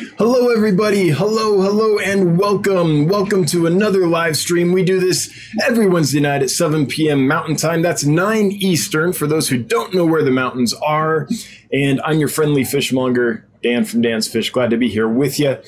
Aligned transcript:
Hello, 0.00 0.48
everybody. 0.48 1.10
Hello, 1.10 1.60
hello, 1.60 1.98
and 1.98 2.38
welcome. 2.38 3.06
Welcome 3.06 3.44
to 3.46 3.66
another 3.66 4.06
live 4.06 4.34
stream. 4.34 4.72
We 4.72 4.82
do 4.82 4.98
this 4.98 5.30
every 5.62 5.86
Wednesday 5.86 6.20
night 6.20 6.42
at 6.42 6.48
7 6.48 6.86
p.m. 6.86 7.28
Mountain 7.28 7.56
Time. 7.56 7.82
That's 7.82 8.02
9 8.02 8.50
Eastern 8.50 9.12
for 9.12 9.26
those 9.26 9.50
who 9.50 9.62
don't 9.62 9.92
know 9.92 10.06
where 10.06 10.22
the 10.22 10.30
mountains 10.30 10.72
are. 10.72 11.28
And 11.70 12.00
I'm 12.00 12.18
your 12.18 12.28
friendly 12.28 12.64
fishmonger, 12.64 13.46
Dan 13.62 13.84
from 13.84 14.00
Dan's 14.00 14.26
Fish. 14.26 14.48
Glad 14.48 14.70
to 14.70 14.78
be 14.78 14.88
here 14.88 15.08
with 15.08 15.38
you. 15.38 15.58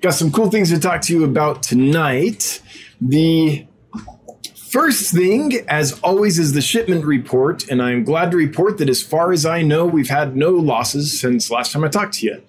Got 0.00 0.14
some 0.14 0.32
cool 0.32 0.50
things 0.50 0.70
to 0.70 0.80
talk 0.80 1.02
to 1.02 1.12
you 1.12 1.24
about 1.24 1.62
tonight. 1.62 2.62
The 2.98 3.66
First 4.72 5.12
thing, 5.12 5.52
as 5.68 6.00
always, 6.00 6.38
is 6.38 6.54
the 6.54 6.62
shipment 6.62 7.04
report, 7.04 7.68
and 7.68 7.82
I'm 7.82 8.04
glad 8.04 8.30
to 8.30 8.38
report 8.38 8.78
that 8.78 8.88
as 8.88 9.02
far 9.02 9.30
as 9.30 9.44
I 9.44 9.60
know, 9.60 9.84
we've 9.84 10.08
had 10.08 10.34
no 10.34 10.52
losses 10.52 11.20
since 11.20 11.50
last 11.50 11.72
time 11.72 11.84
I 11.84 11.88
talked 11.88 12.14
to 12.14 12.24
you. 12.26 12.42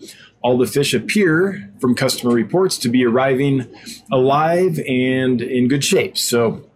All 0.44 0.58
the 0.58 0.68
fish 0.68 0.94
appear, 0.94 1.72
from 1.80 1.96
customer 1.96 2.34
reports, 2.34 2.78
to 2.80 2.90
be 2.90 3.06
arriving 3.06 3.74
alive 4.12 4.80
and 4.88 5.42
in 5.42 5.68
good 5.68 5.84
shape. 5.84 6.18
So, 6.18 6.70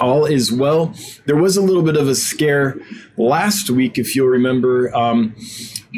all 0.00 0.24
is 0.24 0.50
well. 0.50 0.94
There 1.26 1.36
was 1.36 1.56
a 1.56 1.62
little 1.62 1.82
bit 1.82 1.96
of 1.96 2.08
a 2.08 2.14
scare 2.14 2.76
last 3.16 3.70
week, 3.70 3.98
if 3.98 4.16
you'll 4.16 4.28
remember. 4.28 4.94
Um, 4.96 5.36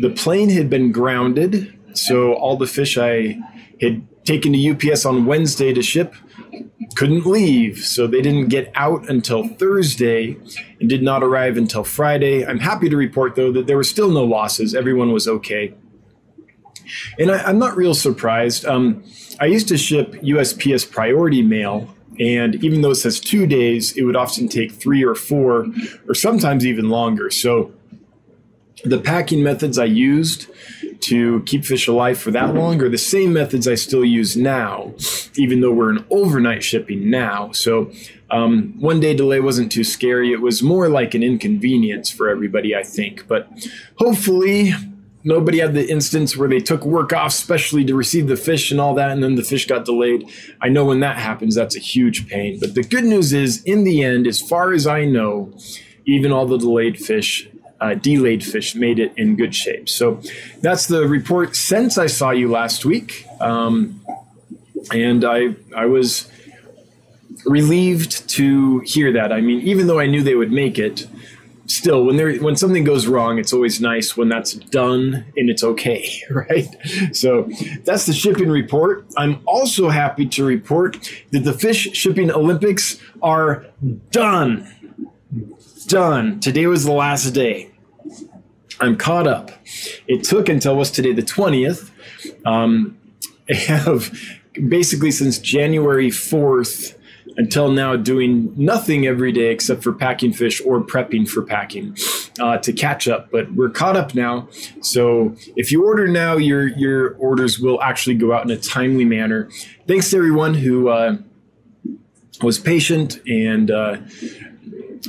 the 0.00 0.10
plane 0.10 0.50
had 0.50 0.68
been 0.68 0.92
grounded, 0.92 1.76
so 1.94 2.34
all 2.34 2.56
the 2.56 2.66
fish 2.66 2.98
I 2.98 3.38
had 3.80 4.06
taken 4.24 4.52
to 4.52 4.70
UPS 4.70 5.06
on 5.06 5.24
Wednesday 5.24 5.72
to 5.72 5.82
ship 5.82 6.14
couldn't 6.94 7.26
leave, 7.26 7.78
so 7.78 8.06
they 8.06 8.20
didn't 8.20 8.48
get 8.48 8.72
out 8.74 9.08
until 9.08 9.46
Thursday 9.46 10.36
and 10.80 10.88
did 10.88 11.02
not 11.02 11.22
arrive 11.22 11.56
until 11.56 11.84
Friday. 11.84 12.44
I'm 12.44 12.58
happy 12.58 12.88
to 12.88 12.96
report, 12.96 13.36
though, 13.36 13.52
that 13.52 13.66
there 13.66 13.76
were 13.76 13.84
still 13.84 14.10
no 14.10 14.24
losses. 14.24 14.74
Everyone 14.74 15.12
was 15.12 15.28
okay. 15.28 15.74
And 17.18 17.30
I, 17.30 17.48
am 17.48 17.58
not 17.58 17.76
real 17.76 17.94
surprised. 17.94 18.64
Um, 18.64 19.04
I 19.40 19.46
used 19.46 19.68
to 19.68 19.78
ship 19.78 20.12
USPS 20.14 20.90
priority 20.90 21.42
mail, 21.42 21.94
and 22.18 22.62
even 22.64 22.82
though 22.82 22.90
it 22.90 22.96
says 22.96 23.20
two 23.20 23.46
days, 23.46 23.96
it 23.96 24.02
would 24.02 24.16
often 24.16 24.48
take 24.48 24.72
three 24.72 25.04
or 25.04 25.14
four, 25.14 25.66
or 26.08 26.14
sometimes 26.14 26.66
even 26.66 26.88
longer. 26.88 27.30
So 27.30 27.72
the 28.84 28.98
packing 28.98 29.42
methods 29.42 29.78
I 29.78 29.84
used 29.84 30.46
to 31.00 31.42
keep 31.42 31.64
fish 31.64 31.86
alive 31.86 32.18
for 32.18 32.30
that 32.32 32.54
long 32.54 32.82
are 32.82 32.88
the 32.88 32.98
same 32.98 33.32
methods 33.32 33.68
I 33.68 33.76
still 33.76 34.04
use 34.04 34.36
now, 34.36 34.94
even 35.36 35.60
though 35.60 35.72
we're 35.72 35.90
in 35.90 36.04
overnight 36.10 36.64
shipping 36.64 37.08
now. 37.08 37.52
So 37.52 37.92
um, 38.30 38.74
one 38.78 39.00
day 39.00 39.14
delay 39.14 39.40
wasn't 39.40 39.72
too 39.72 39.84
scary. 39.84 40.32
It 40.32 40.40
was 40.40 40.62
more 40.62 40.88
like 40.88 41.14
an 41.14 41.22
inconvenience 41.22 42.10
for 42.10 42.28
everybody, 42.28 42.74
I 42.74 42.82
think. 42.82 43.26
But 43.28 43.48
hopefully, 43.96 44.72
nobody 45.28 45.58
had 45.58 45.74
the 45.74 45.86
instance 45.88 46.36
where 46.36 46.48
they 46.48 46.58
took 46.58 46.84
work 46.86 47.12
off 47.12 47.32
specially 47.32 47.84
to 47.84 47.94
receive 47.94 48.28
the 48.28 48.36
fish 48.36 48.70
and 48.70 48.80
all 48.80 48.94
that, 48.94 49.10
and 49.10 49.22
then 49.22 49.34
the 49.34 49.42
fish 49.42 49.66
got 49.66 49.84
delayed. 49.84 50.28
I 50.62 50.70
know 50.70 50.86
when 50.86 51.00
that 51.00 51.18
happens, 51.18 51.54
that's 51.54 51.76
a 51.76 51.80
huge 51.80 52.26
pain. 52.28 52.58
But 52.58 52.74
the 52.74 52.82
good 52.82 53.04
news 53.04 53.34
is, 53.34 53.62
in 53.64 53.84
the 53.84 54.02
end, 54.02 54.26
as 54.26 54.40
far 54.40 54.72
as 54.72 54.86
I 54.86 55.04
know, 55.04 55.52
even 56.06 56.32
all 56.32 56.46
the 56.46 56.56
delayed 56.56 56.98
fish 56.98 57.46
uh, 57.80 57.94
delayed 57.94 58.42
fish 58.42 58.74
made 58.74 58.98
it 58.98 59.12
in 59.16 59.36
good 59.36 59.54
shape. 59.54 59.88
So 59.88 60.20
that's 60.62 60.86
the 60.86 61.06
report 61.06 61.54
since 61.54 61.98
I 61.98 62.06
saw 62.06 62.30
you 62.30 62.48
last 62.50 62.84
week. 62.84 63.26
Um, 63.40 64.00
and 64.92 65.24
I, 65.24 65.54
I 65.76 65.86
was 65.86 66.30
relieved 67.44 68.28
to 68.30 68.80
hear 68.80 69.12
that. 69.12 69.30
I 69.32 69.42
mean, 69.42 69.60
even 69.60 69.86
though 69.86 70.00
I 70.00 70.06
knew 70.06 70.22
they 70.22 70.34
would 70.34 70.50
make 70.50 70.78
it, 70.78 71.06
still 71.68 72.04
when 72.04 72.16
there 72.16 72.34
when 72.36 72.56
something 72.56 72.84
goes 72.84 73.06
wrong, 73.06 73.38
it's 73.38 73.52
always 73.52 73.80
nice 73.80 74.16
when 74.16 74.28
that's 74.28 74.54
done 74.54 75.24
and 75.36 75.48
it's 75.48 75.62
okay, 75.62 76.22
right? 76.30 76.68
So 77.12 77.48
that's 77.84 78.06
the 78.06 78.12
shipping 78.12 78.48
report. 78.48 79.06
I'm 79.16 79.40
also 79.46 79.88
happy 79.88 80.26
to 80.26 80.44
report 80.44 80.98
that 81.30 81.40
the 81.40 81.52
fish 81.52 81.90
shipping 81.92 82.30
Olympics 82.30 82.98
are 83.22 83.66
done 84.10 84.74
done. 85.88 86.38
Today 86.40 86.66
was 86.66 86.84
the 86.84 86.92
last 86.92 87.30
day. 87.30 87.70
I'm 88.80 88.96
caught 88.96 89.26
up. 89.26 89.50
It 90.06 90.22
took 90.22 90.48
until 90.48 90.76
what's 90.76 90.90
today, 90.90 91.12
the 91.12 91.22
20th. 91.22 91.90
Um, 92.44 92.98
have 93.48 94.16
basically 94.68 95.10
since 95.10 95.38
January 95.38 96.10
4th 96.10 96.94
until 97.38 97.70
now 97.70 97.94
doing 97.94 98.52
nothing 98.56 99.06
every 99.06 99.30
day 99.30 99.50
except 99.52 99.82
for 99.82 99.92
packing 99.92 100.32
fish 100.32 100.60
or 100.66 100.82
prepping 100.82 101.26
for 101.26 101.40
packing 101.40 101.96
uh, 102.40 102.58
to 102.58 102.72
catch 102.72 103.08
up. 103.08 103.30
But 103.30 103.52
we're 103.54 103.70
caught 103.70 103.96
up 103.96 104.14
now. 104.14 104.48
So 104.82 105.34
if 105.56 105.72
you 105.72 105.86
order 105.86 106.08
now, 106.08 106.36
your 106.36 106.66
your 106.66 107.14
orders 107.14 107.58
will 107.58 107.80
actually 107.80 108.16
go 108.16 108.32
out 108.32 108.44
in 108.44 108.50
a 108.50 108.58
timely 108.58 109.04
manner. 109.04 109.48
Thanks 109.86 110.10
to 110.10 110.16
everyone 110.16 110.54
who 110.54 110.88
uh, 110.88 111.18
was 112.42 112.58
patient 112.58 113.20
and 113.26 113.70
uh, 113.70 113.98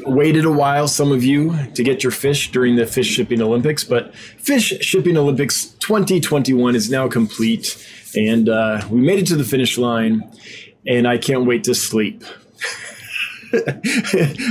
waited 0.06 0.46
a 0.46 0.52
while, 0.52 0.88
some 0.88 1.12
of 1.12 1.24
you, 1.24 1.56
to 1.74 1.84
get 1.84 2.04
your 2.04 2.12
fish 2.12 2.52
during 2.52 2.76
the 2.76 2.86
Fish 2.86 3.08
Shipping 3.08 3.42
Olympics, 3.42 3.84
but 3.84 4.16
Fish 4.16 4.74
Shipping 4.82 5.18
Olympics 5.18 5.66
2021 5.80 6.76
is 6.76 6.90
now 6.90 7.08
complete, 7.08 7.76
and 8.16 8.50
uh, 8.50 8.82
we 8.90 9.02
made 9.02 9.20
it 9.20 9.28
to 9.28 9.36
the 9.36 9.44
finish 9.44 9.78
line, 9.78 10.30
and 10.90 11.08
I 11.08 11.18
can't 11.20 11.46
wait 11.46 11.64
to 11.66 11.76
sleep. 11.76 12.24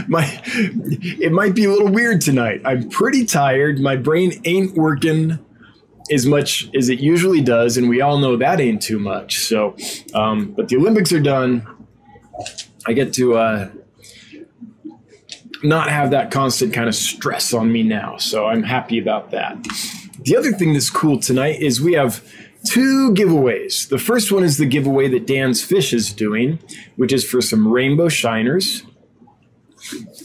my 0.09 0.41
it 0.45 1.33
might 1.33 1.55
be 1.55 1.65
a 1.65 1.71
little 1.71 1.89
weird 1.89 2.21
tonight. 2.21 2.63
I'm 2.65 2.89
pretty 2.89 3.27
tired. 3.27 3.81
My 3.81 3.97
brain 3.97 4.41
ain't 4.45 4.75
working 4.75 5.39
as 6.11 6.27
much 6.27 6.71
as 6.75 6.89
it 6.89 7.01
usually 7.01 7.43
does, 7.43 7.77
and 7.77 7.89
we 7.89 8.01
all 8.01 8.19
know 8.19 8.37
that 8.37 8.61
ain't 8.61 8.81
too 8.81 8.99
much. 8.99 9.41
So, 9.41 9.77
um, 10.15 10.53
but 10.53 10.69
the 10.69 10.77
Olympics 10.77 11.13
are 11.13 11.21
done. 11.21 11.67
I 12.87 12.93
get 12.93 13.13
to 13.15 13.37
uh, 13.37 13.71
not 15.63 15.91
have 15.91 16.13
that 16.13 16.31
constant 16.31 16.73
kind 16.73 16.89
of 16.89 16.95
stress 16.95 17.53
on 17.53 17.71
me 17.71 17.83
now. 17.83 18.17
So 18.17 18.47
I'm 18.47 18.63
happy 18.63 18.99
about 18.99 19.33
that. 19.33 19.57
The 20.23 20.37
other 20.37 20.53
thing 20.53 20.73
that's 20.73 20.91
cool 20.91 21.19
tonight 21.19 21.61
is 21.61 21.81
we 21.81 21.93
have 21.95 22.25
two 22.69 23.13
giveaways. 23.15 23.89
The 23.89 23.99
first 23.99 24.33
one 24.33 24.45
is 24.45 24.59
the 24.59 24.67
giveaway 24.67 25.09
that 25.09 25.27
Dan's 25.27 25.63
Fish 25.63 25.93
is 25.93 26.13
doing, 26.13 26.59
which 26.97 27.13
is 27.13 27.29
for 27.29 27.41
some 27.41 27.69
rainbow 27.69 28.09
shiners. 28.09 28.85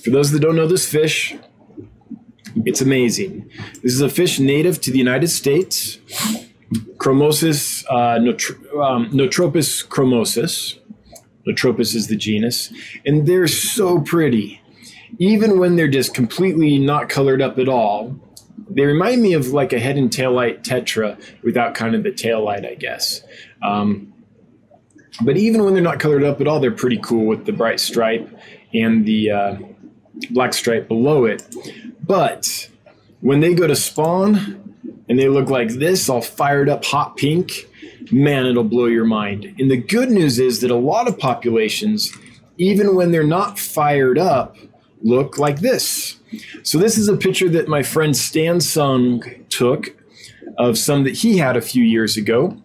For 0.03 0.09
those 0.09 0.31
that 0.31 0.39
don't 0.39 0.55
know 0.55 0.67
this 0.67 0.89
fish, 0.89 1.35
it's 2.65 2.81
amazing. 2.81 3.49
This 3.81 3.93
is 3.93 4.01
a 4.01 4.09
fish 4.09 4.39
native 4.39 4.81
to 4.81 4.91
the 4.91 4.97
United 4.97 5.29
States, 5.29 5.99
Chromosis, 6.97 7.85
uh, 7.89 8.15
um, 8.15 9.09
Notropis 9.11 9.87
chromosus. 9.87 10.79
Notropis 11.47 11.93
is 11.93 12.07
the 12.07 12.15
genus, 12.15 12.71
and 13.05 13.27
they're 13.27 13.47
so 13.47 13.99
pretty 13.99 14.61
even 15.19 15.59
when 15.59 15.75
they're 15.75 15.87
just 15.87 16.13
completely 16.13 16.79
not 16.79 17.09
colored 17.09 17.41
up 17.41 17.59
at 17.59 17.69
all, 17.69 18.19
they 18.69 18.85
remind 18.85 19.21
me 19.21 19.33
of 19.33 19.47
like 19.47 19.73
a 19.73 19.79
head 19.79 19.97
and 19.97 20.11
tail 20.11 20.31
light 20.31 20.63
tetra 20.63 21.19
without 21.43 21.75
kind 21.75 21.95
of 21.95 22.03
the 22.03 22.11
tail 22.11 22.43
light, 22.43 22.65
I 22.65 22.75
guess. 22.75 23.21
Um, 23.61 24.13
but 25.21 25.37
even 25.37 25.63
when 25.63 25.73
they're 25.73 25.83
not 25.83 25.99
colored 25.99 26.23
up 26.23 26.41
at 26.41 26.47
all, 26.47 26.59
they're 26.59 26.71
pretty 26.71 26.99
cool 27.01 27.25
with 27.25 27.45
the 27.45 27.51
bright 27.51 27.79
stripe 27.79 28.27
and 28.73 29.05
the 29.05 29.31
uh, 29.31 29.57
black 30.31 30.53
stripe 30.53 30.87
below 30.87 31.25
it. 31.25 31.43
But 32.05 32.69
when 33.21 33.39
they 33.39 33.53
go 33.53 33.67
to 33.67 33.75
spawn 33.75 34.75
and 35.07 35.19
they 35.19 35.29
look 35.29 35.49
like 35.49 35.69
this, 35.69 36.09
all 36.09 36.21
fired 36.21 36.67
up 36.69 36.83
hot 36.83 37.15
pink, 37.15 37.51
man, 38.11 38.45
it'll 38.45 38.63
blow 38.63 38.85
your 38.85 39.05
mind. 39.05 39.55
And 39.59 39.69
the 39.69 39.77
good 39.77 40.09
news 40.09 40.39
is 40.39 40.61
that 40.61 40.71
a 40.71 40.75
lot 40.75 41.07
of 41.07 41.17
populations, 41.19 42.11
even 42.57 42.95
when 42.95 43.11
they're 43.11 43.23
not 43.23 43.59
fired 43.59 44.17
up, 44.17 44.57
look 45.01 45.37
like 45.37 45.59
this. 45.59 46.19
So 46.63 46.77
this 46.77 46.97
is 46.97 47.07
a 47.07 47.17
picture 47.17 47.49
that 47.49 47.67
my 47.67 47.83
friend 47.83 48.15
Stan 48.15 48.61
Sung 48.61 49.23
took 49.49 49.95
of 50.57 50.77
some 50.77 51.03
that 51.03 51.15
he 51.15 51.37
had 51.37 51.57
a 51.57 51.61
few 51.61 51.83
years 51.83 52.17
ago. 52.17 52.57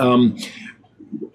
Um, 0.00 0.36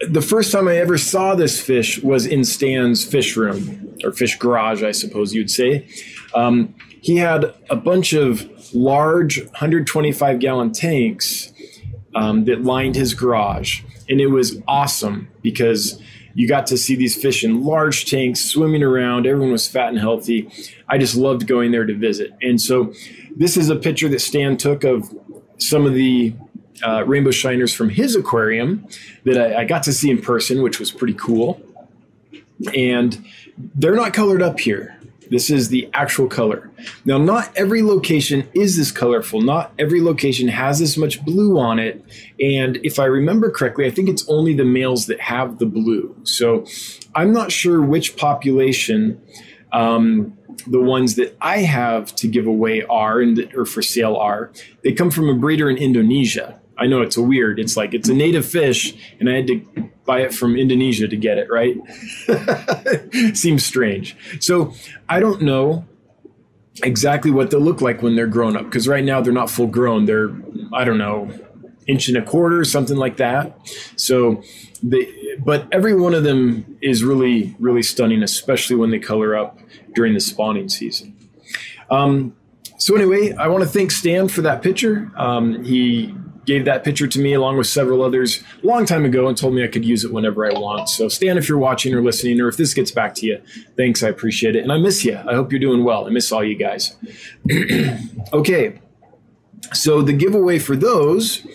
the 0.07 0.21
first 0.21 0.51
time 0.51 0.67
I 0.67 0.77
ever 0.77 0.97
saw 0.97 1.35
this 1.35 1.61
fish 1.61 2.01
was 2.01 2.25
in 2.25 2.43
Stan's 2.43 3.05
fish 3.05 3.35
room 3.35 3.97
or 4.03 4.11
fish 4.11 4.37
garage, 4.37 4.83
I 4.83 4.91
suppose 4.91 5.33
you'd 5.33 5.51
say. 5.51 5.87
Um, 6.33 6.75
he 7.01 7.17
had 7.17 7.53
a 7.69 7.75
bunch 7.75 8.13
of 8.13 8.49
large 8.73 9.41
125 9.45 10.39
gallon 10.39 10.71
tanks 10.71 11.51
um, 12.15 12.45
that 12.45 12.63
lined 12.63 12.95
his 12.95 13.13
garage, 13.13 13.81
and 14.07 14.19
it 14.19 14.27
was 14.27 14.61
awesome 14.67 15.29
because 15.41 16.01
you 16.33 16.47
got 16.47 16.67
to 16.67 16.77
see 16.77 16.95
these 16.95 17.15
fish 17.15 17.43
in 17.43 17.63
large 17.63 18.09
tanks 18.09 18.41
swimming 18.41 18.83
around. 18.83 19.25
Everyone 19.25 19.51
was 19.51 19.67
fat 19.67 19.89
and 19.89 19.99
healthy. 19.99 20.49
I 20.87 20.97
just 20.97 21.15
loved 21.15 21.47
going 21.47 21.71
there 21.71 21.85
to 21.85 21.93
visit. 21.93 22.31
And 22.41 22.61
so, 22.61 22.93
this 23.35 23.57
is 23.57 23.69
a 23.69 23.75
picture 23.75 24.09
that 24.09 24.19
Stan 24.19 24.57
took 24.57 24.83
of 24.83 25.13
some 25.57 25.85
of 25.85 25.93
the 25.93 26.33
uh, 26.85 27.03
rainbow 27.05 27.31
shiners 27.31 27.73
from 27.73 27.89
his 27.89 28.15
aquarium 28.15 28.87
that 29.25 29.37
I, 29.37 29.61
I 29.61 29.65
got 29.65 29.83
to 29.83 29.93
see 29.93 30.09
in 30.09 30.21
person, 30.21 30.61
which 30.61 30.79
was 30.79 30.91
pretty 30.91 31.13
cool. 31.13 31.61
And 32.73 33.25
they're 33.75 33.95
not 33.95 34.13
colored 34.13 34.41
up 34.41 34.59
here. 34.59 34.98
This 35.29 35.49
is 35.49 35.69
the 35.69 35.89
actual 35.93 36.27
color. 36.27 36.71
Now, 37.05 37.17
not 37.17 37.55
every 37.55 37.81
location 37.81 38.47
is 38.53 38.77
this 38.77 38.91
colorful. 38.91 39.41
Not 39.41 39.73
every 39.77 40.01
location 40.01 40.47
has 40.47 40.79
this 40.79 40.97
much 40.97 41.23
blue 41.23 41.59
on 41.59 41.79
it. 41.79 42.03
And 42.39 42.77
if 42.83 42.99
I 42.99 43.05
remember 43.05 43.51
correctly, 43.51 43.85
I 43.85 43.91
think 43.91 44.09
it's 44.09 44.27
only 44.27 44.53
the 44.53 44.65
males 44.65 45.05
that 45.05 45.19
have 45.19 45.59
the 45.59 45.65
blue. 45.65 46.15
So 46.23 46.65
I'm 47.15 47.31
not 47.31 47.51
sure 47.51 47.81
which 47.81 48.17
population 48.17 49.21
um, 49.71 50.37
the 50.67 50.81
ones 50.81 51.15
that 51.15 51.37
I 51.41 51.59
have 51.59 52.15
to 52.15 52.27
give 52.27 52.47
away 52.47 52.83
are 52.83 53.21
and 53.21 53.37
that 53.37 53.55
are 53.55 53.65
for 53.65 53.81
sale 53.81 54.15
are. 54.15 54.51
They 54.83 54.93
come 54.93 55.11
from 55.11 55.29
a 55.29 55.35
breeder 55.35 55.69
in 55.69 55.77
Indonesia. 55.77 56.59
I 56.77 56.87
know 56.87 57.01
it's 57.01 57.17
a 57.17 57.21
weird. 57.21 57.59
It's 57.59 57.75
like 57.75 57.93
it's 57.93 58.07
a 58.07 58.13
native 58.13 58.45
fish, 58.45 58.95
and 59.19 59.29
I 59.29 59.35
had 59.35 59.47
to 59.47 59.89
buy 60.09 60.21
it 60.21 60.33
from 60.33 60.56
Indonesia 60.56 61.07
to 61.07 61.15
get 61.15 61.38
it, 61.38 61.47
right? 61.51 61.77
Seems 63.38 63.63
strange. 63.63 64.17
So 64.39 64.73
I 65.07 65.19
don't 65.19 65.44
know 65.44 65.85
exactly 66.81 67.29
what 67.29 67.51
they'll 67.51 67.59
look 67.59 67.79
like 67.79 68.01
when 68.01 68.15
they're 68.15 68.25
grown 68.25 68.57
up 68.57 68.63
because 68.65 68.88
right 68.88 69.03
now 69.03 69.21
they're 69.21 69.31
not 69.31 69.51
full 69.51 69.67
grown. 69.67 70.06
They're, 70.06 70.31
I 70.73 70.83
don't 70.83 70.97
know, 70.97 71.29
inch 71.85 72.07
and 72.07 72.17
a 72.17 72.23
quarter, 72.23 72.63
something 72.63 72.97
like 72.97 73.17
that. 73.17 73.56
So 73.97 74.41
they, 74.81 75.07
but 75.45 75.67
every 75.71 75.94
one 75.94 76.15
of 76.15 76.23
them 76.23 76.79
is 76.81 77.03
really, 77.03 77.56
really 77.59 77.83
stunning, 77.83 78.23
especially 78.23 78.77
when 78.77 78.89
they 78.89 78.97
color 78.97 79.38
up 79.38 79.59
during 79.94 80.15
the 80.15 80.19
spawning 80.19 80.69
season. 80.69 81.15
Um, 81.91 82.35
so 82.79 82.95
anyway, 82.95 83.33
I 83.33 83.47
want 83.47 83.63
to 83.63 83.69
thank 83.69 83.91
Stan 83.91 84.27
for 84.27 84.41
that 84.41 84.63
picture. 84.63 85.11
Um, 85.15 85.63
he 85.63 86.15
gave 86.49 86.65
that 86.65 86.83
picture 86.83 87.07
to 87.07 87.19
me 87.19 87.33
along 87.33 87.57
with 87.57 87.67
several 87.67 88.01
others 88.01 88.43
a 88.63 88.65
long 88.65 88.83
time 88.83 89.05
ago 89.05 89.27
and 89.27 89.37
told 89.37 89.53
me 89.53 89.63
I 89.63 89.67
could 89.67 89.85
use 89.85 90.03
it 90.03 90.11
whenever 90.11 90.47
I 90.47 90.59
want. 90.59 90.89
So, 90.89 91.07
Stan, 91.07 91.37
if 91.37 91.47
you're 91.47 91.59
watching 91.59 91.93
or 91.93 92.01
listening, 92.01 92.41
or 92.41 92.47
if 92.47 92.57
this 92.57 92.73
gets 92.73 92.89
back 92.91 93.13
to 93.15 93.25
you, 93.27 93.39
thanks. 93.77 94.01
I 94.01 94.09
appreciate 94.09 94.55
it. 94.55 94.63
And 94.63 94.71
I 94.71 94.77
miss 94.77 95.05
you. 95.05 95.15
I 95.15 95.35
hope 95.35 95.51
you're 95.51 95.59
doing 95.59 95.83
well. 95.83 96.07
I 96.07 96.09
miss 96.09 96.31
all 96.31 96.43
you 96.43 96.55
guys. 96.55 96.97
okay. 98.33 98.81
So, 99.73 100.01
the 100.01 100.13
giveaway 100.13 100.57
for 100.57 100.75
those 100.75 101.45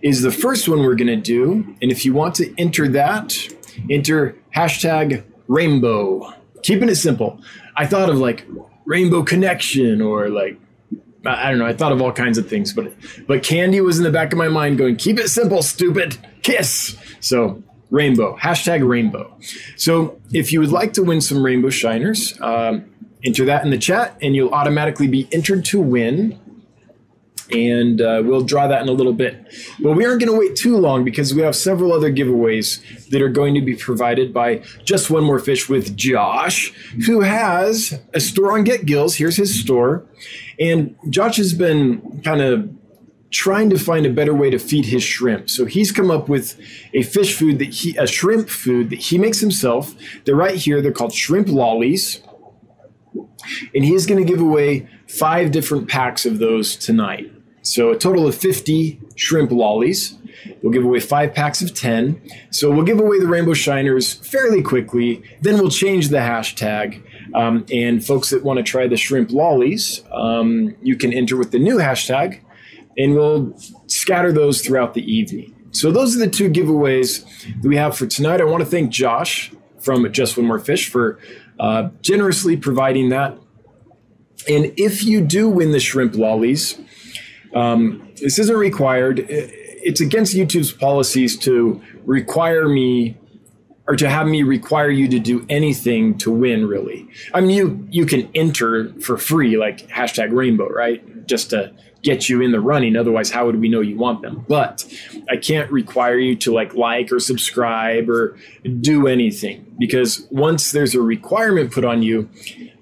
is 0.00 0.22
the 0.22 0.30
first 0.30 0.66
one 0.68 0.78
we're 0.78 0.94
going 0.94 1.08
to 1.08 1.16
do. 1.16 1.76
And 1.82 1.92
if 1.92 2.06
you 2.06 2.14
want 2.14 2.34
to 2.36 2.54
enter 2.58 2.88
that, 2.88 3.36
enter 3.90 4.36
hashtag 4.56 5.22
rainbow. 5.48 6.32
Keeping 6.62 6.88
it 6.88 6.94
simple. 6.96 7.40
I 7.76 7.86
thought 7.86 8.08
of 8.08 8.16
like 8.16 8.46
rainbow 8.86 9.22
connection 9.22 10.00
or 10.00 10.30
like 10.30 10.58
I 11.26 11.50
don't 11.50 11.58
know. 11.58 11.66
I 11.66 11.74
thought 11.74 11.92
of 11.92 12.00
all 12.00 12.12
kinds 12.12 12.38
of 12.38 12.48
things, 12.48 12.72
but 12.72 12.92
but 13.26 13.42
candy 13.42 13.80
was 13.80 13.98
in 13.98 14.04
the 14.04 14.10
back 14.10 14.32
of 14.32 14.38
my 14.38 14.48
mind, 14.48 14.78
going, 14.78 14.96
"Keep 14.96 15.18
it 15.18 15.28
simple, 15.28 15.62
stupid. 15.62 16.16
Kiss." 16.42 16.96
So 17.20 17.62
rainbow 17.90 18.36
hashtag 18.36 18.86
rainbow. 18.86 19.36
So 19.76 20.18
if 20.32 20.52
you 20.52 20.60
would 20.60 20.70
like 20.70 20.92
to 20.94 21.02
win 21.02 21.20
some 21.20 21.44
rainbow 21.44 21.70
shiners, 21.70 22.40
um, 22.40 22.86
enter 23.24 23.44
that 23.46 23.64
in 23.64 23.70
the 23.70 23.78
chat, 23.78 24.16
and 24.22 24.34
you'll 24.34 24.54
automatically 24.54 25.08
be 25.08 25.28
entered 25.32 25.64
to 25.66 25.80
win 25.80 26.38
and 27.52 28.00
uh, 28.00 28.22
we'll 28.24 28.42
draw 28.42 28.66
that 28.68 28.82
in 28.82 28.88
a 28.88 28.92
little 28.92 29.12
bit. 29.12 29.46
But 29.80 29.92
we 29.92 30.04
aren't 30.04 30.20
going 30.20 30.32
to 30.32 30.38
wait 30.38 30.56
too 30.56 30.76
long 30.76 31.04
because 31.04 31.34
we 31.34 31.42
have 31.42 31.56
several 31.56 31.92
other 31.92 32.12
giveaways 32.12 33.08
that 33.10 33.20
are 33.22 33.28
going 33.28 33.54
to 33.54 33.60
be 33.60 33.74
provided 33.74 34.32
by 34.32 34.62
Just 34.84 35.10
One 35.10 35.24
More 35.24 35.38
Fish 35.38 35.68
with 35.68 35.96
Josh, 35.96 36.72
who 37.06 37.20
has 37.20 38.00
a 38.14 38.20
store 38.20 38.52
on 38.52 38.64
Get 38.64 38.86
Gills. 38.86 39.16
Here's 39.16 39.36
his 39.36 39.58
store. 39.60 40.04
And 40.60 40.94
Josh 41.08 41.38
has 41.38 41.54
been 41.54 42.20
kind 42.22 42.42
of 42.42 42.70
trying 43.30 43.70
to 43.70 43.78
find 43.78 44.04
a 44.06 44.10
better 44.10 44.34
way 44.34 44.50
to 44.50 44.58
feed 44.58 44.86
his 44.86 45.02
shrimp. 45.02 45.48
So 45.48 45.64
he's 45.64 45.92
come 45.92 46.10
up 46.10 46.28
with 46.28 46.60
a 46.92 47.02
fish 47.02 47.34
food 47.34 47.58
that 47.60 47.70
he, 47.70 47.96
a 47.96 48.06
shrimp 48.06 48.48
food 48.48 48.90
that 48.90 48.98
he 48.98 49.18
makes 49.18 49.40
himself. 49.40 49.94
They're 50.24 50.34
right 50.34 50.56
here. 50.56 50.82
They're 50.82 50.92
called 50.92 51.14
shrimp 51.14 51.48
lollies. 51.48 52.22
And 53.74 53.84
he's 53.84 54.06
going 54.06 54.24
to 54.24 54.30
give 54.30 54.40
away 54.40 54.88
five 55.08 55.50
different 55.50 55.88
packs 55.88 56.26
of 56.26 56.38
those 56.38 56.76
tonight. 56.76 57.32
So 57.62 57.90
a 57.90 57.96
total 57.96 58.26
of 58.26 58.34
50 58.34 59.00
shrimp 59.16 59.52
lollies. 59.52 60.18
We'll 60.62 60.72
give 60.72 60.84
away 60.84 61.00
five 61.00 61.34
packs 61.34 61.62
of 61.62 61.74
10. 61.74 62.20
So 62.50 62.70
we'll 62.70 62.84
give 62.84 63.00
away 63.00 63.18
the 63.20 63.26
rainbow 63.26 63.54
shiners 63.54 64.14
fairly 64.14 64.62
quickly. 64.62 65.22
Then 65.40 65.54
we'll 65.58 65.70
change 65.70 66.08
the 66.08 66.18
hashtag. 66.18 67.02
Um, 67.34 67.64
and 67.72 68.04
folks 68.04 68.30
that 68.30 68.42
want 68.42 68.58
to 68.58 68.62
try 68.62 68.88
the 68.88 68.96
shrimp 68.96 69.30
lollies, 69.30 70.02
um, 70.12 70.74
you 70.82 70.96
can 70.96 71.12
enter 71.12 71.36
with 71.36 71.50
the 71.50 71.58
new 71.58 71.76
hashtag 71.76 72.40
and 72.98 73.14
we'll 73.14 73.56
scatter 73.86 74.32
those 74.32 74.62
throughout 74.62 74.94
the 74.94 75.02
evening. 75.02 75.54
So 75.72 75.92
those 75.92 76.16
are 76.16 76.18
the 76.18 76.28
two 76.30 76.50
giveaways 76.50 77.24
that 77.62 77.68
we 77.68 77.76
have 77.76 77.96
for 77.96 78.06
tonight. 78.06 78.40
I 78.40 78.44
want 78.44 78.62
to 78.64 78.68
thank 78.68 78.90
Josh 78.90 79.52
from 79.78 80.10
Just 80.12 80.36
One 80.36 80.46
More 80.46 80.58
Fish 80.58 80.88
for 80.88 81.18
uh, 81.58 81.90
generously 82.02 82.56
providing 82.56 83.10
that. 83.10 83.38
And 84.48 84.72
if 84.76 85.04
you 85.04 85.20
do 85.20 85.48
win 85.48 85.70
the 85.70 85.80
shrimp 85.80 86.14
lollies, 86.14 86.80
um, 87.54 88.10
this 88.20 88.38
isn't 88.38 88.56
required. 88.56 89.26
It's 89.28 90.00
against 90.00 90.34
YouTube's 90.34 90.72
policies 90.72 91.38
to 91.38 91.80
require 92.04 92.68
me 92.68 93.19
or 93.90 93.96
to 93.96 94.08
have 94.08 94.28
me 94.28 94.44
require 94.44 94.88
you 94.88 95.08
to 95.08 95.18
do 95.18 95.44
anything 95.48 96.16
to 96.16 96.30
win 96.30 96.68
really. 96.68 97.08
I 97.34 97.40
mean 97.40 97.50
you 97.50 97.88
you 97.90 98.06
can 98.06 98.30
enter 98.36 98.94
for 99.00 99.18
free 99.18 99.56
like 99.56 99.88
hashtag 99.88 100.30
rainbow 100.30 100.68
right? 100.68 101.26
Just 101.26 101.50
to 101.50 101.72
get 102.02 102.28
you 102.28 102.40
in 102.40 102.52
the 102.52 102.60
running. 102.60 102.94
Otherwise 102.94 103.32
how 103.32 103.46
would 103.46 103.60
we 103.60 103.68
know 103.68 103.80
you 103.80 103.96
want 103.96 104.22
them? 104.22 104.44
But 104.48 104.86
i 105.28 105.36
can't 105.36 105.70
require 105.72 106.18
you 106.18 106.36
to 106.36 106.52
like 106.52 106.72
like 106.74 107.10
or 107.10 107.18
subscribe 107.18 108.08
or 108.08 108.38
do 108.80 109.08
anything 109.08 109.74
because 109.76 110.24
once 110.30 110.70
there's 110.70 110.94
a 110.94 111.00
requirement 111.00 111.72
put 111.72 111.84
on 111.84 112.02
you 112.02 112.28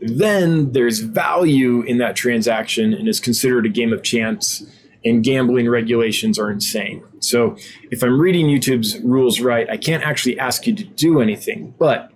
then 0.00 0.72
there's 0.72 0.98
value 1.00 1.80
in 1.82 1.96
that 1.98 2.16
transaction 2.16 2.92
and 2.92 3.08
is 3.08 3.18
considered 3.18 3.64
a 3.64 3.70
game 3.70 3.94
of 3.94 4.02
chance 4.02 4.62
and 5.04 5.24
gambling 5.24 5.68
regulations 5.68 6.38
are 6.38 6.50
insane. 6.50 7.02
So 7.20 7.56
if 7.90 8.02
I'm 8.02 8.20
reading 8.20 8.46
YouTube's 8.46 9.00
rules 9.00 9.40
right, 9.40 9.68
I 9.68 9.76
can't 9.76 10.04
actually 10.04 10.38
ask 10.38 10.66
you 10.66 10.74
to 10.74 10.84
do 10.84 11.20
anything. 11.20 11.74
But 11.78 12.12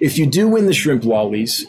if 0.00 0.18
you 0.18 0.26
do 0.26 0.48
win 0.48 0.66
the 0.66 0.74
shrimp 0.74 1.04
lollies, 1.04 1.66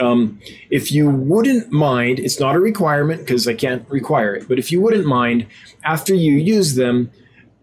um, 0.00 0.40
if 0.70 0.92
you 0.92 1.08
wouldn't 1.10 1.70
mind, 1.70 2.18
it's 2.18 2.38
not 2.38 2.54
a 2.54 2.60
requirement 2.60 3.20
because 3.20 3.46
I 3.46 3.54
can't 3.54 3.88
require 3.90 4.34
it, 4.34 4.48
but 4.48 4.58
if 4.58 4.70
you 4.70 4.80
wouldn't 4.80 5.06
mind, 5.06 5.46
after 5.84 6.14
you 6.14 6.32
use 6.32 6.76
them, 6.76 7.10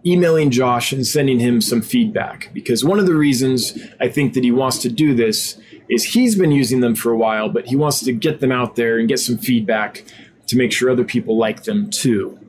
emailing 0.06 0.52
Josh 0.52 0.92
and 0.92 1.08
sending 1.08 1.40
him 1.40 1.62
some 1.62 1.82
feedback. 1.82 2.52
Because 2.54 2.84
one 2.84 3.00
of 3.00 3.08
the 3.08 3.16
reasons 3.16 3.78
I 4.00 4.08
think 4.08 4.34
that 4.34 4.44
he 4.44 4.52
wants 4.52 4.78
to 4.80 4.90
do 4.90 5.16
this 5.16 5.60
is 5.90 6.04
he's 6.04 6.36
been 6.36 6.52
using 6.52 6.82
them 6.82 6.96
for 6.96 7.12
a 7.12 7.18
while, 7.18 7.50
but 7.50 7.66
he 7.68 7.76
wants 7.76 8.02
to 8.02 8.14
get 8.14 8.40
them 8.40 8.52
out 8.52 8.76
there 8.76 9.00
and 9.00 9.08
get 9.08 9.20
some 9.20 9.38
feedback 9.38 10.04
to 10.48 10.58
make 10.58 10.72
sure 10.72 10.92
other 10.92 11.04
people 11.04 11.38
like 11.38 11.64
them 11.64 11.90
too 11.90 12.45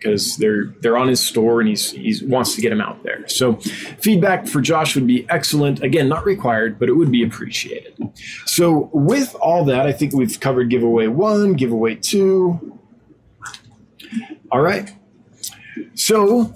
because 0.00 0.36
they're 0.38 0.66
they're 0.80 0.96
on 0.96 1.08
his 1.08 1.20
store 1.20 1.60
and 1.60 1.68
he's 1.68 1.90
he 1.90 2.18
wants 2.24 2.54
to 2.54 2.62
get 2.62 2.70
them 2.70 2.80
out 2.80 3.02
there. 3.02 3.28
So 3.28 3.56
feedback 4.00 4.48
for 4.48 4.60
Josh 4.60 4.94
would 4.94 5.06
be 5.06 5.28
excellent. 5.28 5.82
Again, 5.82 6.08
not 6.08 6.24
required, 6.24 6.78
but 6.78 6.88
it 6.88 6.94
would 6.94 7.12
be 7.12 7.22
appreciated. 7.22 7.94
So 8.46 8.90
with 8.94 9.34
all 9.36 9.64
that, 9.66 9.86
I 9.86 9.92
think 9.92 10.14
we've 10.14 10.40
covered 10.40 10.70
giveaway 10.70 11.06
one, 11.06 11.52
giveaway 11.52 11.96
two. 11.96 12.78
All 14.50 14.62
right. 14.62 14.92
So 15.94 16.54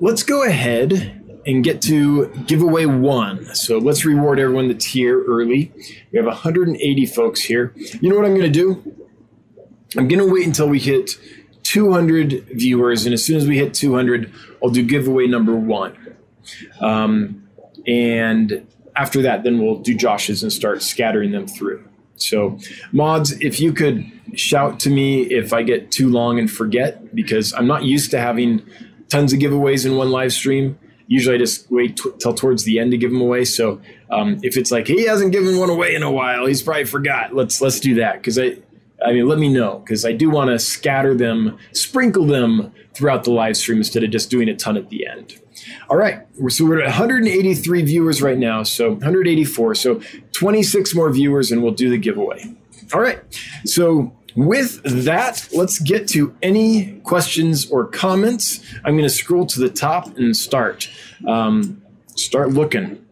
let's 0.00 0.24
go 0.24 0.44
ahead 0.44 1.22
and 1.46 1.62
get 1.62 1.80
to 1.82 2.26
giveaway 2.46 2.86
one. 2.86 3.54
So 3.54 3.78
let's 3.78 4.04
reward 4.04 4.40
everyone 4.40 4.68
that's 4.68 4.84
here 4.84 5.22
early. 5.24 5.72
We 6.10 6.16
have 6.18 6.26
180 6.26 7.06
folks 7.06 7.40
here. 7.40 7.72
You 8.00 8.10
know 8.10 8.16
what 8.16 8.24
I'm 8.24 8.34
going 8.34 8.50
to 8.52 8.58
do? 8.58 8.82
I'm 9.96 10.08
going 10.08 10.18
to 10.18 10.32
wait 10.32 10.46
until 10.46 10.68
we 10.68 10.80
hit 10.80 11.10
200 11.64 12.46
viewers. 12.52 13.04
And 13.04 13.12
as 13.12 13.24
soon 13.24 13.36
as 13.36 13.46
we 13.46 13.58
hit 13.58 13.74
200, 13.74 14.32
I'll 14.62 14.70
do 14.70 14.84
giveaway 14.84 15.26
number 15.26 15.54
one. 15.54 15.96
Um, 16.80 17.48
and 17.86 18.66
after 18.96 19.22
that, 19.22 19.42
then 19.42 19.58
we'll 19.58 19.78
do 19.78 19.94
Josh's 19.94 20.42
and 20.42 20.52
start 20.52 20.82
scattering 20.82 21.32
them 21.32 21.46
through. 21.46 21.84
So, 22.16 22.58
mods, 22.92 23.32
if 23.40 23.58
you 23.58 23.72
could 23.72 24.10
shout 24.34 24.78
to 24.80 24.90
me 24.90 25.22
if 25.22 25.52
I 25.52 25.62
get 25.62 25.90
too 25.90 26.08
long 26.08 26.38
and 26.38 26.50
forget, 26.50 27.14
because 27.14 27.52
I'm 27.52 27.66
not 27.66 27.84
used 27.84 28.10
to 28.12 28.20
having 28.20 28.62
tons 29.08 29.32
of 29.32 29.40
giveaways 29.40 29.84
in 29.84 29.96
one 29.96 30.10
live 30.10 30.32
stream. 30.32 30.78
Usually, 31.06 31.34
I 31.34 31.38
just 31.38 31.70
wait 31.70 31.96
t- 31.96 32.10
till 32.18 32.34
towards 32.34 32.64
the 32.64 32.78
end 32.78 32.92
to 32.92 32.96
give 32.96 33.10
them 33.10 33.20
away. 33.20 33.44
So, 33.44 33.80
um, 34.10 34.38
if 34.42 34.56
it's 34.56 34.70
like 34.70 34.86
he 34.86 35.04
hasn't 35.04 35.32
given 35.32 35.58
one 35.58 35.70
away 35.70 35.94
in 35.94 36.02
a 36.02 36.10
while, 36.10 36.46
he's 36.46 36.62
probably 36.62 36.84
forgot. 36.84 37.34
Let's 37.34 37.60
let's 37.60 37.80
do 37.80 37.96
that 37.96 38.14
because 38.14 38.38
I 38.38 38.58
I 39.04 39.12
mean, 39.12 39.28
let 39.28 39.38
me 39.38 39.48
know 39.48 39.78
because 39.78 40.04
I 40.04 40.12
do 40.12 40.30
want 40.30 40.50
to 40.50 40.58
scatter 40.58 41.14
them, 41.14 41.58
sprinkle 41.72 42.26
them 42.26 42.72
throughout 42.94 43.24
the 43.24 43.32
live 43.32 43.56
stream 43.56 43.78
instead 43.78 44.02
of 44.02 44.10
just 44.10 44.30
doing 44.30 44.48
a 44.48 44.56
ton 44.56 44.76
at 44.76 44.88
the 44.88 45.06
end. 45.06 45.38
All 45.88 45.96
right, 45.96 46.26
so 46.48 46.64
we're 46.64 46.80
at 46.80 46.86
183 46.86 47.82
viewers 47.82 48.22
right 48.22 48.38
now, 48.38 48.62
so 48.62 48.90
184, 48.90 49.74
so 49.74 50.00
26 50.32 50.94
more 50.94 51.10
viewers, 51.10 51.52
and 51.52 51.62
we'll 51.62 51.72
do 51.72 51.90
the 51.90 51.98
giveaway. 51.98 52.54
All 52.92 53.00
right, 53.00 53.20
so 53.64 54.12
with 54.36 54.82
that, 55.04 55.48
let's 55.52 55.78
get 55.78 56.08
to 56.08 56.34
any 56.42 56.98
questions 57.00 57.70
or 57.70 57.86
comments. 57.86 58.60
I'm 58.84 58.94
going 58.94 59.08
to 59.08 59.14
scroll 59.14 59.46
to 59.46 59.60
the 59.60 59.70
top 59.70 60.16
and 60.16 60.36
start. 60.36 60.88
Um, 61.26 61.82
start 62.16 62.50
looking. 62.50 63.03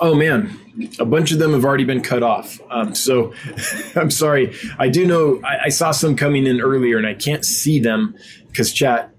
Oh 0.00 0.14
man, 0.14 0.58
a 0.98 1.04
bunch 1.04 1.32
of 1.32 1.38
them 1.38 1.52
have 1.52 1.64
already 1.64 1.84
been 1.84 2.02
cut 2.02 2.22
off. 2.22 2.60
Um, 2.70 2.94
so 2.94 3.32
I'm 3.96 4.10
sorry. 4.10 4.54
I 4.78 4.88
do 4.88 5.06
know 5.06 5.40
I, 5.44 5.64
I, 5.64 5.68
saw 5.68 5.90
some 5.90 6.16
coming 6.16 6.46
in 6.46 6.60
earlier, 6.60 6.98
and 6.98 7.06
I 7.06 7.14
can't 7.14 7.44
see 7.44 7.78
them 7.78 8.16
because 8.48 8.72
chat 8.72 9.10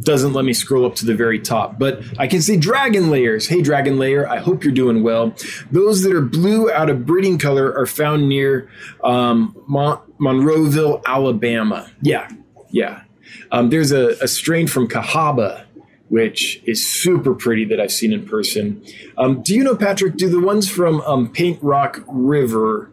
doesn't 0.00 0.32
let 0.32 0.44
me 0.44 0.52
scroll 0.52 0.86
up 0.86 0.94
to 0.96 1.06
the 1.06 1.14
very 1.14 1.38
top. 1.38 1.78
But 1.78 2.02
I 2.18 2.26
can 2.26 2.40
see 2.40 2.56
dragon 2.56 3.10
layers. 3.10 3.46
Hey, 3.46 3.60
dragon 3.60 3.98
layer. 3.98 4.26
I 4.28 4.38
hope 4.38 4.64
you're 4.64 4.72
doing 4.72 5.02
well. 5.02 5.34
Those 5.70 6.02
that 6.02 6.12
are 6.12 6.22
blue 6.22 6.70
out 6.70 6.88
of 6.88 7.04
breeding 7.04 7.38
color 7.38 7.76
are 7.76 7.86
found 7.86 8.28
near 8.28 8.70
um, 9.04 9.54
Mon- 9.66 10.00
Monroeville, 10.18 11.02
Alabama. 11.04 11.90
Yeah, 12.00 12.30
yeah. 12.70 13.02
Um, 13.50 13.68
there's 13.68 13.92
a, 13.92 14.16
a 14.22 14.28
strain 14.28 14.66
from 14.66 14.88
Cahaba 14.88 15.64
which 16.12 16.62
is 16.66 16.86
super 16.86 17.34
pretty 17.34 17.64
that 17.64 17.80
I've 17.80 17.90
seen 17.90 18.12
in 18.12 18.26
person. 18.26 18.84
Um, 19.16 19.40
do 19.40 19.54
you 19.54 19.64
know, 19.64 19.74
Patrick, 19.74 20.18
do 20.18 20.28
the 20.28 20.40
ones 20.40 20.70
from 20.70 21.00
um, 21.00 21.32
Paint 21.32 21.58
Rock 21.62 22.04
River, 22.06 22.90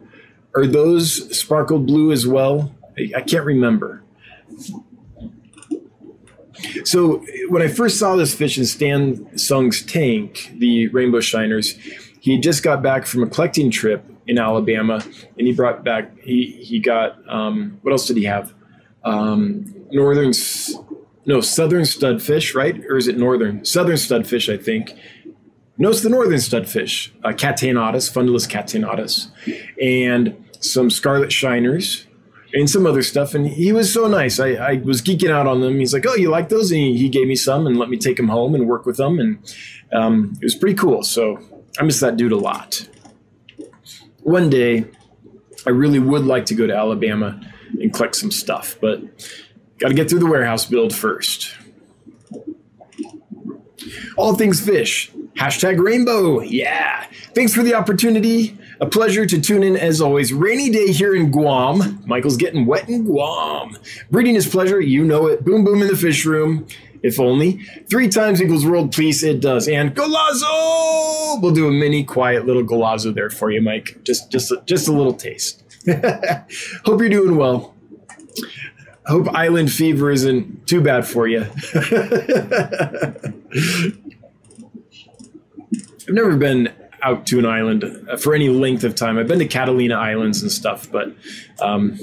are 0.56 0.66
those 0.66 1.38
sparkled 1.38 1.86
blue 1.86 2.12
as 2.12 2.26
well? 2.26 2.74
I, 2.96 3.18
I 3.18 3.20
can't 3.20 3.44
remember. 3.44 4.02
So 6.84 7.22
when 7.50 7.60
I 7.60 7.68
first 7.68 7.98
saw 7.98 8.16
this 8.16 8.34
fish 8.34 8.56
in 8.56 8.64
Stan 8.64 9.36
Sung's 9.36 9.82
tank, 9.84 10.50
the 10.56 10.88
Rainbow 10.88 11.20
Shiners, 11.20 11.78
he 12.20 12.38
just 12.38 12.62
got 12.62 12.82
back 12.82 13.04
from 13.04 13.22
a 13.22 13.26
collecting 13.26 13.70
trip 13.70 14.02
in 14.28 14.38
Alabama, 14.38 15.04
and 15.36 15.46
he 15.46 15.52
brought 15.52 15.84
back 15.84 16.18
he 16.20 16.52
he 16.62 16.78
got 16.78 17.18
um, 17.28 17.78
what 17.82 17.92
else 17.92 18.06
did 18.06 18.16
he 18.16 18.24
have? 18.24 18.54
Um, 19.04 19.74
northern 19.90 20.32
no 21.26 21.40
southern 21.40 21.82
studfish, 21.82 22.54
right? 22.54 22.84
Or 22.86 22.96
is 22.96 23.08
it 23.08 23.18
northern? 23.18 23.64
Southern 23.64 23.96
studfish, 23.96 24.52
I 24.52 24.56
think. 24.56 24.92
No, 25.78 25.88
it's 25.90 26.02
the 26.02 26.10
northern 26.10 26.38
studfish, 26.38 27.10
uh, 27.24 27.28
Catenatus, 27.28 28.12
Fundulus 28.12 28.48
catenatus, 28.48 29.30
and 29.80 30.44
some 30.60 30.90
scarlet 30.90 31.30
shiners 31.30 32.06
and 32.52 32.68
some 32.68 32.86
other 32.86 33.02
stuff. 33.02 33.34
And 33.34 33.46
he 33.46 33.72
was 33.72 33.92
so 33.92 34.06
nice. 34.06 34.38
I, 34.38 34.50
I 34.54 34.74
was 34.84 35.00
geeking 35.00 35.30
out 35.30 35.46
on 35.46 35.60
them. 35.60 35.78
He's 35.78 35.94
like, 35.94 36.04
"Oh, 36.06 36.14
you 36.14 36.30
like 36.30 36.48
those?" 36.48 36.70
And 36.70 36.80
he, 36.80 36.98
he 36.98 37.08
gave 37.08 37.26
me 37.26 37.36
some 37.36 37.66
and 37.66 37.78
let 37.78 37.88
me 37.88 37.96
take 37.96 38.16
them 38.16 38.28
home 38.28 38.54
and 38.54 38.68
work 38.68 38.86
with 38.86 38.96
them, 38.96 39.18
and 39.18 39.38
um, 39.92 40.32
it 40.40 40.44
was 40.44 40.54
pretty 40.54 40.76
cool. 40.76 41.02
So 41.02 41.38
I 41.78 41.84
miss 41.84 42.00
that 42.00 42.16
dude 42.16 42.32
a 42.32 42.36
lot. 42.36 42.86
One 44.22 44.50
day, 44.50 44.84
I 45.66 45.70
really 45.70 45.98
would 45.98 46.24
like 46.24 46.46
to 46.46 46.54
go 46.54 46.66
to 46.66 46.76
Alabama 46.76 47.40
and 47.80 47.92
collect 47.92 48.16
some 48.16 48.30
stuff, 48.30 48.76
but 48.80 49.00
Got 49.80 49.88
to 49.88 49.94
get 49.94 50.10
through 50.10 50.18
the 50.18 50.26
warehouse 50.26 50.66
build 50.66 50.94
first. 50.94 51.54
All 54.18 54.34
things 54.34 54.60
fish. 54.60 55.10
Hashtag 55.38 55.82
rainbow. 55.82 56.42
Yeah. 56.42 57.06
Thanks 57.34 57.54
for 57.54 57.62
the 57.62 57.74
opportunity. 57.74 58.58
A 58.82 58.86
pleasure 58.86 59.24
to 59.24 59.40
tune 59.40 59.62
in 59.62 59.78
as 59.78 60.02
always. 60.02 60.34
Rainy 60.34 60.68
day 60.68 60.92
here 60.92 61.14
in 61.14 61.30
Guam. 61.30 62.02
Michael's 62.04 62.36
getting 62.36 62.66
wet 62.66 62.90
in 62.90 63.04
Guam. 63.06 63.78
Breeding 64.10 64.34
is 64.34 64.46
pleasure. 64.46 64.80
You 64.80 65.02
know 65.02 65.28
it. 65.28 65.46
Boom, 65.46 65.64
boom 65.64 65.80
in 65.80 65.88
the 65.88 65.96
fish 65.96 66.26
room. 66.26 66.66
If 67.02 67.18
only. 67.18 67.64
Three 67.88 68.08
times 68.08 68.42
equals 68.42 68.66
world 68.66 68.92
peace. 68.92 69.22
It 69.22 69.40
does. 69.40 69.66
And 69.66 69.94
Golazo! 69.96 71.40
We'll 71.40 71.54
do 71.54 71.68
a 71.68 71.72
mini 71.72 72.04
quiet 72.04 72.44
little 72.44 72.64
Golazo 72.64 73.14
there 73.14 73.30
for 73.30 73.50
you, 73.50 73.62
Mike. 73.62 74.00
Just, 74.04 74.30
just, 74.30 74.52
just 74.66 74.88
a 74.88 74.92
little 74.92 75.14
taste. 75.14 75.62
Hope 76.84 77.00
you're 77.00 77.08
doing 77.08 77.36
well 77.36 77.74
hope 79.10 79.28
island 79.34 79.72
fever 79.72 80.10
isn't 80.10 80.68
too 80.68 80.80
bad 80.80 81.04
for 81.04 81.26
you. 81.26 81.40
I've 86.08 86.14
never 86.14 86.36
been 86.36 86.72
out 87.02 87.26
to 87.26 87.38
an 87.40 87.46
island 87.46 88.08
for 88.20 88.34
any 88.34 88.48
length 88.48 88.84
of 88.84 88.94
time. 88.94 89.18
I've 89.18 89.26
been 89.26 89.40
to 89.40 89.46
Catalina 89.46 89.96
Islands 89.96 90.42
and 90.42 90.52
stuff, 90.52 90.90
but 90.92 91.12
um, 91.60 91.98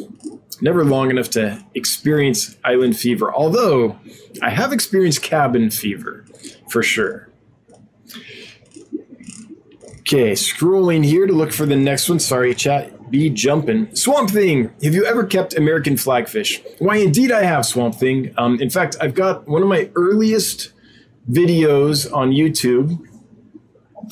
never 0.62 0.84
long 0.84 1.10
enough 1.10 1.30
to 1.32 1.64
experience 1.76 2.58
island 2.66 2.98
fever. 2.98 3.34
Although 3.34 3.98
I 4.42 4.50
have 4.50 4.74
experienced 4.74 5.22
cabin 5.22 5.72
fever 5.72 6.26
for 6.70 6.84
sure. 6.84 7.30
Okay, 10.00 10.34
scrolling 10.34 11.06
here 11.06 11.26
to 11.26 11.34
look 11.34 11.54
for 11.54 11.66
the 11.66 11.76
next 11.78 12.10
one. 12.10 12.20
Sorry, 12.20 12.54
chat 12.54 12.97
be 13.10 13.30
jumping. 13.30 13.94
Swamp 13.96 14.30
Thing, 14.30 14.72
have 14.84 14.94
you 14.94 15.06
ever 15.06 15.26
kept 15.26 15.56
American 15.56 15.96
flagfish? 15.96 16.62
Why, 16.80 16.98
indeed, 16.98 17.32
I 17.32 17.44
have 17.44 17.66
Swamp 17.66 17.96
Thing. 17.96 18.34
Um, 18.38 18.60
in 18.60 18.70
fact, 18.70 18.96
I've 19.02 19.14
got 19.14 19.48
one 19.48 19.62
of 19.62 19.68
my 19.68 19.90
earliest 19.96 20.72
videos 21.30 22.12
on 22.14 22.32
YouTube 22.32 22.98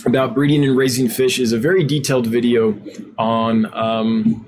about 0.06 0.34
breeding 0.34 0.64
and 0.66 0.75
raising 0.75 1.08
fish 1.08 1.40
is 1.40 1.52
a 1.54 1.58
very 1.58 1.84
detailed 1.84 2.28
video 2.28 2.78
on 3.18 3.66
um, 3.74 4.46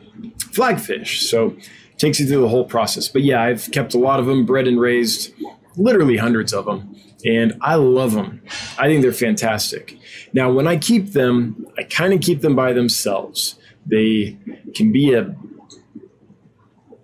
flagfish. 0.52 1.22
So 1.22 1.48
it 1.48 1.98
takes 1.98 2.20
you 2.20 2.28
through 2.28 2.42
the 2.42 2.50
whole 2.50 2.66
process. 2.66 3.08
But 3.08 3.24
yeah, 3.24 3.42
I've 3.42 3.72
kept 3.72 3.94
a 3.94 3.98
lot 3.98 4.20
of 4.20 4.26
them, 4.26 4.46
bred 4.46 4.68
and 4.68 4.80
raised, 4.80 5.34
literally 5.78 6.18
hundreds 6.18 6.54
of 6.54 6.66
them, 6.66 6.96
and 7.26 7.58
I 7.62 7.76
love 7.76 8.14
them. 8.14 8.42
I 8.78 8.88
think 8.88 9.02
they're 9.02 9.14
fantastic. 9.14 9.98
Now, 10.34 10.52
when 10.52 10.68
I 10.68 10.78
keep 10.78 11.14
them, 11.14 11.66
I 11.78 11.84
kind 11.84 12.14
of 12.14 12.22
keep 12.22 12.42
them 12.42 12.56
by 12.56 12.74
themselves. 12.74 13.56
They 13.88 14.38
can 14.76 14.92
be 14.92 15.14
a 15.14 15.36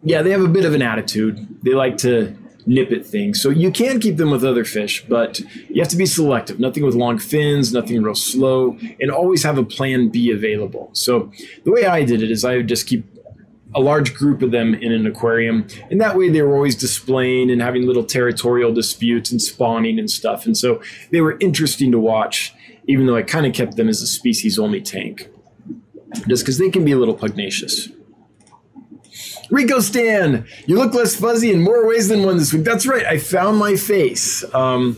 yeah, 0.04 0.22
they 0.22 0.32
have 0.32 0.44
a 0.44 0.50
bit 0.50 0.66
of 0.66 0.74
an 0.74 0.82
attitude. 0.82 1.48
They 1.64 1.74
like 1.74 1.98
to 2.00 2.36
nip 2.66 2.92
at 2.92 3.06
things. 3.06 3.42
So 3.42 3.50
you 3.50 3.72
can 3.72 4.00
keep 4.00 4.18
them 4.18 4.32
with 4.32 4.44
other 4.44 4.66
fish, 4.66 5.06
but 5.08 5.40
you 5.70 5.82
have 5.82 5.90
to 5.90 5.98
be 5.98 6.06
selective. 6.06 6.60
Nothing 6.60 6.84
with 6.84 6.96
long 6.96 7.20
fins, 7.20 7.74
nothing 7.74 8.02
real 8.02 8.16
slow, 8.16 8.78
and 9.00 9.12
always 9.12 9.44
have 9.44 9.58
a 9.58 9.64
plan 9.64 10.10
B 10.10 10.32
available. 10.32 10.90
So 10.94 11.32
the 11.64 11.72
way 11.72 11.86
I 11.86 12.04
did 12.04 12.22
it 12.22 12.32
is 12.32 12.46
I 12.46 12.58
would 12.58 12.68
just 12.68 12.88
keep 12.88 13.06
a 13.76 13.80
large 13.80 14.14
group 14.14 14.42
of 14.42 14.52
them 14.52 14.76
in 14.76 14.92
an 14.92 15.08
aquarium, 15.08 15.68
and 15.90 16.00
that 16.00 16.16
way 16.16 16.30
they 16.30 16.42
were 16.42 16.56
always 16.56 16.76
displaying 16.76 17.50
and 17.50 17.62
having 17.62 17.88
little 17.88 18.04
territorial 18.04 18.72
disputes 18.72 19.32
and 19.32 19.42
spawning 19.42 19.98
and 19.98 20.12
stuff. 20.12 20.46
And 20.46 20.56
so 20.56 20.82
they 21.12 21.22
were 21.22 21.38
interesting 21.40 21.92
to 21.92 22.00
watch, 22.00 22.54
even 22.88 23.08
though 23.08 23.16
I 23.16 23.24
kind 23.24 23.48
of 23.48 23.54
kept 23.54 23.76
them 23.76 23.90
as 23.90 24.02
a 24.02 24.08
species 24.08 24.60
only 24.60 24.80
tank 24.80 25.28
just 26.28 26.44
because 26.44 26.58
they 26.58 26.70
can 26.70 26.86
be 26.86 26.92
a 26.92 26.98
little 26.98 27.16
pugnacious. 27.16 27.90
Rico 29.50 29.80
Stan, 29.80 30.48
you 30.66 30.78
look 30.78 30.94
less 30.94 31.16
fuzzy 31.16 31.52
in 31.52 31.62
more 31.62 31.88
ways 31.88 32.08
than 32.08 32.24
one 32.24 32.38
this 32.38 32.54
week. 32.54 32.64
That's 32.64 32.88
right, 32.88 33.06
I 33.06 33.18
found 33.18 33.58
my 33.58 33.76
face. 33.76 34.44
Um, 34.54 34.98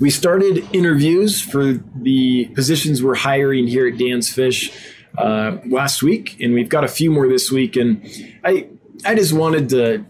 we 0.00 0.10
started 0.10 0.66
interviews 0.74 1.40
for 1.40 1.74
the 1.74 2.46
positions 2.54 3.02
we're 3.02 3.14
hiring 3.14 3.66
here 3.66 3.86
at 3.86 3.96
Dan's 3.96 4.32
Fish 4.32 4.70
uh, 5.16 5.58
last 5.66 6.02
week, 6.02 6.36
and 6.40 6.52
we've 6.52 6.68
got 6.68 6.84
a 6.84 6.88
few 6.88 7.10
more 7.10 7.28
this 7.28 7.50
week. 7.50 7.76
And 7.76 8.04
I, 8.44 8.68
I 9.04 9.14
just 9.14 9.32
wanted 9.32 9.68
to 9.70 10.04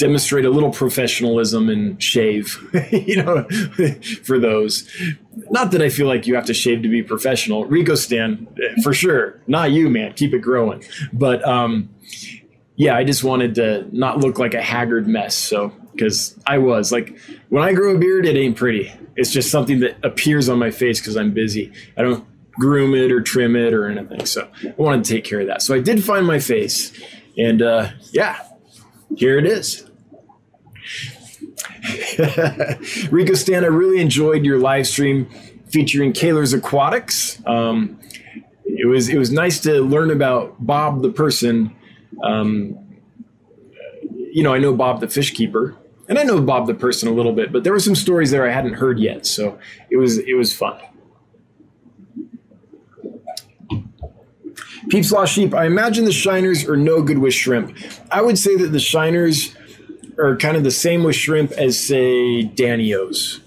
demonstrate 0.00 0.46
a 0.46 0.50
little 0.50 0.70
professionalism 0.70 1.68
and 1.68 2.02
shave, 2.02 2.58
you 2.90 3.22
know, 3.22 3.46
for 4.24 4.38
those. 4.38 4.90
Not 5.50 5.70
that 5.72 5.82
I 5.82 5.90
feel 5.90 6.06
like 6.06 6.26
you 6.26 6.34
have 6.34 6.46
to 6.46 6.54
shave 6.54 6.82
to 6.82 6.88
be 6.88 7.02
professional. 7.02 7.66
Rico 7.66 7.94
Stan, 7.94 8.48
for 8.82 8.94
sure. 8.94 9.40
Not 9.46 9.70
you, 9.72 9.90
man. 9.90 10.14
Keep 10.14 10.34
it 10.34 10.38
growing. 10.38 10.82
But 11.12 11.46
um, 11.46 11.90
yeah, 12.76 12.96
I 12.96 13.04
just 13.04 13.22
wanted 13.22 13.54
to 13.56 13.86
not 13.92 14.18
look 14.18 14.38
like 14.38 14.54
a 14.54 14.62
haggard 14.62 15.06
mess. 15.06 15.36
So, 15.36 15.68
because 15.92 16.38
I 16.46 16.58
was 16.58 16.90
like, 16.90 17.18
when 17.50 17.62
I 17.62 17.74
grow 17.74 17.94
a 17.94 17.98
beard, 17.98 18.26
it 18.26 18.36
ain't 18.36 18.56
pretty. 18.56 18.92
It's 19.16 19.30
just 19.30 19.50
something 19.50 19.80
that 19.80 19.98
appears 20.02 20.48
on 20.48 20.58
my 20.58 20.70
face 20.70 20.98
because 20.98 21.16
I'm 21.16 21.32
busy. 21.32 21.72
I 21.98 22.02
don't 22.02 22.26
groom 22.52 22.94
it 22.94 23.12
or 23.12 23.20
trim 23.20 23.54
it 23.54 23.74
or 23.74 23.86
anything. 23.86 24.24
So 24.24 24.48
I 24.64 24.74
wanted 24.78 25.04
to 25.04 25.12
take 25.12 25.24
care 25.24 25.40
of 25.40 25.46
that. 25.48 25.60
So 25.60 25.74
I 25.74 25.80
did 25.80 26.02
find 26.02 26.26
my 26.26 26.38
face. 26.38 26.92
And 27.36 27.60
uh, 27.60 27.90
yeah, 28.12 28.40
here 29.16 29.38
it 29.38 29.46
is. 29.46 29.89
Rico 33.10 33.34
Stan, 33.34 33.64
I 33.64 33.68
really 33.68 34.00
enjoyed 34.00 34.44
your 34.44 34.58
live 34.58 34.86
stream 34.86 35.28
featuring 35.68 36.12
Kaler's 36.12 36.52
Aquatics. 36.52 37.40
Um, 37.46 38.00
it 38.64 38.86
was 38.86 39.08
it 39.08 39.18
was 39.18 39.30
nice 39.30 39.60
to 39.60 39.82
learn 39.82 40.10
about 40.10 40.54
Bob 40.64 41.02
the 41.02 41.10
person. 41.10 41.74
Um, 42.22 42.78
you 44.32 44.42
know, 44.42 44.54
I 44.54 44.58
know 44.58 44.74
Bob 44.74 45.00
the 45.00 45.08
fish 45.08 45.32
keeper, 45.32 45.76
and 46.08 46.18
I 46.18 46.22
know 46.22 46.40
Bob 46.40 46.66
the 46.66 46.74
person 46.74 47.08
a 47.08 47.12
little 47.12 47.32
bit, 47.32 47.52
but 47.52 47.64
there 47.64 47.72
were 47.72 47.80
some 47.80 47.94
stories 47.94 48.30
there 48.30 48.46
I 48.46 48.52
hadn't 48.52 48.74
heard 48.74 48.98
yet, 48.98 49.26
so 49.26 49.58
it 49.90 49.96
was 49.96 50.18
it 50.18 50.34
was 50.34 50.54
fun. 50.54 50.80
Peeps 54.88 55.12
Lost 55.12 55.34
Sheep. 55.34 55.54
I 55.54 55.66
imagine 55.66 56.04
the 56.04 56.12
shiners 56.12 56.68
are 56.68 56.76
no 56.76 57.02
good 57.02 57.18
with 57.18 57.34
shrimp. 57.34 57.76
I 58.10 58.22
would 58.22 58.38
say 58.38 58.56
that 58.56 58.68
the 58.68 58.80
shiners 58.80 59.54
are 60.20 60.36
kind 60.36 60.56
of 60.56 60.64
the 60.64 60.70
same 60.70 61.02
with 61.02 61.16
shrimp 61.16 61.52
as 61.52 61.84
say 61.84 62.44
danios. 62.44 63.40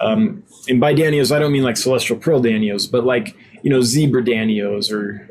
Um, 0.00 0.44
and 0.68 0.80
by 0.80 0.94
danios, 0.94 1.34
I 1.34 1.38
don't 1.38 1.52
mean 1.52 1.62
like 1.62 1.76
celestial 1.76 2.18
pearl 2.18 2.42
danios, 2.42 2.90
but 2.90 3.04
like 3.04 3.36
you 3.62 3.70
know 3.70 3.82
zebra 3.82 4.22
danios 4.22 4.92
or 4.92 5.28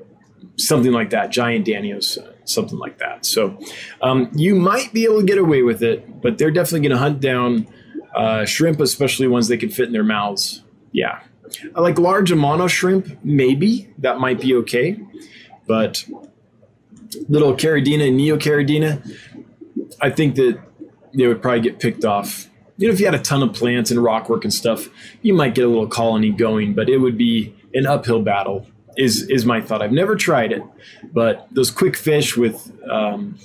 something 0.58 0.91
like 0.91 1.12
that, 1.12 1.29
giant 1.29 1.65
danios, 1.65 2.17
something 2.46 2.77
like 2.77 2.98
that. 3.00 3.25
So 3.25 3.60
um, 4.01 4.29
you 4.34 4.55
might 4.55 4.91
be 4.93 5.05
able 5.05 5.22
to 5.22 5.25
get 5.25 5.38
away 5.38 5.62
with 5.62 5.81
it, 5.81 6.22
but 6.22 6.38
they're 6.38 6.51
definitely 6.51 6.88
going 6.88 6.98
to 6.98 6.98
hunt 6.98 7.22
down 7.22 7.67
uh, 8.15 8.46
shrimp, 8.46 8.79
especially 8.79 9.27
ones 9.27 9.48
they 9.48 9.58
can 9.58 9.69
fit 9.69 9.88
in 9.88 9.93
their 9.93 10.03
mouths. 10.03 10.63
Yeah, 10.91 11.22
I 11.75 11.81
like 11.81 12.00
large 12.00 12.31
Amano 12.31 12.69
shrimp, 12.69 13.24
maybe 13.24 13.93
that 14.00 14.19
might 14.19 14.41
be 14.41 14.55
okay, 14.55 15.00
but 15.67 16.03
little 17.27 17.53
Caridina 17.53 18.08
and 18.08 18.19
Neocaridina, 18.19 19.17
I 20.01 20.10
think 20.10 20.36
that 20.36 20.60
they 21.13 21.28
would 21.28 21.42
probably 21.42 21.62
get 21.62 21.80
picked 21.80 22.06
off. 22.06 22.50
You 22.78 22.88
know, 22.88 22.94
if 22.94 23.00
you 23.00 23.06
had 23.06 23.16
a 23.16 23.20
ton 23.20 23.44
of 23.44 23.54
plants 23.54 23.92
and 23.92 24.00
rockwork 24.00 24.44
and 24.44 24.54
stuff, 24.54 24.88
you 25.22 25.34
might 25.34 25.54
get 25.54 25.66
a 25.66 25.68
little 25.68 25.88
colony 25.88 26.32
going, 26.32 26.74
but 26.74 26.89
it 26.89 26.98
would 26.98 27.18
be 27.18 27.54
an 27.74 27.86
uphill 27.86 28.22
battle. 28.22 28.66
Is 28.98 29.30
is 29.30 29.46
my 29.46 29.62
thought. 29.62 29.82
I've 29.82 29.92
never 29.92 30.16
tried 30.16 30.51
it, 30.51 30.63
but 31.13 31.48
those 31.51 31.72
quick 31.72 31.96
fish 31.96 32.36
with 32.36 32.72
um, 32.89 33.38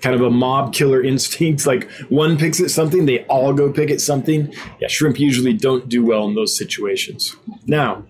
kind 0.00 0.14
of 0.14 0.22
a 0.22 0.30
mob 0.30 0.72
killer 0.72 1.02
instinct, 1.12 1.66
like 1.66 1.90
one 2.08 2.38
picks 2.38 2.60
at 2.60 2.70
something, 2.70 3.06
they 3.06 3.24
all 3.24 3.52
go 3.52 3.72
pick 3.72 3.90
at 3.90 4.00
something. 4.00 4.54
Yeah, 4.80 4.88
shrimp 4.88 5.18
usually 5.18 5.52
don't 5.52 5.88
do 5.88 6.04
well 6.04 6.26
in 6.28 6.34
those 6.34 6.56
situations. 6.56 7.36
Now, 7.66 8.04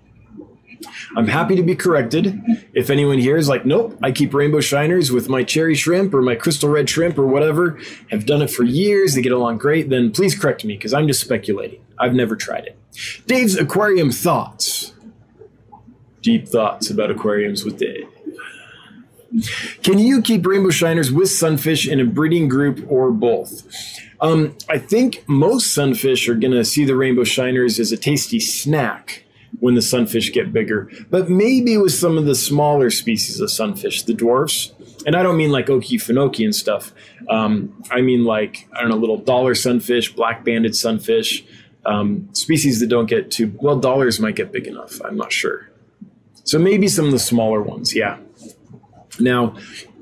I'm 1.14 1.28
happy 1.28 1.54
to 1.56 1.62
be 1.62 1.76
corrected. 1.76 2.40
If 2.72 2.90
anyone 2.90 3.18
here 3.18 3.36
is 3.36 3.48
like, 3.48 3.64
nope, 3.64 3.96
I 4.02 4.10
keep 4.10 4.34
rainbow 4.34 4.60
shiners 4.60 5.12
with 5.12 5.28
my 5.28 5.44
cherry 5.44 5.74
shrimp 5.74 6.12
or 6.14 6.22
my 6.22 6.34
crystal 6.34 6.68
red 6.68 6.88
shrimp 6.88 7.18
or 7.18 7.26
whatever, 7.26 7.78
have 8.10 8.26
done 8.26 8.42
it 8.42 8.50
for 8.50 8.64
years, 8.64 9.14
they 9.14 9.22
get 9.22 9.32
along 9.32 9.58
great, 9.58 9.88
then 9.88 10.10
please 10.10 10.38
correct 10.38 10.64
me 10.64 10.76
because 10.76 10.92
I'm 10.92 11.06
just 11.06 11.20
speculating. 11.20 11.80
I've 11.98 12.14
never 12.14 12.34
tried 12.34 12.66
it. 12.66 12.78
Dave's 13.26 13.56
aquarium 13.56 14.10
thoughts. 14.10 14.94
Deep 16.22 16.48
thoughts 16.48 16.90
about 16.90 17.10
aquariums 17.10 17.64
with 17.64 17.78
Dave. 17.78 18.08
Can 19.82 19.98
you 19.98 20.22
keep 20.22 20.46
rainbow 20.46 20.70
shiners 20.70 21.12
with 21.12 21.30
sunfish 21.30 21.86
in 21.86 22.00
a 22.00 22.04
breeding 22.04 22.48
group 22.48 22.84
or 22.88 23.10
both? 23.10 23.62
Um, 24.20 24.56
I 24.68 24.78
think 24.78 25.24
most 25.28 25.74
sunfish 25.74 26.28
are 26.28 26.34
going 26.34 26.52
to 26.52 26.64
see 26.64 26.84
the 26.84 26.96
rainbow 26.96 27.24
shiners 27.24 27.78
as 27.78 27.92
a 27.92 27.96
tasty 27.96 28.40
snack 28.40 29.25
when 29.60 29.74
the 29.74 29.82
sunfish 29.82 30.32
get 30.32 30.52
bigger. 30.52 30.90
But 31.10 31.30
maybe 31.30 31.76
with 31.76 31.92
some 31.92 32.18
of 32.18 32.26
the 32.26 32.34
smaller 32.34 32.90
species 32.90 33.40
of 33.40 33.50
sunfish, 33.50 34.02
the 34.02 34.14
dwarfs, 34.14 34.72
and 35.06 35.14
I 35.14 35.22
don't 35.22 35.36
mean 35.36 35.50
like 35.50 35.66
Okefenokee 35.66 36.44
and 36.44 36.54
stuff. 36.54 36.92
Um, 37.28 37.82
I 37.90 38.00
mean 38.00 38.24
like, 38.24 38.68
I 38.72 38.80
don't 38.80 38.90
know, 38.90 38.96
little 38.96 39.18
dollar 39.18 39.54
sunfish, 39.54 40.14
black 40.14 40.44
banded 40.44 40.74
sunfish, 40.74 41.44
um, 41.84 42.28
species 42.32 42.80
that 42.80 42.88
don't 42.88 43.06
get 43.06 43.30
too, 43.30 43.56
well, 43.60 43.78
dollars 43.78 44.18
might 44.18 44.34
get 44.34 44.52
big 44.52 44.66
enough. 44.66 45.00
I'm 45.04 45.16
not 45.16 45.32
sure. 45.32 45.70
So 46.44 46.58
maybe 46.58 46.88
some 46.88 47.06
of 47.06 47.12
the 47.12 47.18
smaller 47.18 47.62
ones, 47.62 47.94
yeah. 47.94 48.18
Now, 49.18 49.56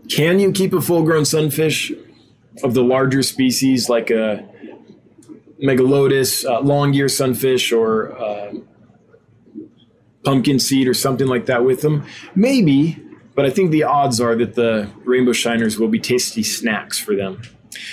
can 0.08 0.38
you 0.38 0.52
keep 0.52 0.72
a 0.72 0.80
full 0.80 1.02
grown 1.02 1.24
sunfish 1.24 1.92
of 2.62 2.74
the 2.74 2.82
larger 2.82 3.22
species 3.22 3.88
like 3.88 4.10
a 4.10 4.46
megalotis, 5.62 6.44
uh, 6.44 6.60
long 6.60 6.94
ear 6.94 7.08
sunfish, 7.08 7.72
or 7.72 8.18
uh, 8.18 8.52
pumpkin 10.24 10.58
seed 10.58 10.88
or 10.88 10.94
something 10.94 11.26
like 11.26 11.46
that 11.46 11.64
with 11.64 11.82
them? 11.82 12.06
Maybe, 12.34 12.98
but 13.34 13.44
I 13.44 13.50
think 13.50 13.70
the 13.70 13.84
odds 13.84 14.20
are 14.20 14.34
that 14.36 14.54
the 14.54 14.88
rainbow 15.04 15.32
shiners 15.32 15.78
will 15.78 15.88
be 15.88 16.00
tasty 16.00 16.42
snacks 16.42 16.98
for 16.98 17.14
them. 17.14 17.42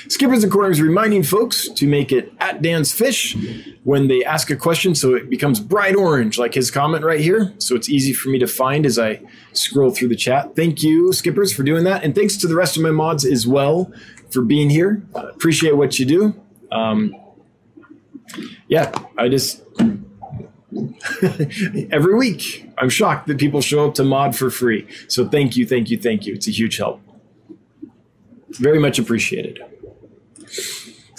Skippers 0.08 0.44
and 0.44 0.52
Corners 0.52 0.82
reminding 0.82 1.24
folks 1.24 1.68
to 1.70 1.88
make 1.88 2.12
it 2.12 2.32
at 2.40 2.62
Dan's 2.62 2.92
Fish 2.92 3.36
when 3.84 4.08
they 4.08 4.24
ask 4.24 4.50
a 4.50 4.56
question 4.56 4.94
so 4.94 5.16
it 5.16 5.30
becomes 5.30 5.60
bright 5.60 5.96
orange, 5.96 6.38
like 6.38 6.54
his 6.54 6.70
comment 6.70 7.04
right 7.04 7.20
here. 7.20 7.54
So 7.58 7.76
it's 7.76 7.90
easy 7.90 8.14
for 8.14 8.30
me 8.30 8.40
to 8.40 8.48
find 8.48 8.86
as 8.86 9.00
I 9.00 9.22
scroll 9.54 9.92
through 9.92 10.10
the 10.10 10.16
chat. 10.16 10.56
Thank 10.56 10.84
you, 10.84 11.14
Skippers, 11.14 11.54
for 11.54 11.64
doing 11.64 11.84
that. 11.86 12.04
And 12.04 12.14
thanks 12.14 12.38
to 12.38 12.48
the 12.48 12.56
rest 12.56 12.78
of 12.78 12.84
my 12.84 12.92
mods 12.92 13.26
as 13.26 13.48
well 13.48 13.92
for 14.30 14.44
being 14.44 14.70
here. 14.70 15.04
Uh, 15.16 15.28
appreciate 15.28 15.76
what 15.76 15.98
you 16.00 16.06
do. 16.06 16.36
Um, 16.72 17.16
yeah, 18.68 18.92
I 19.18 19.28
just 19.28 19.62
every 21.92 22.16
week. 22.16 22.70
I'm 22.78 22.90
shocked 22.90 23.28
that 23.28 23.38
people 23.38 23.62
show 23.62 23.88
up 23.88 23.96
to 23.96 24.04
mod 24.04 24.36
for 24.36 24.50
free. 24.50 24.88
So 25.08 25.28
thank 25.28 25.56
you, 25.56 25.66
thank 25.66 25.90
you, 25.90 25.98
thank 25.98 26.26
you. 26.26 26.34
It's 26.34 26.48
a 26.48 26.52
huge 26.52 26.78
help. 26.78 27.02
Very 28.50 28.80
much 28.80 29.00
appreciated. 29.00 29.64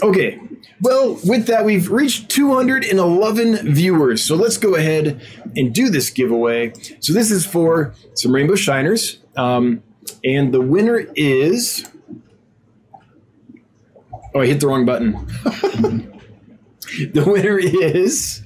Okay, 0.02 0.40
well, 0.82 1.16
with 1.24 1.46
that, 1.46 1.64
we've 1.64 1.92
reached 1.92 2.28
211 2.30 3.72
viewers. 3.72 4.24
So 4.24 4.34
let's 4.34 4.58
go 4.58 4.74
ahead 4.74 5.22
and 5.56 5.72
do 5.72 5.88
this 5.88 6.10
giveaway. 6.10 6.72
So 6.98 7.12
this 7.12 7.30
is 7.30 7.46
for 7.46 7.94
some 8.14 8.34
Rainbow 8.34 8.56
Shiners. 8.56 9.18
Um, 9.36 9.84
and 10.24 10.52
the 10.52 10.60
winner 10.60 11.06
is. 11.14 11.88
Oh, 14.34 14.40
I 14.40 14.46
hit 14.46 14.58
the 14.58 14.66
wrong 14.66 14.84
button. 14.84 15.12
the 15.44 17.24
winner 17.24 17.58
is. 17.58 18.42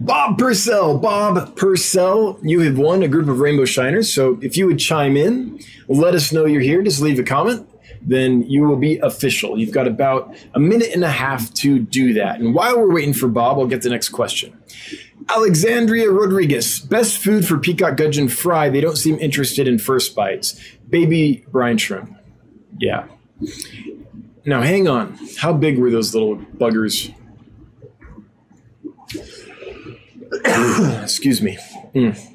Bob 0.00 0.38
Purcell. 0.38 0.96
Bob 0.98 1.56
Purcell, 1.56 2.38
you 2.42 2.60
have 2.60 2.78
won 2.78 3.02
a 3.02 3.08
group 3.08 3.28
of 3.28 3.38
Rainbow 3.38 3.66
Shiners. 3.66 4.12
So 4.12 4.38
if 4.40 4.56
you 4.56 4.66
would 4.66 4.78
chime 4.78 5.14
in, 5.16 5.60
let 5.88 6.14
us 6.14 6.32
know 6.32 6.46
you're 6.46 6.62
here. 6.62 6.82
Just 6.82 7.02
leave 7.02 7.18
a 7.18 7.22
comment. 7.22 7.68
Then 8.00 8.42
you 8.44 8.62
will 8.62 8.76
be 8.76 8.96
official. 8.98 9.58
You've 9.58 9.74
got 9.74 9.86
about 9.86 10.34
a 10.54 10.58
minute 10.58 10.90
and 10.94 11.04
a 11.04 11.10
half 11.10 11.52
to 11.54 11.78
do 11.78 12.14
that. 12.14 12.40
And 12.40 12.54
while 12.54 12.78
we're 12.78 12.94
waiting 12.94 13.12
for 13.12 13.28
Bob, 13.28 13.58
I'll 13.58 13.66
get 13.66 13.82
the 13.82 13.90
next 13.90 14.08
question. 14.08 14.58
Alexandria 15.28 16.10
Rodriguez, 16.10 16.80
best 16.80 17.18
food 17.18 17.46
for 17.46 17.58
peacock 17.58 17.98
gudgeon 17.98 18.28
fry. 18.28 18.70
They 18.70 18.80
don't 18.80 18.96
seem 18.96 19.18
interested 19.18 19.68
in 19.68 19.78
first 19.78 20.16
bites. 20.16 20.58
Baby 20.88 21.44
brine 21.50 21.76
shrimp. 21.76 22.16
Yeah. 22.78 23.06
Now 24.46 24.62
hang 24.62 24.88
on. 24.88 25.18
How 25.38 25.52
big 25.52 25.78
were 25.78 25.90
those 25.90 26.14
little 26.14 26.36
buggers? 26.36 27.14
Excuse 31.02 31.42
me. 31.42 31.58
Mm. 31.94 32.30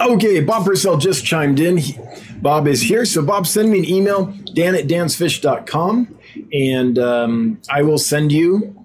Okay, 0.00 0.40
Bob 0.40 0.64
Purcell 0.64 0.96
just 0.96 1.24
chimed 1.24 1.58
in. 1.58 1.78
He, 1.78 1.98
Bob 2.40 2.68
is 2.68 2.82
here. 2.82 3.04
So, 3.04 3.20
Bob, 3.20 3.46
send 3.46 3.70
me 3.70 3.80
an 3.80 3.84
email, 3.84 4.26
dan 4.54 4.76
at 4.76 4.86
dansfish.com, 4.86 6.18
and 6.52 6.98
um, 6.98 7.60
I 7.68 7.82
will 7.82 7.98
send 7.98 8.30
you 8.30 8.84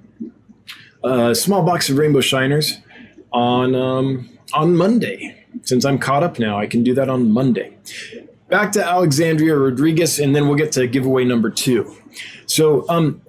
a 1.04 1.36
small 1.36 1.62
box 1.64 1.90
of 1.90 1.98
rainbow 1.98 2.22
shiners 2.22 2.80
on, 3.32 3.76
um, 3.76 4.30
on 4.54 4.76
Monday. 4.76 5.46
Since 5.62 5.86
I'm 5.86 6.00
caught 6.00 6.24
up 6.24 6.40
now, 6.40 6.58
I 6.58 6.66
can 6.66 6.84
do 6.84 6.96
that 6.96 7.10
on 7.10 7.30
Monday. 7.32 7.78
Back 8.50 8.72
to 8.74 8.84
Alexandria 8.84 9.56
Rodriguez, 9.56 10.20
and 10.20 10.36
then 10.36 10.48
we'll 10.48 10.58
get 10.58 10.72
to 10.74 10.88
giveaway 10.88 11.26
number 11.26 11.52
two. 11.52 11.96
So, 12.48 12.86
um, 12.90 13.22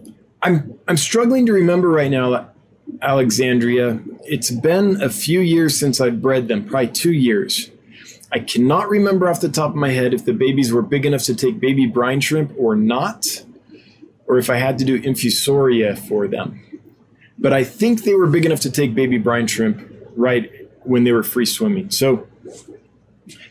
I'm 0.45 0.79
I'm 0.87 0.99
struggling 0.99 1.47
to 1.47 1.55
remember 1.55 1.89
right 1.89 2.11
now, 2.11 2.51
Alexandria. 3.01 3.99
It's 4.25 4.51
been 4.51 5.03
a 5.03 5.09
few 5.09 5.41
years 5.41 5.81
since 5.81 6.03
I've 6.03 6.21
bred 6.21 6.49
them, 6.49 6.67
probably 6.69 6.89
two 6.89 7.13
years. 7.13 7.71
I 8.31 8.41
cannot 8.41 8.91
remember 8.91 9.29
off 9.29 9.41
the 9.41 9.49
top 9.49 9.71
of 9.71 9.77
my 9.77 9.91
head 9.91 10.13
if 10.13 10.27
the 10.27 10.35
babies 10.35 10.71
were 10.71 10.83
big 10.83 11.07
enough 11.07 11.23
to 11.25 11.35
take 11.35 11.61
baby 11.61 11.87
brine 11.87 12.21
shrimp 12.21 12.53
or 12.59 12.77
not, 12.77 13.27
or 14.27 14.37
if 14.37 14.51
I 14.51 14.57
had 14.57 14.79
to 14.81 14.85
do 14.85 15.01
infusoria 15.01 15.99
for 15.99 16.29
them. 16.29 16.61
But 17.39 17.55
I 17.55 17.65
think 17.65 18.05
they 18.05 18.15
were 18.15 18.27
big 18.27 18.45
enough 18.45 18.61
to 18.61 18.71
take 18.71 18.95
baby 18.95 19.19
brine 19.19 19.47
shrimp 19.47 19.91
right 20.15 20.51
when 20.83 21.05
they 21.05 21.13
were 21.13 21.23
free 21.23 21.47
swimming. 21.47 21.91
So 21.91 22.27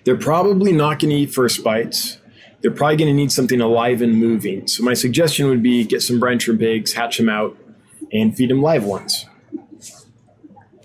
they're 0.03 0.15
probably 0.15 0.71
not 0.71 0.99
going 0.99 1.09
to 1.09 1.15
eat 1.15 1.33
first 1.33 1.63
bites 1.63 2.19
they're 2.63 2.71
probably 2.71 2.95
going 2.95 3.09
to 3.09 3.13
need 3.13 3.31
something 3.31 3.59
alive 3.59 4.01
and 4.01 4.17
moving. 4.17 4.67
So 4.67 4.83
my 4.83 4.93
suggestion 4.93 5.47
would 5.49 5.61
be 5.61 5.83
get 5.83 6.01
some 6.01 6.19
shrimp 6.39 6.61
eggs, 6.61 6.93
hatch 6.93 7.17
them 7.17 7.27
out, 7.29 7.57
and 8.11 8.35
feed 8.35 8.49
them 8.49 8.61
live 8.61 8.85
ones. 8.85 9.25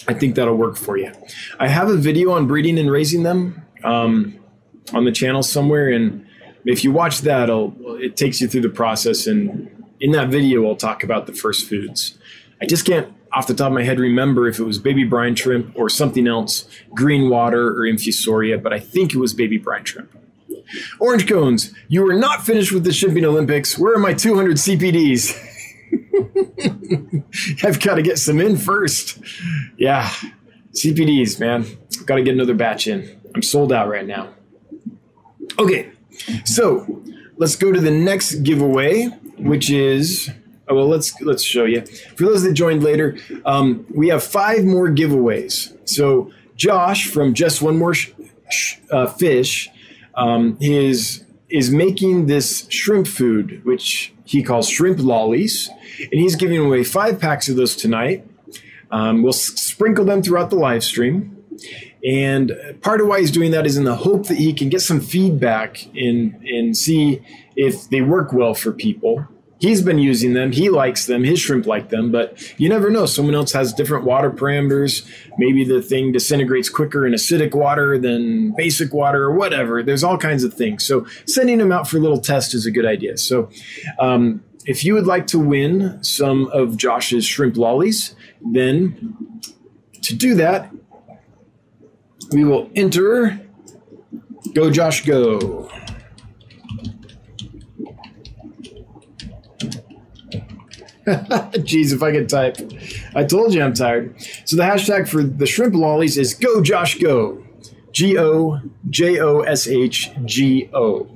I 0.08 0.14
think 0.14 0.34
that'll 0.34 0.56
work 0.56 0.76
for 0.76 0.96
you. 0.96 1.12
I 1.60 1.68
have 1.68 1.88
a 1.88 1.96
video 1.96 2.32
on 2.32 2.46
breeding 2.46 2.78
and 2.78 2.90
raising 2.90 3.22
them 3.22 3.62
um, 3.84 4.38
on 4.92 5.04
the 5.04 5.12
channel 5.12 5.42
somewhere, 5.42 5.88
and 5.88 6.26
if 6.64 6.82
you 6.82 6.90
watch 6.90 7.20
that, 7.20 7.48
it 8.00 8.16
takes 8.16 8.40
you 8.40 8.48
through 8.48 8.62
the 8.62 8.68
process. 8.70 9.26
And 9.26 9.84
in 10.00 10.10
that 10.12 10.28
video, 10.28 10.66
I'll 10.66 10.76
talk 10.76 11.04
about 11.04 11.26
the 11.26 11.32
first 11.32 11.68
foods. 11.68 12.18
I 12.60 12.66
just 12.66 12.84
can't, 12.84 13.12
off 13.32 13.46
the 13.46 13.54
top 13.54 13.68
of 13.68 13.74
my 13.74 13.84
head, 13.84 14.00
remember 14.00 14.48
if 14.48 14.58
it 14.58 14.64
was 14.64 14.78
baby 14.78 15.04
brine 15.04 15.36
shrimp 15.36 15.76
or 15.76 15.88
something 15.88 16.26
else, 16.26 16.68
green 16.94 17.28
water 17.28 17.68
or 17.68 17.82
infusoria, 17.82 18.60
but 18.60 18.72
I 18.72 18.80
think 18.80 19.14
it 19.14 19.18
was 19.18 19.32
baby 19.32 19.58
brine 19.58 19.84
shrimp. 19.84 20.10
Orange 21.00 21.28
cones, 21.28 21.72
you 21.88 22.08
are 22.08 22.14
not 22.14 22.44
finished 22.44 22.72
with 22.72 22.84
the 22.84 22.92
shipping 22.92 23.24
Olympics. 23.24 23.78
Where 23.78 23.94
are 23.94 23.98
my 23.98 24.14
200 24.14 24.56
CPDs? 24.56 25.44
I've 27.64 27.80
got 27.80 27.94
to 27.94 28.02
get 28.02 28.18
some 28.18 28.40
in 28.40 28.56
first. 28.56 29.18
Yeah, 29.76 30.10
CPDs, 30.72 31.40
man. 31.40 31.64
Got 32.04 32.16
to 32.16 32.22
get 32.22 32.34
another 32.34 32.54
batch 32.54 32.86
in. 32.86 33.20
I'm 33.34 33.42
sold 33.42 33.72
out 33.72 33.88
right 33.88 34.06
now. 34.06 34.30
Okay, 35.58 35.90
so 36.44 37.02
let's 37.36 37.56
go 37.56 37.72
to 37.72 37.80
the 37.80 37.90
next 37.90 38.36
giveaway, 38.36 39.06
which 39.38 39.70
is 39.70 40.30
oh, 40.68 40.74
well. 40.74 40.88
Let's 40.88 41.20
let's 41.20 41.42
show 41.42 41.64
you. 41.64 41.84
For 42.16 42.24
those 42.24 42.42
that 42.42 42.52
joined 42.52 42.82
later, 42.82 43.16
um, 43.44 43.86
we 43.94 44.08
have 44.08 44.22
five 44.22 44.64
more 44.64 44.88
giveaways. 44.88 45.76
So 45.88 46.32
Josh 46.56 47.08
from 47.08 47.34
Just 47.34 47.62
One 47.62 47.78
More 47.78 47.94
sh- 47.94 48.10
sh- 48.50 48.76
uh, 48.90 49.06
Fish 49.06 49.70
um, 50.18 50.58
his 50.60 51.24
is 51.48 51.70
making 51.70 52.26
this 52.26 52.66
shrimp 52.68 53.06
food, 53.06 53.64
which 53.64 54.12
he 54.24 54.42
calls 54.42 54.68
shrimp 54.68 54.98
lollies, 54.98 55.70
and 56.00 56.20
he's 56.20 56.36
giving 56.36 56.58
away 56.58 56.84
five 56.84 57.18
packs 57.18 57.48
of 57.48 57.56
those 57.56 57.74
tonight. 57.74 58.26
Um, 58.90 59.22
we'll 59.22 59.32
s- 59.32 59.54
sprinkle 59.60 60.04
them 60.04 60.22
throughout 60.22 60.50
the 60.50 60.56
live 60.56 60.84
stream. 60.84 61.34
And 62.04 62.52
part 62.82 63.00
of 63.00 63.06
why 63.08 63.20
he's 63.20 63.30
doing 63.30 63.50
that 63.52 63.66
is 63.66 63.76
in 63.76 63.84
the 63.84 63.96
hope 63.96 64.26
that 64.26 64.36
he 64.38 64.52
can 64.52 64.68
get 64.68 64.80
some 64.80 65.00
feedback 65.00 65.86
and 65.94 66.34
and 66.46 66.76
see 66.76 67.22
if 67.56 67.88
they 67.90 68.02
work 68.02 68.32
well 68.32 68.54
for 68.54 68.72
people. 68.72 69.26
He's 69.60 69.82
been 69.82 69.98
using 69.98 70.34
them. 70.34 70.52
He 70.52 70.70
likes 70.70 71.06
them. 71.06 71.24
His 71.24 71.40
shrimp 71.40 71.66
like 71.66 71.88
them, 71.88 72.12
but 72.12 72.58
you 72.60 72.68
never 72.68 72.90
know. 72.90 73.06
Someone 73.06 73.34
else 73.34 73.52
has 73.52 73.72
different 73.72 74.04
water 74.04 74.30
parameters. 74.30 75.08
Maybe 75.36 75.64
the 75.64 75.82
thing 75.82 76.12
disintegrates 76.12 76.68
quicker 76.68 77.06
in 77.06 77.12
acidic 77.12 77.54
water 77.54 77.98
than 77.98 78.54
basic 78.56 78.92
water 78.92 79.24
or 79.24 79.34
whatever. 79.34 79.82
There's 79.82 80.04
all 80.04 80.16
kinds 80.16 80.44
of 80.44 80.54
things. 80.54 80.84
So 80.84 81.06
sending 81.26 81.58
them 81.58 81.72
out 81.72 81.88
for 81.88 81.96
a 81.96 82.00
little 82.00 82.20
test 82.20 82.54
is 82.54 82.66
a 82.66 82.70
good 82.70 82.86
idea. 82.86 83.18
So 83.18 83.50
um, 83.98 84.44
if 84.64 84.84
you 84.84 84.94
would 84.94 85.06
like 85.06 85.26
to 85.28 85.38
win 85.38 86.02
some 86.04 86.46
of 86.48 86.76
Josh's 86.76 87.24
shrimp 87.24 87.56
lollies, 87.56 88.14
then 88.40 89.16
to 90.02 90.14
do 90.14 90.34
that, 90.36 90.70
we 92.30 92.44
will 92.44 92.70
enter 92.76 93.40
Go 94.54 94.70
Josh 94.70 95.04
Go. 95.04 95.70
Jeez, 101.64 101.92
if 101.92 102.02
I 102.02 102.12
could 102.12 102.28
type. 102.28 102.58
I 103.14 103.24
told 103.24 103.54
you 103.54 103.62
I'm 103.62 103.72
tired. 103.72 104.14
So 104.44 104.56
the 104.56 104.62
hashtag 104.62 105.08
for 105.08 105.22
the 105.22 105.46
shrimp 105.46 105.74
lollies 105.74 106.18
is 106.18 106.34
Go 106.34 106.62
Josh 106.62 106.98
Go. 106.98 107.42
G 107.92 108.18
O 108.18 108.60
J 108.90 109.18
O 109.18 109.40
S 109.40 109.66
H 109.66 110.10
G 110.24 110.68
O. 110.74 111.08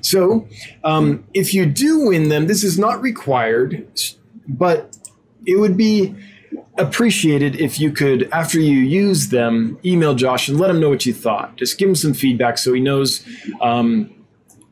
So 0.00 0.46
um, 0.84 1.24
if 1.34 1.54
you 1.54 1.66
do 1.66 2.06
win 2.06 2.28
them, 2.28 2.46
this 2.46 2.62
is 2.62 2.78
not 2.78 3.00
required, 3.00 3.86
but 4.46 4.96
it 5.46 5.56
would 5.56 5.76
be 5.76 6.14
appreciated 6.76 7.56
if 7.56 7.80
you 7.80 7.90
could, 7.90 8.28
after 8.30 8.60
you 8.60 8.78
use 8.78 9.28
them, 9.28 9.78
email 9.84 10.14
Josh 10.14 10.48
and 10.48 10.58
let 10.58 10.70
him 10.70 10.80
know 10.80 10.88
what 10.90 11.06
you 11.06 11.12
thought. 11.12 11.56
Just 11.56 11.78
give 11.78 11.88
him 11.88 11.94
some 11.94 12.14
feedback 12.14 12.58
so 12.58 12.72
he 12.72 12.80
knows 12.80 13.26
um, 13.60 14.14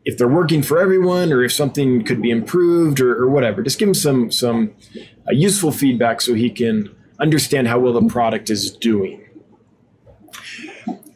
if 0.07 0.17
they're 0.17 0.29
working 0.29 0.63
for 0.63 0.79
everyone 0.79 1.33
or 1.33 1.43
if 1.43 1.53
something 1.53 2.05
could 2.05 2.23
be 2.23 2.31
improved 2.31 3.01
or, 3.01 3.13
or 3.21 3.29
whatever. 3.29 3.61
Just 3.61 3.79
give 3.79 3.89
him 3.89 3.95
some 3.95 4.31
some 4.31 4.73
uh, 5.29 5.33
useful 5.33 5.73
feedback 5.73 6.21
so 6.21 6.33
he 6.33 6.49
can 6.49 6.95
understand 7.19 7.67
how 7.67 7.81
well 7.81 7.93
the 7.93 8.07
product 8.09 8.49
is 8.49 8.71
doing. 8.71 9.23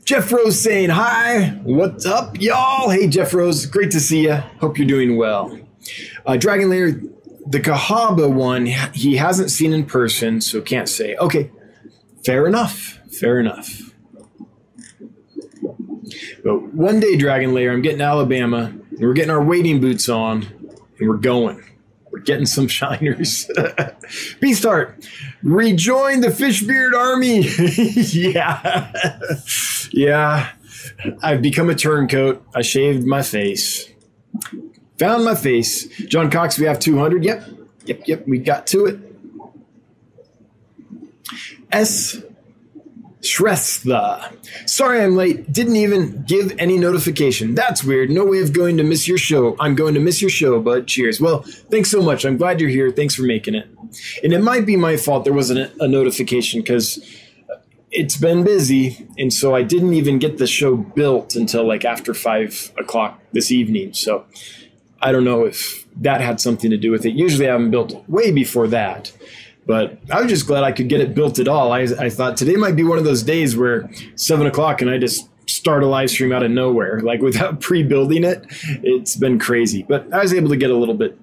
Jeff 0.04 0.32
Rose 0.32 0.60
saying 0.60 0.90
hi. 0.90 1.50
What's 1.62 2.04
up, 2.04 2.40
y'all? 2.40 2.90
Hey, 2.90 3.06
Jeff 3.06 3.32
Rose, 3.32 3.64
great 3.64 3.92
to 3.92 4.00
see 4.00 4.24
you. 4.24 4.34
Hope 4.60 4.76
you're 4.76 4.88
doing 4.88 5.16
well. 5.16 5.56
Uh, 6.26 6.36
Dragon 6.36 6.68
Lair, 6.68 7.00
the 7.46 7.60
Cahaba 7.60 8.28
one, 8.28 8.66
he 8.92 9.16
hasn't 9.16 9.52
seen 9.52 9.72
in 9.72 9.86
person, 9.86 10.40
so 10.40 10.60
can't 10.60 10.88
say. 10.88 11.14
Okay, 11.14 11.52
fair 12.24 12.48
enough. 12.48 12.98
Fair 13.12 13.38
enough. 13.38 13.92
But 16.42 16.74
one 16.74 16.98
day, 16.98 17.16
Dragon 17.16 17.54
Lair, 17.54 17.72
I'm 17.72 17.82
getting 17.82 18.00
Alabama, 18.00 18.72
and 19.00 19.08
we're 19.08 19.14
getting 19.14 19.30
our 19.30 19.42
wading 19.42 19.80
boots 19.80 20.10
on, 20.10 20.42
and 20.98 21.08
we're 21.08 21.16
going. 21.16 21.64
We're 22.12 22.18
getting 22.18 22.44
some 22.44 22.68
shiners. 22.68 23.50
Beast 24.40 24.64
Heart, 24.64 25.08
rejoin 25.42 26.20
the 26.20 26.28
Fishbeard 26.28 26.92
Army. 26.92 27.40
yeah. 28.12 28.92
yeah. 29.90 30.50
I've 31.22 31.40
become 31.40 31.70
a 31.70 31.74
turncoat. 31.74 32.44
I 32.54 32.60
shaved 32.60 33.06
my 33.06 33.22
face. 33.22 33.88
Found 34.98 35.24
my 35.24 35.34
face. 35.34 35.86
John 36.06 36.30
Cox, 36.30 36.58
we 36.58 36.66
have 36.66 36.78
200. 36.78 37.24
Yep. 37.24 37.48
Yep. 37.86 38.02
Yep. 38.06 38.28
We 38.28 38.38
got 38.38 38.66
to 38.66 38.84
it. 38.84 38.98
S. 41.72 42.22
Shrestha. 43.22 44.34
Sorry 44.68 45.02
I'm 45.02 45.14
late. 45.14 45.52
Didn't 45.52 45.76
even 45.76 46.22
give 46.22 46.54
any 46.58 46.78
notification. 46.78 47.54
That's 47.54 47.84
weird. 47.84 48.10
No 48.10 48.24
way 48.24 48.40
of 48.40 48.52
going 48.52 48.78
to 48.78 48.82
miss 48.82 49.06
your 49.06 49.18
show. 49.18 49.56
I'm 49.60 49.74
going 49.74 49.94
to 49.94 50.00
miss 50.00 50.20
your 50.20 50.30
show, 50.30 50.60
but 50.60 50.86
Cheers. 50.86 51.20
Well, 51.20 51.42
thanks 51.42 51.90
so 51.90 52.02
much. 52.02 52.24
I'm 52.24 52.36
glad 52.36 52.60
you're 52.60 52.70
here. 52.70 52.90
Thanks 52.90 53.14
for 53.14 53.22
making 53.22 53.54
it. 53.54 53.68
And 54.22 54.32
it 54.32 54.42
might 54.42 54.64
be 54.64 54.76
my 54.76 54.96
fault 54.96 55.24
there 55.24 55.32
wasn't 55.32 55.70
a 55.80 55.88
notification 55.88 56.60
because 56.60 56.98
it's 57.90 58.16
been 58.16 58.42
busy. 58.42 59.06
And 59.18 59.32
so 59.32 59.54
I 59.54 59.62
didn't 59.62 59.94
even 59.94 60.18
get 60.18 60.38
the 60.38 60.46
show 60.46 60.76
built 60.76 61.34
until 61.34 61.66
like 61.66 61.84
after 61.84 62.14
five 62.14 62.72
o'clock 62.78 63.20
this 63.32 63.50
evening. 63.50 63.92
So 63.92 64.24
I 65.02 65.12
don't 65.12 65.24
know 65.24 65.44
if 65.44 65.86
that 65.96 66.20
had 66.20 66.40
something 66.40 66.70
to 66.70 66.76
do 66.76 66.90
with 66.90 67.04
it. 67.04 67.14
Usually 67.14 67.48
I 67.48 67.52
haven't 67.52 67.70
built 67.70 68.08
way 68.08 68.32
before 68.32 68.68
that. 68.68 69.12
But 69.70 69.98
I 70.10 70.20
was 70.20 70.28
just 70.28 70.48
glad 70.48 70.64
I 70.64 70.72
could 70.72 70.88
get 70.88 71.00
it 71.00 71.14
built 71.14 71.38
at 71.38 71.46
all. 71.46 71.70
I, 71.70 71.82
I 71.82 72.10
thought 72.10 72.36
today 72.36 72.56
might 72.56 72.74
be 72.74 72.82
one 72.82 72.98
of 72.98 73.04
those 73.04 73.22
days 73.22 73.56
where 73.56 73.88
seven 74.16 74.48
o'clock 74.48 74.82
and 74.82 74.90
I 74.90 74.98
just 74.98 75.28
start 75.48 75.84
a 75.84 75.86
live 75.86 76.10
stream 76.10 76.32
out 76.32 76.42
of 76.42 76.50
nowhere, 76.50 76.98
like 77.02 77.20
without 77.22 77.60
pre-building 77.66 78.24
it. 78.24 78.44
It's 78.82 79.14
been 79.14 79.38
crazy, 79.38 79.84
but 79.84 80.12
I 80.12 80.22
was 80.22 80.34
able 80.34 80.48
to 80.48 80.56
get 80.56 80.72
a 80.72 80.76
little 80.76 80.96
bit, 80.96 81.16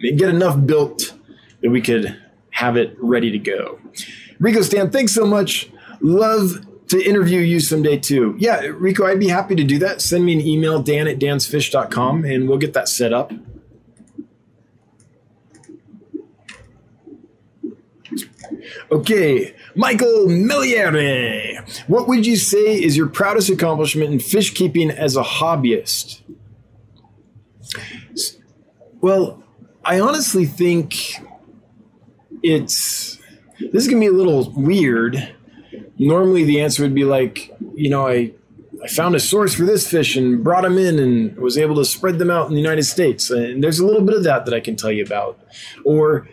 get 0.00 0.30
enough 0.30 0.64
built 0.64 1.12
that 1.60 1.68
we 1.68 1.82
could 1.82 2.18
have 2.52 2.78
it 2.78 2.96
ready 2.98 3.30
to 3.30 3.38
go. 3.38 3.78
Rico 4.40 4.62
Stan, 4.62 4.90
thanks 4.90 5.12
so 5.12 5.26
much. 5.26 5.70
Love 6.00 6.66
to 6.88 7.04
interview 7.04 7.40
you 7.40 7.60
someday 7.60 7.98
too. 7.98 8.34
Yeah, 8.38 8.60
Rico, 8.60 9.04
I'd 9.04 9.20
be 9.20 9.28
happy 9.28 9.56
to 9.56 9.64
do 9.64 9.78
that. 9.80 10.00
Send 10.00 10.24
me 10.24 10.32
an 10.32 10.40
email, 10.40 10.82
dan 10.82 11.06
at 11.06 11.18
dansfish.com, 11.18 12.24
and 12.24 12.48
we'll 12.48 12.56
get 12.56 12.72
that 12.72 12.88
set 12.88 13.12
up. 13.12 13.30
Okay, 18.90 19.54
Michael 19.74 20.26
Milliere. 20.26 21.58
What 21.88 22.08
would 22.08 22.26
you 22.26 22.36
say 22.36 22.82
is 22.82 22.96
your 22.96 23.08
proudest 23.08 23.50
accomplishment 23.50 24.12
in 24.12 24.20
fish 24.20 24.54
keeping 24.54 24.90
as 24.90 25.16
a 25.16 25.22
hobbyist? 25.22 26.20
Well, 29.00 29.42
I 29.84 30.00
honestly 30.00 30.44
think 30.44 30.94
it's 32.42 33.18
this 33.58 33.84
is 33.84 33.88
gonna 33.88 34.00
be 34.00 34.06
a 34.06 34.12
little 34.12 34.50
weird. 34.50 35.34
Normally, 35.98 36.44
the 36.44 36.60
answer 36.60 36.82
would 36.82 36.94
be 36.94 37.04
like, 37.04 37.50
you 37.74 37.90
know, 37.90 38.06
I 38.06 38.32
I 38.82 38.88
found 38.88 39.14
a 39.14 39.20
source 39.20 39.54
for 39.54 39.64
this 39.64 39.88
fish 39.88 40.16
and 40.16 40.42
brought 40.42 40.62
them 40.62 40.76
in 40.76 40.98
and 40.98 41.36
was 41.36 41.56
able 41.56 41.76
to 41.76 41.84
spread 41.84 42.18
them 42.18 42.30
out 42.30 42.48
in 42.48 42.54
the 42.54 42.60
United 42.60 42.82
States. 42.82 43.30
And 43.30 43.62
there's 43.62 43.78
a 43.78 43.86
little 43.86 44.02
bit 44.02 44.16
of 44.16 44.24
that 44.24 44.44
that 44.44 44.54
I 44.54 44.60
can 44.60 44.74
tell 44.74 44.90
you 44.90 45.04
about. 45.04 45.38
Or 45.84 46.28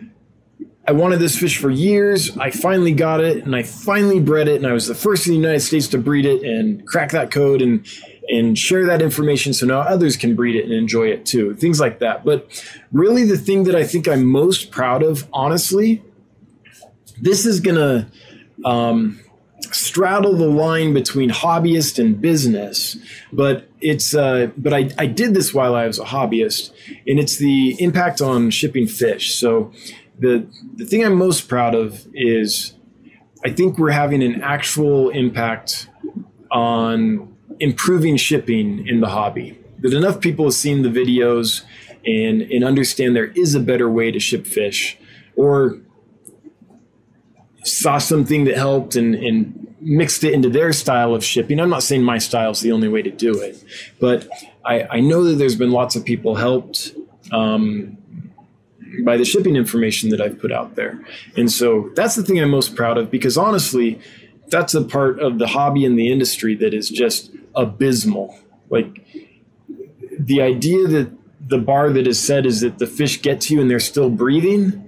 I 0.90 0.92
wanted 0.92 1.20
this 1.20 1.38
fish 1.38 1.56
for 1.56 1.70
years. 1.70 2.36
I 2.36 2.50
finally 2.50 2.92
got 2.92 3.20
it 3.20 3.44
and 3.44 3.54
I 3.54 3.62
finally 3.62 4.18
bred 4.18 4.48
it. 4.48 4.56
And 4.56 4.66
I 4.66 4.72
was 4.72 4.88
the 4.88 4.94
first 4.96 5.24
in 5.24 5.34
the 5.34 5.38
United 5.38 5.60
States 5.60 5.86
to 5.86 5.98
breed 5.98 6.26
it 6.26 6.42
and 6.42 6.84
crack 6.84 7.12
that 7.12 7.30
code 7.30 7.62
and, 7.62 7.86
and 8.28 8.58
share 8.58 8.84
that 8.86 9.00
information 9.00 9.54
so 9.54 9.66
now 9.66 9.82
others 9.82 10.16
can 10.16 10.34
breed 10.34 10.56
it 10.56 10.64
and 10.64 10.72
enjoy 10.72 11.06
it 11.06 11.24
too. 11.24 11.54
Things 11.54 11.78
like 11.78 12.00
that. 12.00 12.24
But 12.24 12.48
really, 12.90 13.24
the 13.24 13.38
thing 13.38 13.62
that 13.64 13.76
I 13.76 13.84
think 13.84 14.08
I'm 14.08 14.24
most 14.24 14.72
proud 14.72 15.04
of, 15.04 15.28
honestly, 15.32 16.02
this 17.20 17.46
is 17.46 17.60
going 17.60 17.76
to 17.76 18.68
um, 18.68 19.20
straddle 19.70 20.36
the 20.36 20.48
line 20.48 20.92
between 20.92 21.30
hobbyist 21.30 22.00
and 22.00 22.20
business. 22.20 22.96
But 23.32 23.68
it's 23.80 24.12
uh, 24.12 24.48
but 24.56 24.74
I, 24.74 24.90
I 24.98 25.06
did 25.06 25.34
this 25.34 25.54
while 25.54 25.76
I 25.76 25.86
was 25.86 26.00
a 26.00 26.04
hobbyist, 26.04 26.72
and 27.06 27.20
it's 27.20 27.36
the 27.36 27.80
impact 27.80 28.20
on 28.20 28.50
shipping 28.50 28.88
fish. 28.88 29.34
So 29.36 29.72
the 30.20 30.46
the 30.76 30.84
thing 30.84 31.04
I'm 31.04 31.14
most 31.14 31.48
proud 31.48 31.74
of 31.74 32.06
is 32.14 32.74
I 33.44 33.50
think 33.50 33.78
we're 33.78 33.90
having 33.90 34.22
an 34.22 34.42
actual 34.42 35.10
impact 35.10 35.88
on 36.50 37.34
improving 37.58 38.16
shipping 38.16 38.86
in 38.86 39.00
the 39.00 39.08
hobby. 39.08 39.58
That 39.80 39.94
enough 39.94 40.20
people 40.20 40.44
have 40.46 40.54
seen 40.54 40.82
the 40.82 40.90
videos 40.90 41.62
and 42.06 42.42
and 42.42 42.64
understand 42.64 43.16
there 43.16 43.32
is 43.32 43.54
a 43.54 43.60
better 43.60 43.88
way 43.90 44.10
to 44.10 44.20
ship 44.20 44.46
fish, 44.46 44.98
or 45.36 45.78
saw 47.64 47.98
something 47.98 48.44
that 48.44 48.56
helped 48.56 48.96
and, 48.96 49.14
and 49.14 49.74
mixed 49.80 50.24
it 50.24 50.32
into 50.32 50.50
their 50.50 50.72
style 50.72 51.14
of 51.14 51.24
shipping. 51.24 51.60
I'm 51.60 51.70
not 51.70 51.82
saying 51.82 52.02
my 52.02 52.18
style 52.18 52.50
is 52.50 52.60
the 52.60 52.72
only 52.72 52.88
way 52.88 53.02
to 53.02 53.10
do 53.10 53.40
it, 53.40 53.62
but 53.98 54.28
I, 54.64 54.86
I 54.90 55.00
know 55.00 55.24
that 55.24 55.36
there's 55.36 55.56
been 55.56 55.70
lots 55.70 55.96
of 55.96 56.04
people 56.04 56.34
helped 56.34 56.94
um, 57.32 57.98
by 59.04 59.16
the 59.16 59.24
shipping 59.24 59.56
information 59.56 60.10
that 60.10 60.20
I've 60.20 60.38
put 60.38 60.52
out 60.52 60.76
there. 60.76 61.00
And 61.36 61.50
so 61.50 61.90
that's 61.94 62.14
the 62.14 62.22
thing 62.22 62.40
I'm 62.40 62.50
most 62.50 62.74
proud 62.74 62.98
of 62.98 63.10
because 63.10 63.36
honestly, 63.36 64.00
that's 64.48 64.74
a 64.74 64.82
part 64.82 65.20
of 65.20 65.38
the 65.38 65.46
hobby 65.46 65.84
and 65.84 65.98
the 65.98 66.10
industry 66.10 66.54
that 66.56 66.74
is 66.74 66.90
just 66.90 67.30
abysmal. 67.54 68.38
Like 68.68 69.04
the 70.18 70.42
idea 70.42 70.86
that 70.88 71.10
the 71.40 71.58
bar 71.58 71.90
that 71.90 72.06
is 72.06 72.20
set 72.20 72.46
is 72.46 72.60
that 72.60 72.78
the 72.78 72.86
fish 72.86 73.22
get 73.22 73.40
to 73.42 73.54
you 73.54 73.60
and 73.60 73.70
they're 73.70 73.80
still 73.80 74.10
breathing. 74.10 74.86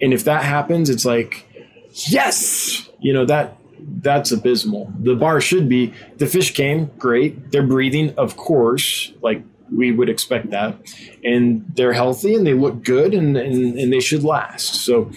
And 0.00 0.12
if 0.12 0.24
that 0.24 0.44
happens, 0.44 0.90
it's 0.90 1.04
like, 1.04 1.46
yes, 1.92 2.88
you 3.00 3.12
know, 3.12 3.24
that 3.26 3.56
that's 3.78 4.32
abysmal. 4.32 4.92
The 5.00 5.14
bar 5.14 5.40
should 5.40 5.68
be 5.68 5.94
the 6.16 6.26
fish 6.26 6.54
came, 6.54 6.86
great. 6.98 7.50
They're 7.50 7.66
breathing, 7.66 8.14
of 8.16 8.36
course, 8.36 9.12
like 9.22 9.42
we 9.72 9.92
would 9.92 10.08
expect 10.08 10.50
that. 10.50 10.76
And 11.24 11.64
they're 11.74 11.92
healthy 11.92 12.34
and 12.34 12.46
they 12.46 12.54
look 12.54 12.82
good 12.84 13.14
and, 13.14 13.36
and, 13.36 13.78
and 13.78 13.92
they 13.92 14.00
should 14.00 14.24
last. 14.24 14.84
So 14.84 15.10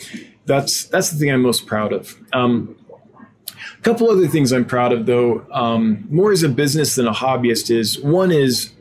that's 0.45 0.85
that's 0.85 1.12
the 1.12 1.17
thing 1.17 1.31
I'm 1.31 1.41
most 1.41 1.67
proud 1.67 1.93
of. 1.93 2.17
Um, 2.33 2.75
a 3.79 3.81
couple 3.81 4.09
other 4.09 4.27
things 4.27 4.51
I'm 4.51 4.65
proud 4.65 4.91
of, 4.91 5.05
though, 5.05 5.45
um, 5.51 6.05
more 6.09 6.31
as 6.31 6.43
a 6.43 6.49
business 6.49 6.95
than 6.95 7.07
a 7.07 7.13
hobbyist, 7.13 7.73
is 7.73 7.99
one 7.99 8.31
is 8.31 8.73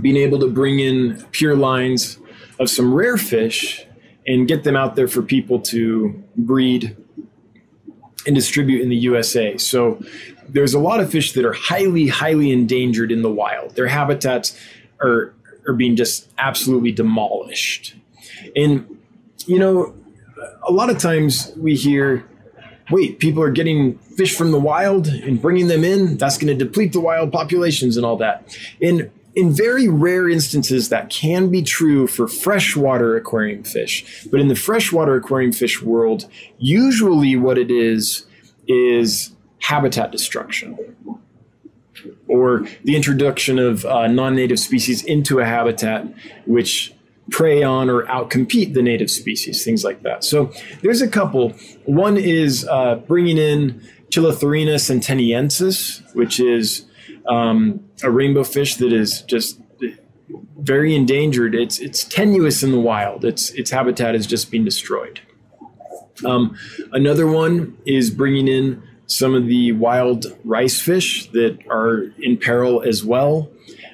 being 0.00 0.16
able 0.16 0.38
to 0.38 0.48
bring 0.48 0.78
in 0.78 1.24
pure 1.32 1.56
lines 1.56 2.18
of 2.60 2.70
some 2.70 2.94
rare 2.94 3.16
fish 3.16 3.84
and 4.26 4.46
get 4.46 4.62
them 4.62 4.76
out 4.76 4.94
there 4.94 5.08
for 5.08 5.20
people 5.20 5.60
to 5.60 6.22
breed 6.36 6.96
and 8.26 8.36
distribute 8.36 8.82
in 8.82 8.88
the 8.88 8.96
USA. 8.96 9.56
So 9.56 10.00
there's 10.52 10.74
a 10.74 10.78
lot 10.78 11.00
of 11.00 11.10
fish 11.10 11.32
that 11.32 11.44
are 11.44 11.52
highly, 11.52 12.08
highly 12.08 12.52
endangered 12.52 13.10
in 13.10 13.22
the 13.22 13.30
wild. 13.30 13.74
Their 13.74 13.88
habitats 13.88 14.58
are 15.00 15.34
are 15.66 15.74
being 15.74 15.94
just 15.94 16.28
absolutely 16.38 16.92
demolished. 16.92 17.94
And 18.56 18.98
you 19.46 19.58
know, 19.58 19.94
a 20.66 20.72
lot 20.72 20.90
of 20.90 20.98
times 20.98 21.52
we 21.56 21.74
hear, 21.74 22.28
wait, 22.90 23.18
people 23.18 23.42
are 23.42 23.50
getting 23.50 23.98
fish 23.98 24.36
from 24.36 24.50
the 24.52 24.60
wild 24.60 25.06
and 25.06 25.40
bringing 25.40 25.68
them 25.68 25.84
in. 25.84 26.16
That's 26.16 26.38
going 26.38 26.56
to 26.56 26.64
deplete 26.64 26.92
the 26.92 27.00
wild 27.00 27.32
populations 27.32 27.96
and 27.96 28.04
all 28.04 28.16
that. 28.18 28.56
And 28.80 29.10
in 29.34 29.52
very 29.52 29.88
rare 29.88 30.28
instances, 30.28 30.90
that 30.90 31.08
can 31.08 31.50
be 31.50 31.62
true 31.62 32.06
for 32.06 32.28
freshwater 32.28 33.16
aquarium 33.16 33.62
fish. 33.62 34.26
But 34.30 34.40
in 34.40 34.48
the 34.48 34.54
freshwater 34.54 35.16
aquarium 35.16 35.52
fish 35.52 35.80
world, 35.80 36.28
usually 36.58 37.36
what 37.36 37.56
it 37.56 37.70
is 37.70 38.26
is 38.68 39.32
habitat 39.62 40.10
destruction 40.10 40.76
or 42.28 42.66
the 42.84 42.96
introduction 42.96 43.58
of 43.58 43.84
uh, 43.84 44.06
non 44.06 44.34
native 44.34 44.58
species 44.58 45.04
into 45.04 45.38
a 45.38 45.44
habitat 45.44 46.06
which 46.46 46.94
prey 47.30 47.62
on 47.62 47.88
or 47.88 48.04
outcompete 48.06 48.74
the 48.74 48.82
native 48.82 49.10
species, 49.10 49.64
things 49.64 49.84
like 49.84 50.02
that. 50.02 50.24
So 50.24 50.52
there's 50.82 51.00
a 51.00 51.08
couple. 51.08 51.50
One 51.84 52.16
is 52.16 52.66
uh, 52.68 52.96
bringing 52.96 53.38
in 53.38 53.86
Chilatherina 54.10 54.74
sentaniensis, 54.74 56.02
which 56.14 56.40
is 56.40 56.84
um, 57.26 57.84
a 58.02 58.10
rainbow 58.10 58.44
fish 58.44 58.76
that 58.76 58.92
is 58.92 59.22
just 59.22 59.60
very 60.58 60.94
endangered. 60.94 61.54
It's 61.54 61.78
it's 61.78 62.04
tenuous 62.04 62.62
in 62.62 62.72
the 62.72 62.80
wild. 62.80 63.24
Its 63.24 63.50
its 63.50 63.70
habitat 63.70 64.14
is 64.14 64.26
just 64.26 64.50
being 64.50 64.64
destroyed. 64.64 65.20
Um, 66.24 66.56
another 66.92 67.26
one 67.26 67.76
is 67.86 68.10
bringing 68.10 68.48
in 68.48 68.82
some 69.12 69.34
of 69.34 69.46
the 69.46 69.72
wild 69.72 70.26
rice 70.44 70.80
fish 70.80 71.30
that 71.30 71.58
are 71.68 72.12
in 72.18 72.36
peril 72.36 72.82
as 72.82 73.04
well, 73.04 73.50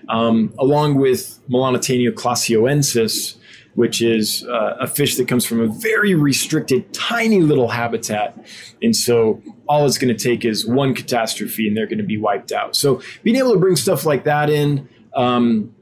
um, 0.09 0.52
along 0.59 0.94
with 0.96 1.40
Melanotaenia 1.48 2.12
clasioensis, 2.12 3.37
which 3.74 4.02
is 4.02 4.44
uh, 4.44 4.76
a 4.81 4.87
fish 4.87 5.16
that 5.16 5.28
comes 5.28 5.44
from 5.44 5.61
a 5.61 5.66
very 5.66 6.14
restricted, 6.14 6.92
tiny 6.92 7.40
little 7.40 7.68
habitat. 7.68 8.37
And 8.83 8.94
so 8.94 9.42
all 9.68 9.87
it's 9.87 9.98
going 9.98 10.14
to 10.16 10.22
take 10.22 10.44
is 10.44 10.66
one 10.66 10.94
catastrophe 10.94 11.68
and 11.68 11.76
they're 11.76 11.87
going 11.87 11.98
to 11.98 12.04
be 12.04 12.18
wiped 12.18 12.52
out. 12.52 12.74
So 12.74 13.00
being 13.22 13.37
able 13.37 13.52
to 13.52 13.59
bring 13.59 13.76
stuff 13.76 14.04
like 14.04 14.24
that 14.24 14.50
in, 14.50 14.88
um, 15.14 15.74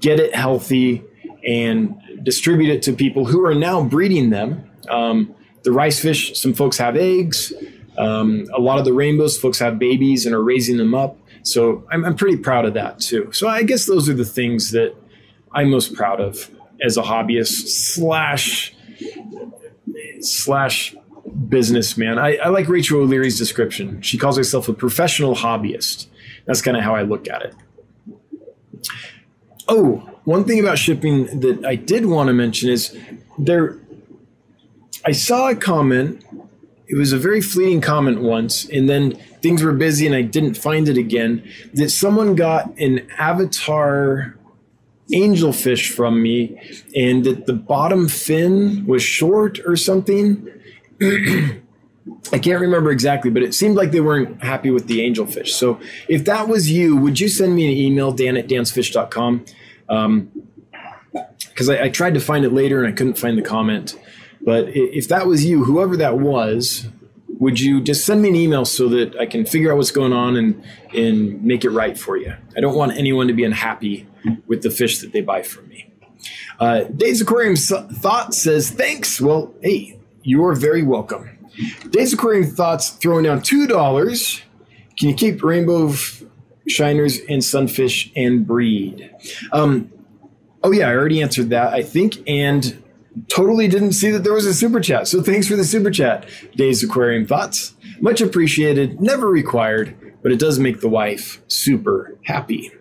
get 0.00 0.20
it 0.20 0.34
healthy, 0.34 1.04
and 1.46 2.00
distribute 2.22 2.70
it 2.70 2.82
to 2.82 2.92
people 2.92 3.24
who 3.24 3.44
are 3.44 3.54
now 3.54 3.82
breeding 3.82 4.30
them. 4.30 4.70
Um, 4.88 5.34
the 5.64 5.72
rice 5.72 6.00
fish, 6.00 6.38
some 6.38 6.54
folks 6.54 6.78
have 6.78 6.96
eggs. 6.96 7.52
Um, 7.98 8.46
a 8.54 8.60
lot 8.60 8.78
of 8.78 8.84
the 8.84 8.92
rainbows, 8.92 9.38
folks 9.38 9.58
have 9.58 9.78
babies 9.78 10.26
and 10.26 10.34
are 10.34 10.42
raising 10.42 10.76
them 10.78 10.94
up. 10.94 11.18
So 11.42 11.84
I'm, 11.90 12.04
I'm 12.04 12.16
pretty 12.16 12.36
proud 12.36 12.64
of 12.64 12.74
that 12.74 13.00
too. 13.00 13.30
So 13.32 13.48
I 13.48 13.62
guess 13.62 13.86
those 13.86 14.08
are 14.08 14.14
the 14.14 14.24
things 14.24 14.70
that 14.70 14.94
I'm 15.52 15.70
most 15.70 15.94
proud 15.94 16.20
of 16.20 16.50
as 16.82 16.96
a 16.96 17.02
hobbyist 17.02 17.68
slash 17.68 18.74
slash 20.20 20.94
businessman. 21.48 22.18
I, 22.18 22.36
I 22.36 22.48
like 22.48 22.68
Rachel 22.68 23.00
O'Leary's 23.00 23.38
description. 23.38 24.00
She 24.02 24.18
calls 24.18 24.36
herself 24.36 24.68
a 24.68 24.72
professional 24.72 25.34
hobbyist. 25.34 26.06
That's 26.46 26.62
kind 26.62 26.76
of 26.76 26.82
how 26.82 26.94
I 26.94 27.02
look 27.02 27.28
at 27.28 27.42
it. 27.42 27.54
Oh, 29.68 30.08
one 30.24 30.44
thing 30.44 30.60
about 30.60 30.78
shipping 30.78 31.40
that 31.40 31.64
I 31.64 31.76
did 31.76 32.06
want 32.06 32.28
to 32.28 32.32
mention 32.32 32.70
is 32.70 32.96
there. 33.38 33.78
I 35.04 35.12
saw 35.12 35.48
a 35.48 35.56
comment. 35.56 36.24
It 36.92 36.98
was 36.98 37.14
a 37.14 37.18
very 37.18 37.40
fleeting 37.40 37.80
comment 37.80 38.20
once, 38.20 38.68
and 38.68 38.86
then 38.86 39.12
things 39.40 39.62
were 39.62 39.72
busy 39.72 40.06
and 40.06 40.14
I 40.14 40.20
didn't 40.20 40.58
find 40.58 40.90
it 40.90 40.98
again. 40.98 41.42
That 41.72 41.88
someone 41.88 42.34
got 42.34 42.78
an 42.78 43.08
avatar 43.16 44.36
angelfish 45.10 45.90
from 45.90 46.22
me 46.22 46.60
and 46.94 47.24
that 47.24 47.46
the 47.46 47.54
bottom 47.54 48.08
fin 48.08 48.84
was 48.86 49.02
short 49.02 49.58
or 49.64 49.74
something. 49.74 50.46
I 51.00 52.38
can't 52.38 52.60
remember 52.60 52.90
exactly, 52.90 53.30
but 53.30 53.42
it 53.42 53.54
seemed 53.54 53.76
like 53.76 53.90
they 53.90 54.00
weren't 54.00 54.42
happy 54.42 54.70
with 54.70 54.86
the 54.86 54.98
angelfish. 54.98 55.48
So 55.48 55.80
if 56.08 56.26
that 56.26 56.46
was 56.46 56.70
you, 56.70 56.96
would 56.98 57.18
you 57.18 57.28
send 57.28 57.54
me 57.54 57.72
an 57.72 57.78
email, 57.78 58.12
dan 58.12 58.36
at 58.36 58.48
dansfish.com? 58.48 59.46
Because 59.86 61.68
um, 61.68 61.74
I, 61.74 61.84
I, 61.84 61.88
tried 61.88 62.12
to 62.14 62.20
find 62.20 62.44
it 62.44 62.52
later 62.52 62.84
and 62.84 62.92
I 62.92 62.94
couldn't 62.94 63.18
find 63.18 63.38
the 63.38 63.42
comment. 63.42 63.96
But 64.44 64.68
if 64.74 65.08
that 65.08 65.26
was 65.26 65.44
you, 65.44 65.64
whoever 65.64 65.96
that 65.98 66.18
was, 66.18 66.88
would 67.28 67.60
you 67.60 67.80
just 67.80 68.04
send 68.04 68.22
me 68.22 68.28
an 68.28 68.36
email 68.36 68.64
so 68.64 68.88
that 68.88 69.16
I 69.16 69.26
can 69.26 69.44
figure 69.44 69.72
out 69.72 69.76
what's 69.76 69.90
going 69.90 70.12
on 70.12 70.36
and, 70.36 70.62
and 70.94 71.42
make 71.42 71.64
it 71.64 71.70
right 71.70 71.98
for 71.98 72.16
you? 72.16 72.34
I 72.56 72.60
don't 72.60 72.76
want 72.76 72.96
anyone 72.96 73.28
to 73.28 73.34
be 73.34 73.44
unhappy 73.44 74.06
with 74.46 74.62
the 74.62 74.70
fish 74.70 74.98
that 74.98 75.12
they 75.12 75.20
buy 75.20 75.42
from 75.42 75.68
me. 75.68 75.92
Uh, 76.60 76.84
Dave's 76.84 77.20
Aquarium 77.20 77.56
Thought 77.56 78.34
says, 78.34 78.70
thanks. 78.70 79.20
Well, 79.20 79.52
hey, 79.62 79.98
you're 80.22 80.54
very 80.54 80.82
welcome. 80.82 81.36
Dave's 81.90 82.12
Aquarium 82.12 82.48
Thoughts 82.50 82.90
throwing 82.90 83.24
down 83.24 83.40
$2. 83.40 84.42
Can 84.96 85.08
you 85.08 85.14
keep 85.14 85.42
rainbow 85.42 85.92
shiners 86.68 87.18
and 87.28 87.42
sunfish 87.42 88.12
and 88.14 88.46
breed? 88.46 89.10
Um, 89.52 89.90
oh, 90.62 90.70
yeah, 90.70 90.88
I 90.88 90.94
already 90.94 91.22
answered 91.22 91.50
that, 91.50 91.72
I 91.72 91.82
think. 91.82 92.22
And 92.28 92.82
totally 93.28 93.68
didn't 93.68 93.92
see 93.92 94.10
that 94.10 94.24
there 94.24 94.32
was 94.32 94.46
a 94.46 94.54
super 94.54 94.80
chat. 94.80 95.08
So 95.08 95.22
thanks 95.22 95.46
for 95.46 95.56
the 95.56 95.64
super 95.64 95.90
chat, 95.90 96.28
Dave's 96.56 96.82
Aquarium 96.82 97.26
Thoughts. 97.26 97.74
Much 98.00 98.20
appreciated, 98.20 99.00
never 99.00 99.28
required, 99.28 99.96
but 100.22 100.32
it 100.32 100.38
does 100.38 100.58
make 100.58 100.80
the 100.80 100.88
wife 100.88 101.42
super 101.48 102.18
happy. 102.24 102.72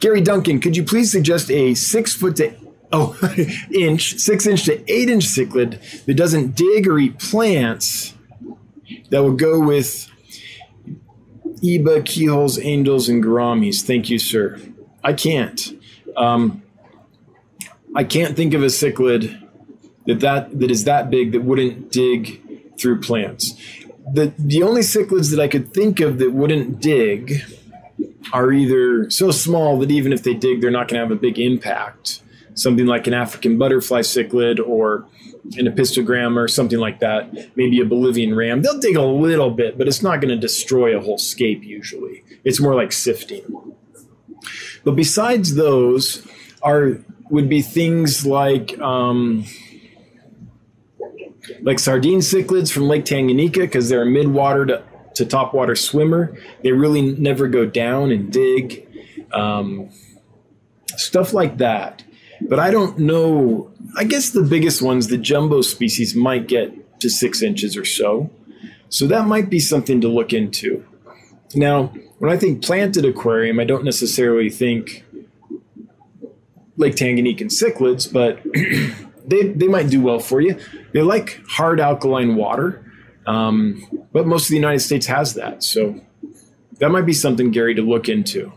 Gary 0.00 0.20
Duncan, 0.20 0.60
could 0.60 0.76
you 0.76 0.82
please 0.82 1.12
suggest 1.12 1.50
a 1.50 1.74
six 1.74 2.14
foot 2.14 2.36
to 2.36 2.54
oh 2.92 3.16
inch, 3.74 4.14
six 4.14 4.46
inch 4.46 4.64
to 4.64 4.92
eight 4.92 5.08
inch 5.08 5.24
cichlid 5.24 6.04
that 6.04 6.14
doesn't 6.14 6.54
dig 6.56 6.88
or 6.88 6.98
eat 6.98 7.18
plants 7.18 8.14
that 9.10 9.22
will 9.22 9.32
go 9.32 9.60
with 9.60 10.08
Eba, 11.62 12.04
keyholes, 12.04 12.58
angels, 12.58 13.08
and 13.08 13.22
gouramis? 13.22 13.82
Thank 13.82 14.10
you, 14.10 14.18
sir. 14.18 14.60
I 15.04 15.12
can't. 15.12 15.60
Um, 16.16 16.62
I 17.94 18.04
can't 18.04 18.34
think 18.34 18.54
of 18.54 18.62
a 18.62 18.66
cichlid 18.66 19.41
that, 20.06 20.20
that 20.20 20.58
that 20.58 20.70
is 20.70 20.84
that 20.84 21.10
big 21.10 21.32
that 21.32 21.42
wouldn't 21.42 21.90
dig 21.92 22.40
through 22.78 23.00
plants. 23.00 23.54
The 24.12 24.32
the 24.38 24.62
only 24.62 24.82
cichlids 24.82 25.30
that 25.30 25.40
I 25.40 25.48
could 25.48 25.72
think 25.72 26.00
of 26.00 26.18
that 26.18 26.32
wouldn't 26.32 26.80
dig 26.80 27.42
are 28.32 28.52
either 28.52 29.10
so 29.10 29.30
small 29.30 29.78
that 29.78 29.90
even 29.90 30.12
if 30.12 30.22
they 30.22 30.34
dig, 30.34 30.60
they're 30.60 30.70
not 30.70 30.88
going 30.88 31.00
to 31.00 31.06
have 31.06 31.10
a 31.10 31.20
big 31.20 31.38
impact. 31.38 32.20
Something 32.54 32.86
like 32.86 33.06
an 33.06 33.14
African 33.14 33.58
butterfly 33.58 34.00
cichlid 34.00 34.58
or 34.58 35.06
an 35.56 35.66
epistogram 35.66 36.36
or 36.36 36.48
something 36.48 36.78
like 36.78 37.00
that, 37.00 37.56
maybe 37.56 37.80
a 37.80 37.84
Bolivian 37.84 38.34
ram. 38.34 38.62
They'll 38.62 38.78
dig 38.78 38.96
a 38.96 39.02
little 39.02 39.50
bit, 39.50 39.76
but 39.76 39.88
it's 39.88 40.02
not 40.02 40.20
going 40.20 40.28
to 40.28 40.36
destroy 40.36 40.96
a 40.96 41.00
whole 41.00 41.18
scape 41.18 41.64
usually. 41.64 42.22
It's 42.44 42.60
more 42.60 42.74
like 42.74 42.92
sifting. 42.92 43.74
But 44.84 44.92
besides 44.92 45.54
those, 45.54 46.26
are 46.62 46.98
would 47.30 47.48
be 47.48 47.62
things 47.62 48.26
like 48.26 48.78
um, 48.78 49.44
like 51.60 51.78
sardine 51.78 52.20
cichlids 52.20 52.72
from 52.72 52.84
Lake 52.84 53.04
Tanganyika 53.04 53.60
because 53.60 53.88
they're 53.88 54.02
a 54.02 54.06
midwater 54.06 54.66
to 54.66 54.82
to 55.14 55.26
top 55.26 55.52
water 55.52 55.76
swimmer. 55.76 56.36
They 56.62 56.72
really 56.72 57.02
never 57.02 57.46
go 57.46 57.66
down 57.66 58.10
and 58.10 58.32
dig. 58.32 58.88
Um, 59.32 59.90
stuff 60.96 61.32
like 61.32 61.58
that. 61.58 62.04
But 62.40 62.58
I 62.58 62.70
don't 62.70 62.98
know. 62.98 63.70
I 63.96 64.04
guess 64.04 64.30
the 64.30 64.42
biggest 64.42 64.82
ones, 64.82 65.08
the 65.08 65.18
jumbo 65.18 65.62
species, 65.62 66.14
might 66.14 66.48
get 66.48 67.00
to 67.00 67.10
six 67.10 67.42
inches 67.42 67.76
or 67.76 67.84
so. 67.84 68.30
So 68.88 69.06
that 69.06 69.26
might 69.26 69.48
be 69.48 69.60
something 69.60 70.00
to 70.00 70.08
look 70.08 70.32
into. 70.32 70.84
Now, 71.54 71.92
when 72.18 72.30
I 72.30 72.36
think 72.36 72.64
planted 72.64 73.04
aquarium, 73.04 73.60
I 73.60 73.64
don't 73.64 73.84
necessarily 73.84 74.50
think 74.50 75.04
Lake 76.76 76.94
Tanganyika 76.94 77.42
and 77.42 77.50
cichlids, 77.50 78.10
but 78.10 78.40
they, 79.26 79.48
they 79.48 79.68
might 79.68 79.90
do 79.90 80.00
well 80.00 80.18
for 80.18 80.40
you. 80.40 80.58
They 80.92 81.02
like 81.02 81.40
hard 81.48 81.80
alkaline 81.80 82.36
water. 82.36 82.84
Um, 83.26 84.06
but 84.12 84.26
most 84.26 84.44
of 84.44 84.48
the 84.48 84.56
United 84.56 84.80
States 84.80 85.06
has 85.06 85.34
that. 85.34 85.62
So 85.62 86.00
that 86.78 86.90
might 86.90 87.06
be 87.06 87.12
something, 87.12 87.50
Gary, 87.50 87.74
to 87.74 87.82
look 87.82 88.08
into. 88.08 88.52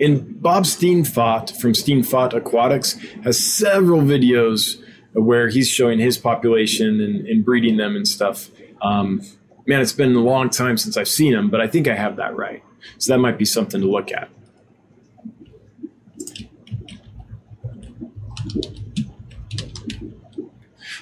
And 0.00 0.40
Bob 0.40 0.64
Steenfot 0.64 1.60
from 1.60 1.72
Steenfot 1.72 2.32
Aquatics 2.34 2.94
has 3.22 3.38
several 3.38 4.00
videos 4.00 4.82
where 5.12 5.48
he's 5.48 5.68
showing 5.68 5.98
his 5.98 6.16
population 6.16 7.00
and, 7.00 7.26
and 7.26 7.44
breeding 7.44 7.76
them 7.76 7.96
and 7.96 8.08
stuff. 8.08 8.48
Um, 8.80 9.20
man, 9.66 9.80
it's 9.80 9.92
been 9.92 10.14
a 10.14 10.20
long 10.20 10.48
time 10.48 10.78
since 10.78 10.96
I've 10.96 11.08
seen 11.08 11.34
him, 11.34 11.50
but 11.50 11.60
I 11.60 11.66
think 11.66 11.86
I 11.88 11.94
have 11.94 12.16
that 12.16 12.34
right. 12.36 12.62
So 12.98 13.12
that 13.12 13.18
might 13.18 13.36
be 13.36 13.44
something 13.44 13.80
to 13.80 13.86
look 13.86 14.10
at. 14.10 14.30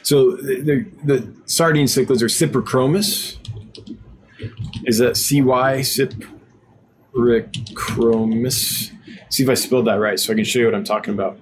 So 0.09 0.37
the, 0.37 0.87
the 1.05 1.31
sardine 1.45 1.85
cichlids 1.85 2.23
are 2.23 2.29
Cyprichromis. 2.29 3.37
Is 4.87 4.97
that 4.97 5.19
CY 5.19 5.83
Cyprichromis? 7.13 8.91
See 9.29 9.43
if 9.43 9.51
I 9.51 9.55
spelled 9.55 9.87
that 9.87 9.97
right 9.97 10.19
so 10.19 10.33
I 10.33 10.37
can 10.37 10.45
show 10.45 10.61
you 10.61 10.65
what 10.65 10.75
I'm 10.75 10.85
talking 10.85 11.13
about. 11.13 11.39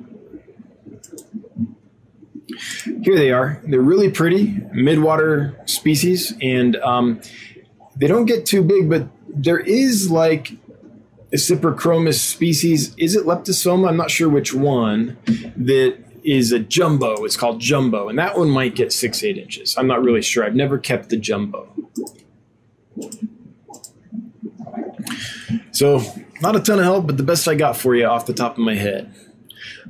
Here 3.03 3.17
they 3.17 3.31
are. 3.31 3.63
They're 3.69 3.81
really 3.81 4.11
pretty, 4.11 4.55
midwater 4.75 5.57
species, 5.71 6.35
and 6.43 6.75
um, 6.79 7.21
they 7.95 8.09
don't 8.09 8.27
get 8.27 8.47
too 8.47 8.65
big, 8.65 8.91
but 8.91 9.07
there 9.29 9.61
is 9.61 10.11
like 10.11 10.51
a 11.33 11.37
Cyprichromis 11.37 12.19
species. 12.19 12.97
Is 12.97 13.15
it 13.15 13.27
Leptosoma? 13.27 13.89
I'm 13.89 13.97
not 13.97 14.11
sure 14.11 14.29
which 14.29 14.53
one 14.53 15.19
that 15.57 16.06
is 16.27 16.53
a 16.53 16.59
jumbo. 16.59 17.25
It's 17.25 17.37
called 17.37 17.61
jumbo, 17.61 18.09
and 18.09 18.19
that 18.19 18.37
one 18.37 18.51
might 18.51 18.75
get 18.75 18.93
six, 18.93 19.23
eight 19.23 19.39
inches. 19.39 19.77
I'm 19.79 19.87
not 19.87 20.03
really 20.03 20.23
sure. 20.23 20.45
I've 20.45 20.57
never 20.57 20.77
kept 20.77 21.09
the 21.09 21.17
jumbo. 21.17 21.69
So, 25.71 26.03
not 26.41 26.57
a 26.57 26.61
ton 26.61 26.79
of 26.79 26.85
help, 26.85 27.07
but 27.07 27.17
the 27.17 27.23
best 27.23 27.47
I 27.47 27.55
got 27.55 27.77
for 27.77 27.95
you 27.95 28.07
off 28.07 28.27
the 28.27 28.33
top 28.35 28.53
of 28.53 28.59
my 28.59 28.75
head. 28.75 29.15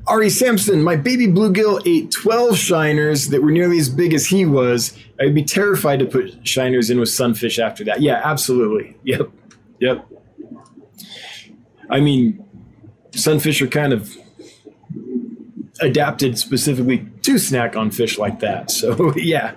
Ari 0.06 0.30
Sampson, 0.30 0.82
my 0.82 0.94
baby 0.94 1.26
bluegill 1.26 1.82
ate 1.86 2.10
12 2.12 2.56
shiners 2.56 3.30
that 3.30 3.42
were 3.42 3.50
nearly 3.50 3.78
as 3.78 3.88
big 3.88 4.14
as 4.14 4.26
he 4.26 4.44
was. 4.44 4.96
I'd 5.20 5.34
be 5.34 5.42
terrified 5.42 5.98
to 6.00 6.06
put 6.06 6.46
shiners 6.46 6.90
in 6.90 7.00
with 7.00 7.08
sunfish 7.08 7.58
after 7.58 7.82
that. 7.84 8.00
Yeah, 8.00 8.20
absolutely. 8.22 8.96
Yep. 9.04 9.30
Yep. 9.80 10.06
I 11.90 12.00
mean, 12.00 12.44
sunfish 13.12 13.62
are 13.62 13.66
kind 13.66 13.92
of 13.92 14.16
adapted 15.80 16.38
specifically 16.38 17.06
to 17.22 17.38
snack 17.38 17.76
on 17.76 17.90
fish 17.90 18.18
like 18.18 18.40
that. 18.40 18.70
So, 18.76 19.14
yeah. 19.16 19.54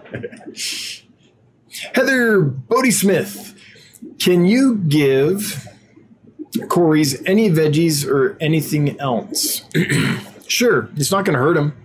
Heather 1.93 2.41
Bodie 2.41 2.91
Smith, 2.91 3.55
can 4.19 4.45
you 4.45 4.75
give 4.75 5.67
Corey's 6.67 7.21
any 7.25 7.49
veggies 7.49 8.08
or 8.08 8.38
anything 8.39 8.99
else? 8.99 9.63
sure, 10.47 10.89
it's 10.95 11.12
not 11.12 11.25
going 11.25 11.36
to 11.36 11.39
hurt 11.39 11.55
them. 11.55 11.75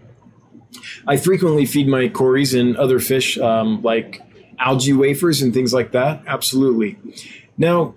I 1.06 1.16
frequently 1.16 1.66
feed 1.66 1.88
my 1.88 2.08
Corys 2.08 2.58
and 2.58 2.76
other 2.76 2.98
fish 2.98 3.36
um, 3.38 3.82
like 3.82 4.22
algae 4.58 4.92
wafers 4.92 5.42
and 5.42 5.52
things 5.52 5.74
like 5.74 5.92
that. 5.92 6.22
Absolutely. 6.26 6.98
Now, 7.58 7.94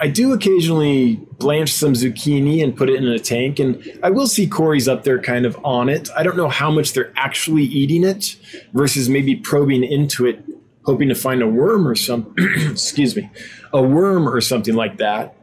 I 0.00 0.06
do 0.06 0.32
occasionally 0.32 1.16
blanch 1.38 1.72
some 1.72 1.94
zucchini 1.94 2.62
and 2.62 2.76
put 2.76 2.88
it 2.88 2.96
in 2.96 3.08
a 3.08 3.18
tank, 3.18 3.58
and 3.58 3.82
I 4.02 4.10
will 4.10 4.28
see 4.28 4.46
Corys 4.46 4.86
up 4.86 5.02
there 5.02 5.20
kind 5.20 5.44
of 5.44 5.58
on 5.64 5.88
it. 5.88 6.08
I 6.16 6.22
don't 6.22 6.36
know 6.36 6.48
how 6.48 6.70
much 6.70 6.92
they're 6.92 7.12
actually 7.16 7.64
eating 7.64 8.04
it 8.04 8.36
versus 8.72 9.08
maybe 9.08 9.34
probing 9.34 9.82
into 9.82 10.26
it, 10.26 10.44
hoping 10.84 11.08
to 11.08 11.16
find 11.16 11.42
a 11.42 11.48
worm 11.48 11.86
or 11.86 11.96
some, 11.96 12.32
excuse 12.70 13.16
me, 13.16 13.28
a 13.72 13.82
worm 13.82 14.28
or 14.28 14.40
something 14.40 14.74
like 14.74 14.98
that. 14.98 15.34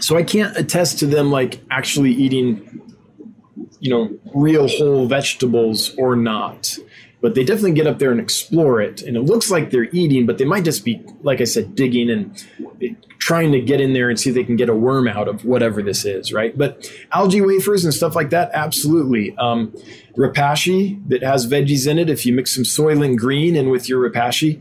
So 0.00 0.18
I 0.18 0.22
can't 0.22 0.54
attest 0.56 0.98
to 0.98 1.06
them 1.06 1.30
like 1.30 1.62
actually 1.70 2.12
eating, 2.12 2.82
you 3.80 3.90
know, 3.90 4.18
real 4.34 4.68
whole 4.68 5.06
vegetables 5.06 5.94
or 5.96 6.16
not 6.16 6.78
but 7.20 7.34
they 7.34 7.44
definitely 7.44 7.72
get 7.72 7.86
up 7.86 7.98
there 7.98 8.12
and 8.12 8.20
explore 8.20 8.80
it. 8.80 9.02
And 9.02 9.16
it 9.16 9.22
looks 9.22 9.50
like 9.50 9.70
they're 9.70 9.88
eating, 9.92 10.24
but 10.24 10.38
they 10.38 10.44
might 10.44 10.64
just 10.64 10.84
be, 10.84 11.04
like 11.22 11.40
I 11.40 11.44
said, 11.44 11.74
digging 11.74 12.10
and 12.10 12.96
trying 13.18 13.50
to 13.52 13.60
get 13.60 13.80
in 13.80 13.92
there 13.92 14.08
and 14.08 14.18
see 14.18 14.30
if 14.30 14.36
they 14.36 14.44
can 14.44 14.56
get 14.56 14.68
a 14.68 14.74
worm 14.74 15.08
out 15.08 15.26
of 15.26 15.44
whatever 15.44 15.82
this 15.82 16.04
is, 16.04 16.32
right? 16.32 16.56
But 16.56 16.90
algae 17.12 17.40
wafers 17.40 17.84
and 17.84 17.92
stuff 17.92 18.14
like 18.14 18.30
that, 18.30 18.50
absolutely. 18.54 19.36
Um, 19.36 19.74
Repashy 20.16 21.06
that 21.08 21.22
has 21.22 21.46
veggies 21.46 21.88
in 21.88 21.98
it, 21.98 22.08
if 22.08 22.24
you 22.24 22.32
mix 22.32 22.54
some 22.54 22.64
Soilent 22.64 23.18
Green 23.18 23.56
in 23.56 23.70
with 23.70 23.88
your 23.88 24.08
Repashy, 24.08 24.60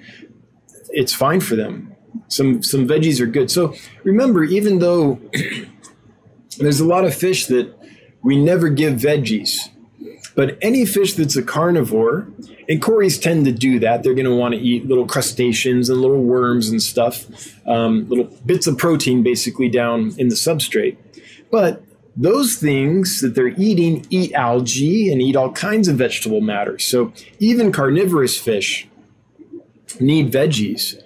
it's 0.90 1.14
fine 1.14 1.40
for 1.40 1.56
them. 1.56 1.96
Some 2.28 2.64
some 2.64 2.88
veggies 2.88 3.20
are 3.22 3.28
good. 3.28 3.52
So 3.52 3.76
remember, 4.04 4.44
even 4.44 4.80
though 4.80 5.20
there's 6.58 6.80
a 6.80 6.86
lot 6.86 7.06
of 7.06 7.14
fish 7.14 7.46
that 7.48 7.74
we 8.24 8.36
never 8.38 8.70
give 8.70 8.96
veggies, 8.96 9.70
but 10.38 10.56
any 10.62 10.86
fish 10.86 11.16
that's 11.16 11.36
a 11.36 11.42
carnivore, 11.42 12.28
and 12.70 12.80
Corys 12.80 13.20
tend 13.20 13.46
to 13.46 13.52
do 13.52 13.80
that, 13.80 14.04
they're 14.04 14.14
going 14.14 14.28
to 14.28 14.36
want 14.36 14.54
to 14.54 14.60
eat 14.60 14.86
little 14.86 15.08
crustaceans 15.08 15.90
and 15.90 16.00
little 16.00 16.22
worms 16.22 16.70
and 16.70 16.80
stuff, 16.80 17.26
um, 17.68 18.08
little 18.08 18.26
bits 18.46 18.68
of 18.68 18.78
protein 18.78 19.24
basically 19.24 19.68
down 19.68 20.14
in 20.20 20.28
the 20.28 20.36
substrate. 20.36 20.96
But 21.50 21.82
those 22.16 22.56
things 22.56 23.20
that 23.22 23.34
they're 23.34 23.56
eating 23.58 24.06
eat 24.12 24.32
algae 24.34 25.12
and 25.12 25.24
eat 25.24 25.36
all 25.36 25.52
kinds 25.54 25.88
of 25.88 25.96
vegetable 25.96 26.42
matter. 26.42 26.78
So 26.78 27.12
even 27.40 27.72
carnivorous 27.72 28.38
fish 28.38 28.88
need 30.00 30.32
veggies 30.32 31.02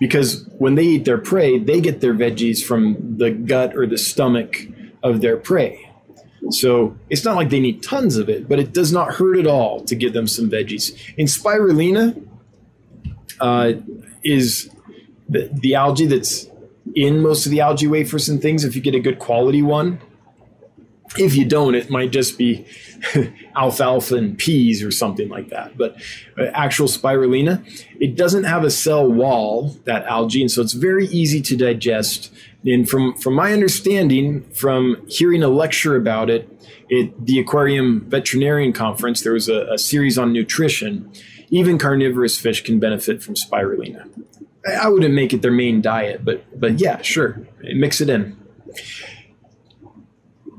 because 0.00 0.48
when 0.58 0.74
they 0.74 0.82
eat 0.82 1.04
their 1.04 1.18
prey, 1.18 1.60
they 1.60 1.80
get 1.80 2.00
their 2.00 2.14
veggies 2.14 2.60
from 2.64 3.18
the 3.18 3.30
gut 3.30 3.76
or 3.76 3.86
the 3.86 3.98
stomach 3.98 4.66
of 5.04 5.20
their 5.20 5.36
prey. 5.36 5.83
So 6.50 6.96
it's 7.10 7.24
not 7.24 7.36
like 7.36 7.50
they 7.50 7.60
need 7.60 7.82
tons 7.82 8.16
of 8.16 8.28
it, 8.28 8.48
but 8.48 8.58
it 8.58 8.72
does 8.72 8.92
not 8.92 9.14
hurt 9.14 9.38
at 9.38 9.46
all 9.46 9.80
to 9.84 9.94
give 9.94 10.12
them 10.12 10.26
some 10.26 10.50
veggies. 10.50 10.92
And 11.18 11.28
spirulina 11.28 12.26
uh, 13.40 13.72
is 14.22 14.70
the, 15.28 15.48
the 15.52 15.74
algae 15.74 16.06
that's 16.06 16.48
in 16.94 17.20
most 17.20 17.46
of 17.46 17.52
the 17.52 17.60
algae 17.60 17.86
wafers 17.86 18.28
and 18.28 18.40
things. 18.40 18.64
If 18.64 18.76
you 18.76 18.82
get 18.82 18.94
a 18.94 19.00
good 19.00 19.18
quality 19.18 19.62
one, 19.62 20.00
if 21.16 21.36
you 21.36 21.44
don't, 21.44 21.74
it 21.74 21.90
might 21.90 22.10
just 22.10 22.36
be 22.38 22.66
alfalfa 23.56 24.16
and 24.16 24.36
peas 24.36 24.82
or 24.82 24.90
something 24.90 25.28
like 25.28 25.48
that. 25.50 25.76
But 25.76 25.96
uh, 26.38 26.46
actual 26.52 26.88
spirulina, 26.88 27.64
it 28.00 28.16
doesn't 28.16 28.44
have 28.44 28.64
a 28.64 28.70
cell 28.70 29.10
wall, 29.10 29.76
that 29.84 30.04
algae, 30.06 30.40
and 30.40 30.50
so 30.50 30.62
it's 30.62 30.72
very 30.72 31.06
easy 31.06 31.40
to 31.42 31.56
digest 31.56 32.32
and 32.64 32.88
from 32.88 33.14
from 33.16 33.34
my 33.34 33.52
understanding, 33.52 34.42
from 34.50 35.04
hearing 35.08 35.42
a 35.42 35.48
lecture 35.48 35.96
about 35.96 36.30
it 36.30 36.48
at 36.90 37.26
the 37.26 37.38
Aquarium 37.38 38.08
Veterinarian 38.08 38.72
Conference, 38.72 39.22
there 39.22 39.32
was 39.32 39.48
a, 39.48 39.66
a 39.72 39.78
series 39.78 40.18
on 40.18 40.32
nutrition. 40.32 41.10
Even 41.50 41.78
carnivorous 41.78 42.38
fish 42.38 42.64
can 42.64 42.80
benefit 42.80 43.22
from 43.22 43.34
spirulina. 43.34 44.08
I 44.80 44.88
wouldn't 44.88 45.14
make 45.14 45.32
it 45.32 45.42
their 45.42 45.52
main 45.52 45.82
diet, 45.82 46.24
but 46.24 46.58
but 46.58 46.80
yeah, 46.80 47.02
sure, 47.02 47.46
mix 47.60 48.00
it 48.00 48.08
in. 48.08 48.36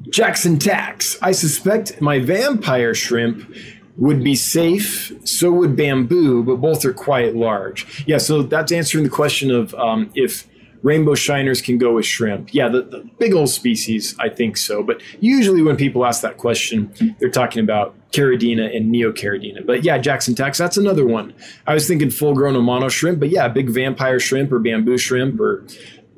Jackson 0.10 0.60
Tax. 0.60 1.18
I 1.22 1.32
suspect 1.32 2.00
my 2.02 2.20
vampire 2.20 2.94
shrimp 2.94 3.52
would 3.98 4.24
be 4.24 4.36
safe. 4.36 5.12
So 5.28 5.52
would 5.52 5.76
bamboo, 5.76 6.44
but 6.44 6.58
both 6.58 6.86
are 6.86 6.94
quite 6.94 7.36
large. 7.36 8.06
Yeah, 8.06 8.20
so 8.20 8.44
that's 8.44 8.72
answering 8.72 9.04
the 9.04 9.10
question 9.10 9.52
of 9.52 9.74
um, 9.76 10.12
if 10.14 10.48
rainbow 10.86 11.16
shiners 11.16 11.64
can 11.64 11.80
go 11.80 11.96
with 11.96 12.06
shrimp. 12.06 12.54
Yeah, 12.54 12.70
the, 12.70 12.84
the, 12.84 13.10
big 13.18 13.34
old 13.34 13.50
species, 13.50 14.16
I 14.20 14.30
think 14.30 14.56
so. 14.56 14.84
But 14.84 15.02
usually 15.20 15.64
when 15.64 15.78
people 15.78 16.06
ask 16.06 16.22
that 16.22 16.38
question, 16.38 16.94
they're 17.20 17.32
talking 17.32 17.64
about 17.64 17.96
Caridina 18.12 18.74
and 18.74 18.94
Neocaridina. 18.94 19.66
But 19.66 19.84
yeah, 19.84 19.98
Jackson 19.98 20.36
Tax, 20.36 20.60
that's 20.60 20.78
another 20.78 21.04
one. 21.04 21.34
I 21.66 21.74
was 21.74 21.88
thinking 21.88 22.12
full 22.12 22.36
grown 22.36 22.54
Amano 22.54 22.92
shrimp, 22.92 23.20
but 23.20 23.30
yeah, 23.30 23.48
big 23.48 23.72
vampire 23.72 24.20
shrimp 24.20 24.52
or 24.52 24.60
bamboo 24.60 25.00
shrimp 25.00 25.40
or 25.40 25.66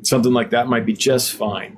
something 0.01 0.33
like 0.33 0.49
that 0.49 0.67
might 0.67 0.85
be 0.85 0.93
just 0.93 1.33
fine. 1.33 1.77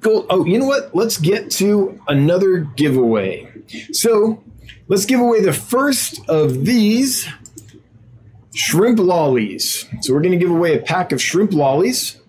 Cool. 0.00 0.26
Oh, 0.30 0.44
you 0.44 0.58
know 0.58 0.66
what? 0.66 0.92
Let's 0.92 1.18
get 1.18 1.52
to 1.52 2.00
another 2.08 2.58
giveaway. 2.76 3.48
So 3.92 4.42
let's 4.88 5.04
give 5.04 5.20
away 5.20 5.40
the 5.40 5.52
first 5.52 6.28
of 6.28 6.64
these 6.64 7.28
shrimp 8.58 8.98
lollies. 8.98 9.86
So 10.00 10.12
we're 10.12 10.20
going 10.20 10.32
to 10.32 10.38
give 10.38 10.50
away 10.50 10.76
a 10.76 10.82
pack 10.82 11.12
of 11.12 11.22
shrimp 11.22 11.52
lollies 11.52 12.20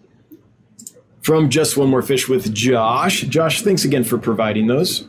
from 1.21 1.49
Just 1.49 1.75
One 1.75 1.89
More 1.89 2.03
Fish 2.03 2.29
with 2.29 2.53
Josh. 2.53 3.21
Josh, 3.21 3.63
thanks 3.63 3.83
again 3.83 4.03
for 4.03 4.17
providing 4.17 4.67
those. 4.67 5.07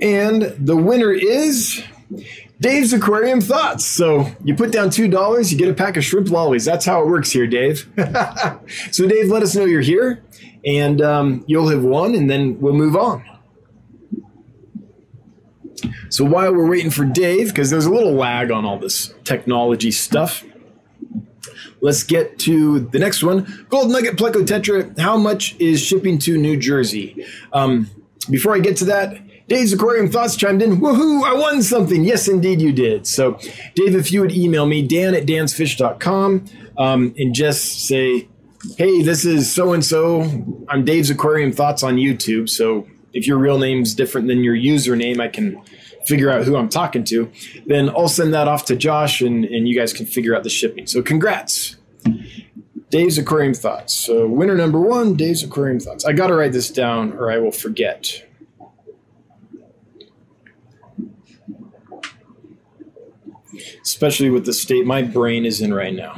And 0.00 0.42
the 0.58 0.76
winner 0.76 1.12
is 1.12 1.82
Dave's 2.58 2.94
Aquarium 2.94 3.42
Thoughts. 3.42 3.84
So 3.84 4.26
you 4.44 4.54
put 4.54 4.72
down 4.72 4.88
$2, 4.88 5.52
you 5.52 5.58
get 5.58 5.68
a 5.68 5.74
pack 5.74 5.98
of 5.98 6.04
shrimp 6.04 6.30
lollies. 6.30 6.64
That's 6.64 6.86
how 6.86 7.02
it 7.02 7.06
works 7.06 7.30
here, 7.30 7.46
Dave. 7.46 7.88
so, 8.90 9.06
Dave, 9.06 9.28
let 9.28 9.42
us 9.42 9.54
know 9.54 9.66
you're 9.66 9.82
here, 9.82 10.22
and 10.64 11.02
um, 11.02 11.44
you'll 11.46 11.68
have 11.68 11.84
won, 11.84 12.14
and 12.14 12.30
then 12.30 12.58
we'll 12.60 12.74
move 12.74 12.96
on. 12.96 13.24
So 16.16 16.24
while 16.24 16.50
we're 16.54 16.66
waiting 16.66 16.90
for 16.90 17.04
Dave, 17.04 17.48
because 17.48 17.68
there's 17.68 17.84
a 17.84 17.90
little 17.90 18.14
lag 18.14 18.50
on 18.50 18.64
all 18.64 18.78
this 18.78 19.12
technology 19.24 19.90
stuff, 19.90 20.46
let's 21.82 22.04
get 22.04 22.38
to 22.38 22.80
the 22.80 22.98
next 22.98 23.22
one. 23.22 23.66
Gold 23.68 23.90
Nugget 23.90 24.16
Pleco 24.16 24.46
Tetra. 24.46 24.98
How 24.98 25.18
much 25.18 25.56
is 25.58 25.78
shipping 25.78 26.18
to 26.20 26.38
New 26.38 26.56
Jersey? 26.56 27.22
Um, 27.52 27.90
before 28.30 28.54
I 28.54 28.60
get 28.60 28.78
to 28.78 28.86
that, 28.86 29.46
Dave's 29.46 29.74
Aquarium 29.74 30.08
Thoughts 30.08 30.36
chimed 30.36 30.62
in. 30.62 30.80
Woohoo, 30.80 31.22
I 31.22 31.34
won 31.34 31.62
something. 31.62 32.02
Yes, 32.02 32.28
indeed, 32.28 32.62
you 32.62 32.72
did. 32.72 33.06
So, 33.06 33.32
Dave, 33.74 33.94
if 33.94 34.10
you 34.10 34.22
would 34.22 34.32
email 34.32 34.64
me, 34.64 34.80
dan 34.80 35.14
at 35.14 35.26
dansfish.com, 35.26 36.46
um, 36.78 37.14
and 37.18 37.34
just 37.34 37.86
say, 37.86 38.26
hey, 38.78 39.02
this 39.02 39.26
is 39.26 39.52
so 39.52 39.74
and 39.74 39.84
so. 39.84 40.22
I'm 40.70 40.86
Dave's 40.86 41.10
Aquarium 41.10 41.52
Thoughts 41.52 41.82
on 41.82 41.96
YouTube. 41.96 42.48
So, 42.48 42.88
if 43.12 43.26
your 43.26 43.36
real 43.36 43.58
name's 43.58 43.94
different 43.94 44.28
than 44.28 44.42
your 44.42 44.56
username, 44.56 45.20
I 45.20 45.28
can 45.28 45.62
figure 46.06 46.30
out 46.30 46.44
who 46.44 46.56
I'm 46.56 46.68
talking 46.68 47.04
to. 47.04 47.30
Then 47.66 47.90
I'll 47.90 48.08
send 48.08 48.32
that 48.34 48.48
off 48.48 48.64
to 48.66 48.76
Josh 48.76 49.20
and, 49.20 49.44
and 49.44 49.68
you 49.68 49.78
guys 49.78 49.92
can 49.92 50.06
figure 50.06 50.34
out 50.34 50.42
the 50.42 50.50
shipping. 50.50 50.86
So, 50.86 51.02
congrats. 51.02 51.76
Dave's 52.90 53.18
Aquarium 53.18 53.54
Thoughts. 53.54 53.92
So, 53.92 54.26
winner 54.26 54.54
number 54.54 54.80
one, 54.80 55.14
Dave's 55.14 55.42
Aquarium 55.42 55.80
Thoughts. 55.80 56.04
I 56.04 56.12
got 56.12 56.28
to 56.28 56.34
write 56.34 56.52
this 56.52 56.70
down 56.70 57.12
or 57.14 57.30
I 57.30 57.38
will 57.38 57.50
forget. 57.50 58.22
especially 63.82 64.30
with 64.30 64.44
the 64.44 64.52
state 64.52 64.84
my 64.84 65.00
brain 65.00 65.46
is 65.46 65.60
in 65.60 65.72
right 65.72 65.94
now. 65.94 66.12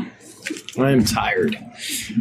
I 0.79 0.91
am 0.91 1.05
tired. 1.05 1.59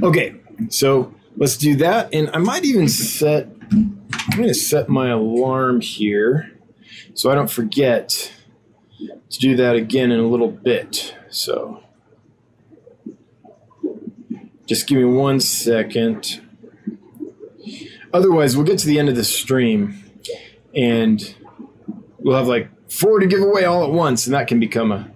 Okay, 0.03 0.36
so 0.70 1.13
let's 1.38 1.57
do 1.57 1.76
that. 1.78 2.13
And 2.13 2.30
I 2.34 2.39
might 2.39 2.65
even 2.65 2.89
set, 2.89 3.47
I'm 3.72 4.07
to 4.36 4.53
set 4.53 4.89
my 4.89 5.09
alarm 5.09 5.80
here 5.82 6.56
so 7.18 7.32
I 7.32 7.36
don't 7.36 7.49
forget 7.49 8.32
to 9.32 9.39
do 9.39 9.55
that 9.55 9.76
again 9.76 10.11
in 10.11 10.20
a 10.20 10.28
little 10.28 10.51
bit. 10.51 11.15
So 11.32 11.82
just 14.68 14.86
give 14.86 14.99
me 14.99 15.05
one 15.05 15.39
second. 15.39 16.41
Otherwise, 18.13 18.55
we'll 18.55 18.68
get 18.68 18.78
to 18.80 18.86
the 18.86 18.99
end 18.99 19.09
of 19.09 19.15
the 19.15 19.24
stream 19.24 20.03
and 20.76 21.36
we'll 22.20 22.38
have 22.38 22.47
like 22.47 22.70
four 22.88 23.20
to 23.20 23.26
give 23.26 23.41
away 23.41 23.65
all 23.65 23.84
at 23.84 23.89
once, 23.89 24.28
and 24.28 24.36
that 24.36 24.47
can 24.47 24.59
become 24.59 24.91
a 24.91 25.09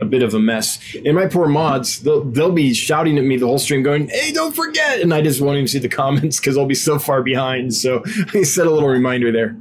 a 0.00 0.04
bit 0.04 0.22
of 0.22 0.32
a 0.32 0.38
mess. 0.38 0.78
And 1.04 1.16
my 1.16 1.26
poor 1.26 1.48
mods, 1.48 2.02
they'll 2.02 2.22
they'll 2.22 2.52
be 2.52 2.72
shouting 2.72 3.18
at 3.18 3.24
me 3.24 3.36
the 3.36 3.46
whole 3.46 3.58
stream, 3.58 3.82
going, 3.82 4.06
"Hey, 4.10 4.30
don't 4.30 4.54
forget!" 4.54 5.00
And 5.00 5.12
I 5.12 5.22
just 5.22 5.40
won't 5.40 5.56
even 5.56 5.66
see 5.66 5.80
the 5.80 5.88
comments 5.88 6.38
because 6.38 6.56
I'll 6.56 6.66
be 6.66 6.76
so 6.76 7.00
far 7.00 7.20
behind. 7.20 7.74
So 7.74 8.04
I 8.32 8.44
set 8.44 8.68
a 8.68 8.70
little 8.70 8.88
reminder 8.88 9.32
there. 9.32 9.56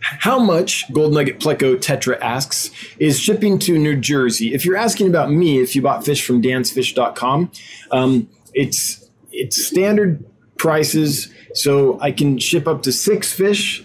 How 0.00 0.38
much 0.38 0.90
Gold 0.92 1.14
Nugget 1.14 1.40
Pleco 1.40 1.76
Tetra 1.76 2.18
asks 2.20 2.70
is 2.98 3.18
shipping 3.18 3.58
to 3.60 3.78
New 3.78 3.96
Jersey? 3.96 4.54
If 4.54 4.64
you're 4.64 4.76
asking 4.76 5.08
about 5.08 5.30
me, 5.30 5.60
if 5.60 5.74
you 5.74 5.82
bought 5.82 6.04
fish 6.04 6.24
from 6.24 6.42
dansfish.com, 6.42 7.50
um, 7.90 8.28
it's 8.54 9.08
it's 9.32 9.66
standard 9.66 10.24
prices. 10.56 11.32
So 11.54 12.00
I 12.00 12.12
can 12.12 12.38
ship 12.38 12.66
up 12.66 12.82
to 12.82 12.92
six 12.92 13.32
fish. 13.32 13.84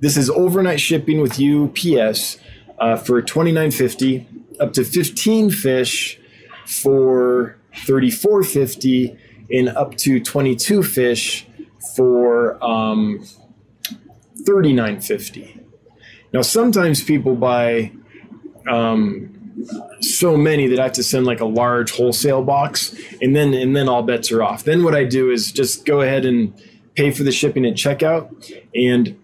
This 0.00 0.16
is 0.16 0.30
overnight 0.30 0.80
shipping 0.80 1.20
with 1.20 1.40
UPS 1.40 2.38
uh, 2.78 2.96
for 2.96 3.22
twenty 3.22 3.52
nine 3.52 3.70
fifty 3.70 4.26
up 4.60 4.74
to 4.74 4.84
15 4.84 5.50
fish 5.50 6.20
for 6.66 7.56
34.50 7.86 9.18
and 9.50 9.68
up 9.70 9.96
to 9.96 10.20
22 10.20 10.82
fish 10.82 11.46
for 11.96 12.62
um, 12.62 13.26
39.50 14.46 15.60
now 16.32 16.42
sometimes 16.42 17.02
people 17.02 17.34
buy 17.34 17.92
um, 18.68 19.30
so 20.00 20.36
many 20.36 20.66
that 20.68 20.78
I 20.78 20.84
have 20.84 20.92
to 20.92 21.02
send 21.02 21.26
like 21.26 21.40
a 21.40 21.44
large 21.46 21.92
wholesale 21.92 22.42
box, 22.42 22.94
and 23.20 23.34
then 23.34 23.52
and 23.54 23.74
then 23.74 23.88
all 23.88 24.02
bets 24.02 24.30
are 24.32 24.42
off. 24.42 24.64
Then 24.64 24.84
what 24.84 24.94
I 24.94 25.04
do 25.04 25.30
is 25.30 25.52
just 25.52 25.84
go 25.84 26.00
ahead 26.00 26.24
and 26.24 26.54
pay 26.94 27.10
for 27.10 27.22
the 27.22 27.32
shipping 27.32 27.66
at 27.66 27.74
checkout, 27.74 28.30
and 28.74 29.18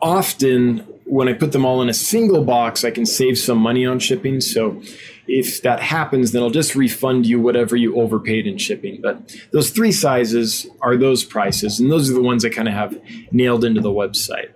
often 0.00 0.86
when 1.08 1.28
I 1.28 1.32
put 1.32 1.52
them 1.52 1.64
all 1.64 1.80
in 1.82 1.88
a 1.88 1.94
single 1.94 2.44
box, 2.44 2.84
I 2.84 2.90
can 2.90 3.06
save 3.06 3.38
some 3.38 3.58
money 3.58 3.86
on 3.86 3.98
shipping. 3.98 4.40
So 4.40 4.82
if 5.26 5.62
that 5.62 5.80
happens, 5.80 6.32
then 6.32 6.42
I'll 6.42 6.50
just 6.50 6.74
refund 6.74 7.26
you 7.26 7.40
whatever 7.40 7.76
you 7.76 7.98
overpaid 8.00 8.46
in 8.46 8.58
shipping. 8.58 9.00
But 9.02 9.36
those 9.52 9.70
three 9.70 9.92
sizes 9.92 10.66
are 10.80 10.96
those 10.96 11.24
prices, 11.24 11.80
and 11.80 11.90
those 11.90 12.10
are 12.10 12.14
the 12.14 12.22
ones 12.22 12.44
I 12.44 12.50
kind 12.50 12.68
of 12.68 12.74
have 12.74 13.00
nailed 13.32 13.64
into 13.64 13.80
the 13.80 13.90
website. 13.90 14.50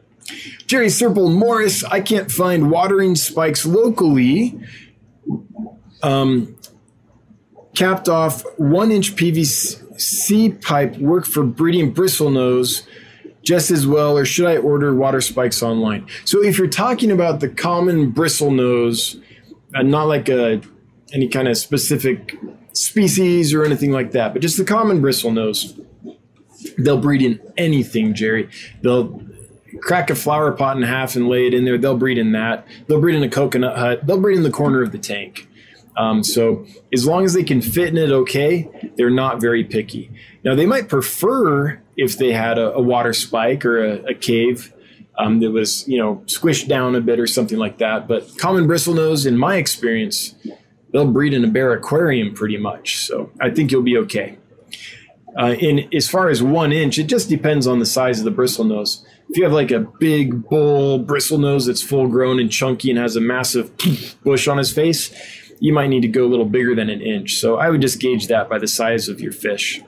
Jerry 0.67 0.87
Serple 0.87 1.35
Morris, 1.35 1.85
I 1.85 2.01
can't 2.01 2.31
find 2.31 2.71
watering 2.71 3.17
spikes 3.17 3.67
locally. 3.67 4.59
Um, 6.03 6.57
capped 7.75 8.09
off 8.09 8.45
one 8.59 8.91
inch 8.91 9.15
PVC 9.15 10.61
pipe 10.63 10.97
work 10.99 11.27
for 11.27 11.45
breeding 11.45 11.95
bristlenose 11.95 12.87
just 13.43 13.71
as 13.71 13.87
well, 13.87 14.17
or 14.17 14.25
should 14.25 14.47
I 14.47 14.57
order 14.57 14.95
water 14.95 15.21
spikes 15.21 15.63
online? 15.63 16.07
So 16.25 16.43
if 16.43 16.59
you're 16.59 16.69
talking 16.69 17.11
about 17.11 17.41
the 17.41 17.49
common 17.49 18.11
bristle 18.11 18.51
nose, 18.51 19.21
uh, 19.75 19.83
not 19.83 20.05
like 20.05 20.29
a 20.29 20.61
any 21.13 21.29
kind 21.29 21.49
of 21.49 21.59
specific 21.59 22.37
species 22.73 23.53
or 23.53 23.65
anything 23.65 23.93
like 23.93 24.13
that, 24.13 24.33
but 24.33 24.41
just 24.41 24.57
the 24.57 24.65
common 24.65 25.01
bristle 25.01 25.31
nose, 25.31 25.79
they'll 26.79 27.01
breed 27.01 27.23
in 27.23 27.41
anything, 27.57 28.15
Jerry. 28.15 28.49
They'll 28.83 29.23
crack 29.81 30.11
a 30.11 30.15
flower 30.15 30.53
pot 30.53 30.77
in 30.77 30.83
half 30.83 31.17
and 31.17 31.29
lay 31.29 31.47
it 31.47 31.55
in 31.55 31.65
there. 31.65 31.77
They'll 31.77 31.97
breed 31.97 32.19
in 32.19 32.33
that. 32.33 32.67
They'll 32.87 33.01
breed 33.01 33.17
in 33.17 33.23
a 33.23 33.29
coconut 33.29 33.77
hut. 33.77 34.07
They'll 34.07 34.21
breed 34.21 34.37
in 34.37 34.43
the 34.43 34.51
corner 34.51 34.83
of 34.83 34.93
the 34.93 34.99
tank. 34.99 35.49
Um, 35.97 36.25
so 36.25 36.67
as 36.93 37.07
long 37.07 37.25
as 37.25 37.35
they 37.35 37.45
can 37.45 37.61
fit 37.61 37.89
in 37.89 37.99
it 37.99 38.11
okay, 38.11 38.69
they're 38.97 39.11
not 39.11 39.41
very 39.41 39.65
picky. 39.65 40.11
Now 40.45 40.55
they 40.55 40.67
might 40.67 40.89
prefer 40.89 41.81
if 41.97 42.19
they 42.19 42.33
had 42.33 42.59
a, 42.59 42.73
a 42.73 42.81
water 42.81 43.13
spike 43.13 43.65
or 43.65 43.85
a, 43.85 44.11
a 44.11 44.15
cave 44.15 44.73
um, 45.19 45.41
that 45.41 45.51
was 45.51 45.87
you 45.87 45.99
know 45.99 46.23
squished 46.27 46.69
down 46.69 46.95
a 46.95 47.01
bit 47.01 47.21
or 47.21 47.27
something 47.27 47.59
like 47.59 47.79
that. 47.79 48.09
But 48.09 48.39
common 48.39 48.67
bristlenose, 48.67 49.27
in 49.27 49.37
my 49.37 49.57
experience, 49.57 50.35
they'll 50.93 51.11
breed 51.11 51.35
in 51.35 51.45
a 51.45 51.49
bare 51.49 51.73
aquarium 51.73 52.35
pretty 52.35 52.57
much. 52.57 52.99
So 52.99 53.31
I 53.41 53.51
think 53.51 53.71
you'll 53.71 53.83
be 53.83 53.99
okay. 53.99 54.39
Uh, 55.39 55.55
in 55.59 55.89
as 55.95 56.09
far 56.09 56.29
as 56.29 56.43
one 56.43 56.73
inch, 56.73 56.99
it 56.99 57.05
just 57.05 57.29
depends 57.29 57.67
on 57.67 57.79
the 57.79 57.87
size 57.87 58.19
of 58.19 58.25
the 58.25 58.31
bristlenose. 58.31 59.03
If 59.31 59.39
you 59.39 59.45
have 59.45 59.53
like 59.53 59.71
a 59.71 59.81
big 59.81 60.47
bull 60.49 61.03
bristlenose 61.03 61.67
that's 61.67 61.83
full 61.83 62.07
grown 62.07 62.39
and 62.39 62.51
chunky 62.51 62.91
and 62.91 62.99
has 62.99 63.17
a 63.17 63.21
massive 63.21 63.73
bush 64.25 64.47
on 64.47 64.59
his 64.59 64.73
face, 64.73 65.11
you 65.63 65.73
might 65.73 65.87
need 65.87 66.01
to 66.01 66.09
go 66.09 66.25
a 66.25 66.27
little 66.27 66.45
bigger 66.45 66.75
than 66.75 66.91
an 66.91 67.01
inch. 67.01 67.37
So 67.37 67.57
I 67.57 67.71
would 67.71 67.81
just 67.81 68.01
gauge 68.01 68.27
that 68.27 68.49
by 68.49 68.59
the 68.59 68.67
size 68.67 69.09
of 69.09 69.21
your 69.21 69.31
fish 69.31 69.81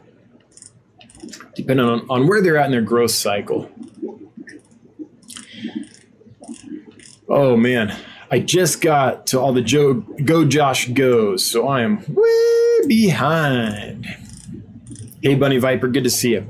depending 1.56 1.84
on, 1.84 2.06
on 2.08 2.28
where 2.28 2.40
they're 2.40 2.56
at 2.56 2.66
in 2.66 2.70
their 2.70 2.80
growth 2.80 3.10
cycle. 3.10 3.68
Oh 7.28 7.56
man, 7.56 7.96
I 8.30 8.38
just 8.38 8.80
got 8.80 9.26
to 9.28 9.40
all 9.40 9.52
the 9.52 9.62
Joe 9.62 9.94
Go 9.94 10.44
Josh 10.44 10.88
goes, 10.90 11.44
so 11.44 11.66
I 11.66 11.82
am 11.82 12.04
way 12.08 12.80
behind. 12.86 14.06
Hey 15.22 15.34
Bunny 15.34 15.58
Viper, 15.58 15.88
good 15.88 16.04
to 16.04 16.10
see 16.10 16.32
you. 16.32 16.48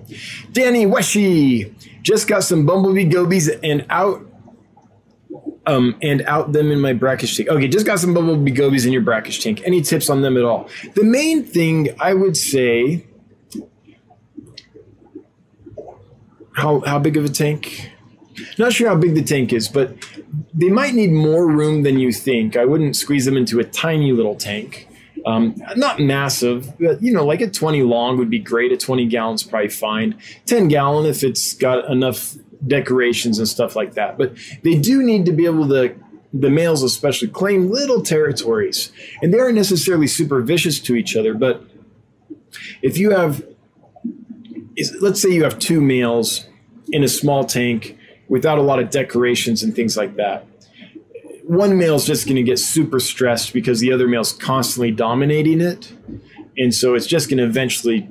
Danny 0.52 0.84
Weshi 0.84 1.72
just 2.02 2.28
got 2.28 2.44
some 2.44 2.66
bumblebee 2.66 3.04
gobies 3.04 3.48
and 3.48 3.86
out 3.88 4.26
um, 5.66 5.96
and 6.02 6.22
out 6.22 6.52
them 6.52 6.70
in 6.70 6.80
my 6.80 6.92
brackish 6.92 7.36
tank. 7.36 7.48
Okay, 7.48 7.68
just 7.68 7.86
got 7.86 7.98
some 7.98 8.14
bubble 8.14 8.36
gobies 8.50 8.84
in 8.84 8.92
your 8.92 9.02
brackish 9.02 9.42
tank. 9.42 9.62
Any 9.64 9.80
tips 9.80 10.10
on 10.10 10.22
them 10.22 10.36
at 10.36 10.44
all? 10.44 10.68
The 10.94 11.04
main 11.04 11.44
thing 11.44 11.94
I 12.00 12.14
would 12.14 12.36
say 12.36 13.06
how 16.54 16.80
how 16.80 16.98
big 16.98 17.16
of 17.16 17.24
a 17.24 17.28
tank? 17.28 17.90
Not 18.58 18.72
sure 18.72 18.88
how 18.88 18.96
big 18.96 19.14
the 19.14 19.22
tank 19.22 19.52
is, 19.52 19.68
but 19.68 19.96
they 20.52 20.68
might 20.68 20.94
need 20.94 21.12
more 21.12 21.46
room 21.46 21.82
than 21.82 21.98
you 21.98 22.12
think. 22.12 22.56
I 22.56 22.64
wouldn't 22.64 22.96
squeeze 22.96 23.24
them 23.24 23.36
into 23.36 23.60
a 23.60 23.64
tiny 23.64 24.12
little 24.12 24.34
tank. 24.34 24.88
Um, 25.26 25.54
not 25.76 26.00
massive, 26.00 26.76
but 26.78 27.00
you 27.00 27.12
know, 27.12 27.24
like 27.24 27.40
a 27.40 27.48
20 27.48 27.82
long 27.82 28.18
would 28.18 28.30
be 28.30 28.38
great. 28.38 28.72
A 28.72 28.76
20 28.76 29.06
gallons 29.06 29.42
probably 29.42 29.68
fine. 29.68 30.18
10 30.46 30.68
gallon 30.68 31.06
if 31.06 31.22
it's 31.22 31.54
got 31.54 31.88
enough 31.90 32.34
decorations 32.66 33.38
and 33.38 33.48
stuff 33.48 33.76
like 33.76 33.94
that. 33.94 34.18
But 34.18 34.36
they 34.62 34.78
do 34.78 35.02
need 35.02 35.26
to 35.26 35.32
be 35.32 35.44
able 35.46 35.68
to, 35.68 35.94
the 36.32 36.50
males 36.50 36.82
especially, 36.82 37.28
claim 37.28 37.70
little 37.70 38.02
territories. 38.02 38.92
And 39.22 39.32
they 39.32 39.38
aren't 39.38 39.56
necessarily 39.56 40.06
super 40.06 40.40
vicious 40.40 40.80
to 40.80 40.96
each 40.96 41.16
other, 41.16 41.34
but 41.34 41.62
if 42.82 42.98
you 42.98 43.10
have 43.10 43.42
let's 45.00 45.20
say 45.20 45.30
you 45.30 45.44
have 45.44 45.58
two 45.58 45.80
males 45.80 46.46
in 46.88 47.04
a 47.04 47.08
small 47.08 47.44
tank 47.44 47.96
without 48.28 48.58
a 48.58 48.62
lot 48.62 48.78
of 48.78 48.90
decorations 48.90 49.62
and 49.62 49.74
things 49.74 49.96
like 49.96 50.16
that. 50.16 50.46
One 51.44 51.78
male 51.78 51.96
is 51.96 52.06
just 52.06 52.26
going 52.26 52.36
to 52.36 52.42
get 52.42 52.58
super 52.58 52.98
stressed 53.00 53.52
because 53.52 53.80
the 53.80 53.92
other 53.92 54.08
male's 54.08 54.32
constantly 54.32 54.90
dominating 54.90 55.60
it. 55.60 55.92
And 56.56 56.74
so 56.74 56.94
it's 56.94 57.06
just 57.06 57.28
going 57.28 57.38
to 57.38 57.44
eventually 57.44 58.08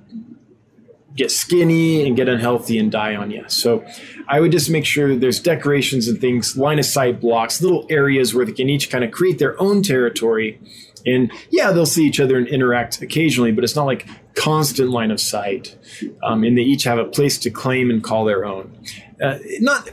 get 1.15 1.31
skinny 1.31 2.07
and 2.07 2.15
get 2.15 2.27
unhealthy 2.27 2.79
and 2.79 2.91
die 2.91 3.15
on 3.15 3.29
you. 3.29 3.43
So 3.47 3.85
I 4.27 4.39
would 4.39 4.51
just 4.51 4.69
make 4.69 4.85
sure 4.85 5.15
there's 5.15 5.39
decorations 5.39 6.07
and 6.07 6.19
things, 6.19 6.57
line 6.57 6.79
of 6.79 6.85
sight 6.85 7.21
blocks, 7.21 7.61
little 7.61 7.85
areas 7.89 8.33
where 8.33 8.45
they 8.45 8.51
can 8.51 8.69
each 8.69 8.89
kind 8.89 9.03
of 9.03 9.11
create 9.11 9.37
their 9.37 9.59
own 9.61 9.83
territory 9.83 10.59
And 11.05 11.31
yeah, 11.49 11.71
they'll 11.71 11.85
see 11.85 12.05
each 12.05 12.19
other 12.19 12.37
and 12.37 12.47
interact 12.47 13.01
occasionally, 13.01 13.51
but 13.51 13.63
it's 13.63 13.75
not 13.75 13.85
like 13.85 14.07
constant 14.35 14.89
line 14.89 15.11
of 15.11 15.19
sight. 15.19 15.75
Um, 16.23 16.43
and 16.43 16.57
they 16.57 16.61
each 16.61 16.83
have 16.85 16.97
a 16.97 17.05
place 17.05 17.37
to 17.39 17.49
claim 17.49 17.89
and 17.89 18.03
call 18.03 18.25
their 18.25 18.45
own. 18.45 18.77
Uh, 19.21 19.37
not, 19.59 19.89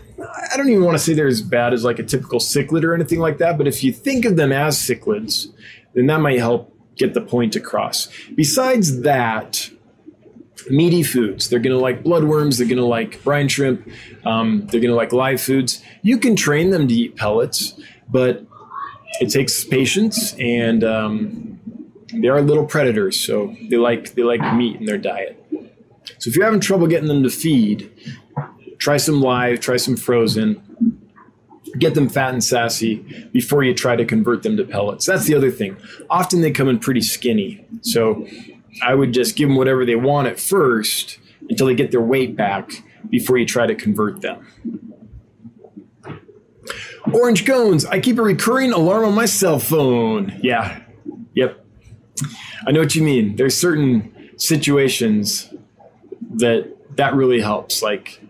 I 0.53 0.57
don't 0.57 0.69
even 0.69 0.85
want 0.85 0.97
to 0.97 1.03
say 1.03 1.15
they're 1.15 1.27
as 1.27 1.43
bad 1.43 1.73
as 1.73 1.85
like 1.85 1.99
a 1.99 2.03
typical 2.03 2.39
cichlid 2.39 2.85
or 2.85 2.95
anything 2.95 3.21
like 3.21 3.39
that, 3.39 3.59
but 3.59 3.67
if 3.67 3.85
you 3.85 3.93
think 3.93 4.25
of 4.25 4.37
them 4.37 4.53
as 4.53 4.79
cichlids, 4.79 5.49
then 5.95 6.07
that 6.07 6.21
might 6.21 6.39
help 6.39 6.77
get 6.97 7.15
the 7.15 7.21
point 7.21 7.57
across. 7.57 8.09
Besides 8.35 9.03
that, 9.03 9.71
meaty 10.69 11.03
foods. 11.03 11.49
They're 11.49 11.61
going 11.61 11.77
to 11.77 11.83
like 11.83 12.03
bloodworms. 12.03 12.59
They're 12.59 12.67
going 12.67 12.79
to 12.79 12.85
like 12.85 13.23
brine 13.23 13.49
shrimp. 13.49 13.89
Um, 14.25 14.67
they're 14.67 14.81
going 14.81 14.91
to 14.91 14.97
like 14.97 15.13
live 15.13 15.41
foods. 15.41 15.83
You 16.03 16.19
can 16.19 16.37
train 16.37 16.71
them 16.71 16.89
to 16.89 16.95
eat 16.95 17.17
pellets, 17.17 17.75
but 18.09 18.45
it 19.21 19.31
takes 19.31 19.65
patience, 19.65 20.35
and 20.39 20.85
um, 20.85 21.61
they 22.13 22.29
are 22.29 22.41
little 22.41 22.67
predators. 22.67 23.19
So 23.19 23.55
they 23.69 23.77
like 23.77 24.15
they 24.15 24.23
like 24.23 24.41
meat 24.55 24.77
in 24.77 24.87
their 24.87 24.99
diet. 24.99 25.37
So 26.19 26.29
if 26.29 26.37
you're 26.37 26.45
having 26.45 26.61
trouble 26.61 26.87
getting 26.87 27.09
them 27.09 27.23
to 27.23 27.31
feed, 27.31 27.91
try 28.79 28.97
some 28.97 29.21
live, 29.21 29.61
try 29.61 29.77
some 29.77 29.97
frozen. 29.97 30.63
Get 31.79 31.95
them 31.95 32.09
fat 32.09 32.33
and 32.33 32.43
sassy 32.43 32.97
before 33.33 33.63
you 33.63 33.75
try 33.75 33.95
to 33.95 34.05
convert 34.05 34.43
them 34.43 34.57
to 34.57 34.65
pellets. 34.65 35.07
That's 35.07 35.27
the 35.27 35.37
other 35.37 35.53
thing. 35.53 35.77
Often 36.11 36.41
they 36.41 36.51
come 36.51 36.69
in 36.69 36.81
pretty 36.81 37.01
skinny. 37.01 37.65
So 37.83 38.27
I 38.83 38.95
would 38.95 39.13
just 39.13 39.37
give 39.37 39.49
them 39.49 39.57
whatever 39.57 39.85
they 39.85 39.97
want 39.97 40.29
at 40.29 40.39
first 40.39 41.19
until 41.49 41.67
they 41.67 41.75
get 41.75 41.91
their 41.91 42.01
weight 42.01 42.37
back 42.37 42.71
before 43.09 43.39
you 43.39 43.47
try 43.47 43.67
to 43.67 43.75
convert 43.75 44.21
them. 44.21 44.47
Orange 47.13 47.47
cones. 47.47 47.85
I 47.85 48.01
keep 48.01 48.19
a 48.19 48.23
recurring 48.23 48.73
alarm 48.73 49.05
on 49.05 49.15
my 49.15 49.27
cell 49.27 49.59
phone. 49.59 50.39
Yeah. 50.43 50.81
Yep. 51.35 51.65
I 52.67 52.73
know 52.73 52.81
what 52.81 52.95
you 52.95 53.03
mean. 53.03 53.37
There's 53.37 53.57
certain 53.57 54.31
situations 54.37 55.53
that 56.35 56.77
that 56.97 57.15
really 57.15 57.41
helps. 57.41 57.83
Like 57.83 58.21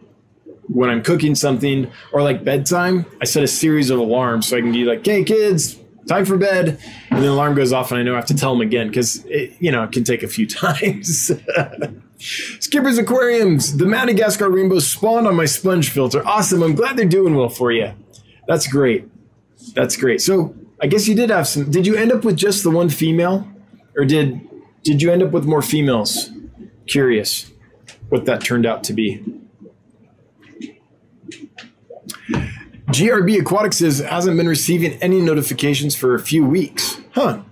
when 0.68 0.88
I'm 0.88 1.03
cooking 1.03 1.34
something 1.34 1.91
or 2.12 2.22
like 2.22 2.45
bedtime, 2.45 3.07
I 3.20 3.24
set 3.24 3.43
a 3.43 3.49
series 3.49 3.91
of 3.91 3.99
alarms 3.99 4.49
so 4.49 4.57
I 4.57 4.61
can 4.61 4.72
be 4.72 4.84
like, 4.84 5.05
"Hey 5.05 5.24
kids, 5.24 5.76
time 6.07 6.24
for 6.24 6.36
bed," 6.36 6.78
and 7.20 7.28
the 7.28 7.32
alarm 7.32 7.54
goes 7.54 7.70
off, 7.70 7.90
and 7.90 8.00
I 8.00 8.02
know 8.02 8.14
I 8.14 8.16
have 8.16 8.24
to 8.26 8.34
tell 8.34 8.54
them 8.54 8.62
again 8.62 8.88
because 8.88 9.26
you 9.26 9.70
know 9.70 9.82
it 9.82 9.92
can 9.92 10.04
take 10.04 10.22
a 10.22 10.26
few 10.26 10.46
times. 10.48 11.30
Skipper's 12.16 12.96
Aquariums, 12.96 13.76
the 13.76 13.84
Madagascar 13.84 14.48
rainbow 14.48 14.78
spawned 14.78 15.26
on 15.26 15.36
my 15.36 15.44
sponge 15.44 15.90
filter. 15.90 16.26
Awesome! 16.26 16.62
I'm 16.62 16.74
glad 16.74 16.96
they're 16.96 17.04
doing 17.04 17.34
well 17.34 17.50
for 17.50 17.72
you. 17.72 17.92
That's 18.48 18.66
great. 18.66 19.06
That's 19.74 19.98
great. 19.98 20.22
So 20.22 20.54
I 20.80 20.86
guess 20.86 21.06
you 21.06 21.14
did 21.14 21.28
have 21.28 21.46
some. 21.46 21.70
Did 21.70 21.86
you 21.86 21.94
end 21.94 22.10
up 22.10 22.24
with 22.24 22.38
just 22.38 22.62
the 22.62 22.70
one 22.70 22.88
female, 22.88 23.46
or 23.94 24.06
did 24.06 24.40
did 24.82 25.02
you 25.02 25.12
end 25.12 25.22
up 25.22 25.32
with 25.32 25.44
more 25.44 25.60
females? 25.60 26.30
Curious 26.86 27.52
what 28.08 28.24
that 28.24 28.42
turned 28.42 28.64
out 28.64 28.82
to 28.84 28.94
be. 28.94 29.22
GRB 32.88 33.40
Aquatics 33.40 33.76
says 33.76 33.98
hasn't 33.98 34.38
been 34.38 34.48
receiving 34.48 34.94
any 35.02 35.20
notifications 35.20 35.94
for 35.94 36.14
a 36.14 36.18
few 36.20 36.44
weeks. 36.44 36.99
Huh. 37.12 37.42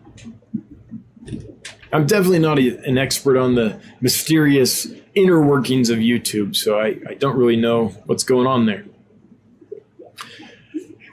I'm 1.92 2.06
definitely 2.06 2.38
not 2.38 2.58
a, 2.58 2.78
an 2.84 2.98
expert 2.98 3.38
on 3.38 3.54
the 3.54 3.80
mysterious 4.00 4.86
inner 5.14 5.42
workings 5.42 5.90
of 5.90 5.98
YouTube, 5.98 6.54
so 6.54 6.78
I, 6.78 6.98
I 7.08 7.14
don't 7.14 7.36
really 7.36 7.56
know 7.56 7.88
what's 8.06 8.24
going 8.24 8.46
on 8.46 8.66
there. 8.66 8.84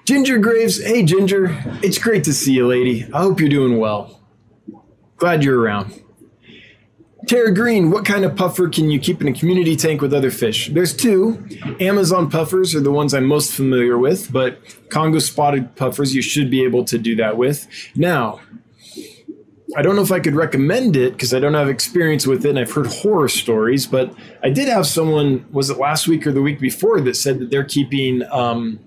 Ginger 0.06 0.38
Graves, 0.38 0.84
hey 0.84 1.02
Ginger, 1.04 1.64
it's 1.82 1.98
great 1.98 2.24
to 2.26 2.34
see 2.34 2.54
you, 2.54 2.68
lady. 2.68 3.06
I 3.12 3.22
hope 3.22 3.40
you're 3.40 3.50
doing 3.50 3.80
well. 3.80 4.22
Glad 5.18 5.44
you're 5.44 5.60
around. 5.60 6.04
Tara 7.28 7.52
Green, 7.52 7.90
what 7.90 8.06
kind 8.06 8.24
of 8.24 8.36
puffer 8.36 8.70
can 8.70 8.92
you 8.92 9.00
keep 9.00 9.22
in 9.22 9.28
a 9.28 9.34
community 9.34 9.76
tank 9.76 10.02
with 10.02 10.14
other 10.14 10.30
fish? 10.30 10.70
There's 10.70 10.96
two. 10.96 11.44
Amazon 11.80 12.30
puffers 12.30 12.76
are 12.76 12.82
the 12.82 12.92
ones 12.92 13.14
I'm 13.14 13.26
most 13.26 13.54
familiar 13.54 13.98
with, 13.98 14.32
but 14.32 14.60
Congo 14.90 15.20
spotted 15.20 15.76
puffers 15.76 16.14
you 16.14 16.22
should 16.22 16.52
be 16.52 16.64
able 16.64 16.86
to 16.86 16.98
do 16.98 17.16
that 17.16 17.38
with. 17.38 17.68
Now, 17.96 18.42
I 19.76 19.82
don't 19.82 19.96
know 19.96 20.04
if 20.04 20.12
I 20.12 20.20
could 20.20 20.36
recommend 20.36 20.96
it 20.96 21.14
because 21.14 21.34
I 21.34 21.40
don't 21.40 21.56
have 21.56 21.68
experience 21.68 22.28
with 22.28 22.46
it 22.46 22.50
and 22.50 22.60
I've 22.60 22.72
heard 22.72 22.88
horror 22.88 23.28
stories, 23.28 23.88
but 23.88 24.14
I 24.44 24.50
did 24.50 24.68
have 24.68 24.86
someone, 24.86 25.46
was 25.52 25.70
it 25.70 25.78
last 25.78 26.08
week 26.08 26.28
or 26.28 26.32
the 26.32 26.42
week 26.42 26.60
before, 26.60 27.02
that 27.02 27.16
said 27.16 27.40
that 27.40 27.50
they're 27.50 27.66
keeping 27.66 28.24
um, 28.32 28.80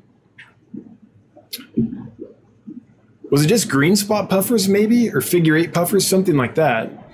was 3.30 3.44
it 3.44 3.48
just 3.48 3.68
green 3.68 3.96
spot 3.96 4.30
puffers 4.30 4.68
maybe 4.68 5.10
or 5.10 5.20
figure 5.20 5.56
eight 5.56 5.74
puffers 5.74 6.06
something 6.06 6.36
like 6.36 6.54
that 6.54 7.07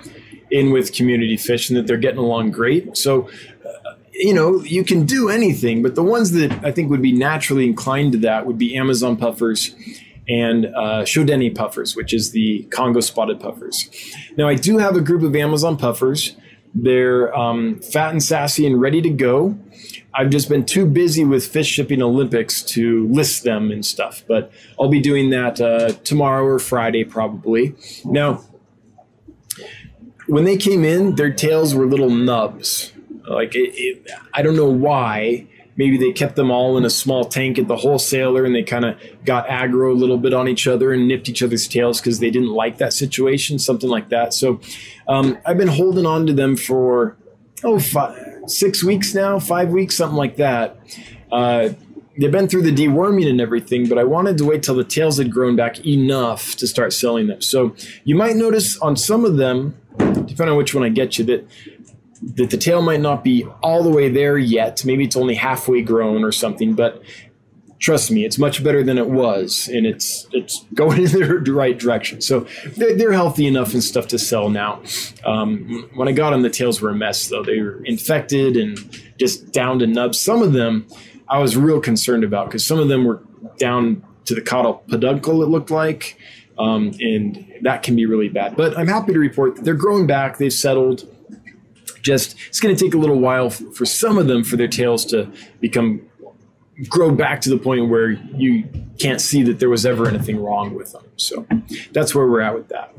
in 0.55 0.71
with 0.71 0.93
community 0.93 1.37
fish 1.37 1.69
and 1.69 1.77
that 1.77 1.87
they're 1.87 1.97
getting 1.97 2.21
along 2.21 2.51
great 2.51 2.97
so 2.97 3.29
uh, 3.67 3.95
you 4.13 4.33
know 4.33 4.61
you 4.63 4.85
can 4.85 5.05
do 5.05 5.29
anything 5.29 5.83
but 5.83 5.95
the 5.95 6.03
ones 6.03 6.33
that 6.33 6.53
i 6.65 6.71
think 6.71 6.91
would 6.91 7.03
be 7.03 7.13
naturally 7.13 7.67
inclined 7.67 8.13
to 8.13 8.19
that 8.19 8.47
would 8.47 8.59
be 8.59 8.77
amazon 8.77 9.17
puffers 9.17 9.75
and 10.29 10.67
uh, 10.67 11.03
Schoutedeni 11.05 11.55
puffers, 11.55 11.95
which 11.95 12.15
is 12.15 12.31
the 12.31 12.63
Congo 12.71 13.01
spotted 13.01 13.41
puffers. 13.41 13.91
Now, 14.37 14.49
I 14.49 14.55
do 14.55 14.79
have 14.79 14.97
a 14.97 15.01
group 15.01 15.23
of 15.23 15.37
Amazon 15.37 15.77
puffers. 15.77 16.35
They're 16.75 17.35
um, 17.37 17.81
fat 17.81 18.11
and 18.11 18.23
sassy 18.23 18.67
and 18.67 18.81
ready 18.81 19.01
to 19.03 19.11
go. 19.11 19.57
I've 20.13 20.31
just 20.31 20.49
been 20.49 20.65
too 20.65 20.87
busy 20.87 21.25
with 21.25 21.47
Fish 21.47 21.69
Shipping 21.69 22.01
Olympics 22.01 22.63
to 22.63 23.07
list 23.09 23.45
them 23.45 23.71
and 23.71 23.85
stuff, 23.85 24.25
but 24.27 24.51
I'll 24.79 24.89
be 24.89 25.01
doing 25.01 25.31
that 25.31 25.61
uh, 25.61 25.93
tomorrow 26.05 26.45
or 26.45 26.59
Friday 26.59 27.05
probably. 27.05 27.75
Now, 28.05 28.45
when 30.27 30.45
they 30.45 30.57
came 30.57 30.85
in, 30.85 31.15
their 31.17 31.33
tails 31.33 31.75
were 31.75 31.87
little 31.87 32.11
nubs. 32.11 32.93
Like 33.29 33.55
it, 33.55 33.73
it, 33.75 34.11
I 34.33 34.43
don't 34.43 34.57
know 34.57 34.69
why. 34.69 35.47
Maybe 35.77 35.99
they 35.99 36.13
kept 36.13 36.37
them 36.37 36.53
all 36.53 36.77
in 36.77 36.85
a 36.85 36.91
small 36.91 37.25
tank 37.25 37.59
at 37.59 37.67
the 37.67 37.77
wholesaler, 37.77 38.45
and 38.45 38.55
they 38.55 38.63
kind 38.63 38.85
of 38.85 38.97
got 39.25 39.49
aggro 39.49 39.91
a 39.91 39.95
little 39.95 40.19
bit 40.19 40.33
on 40.33 40.47
each 40.47 40.69
other 40.69 40.93
and 40.93 41.09
nipped 41.09 41.29
each 41.29 41.43
other's 41.43 41.67
tails 41.67 42.01
because 42.01 42.21
they 42.21 42.31
didn't 42.31 42.53
like 42.53 42.79
that 42.79 42.93
situation, 42.93 43.59
something 43.59 43.91
like 43.91 44.09
that. 44.11 44.33
So 44.35 44.61
um, 45.09 45.37
I've 45.45 45.59
been 45.59 45.69
holding 45.69 46.07
on 46.07 46.27
to 46.27 46.33
them 46.33 46.57
for 46.57 47.17
oh 47.65 47.81
five 47.81 48.35
six 48.47 48.85
weeks 48.85 49.15
now, 49.15 49.39
five 49.39 49.71
weeks, 49.71 49.97
something 49.97 50.17
like 50.17 50.37
that. 50.37 50.77
Uh, 51.33 51.71
they've 52.19 52.31
been 52.31 52.47
through 52.47 52.63
the 52.63 52.73
deworming 52.73 53.29
and 53.29 53.41
everything, 53.41 53.89
but 53.89 53.99
I 53.99 54.05
wanted 54.05 54.39
to 54.39 54.45
wait 54.45 54.63
till 54.63 54.75
the 54.75 54.85
tails 54.85 55.19
had 55.19 55.33
grown 55.33 55.57
back 55.57 55.85
enough 55.85 56.55
to 56.57 56.67
start 56.67 56.93
selling 56.93 57.27
them. 57.27 57.41
So 57.41 57.75
you 58.05 58.15
might 58.15 58.37
notice 58.37 58.79
on 58.79 58.97
some 58.97 59.25
of 59.25 59.37
them, 59.37 59.77
depending 59.99 60.51
on 60.51 60.57
which 60.57 60.75
one 60.75 60.85
I 60.85 60.89
get 60.89 61.19
you, 61.19 61.25
that 61.25 61.47
that 62.37 62.51
the 62.51 62.57
tail 62.57 62.81
might 62.81 63.01
not 63.01 63.23
be 63.23 63.45
all 63.63 63.83
the 63.83 63.91
way 63.91 64.09
there 64.09 64.39
yet. 64.39 64.85
Maybe 64.85 65.05
it's 65.05 65.17
only 65.17 65.35
halfway 65.35 65.83
grown 65.83 66.25
or 66.25 66.33
something, 66.33 66.75
but 66.75 67.03
trust 67.79 68.11
me, 68.11 68.25
it's 68.25 68.39
much 68.39 68.65
better 68.65 68.83
than 68.83 68.97
it 68.97 69.11
was, 69.11 69.69
and 69.69 69.85
it's 69.85 70.27
it's 70.33 70.65
going 70.75 71.03
in 71.05 71.11
the 71.11 71.53
right 71.53 71.79
direction. 71.79 72.21
So 72.21 72.47
they're, 72.77 72.97
they're 72.97 73.13
healthy 73.13 73.47
enough 73.47 73.75
and 73.75 73.85
stuff 73.85 74.09
to 74.09 74.19
sell 74.19 74.49
now. 74.49 74.83
Um, 75.25 75.91
when 75.95 76.09
I 76.09 76.13
got 76.13 76.31
them, 76.31 76.43
the 76.43 76.51
tails 76.51 76.81
were 76.81 76.91
a 76.91 76.95
mess, 76.95 77.29
though. 77.29 77.43
They 77.43 77.61
were 77.61 77.85
infected 77.85 78.57
and 78.57 78.79
just 79.19 79.53
down 79.53 79.79
to 79.81 79.87
nubs. 79.87 80.19
Some 80.19 80.43
of 80.43 80.53
them 80.53 80.87
I 81.29 81.39
was 81.39 81.57
real 81.57 81.81
concerned 81.81 82.25
about 82.25 82.47
because 82.47 82.67
some 82.67 82.79
of 82.79 82.89
them 82.89 83.05
were 83.05 83.23
down 83.59 84.05
to 84.27 84.35
the 84.35 84.41
caudal 84.41 84.85
peduncle. 84.89 85.43
It 85.43 85.49
looked 85.49 85.71
like. 85.71 86.19
Um, 86.59 86.93
and 87.01 87.53
that 87.63 87.83
can 87.83 87.97
be 87.97 88.07
really 88.07 88.29
bad. 88.29 88.57
But 88.57 88.79
I'm 88.79 88.89
happy 88.89 89.13
to 89.13 89.19
report 89.19 89.57
that 89.57 89.65
they're 89.65 89.75
growing 89.75 90.07
back. 90.07 90.39
They've 90.39 90.53
settled. 90.53 91.09
Just 92.01 92.37
it's 92.49 92.61
going 92.61 92.75
to 92.75 92.85
take 92.85 92.95
a 92.95 92.99
little 92.99 93.19
while 93.19 93.51
for 93.51 93.87
some 93.87 94.19
of 94.19 94.27
them 94.27 94.45
for 94.45 94.57
their 94.57 94.69
tails 94.69 95.07
to 95.07 95.31
become 95.61 96.03
grow 96.89 97.11
back 97.15 97.41
to 97.41 97.51
the 97.51 97.57
point 97.57 97.89
where 97.89 98.11
you 98.11 98.69
can't 98.99 99.21
see 99.21 99.43
that 99.45 99.59
there 99.59 99.71
was 99.71 99.87
ever 99.87 100.09
anything 100.09 100.43
wrong 100.43 100.75
with 100.75 100.93
them. 100.93 101.05
So 101.17 101.47
that's 101.93 102.15
where 102.15 102.27
we're 102.27 102.41
at 102.41 102.55
with 102.55 102.69
that. 102.69 102.93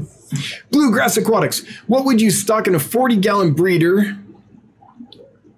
Bluegrass 0.72 1.18
Aquatics. 1.18 1.66
What 1.88 2.06
would 2.06 2.22
you 2.22 2.32
stock 2.32 2.68
in 2.68 2.76
a 2.76 2.80
40 2.80 3.18
gallon 3.18 3.54
breeder? 3.54 4.18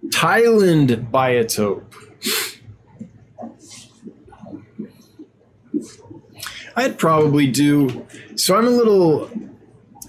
Thailand 0.08 1.12
biotope. 1.12 1.84
I'd 6.78 7.00
probably 7.00 7.48
do. 7.48 8.06
So 8.36 8.56
I'm 8.56 8.68
a 8.68 8.70
little 8.70 9.30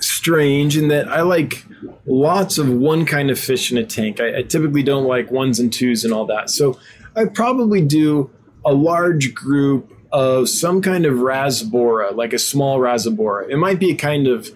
strange 0.00 0.76
in 0.76 0.88
that 0.88 1.08
I 1.08 1.22
like 1.22 1.64
lots 2.06 2.58
of 2.58 2.68
one 2.68 3.06
kind 3.06 3.30
of 3.30 3.38
fish 3.38 3.72
in 3.72 3.78
a 3.78 3.84
tank. 3.84 4.20
I, 4.20 4.38
I 4.38 4.42
typically 4.42 4.82
don't 4.82 5.04
like 5.04 5.30
ones 5.30 5.58
and 5.58 5.72
twos 5.72 6.04
and 6.04 6.12
all 6.12 6.26
that. 6.26 6.50
So 6.50 6.78
I'd 7.16 7.34
probably 7.34 7.80
do 7.80 8.30
a 8.66 8.72
large 8.72 9.34
group 9.34 9.92
of 10.12 10.48
some 10.48 10.82
kind 10.82 11.06
of 11.06 11.14
rasbora, 11.14 12.14
like 12.14 12.34
a 12.34 12.38
small 12.38 12.78
rasbora. 12.78 13.48
It 13.48 13.56
might 13.56 13.80
be 13.80 13.90
a 13.90 13.96
kind 13.96 14.26
of 14.26 14.50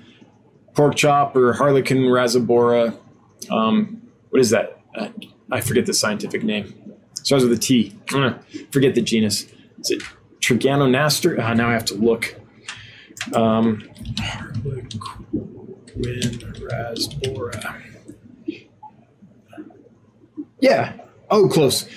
pork 0.75 0.97
chop 0.97 1.35
or 1.35 1.55
harlequin 1.55 1.99
rasbora. 1.99 2.97
Um, 3.51 4.03
what 4.29 4.41
is 4.41 4.51
that? 4.51 4.79
Uh, 4.95 5.09
I 5.51 5.63
forget 5.63 5.87
the 5.87 5.95
scientific 5.95 6.43
name. 6.43 6.75
Starts 7.15 7.45
with 7.45 7.53
a 7.53 7.59
T. 7.61 7.97
Uh, 8.15 8.35
forget 8.71 8.95
the 8.95 9.03
genus. 9.03 9.47
Is 9.79 9.91
it 9.93 10.03
Triganonaster? 10.43 11.39
Uh, 11.39 11.55
now 11.55 11.71
I 11.71 11.73
have 11.73 11.85
to 11.87 11.95
look. 11.95 12.35
Um, 13.33 13.89
Harlequin 14.19 14.89
rasbora. 16.69 17.83
Yeah. 20.61 20.93
Oh, 21.31 21.49
close. 21.49 21.89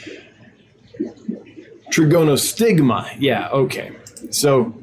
Trigonostigma. 1.91 3.15
Yeah. 3.19 3.49
Okay. 3.49 3.95
So, 4.29 4.73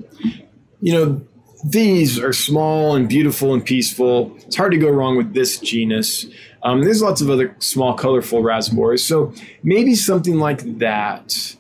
you 0.81 0.93
know, 0.93 1.23
these 1.65 2.19
are 2.19 2.33
small 2.33 2.97
and 2.97 3.09
beautiful 3.09 3.55
and 3.55 3.65
peaceful. 3.65 4.37
It's 4.39 4.57
hard 4.57 4.73
to 4.73 4.79
go 4.79 4.89
wrong 4.89 5.17
with 5.17 5.35
this 5.35 5.59
genus. 5.59 6.27
Um, 6.65 6.83
there's 6.83 7.03
lots 7.03 7.21
of 7.21 7.31
other 7.31 7.55
small, 7.61 7.95
colorful 7.95 8.43
rasboras. 8.43 9.01
So 9.01 9.33
maybe 9.63 9.95
something 9.95 10.39
like 10.39 10.79
that 10.79 11.57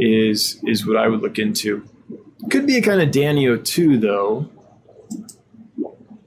is 0.00 0.58
is 0.64 0.86
what 0.86 0.96
I 0.96 1.06
would 1.06 1.20
look 1.20 1.38
into. 1.38 1.86
Could 2.50 2.66
be 2.66 2.76
a 2.78 2.82
kind 2.82 3.02
of 3.02 3.10
Danio 3.10 3.62
too, 3.62 3.98
though. 3.98 4.48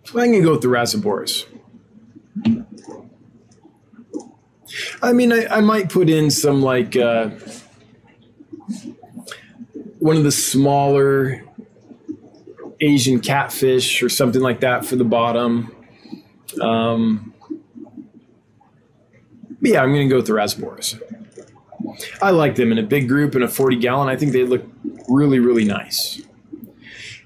I'm 0.09 0.31
gonna 0.31 0.41
go 0.41 0.51
with 0.51 0.61
the 0.61 0.67
Rasaboras. 0.67 1.45
I 5.01 5.11
mean, 5.13 5.33
I, 5.33 5.47
I 5.47 5.61
might 5.61 5.89
put 5.89 6.09
in 6.09 6.29
some 6.29 6.61
like 6.61 6.95
uh, 6.95 7.31
one 9.99 10.17
of 10.17 10.23
the 10.23 10.31
smaller 10.31 11.43
Asian 12.79 13.19
catfish 13.19 14.03
or 14.03 14.09
something 14.09 14.41
like 14.41 14.59
that 14.59 14.85
for 14.85 14.95
the 14.95 15.03
bottom. 15.03 15.75
Um, 16.61 17.33
yeah, 19.61 19.81
I'm 19.81 19.93
to 19.93 20.07
go 20.07 20.17
with 20.17 20.27
the 20.27 20.33
Rasaboras. 20.33 21.01
I 22.21 22.31
like 22.31 22.55
them 22.55 22.71
in 22.71 22.77
a 22.77 22.83
big 22.83 23.07
group 23.07 23.35
in 23.35 23.43
a 23.43 23.47
40 23.47 23.77
gallon. 23.77 24.09
I 24.09 24.15
think 24.15 24.31
they 24.31 24.43
look 24.43 24.63
really, 25.07 25.39
really 25.39 25.65
nice. 25.65 26.21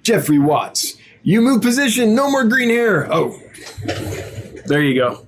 Jeffrey 0.03 0.39
Watts, 0.39 0.97
you 1.24 1.41
move 1.41 1.61
position, 1.61 2.15
no 2.15 2.32
more 2.32 2.45
green 2.45 2.70
hair. 2.70 3.11
Oh, 3.11 3.38
there 4.65 4.82
you 4.82 4.95
go. 4.95 5.26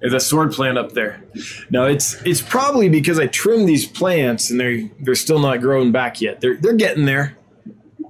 There's 0.00 0.12
a 0.12 0.20
sword 0.20 0.52
plant 0.52 0.78
up 0.78 0.92
there. 0.92 1.22
No, 1.70 1.86
it's 1.86 2.14
it's 2.24 2.42
probably 2.42 2.88
because 2.88 3.18
I 3.18 3.26
trimmed 3.26 3.68
these 3.68 3.86
plants 3.86 4.50
and 4.50 4.60
they're 4.60 4.88
they're 5.00 5.14
still 5.14 5.38
not 5.38 5.60
growing 5.60 5.90
back 5.90 6.20
yet. 6.20 6.40
They're 6.40 6.56
they're 6.56 6.74
getting 6.74 7.06
there. 7.06 7.36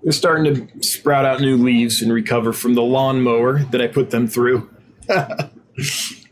They're 0.03 0.13
starting 0.13 0.69
to 0.69 0.83
sprout 0.83 1.25
out 1.25 1.41
new 1.41 1.57
leaves 1.57 2.03
and 2.03 2.13
recover 2.13 2.53
from 2.53 2.75
the 2.75 2.83
lawnmower 2.83 3.61
that 3.71 3.81
I 3.81 3.87
put 3.87 4.11
them 4.11 4.29
through. 4.29 4.71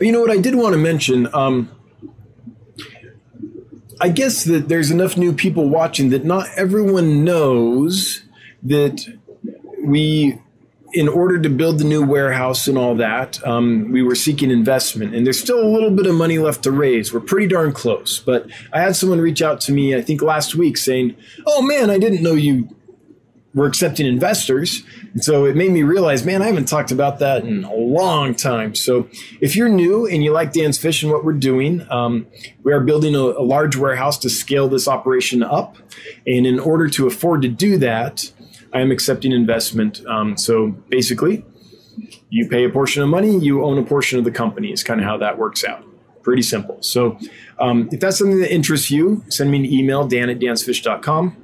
you 0.00 0.12
know 0.12 0.20
what 0.20 0.30
I 0.30 0.38
did 0.38 0.54
want 0.54 0.74
to 0.74 0.78
mention? 0.78 1.28
Um, 1.34 1.70
I 4.00 4.08
guess 4.08 4.44
that 4.44 4.68
there's 4.68 4.90
enough 4.90 5.16
new 5.16 5.32
people 5.32 5.68
watching 5.68 6.10
that 6.10 6.24
not 6.24 6.48
everyone 6.56 7.24
knows 7.24 8.22
that 8.64 9.06
we, 9.82 10.38
in 10.92 11.08
order 11.08 11.40
to 11.40 11.48
build 11.48 11.78
the 11.78 11.84
new 11.84 12.04
warehouse 12.04 12.66
and 12.66 12.76
all 12.76 12.96
that, 12.96 13.44
um, 13.46 13.92
we 13.92 14.02
were 14.02 14.14
seeking 14.14 14.50
investment, 14.50 15.14
and 15.14 15.24
there's 15.24 15.40
still 15.40 15.62
a 15.62 15.68
little 15.68 15.90
bit 15.90 16.06
of 16.06 16.14
money 16.14 16.38
left 16.38 16.64
to 16.64 16.72
raise. 16.72 17.12
We're 17.12 17.20
pretty 17.20 17.46
darn 17.46 17.72
close. 17.72 18.18
But 18.18 18.48
I 18.72 18.80
had 18.80 18.96
someone 18.96 19.20
reach 19.20 19.42
out 19.42 19.60
to 19.62 19.72
me, 19.72 19.94
I 19.94 20.02
think 20.02 20.22
last 20.22 20.54
week, 20.54 20.76
saying, 20.76 21.16
"Oh 21.46 21.62
man, 21.62 21.90
I 21.90 21.98
didn't 21.98 22.22
know 22.22 22.34
you 22.34 22.74
we're 23.54 23.66
accepting 23.66 24.06
investors. 24.06 24.82
And 25.12 25.22
so 25.22 25.44
it 25.44 25.54
made 25.54 25.70
me 25.70 25.84
realize, 25.84 26.24
man, 26.24 26.42
I 26.42 26.46
haven't 26.46 26.66
talked 26.66 26.90
about 26.90 27.20
that 27.20 27.44
in 27.44 27.64
a 27.64 27.74
long 27.74 28.34
time. 28.34 28.74
So 28.74 29.08
if 29.40 29.54
you're 29.54 29.68
new 29.68 30.06
and 30.06 30.24
you 30.24 30.32
like 30.32 30.52
Dan's 30.52 30.76
Fish 30.76 31.02
and 31.02 31.12
what 31.12 31.24
we're 31.24 31.32
doing, 31.34 31.86
um, 31.90 32.26
we 32.64 32.72
are 32.72 32.80
building 32.80 33.14
a, 33.14 33.20
a, 33.20 33.44
large 33.44 33.76
warehouse 33.76 34.18
to 34.18 34.28
scale 34.30 34.68
this 34.68 34.88
operation 34.88 35.42
up. 35.42 35.76
And 36.26 36.46
in 36.46 36.58
order 36.58 36.88
to 36.88 37.06
afford 37.06 37.42
to 37.42 37.48
do 37.48 37.78
that, 37.78 38.32
I 38.72 38.80
am 38.80 38.90
accepting 38.90 39.30
investment. 39.30 40.04
Um, 40.06 40.36
so 40.36 40.70
basically, 40.88 41.44
you 42.28 42.48
pay 42.48 42.64
a 42.64 42.70
portion 42.70 43.04
of 43.04 43.08
money, 43.08 43.38
you 43.38 43.62
own 43.64 43.78
a 43.78 43.84
portion 43.84 44.18
of 44.18 44.24
the 44.24 44.32
company, 44.32 44.72
is 44.72 44.82
kind 44.82 45.00
of 45.00 45.06
how 45.06 45.16
that 45.18 45.38
works 45.38 45.62
out. 45.62 45.84
Pretty 46.22 46.42
simple. 46.42 46.78
So 46.82 47.18
um, 47.60 47.88
if 47.92 48.00
that's 48.00 48.18
something 48.18 48.40
that 48.40 48.52
interests 48.52 48.90
you, 48.90 49.22
send 49.28 49.52
me 49.52 49.58
an 49.58 49.66
email, 49.66 50.08
dan 50.08 50.28
at 50.28 50.40
dansfish.com 50.40 51.43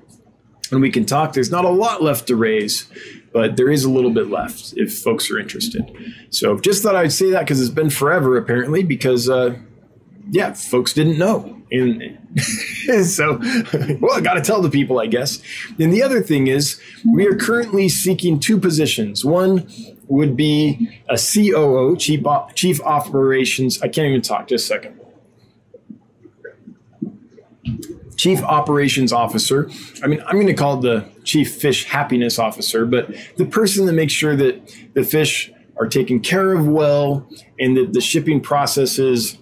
and 0.71 0.81
we 0.81 0.91
can 0.91 1.05
talk. 1.05 1.33
There's 1.33 1.51
not 1.51 1.65
a 1.65 1.71
lot 1.71 2.03
left 2.03 2.27
to 2.29 2.37
raise, 2.37 2.89
but 3.33 3.57
there 3.57 3.71
is 3.71 3.85
a 3.85 3.91
little 3.91 4.11
bit 4.11 4.29
left 4.29 4.75
if 4.77 4.99
folks 4.99 5.31
are 5.31 5.39
interested. 5.39 5.91
So 6.31 6.59
just 6.59 6.83
thought 6.83 6.97
I'd 6.97 7.13
say 7.13 7.31
that 7.31 7.41
because 7.41 7.61
it's 7.61 7.71
been 7.71 7.91
forever 7.91 8.37
apparently 8.37 8.83
because 8.83 9.29
uh, 9.29 9.57
yeah, 10.31 10.53
folks 10.53 10.93
didn't 10.93 11.19
know. 11.19 11.57
And 11.73 12.19
so, 13.05 13.39
well, 14.01 14.15
I 14.15 14.21
got 14.21 14.35
to 14.35 14.41
tell 14.41 14.61
the 14.61 14.71
people, 14.71 14.99
I 14.99 15.07
guess. 15.07 15.41
And 15.79 15.93
the 15.93 16.03
other 16.03 16.21
thing 16.21 16.49
is, 16.49 16.81
we 17.07 17.27
are 17.27 17.37
currently 17.37 17.89
seeking 17.89 18.41
two 18.41 18.59
positions. 18.59 19.25
One 19.25 19.69
would 20.09 20.37
be 20.37 21.01
a 21.09 21.17
COO, 21.17 21.97
Chief, 21.97 22.25
Chief 22.55 22.81
Operations. 22.83 23.81
I 23.83 23.89
can't 23.89 24.09
even 24.09 24.23
talk. 24.23 24.49
Just 24.49 24.65
a 24.65 24.69
second. 24.69 25.00
Chief 28.21 28.43
operations 28.43 29.15
officer. 29.15 29.71
I 30.03 30.07
mean, 30.07 30.21
I'm 30.27 30.35
going 30.35 30.47
to 30.47 30.53
call 30.53 30.79
it 30.79 30.83
the 30.83 31.09
chief 31.25 31.55
fish 31.55 31.87
happiness 31.87 32.39
officer, 32.39 32.85
but 32.85 33.09
the 33.39 33.47
person 33.47 33.87
that 33.87 33.95
makes 33.95 34.13
sure 34.13 34.37
that 34.37 34.77
the 34.93 35.05
fish 35.05 35.51
are 35.79 35.87
taken 35.87 36.21
care 36.21 36.53
of 36.53 36.69
well 36.69 37.27
and 37.59 37.79
that 37.79 37.95
the 37.95 38.01
shipping 38.03 38.43
processes 38.43 39.39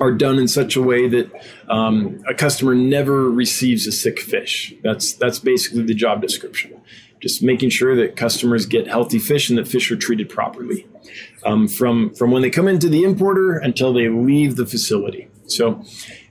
are 0.00 0.12
done 0.12 0.38
in 0.38 0.48
such 0.48 0.76
a 0.76 0.82
way 0.82 1.08
that 1.08 1.30
um, 1.68 2.24
a 2.26 2.32
customer 2.32 2.74
never 2.74 3.30
receives 3.30 3.86
a 3.86 3.92
sick 3.92 4.18
fish. 4.18 4.72
That's 4.82 5.12
that's 5.12 5.38
basically 5.38 5.82
the 5.82 5.92
job 5.92 6.22
description. 6.22 6.80
Just 7.20 7.42
making 7.42 7.68
sure 7.68 7.94
that 7.96 8.16
customers 8.16 8.64
get 8.64 8.86
healthy 8.86 9.18
fish 9.18 9.50
and 9.50 9.58
that 9.58 9.68
fish 9.68 9.92
are 9.92 9.96
treated 9.96 10.30
properly 10.30 10.86
um, 11.44 11.68
from 11.68 12.14
from 12.14 12.30
when 12.30 12.40
they 12.40 12.48
come 12.48 12.66
into 12.66 12.88
the 12.88 13.02
importer 13.02 13.58
until 13.58 13.92
they 13.92 14.08
leave 14.08 14.56
the 14.56 14.64
facility. 14.64 15.28
So 15.48 15.84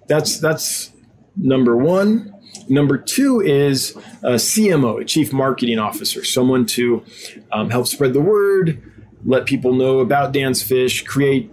that's 0.08 0.40
that's 0.40 0.92
number 1.40 1.76
one. 1.76 2.34
Number 2.68 2.98
two 2.98 3.42
is 3.42 3.96
a 4.22 4.36
CMO, 4.36 5.02
a 5.02 5.06
chief 5.06 5.34
marketing 5.34 5.80
officer, 5.80 6.24
someone 6.24 6.66
to 6.68 7.04
um, 7.52 7.70
help 7.70 7.88
spread 7.88 8.14
the 8.14 8.22
word, 8.22 8.84
let 9.26 9.46
people 9.46 9.74
know 9.74 10.00
about 10.00 10.34
Dan's 10.34 10.62
Fish, 10.62 11.04
create 11.04 11.52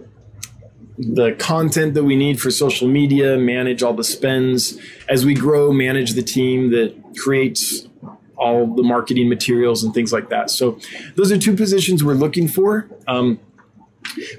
the 0.97 1.33
content 1.33 1.93
that 1.93 2.03
we 2.03 2.15
need 2.15 2.39
for 2.39 2.49
social 2.49 2.87
media, 2.87 3.37
manage 3.37 3.83
all 3.83 3.93
the 3.93 4.03
spends 4.03 4.79
as 5.07 5.25
we 5.25 5.33
grow, 5.33 5.71
manage 5.71 6.13
the 6.13 6.23
team 6.23 6.71
that 6.71 6.95
creates 7.17 7.87
all 8.35 8.67
the 8.67 8.83
marketing 8.83 9.29
materials 9.29 9.83
and 9.83 9.93
things 9.93 10.11
like 10.11 10.29
that. 10.29 10.49
So, 10.49 10.79
those 11.15 11.31
are 11.31 11.37
two 11.37 11.55
positions 11.55 12.03
we're 12.03 12.13
looking 12.13 12.47
for. 12.47 12.87
Um, 13.07 13.39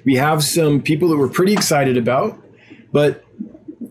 we 0.04 0.16
have 0.16 0.42
some 0.42 0.82
people 0.82 1.08
that 1.08 1.16
we're 1.16 1.28
pretty 1.28 1.52
excited 1.52 1.96
about, 1.96 2.38
but 2.92 3.24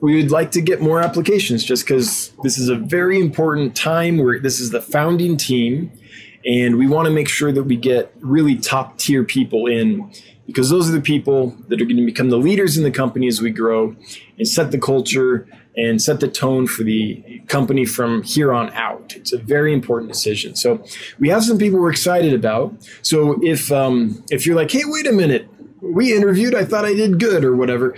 we 0.01 0.15
would 0.15 0.31
like 0.31 0.51
to 0.51 0.61
get 0.61 0.81
more 0.81 1.01
applications 1.01 1.63
just 1.63 1.85
because 1.85 2.31
this 2.43 2.57
is 2.57 2.69
a 2.69 2.75
very 2.75 3.19
important 3.19 3.75
time 3.75 4.17
where 4.17 4.39
this 4.39 4.59
is 4.59 4.71
the 4.71 4.81
founding 4.81 5.37
team 5.37 5.91
and 6.45 6.77
we 6.77 6.87
want 6.87 7.07
to 7.07 7.11
make 7.11 7.27
sure 7.27 7.51
that 7.51 7.63
we 7.63 7.75
get 7.75 8.13
really 8.19 8.55
top 8.55 8.97
tier 8.97 9.23
people 9.23 9.67
in 9.67 10.11
because 10.45 10.69
those 10.69 10.87
are 10.87 10.93
the 10.93 11.01
people 11.01 11.55
that 11.67 11.81
are 11.81 11.85
going 11.85 11.97
to 11.97 12.05
become 12.05 12.29
the 12.29 12.37
leaders 12.37 12.77
in 12.77 12.83
the 12.83 12.91
company 12.91 13.27
as 13.27 13.41
we 13.41 13.51
grow 13.51 13.95
and 14.37 14.47
set 14.47 14.71
the 14.71 14.77
culture 14.77 15.47
and 15.75 16.01
set 16.01 16.21
the 16.21 16.27
tone 16.27 16.65
for 16.65 16.83
the 16.83 17.41
company 17.47 17.85
from 17.85 18.23
here 18.23 18.53
on 18.53 18.71
out. 18.71 19.13
It's 19.15 19.33
a 19.33 19.37
very 19.37 19.73
important 19.73 20.11
decision. 20.11 20.55
So 20.55 20.83
we 21.19 21.29
have 21.29 21.43
some 21.43 21.57
people 21.57 21.79
we're 21.79 21.91
excited 21.91 22.33
about. 22.33 22.73
So 23.01 23.39
if 23.43 23.71
um, 23.71 24.23
if 24.29 24.45
you're 24.45 24.55
like, 24.55 24.71
hey, 24.71 24.83
wait 24.85 25.05
a 25.05 25.11
minute, 25.11 25.49
we 25.81 26.15
interviewed, 26.15 26.55
I 26.55 26.63
thought 26.63 26.85
I 26.85 26.93
did 26.93 27.19
good 27.19 27.43
or 27.43 27.55
whatever 27.55 27.95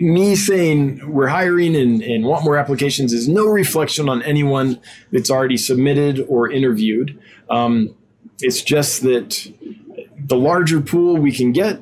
me 0.00 0.34
saying 0.34 1.12
we're 1.12 1.28
hiring 1.28 1.76
and, 1.76 2.02
and 2.02 2.24
want 2.24 2.44
more 2.44 2.56
applications 2.56 3.12
is 3.12 3.28
no 3.28 3.46
reflection 3.46 4.08
on 4.08 4.22
anyone 4.22 4.80
that's 5.12 5.30
already 5.30 5.58
submitted 5.58 6.24
or 6.28 6.50
interviewed. 6.50 7.20
Um, 7.50 7.94
it's 8.40 8.62
just 8.62 9.02
that 9.02 9.52
the 10.18 10.36
larger 10.36 10.80
pool 10.80 11.16
we 11.16 11.32
can 11.32 11.52
get, 11.52 11.80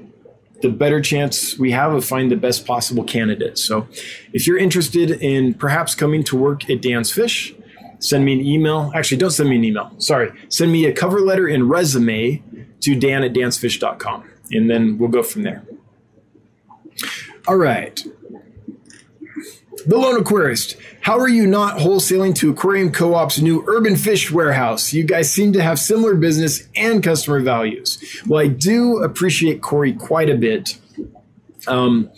the 0.62 0.68
better 0.68 1.00
chance 1.00 1.56
we 1.58 1.70
have 1.70 1.92
of 1.92 2.04
finding 2.04 2.30
the 2.30 2.36
best 2.36 2.66
possible 2.66 3.04
candidate. 3.04 3.56
So 3.56 3.86
if 4.32 4.46
you're 4.46 4.58
interested 4.58 5.10
in 5.10 5.54
perhaps 5.54 5.94
coming 5.94 6.24
to 6.24 6.36
work 6.36 6.68
at 6.68 6.82
Dan's 6.82 7.12
Fish, 7.12 7.54
send 8.00 8.24
me 8.24 8.32
an 8.32 8.40
email. 8.40 8.90
Actually, 8.94 9.18
don't 9.18 9.30
send 9.30 9.48
me 9.48 9.56
an 9.56 9.64
email. 9.64 9.92
Sorry. 9.98 10.32
Send 10.48 10.72
me 10.72 10.86
a 10.86 10.92
cover 10.92 11.20
letter 11.20 11.46
and 11.46 11.70
resume 11.70 12.42
to 12.80 12.94
dan 12.96 13.22
at 13.22 13.32
dansfish.com, 13.32 14.28
and 14.50 14.68
then 14.68 14.98
we'll 14.98 15.10
go 15.10 15.22
from 15.22 15.42
there. 15.42 15.62
All 17.48 17.56
right. 17.56 18.04
The 19.86 19.96
Lone 19.96 20.22
Aquarist. 20.22 20.78
How 21.00 21.18
are 21.18 21.30
you 21.30 21.46
not 21.46 21.78
wholesaling 21.78 22.34
to 22.34 22.50
Aquarium 22.50 22.92
Co 22.92 23.14
op's 23.14 23.40
new 23.40 23.64
urban 23.66 23.96
fish 23.96 24.30
warehouse? 24.30 24.92
You 24.92 25.02
guys 25.02 25.30
seem 25.30 25.54
to 25.54 25.62
have 25.62 25.78
similar 25.78 26.14
business 26.14 26.68
and 26.76 27.02
customer 27.02 27.40
values. 27.40 28.20
Well, 28.26 28.44
I 28.44 28.48
do 28.48 28.98
appreciate 29.02 29.62
Corey 29.62 29.94
quite 29.94 30.28
a 30.28 30.36
bit. 30.36 30.78
Um, 31.66 32.10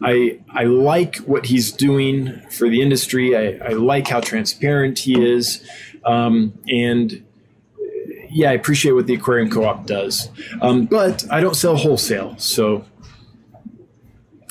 I 0.00 0.38
I 0.50 0.64
like 0.64 1.16
what 1.16 1.46
he's 1.46 1.72
doing 1.72 2.40
for 2.50 2.68
the 2.68 2.80
industry. 2.80 3.36
I, 3.36 3.70
I 3.70 3.72
like 3.72 4.06
how 4.06 4.20
transparent 4.20 5.00
he 5.00 5.20
is, 5.20 5.68
um, 6.04 6.56
and 6.68 7.24
yeah, 8.30 8.50
I 8.50 8.52
appreciate 8.52 8.92
what 8.92 9.08
the 9.08 9.14
aquarium 9.14 9.50
co-op 9.50 9.86
does. 9.86 10.28
Um, 10.62 10.86
but 10.86 11.24
I 11.28 11.40
don't 11.40 11.56
sell 11.56 11.74
wholesale, 11.74 12.36
so 12.38 12.84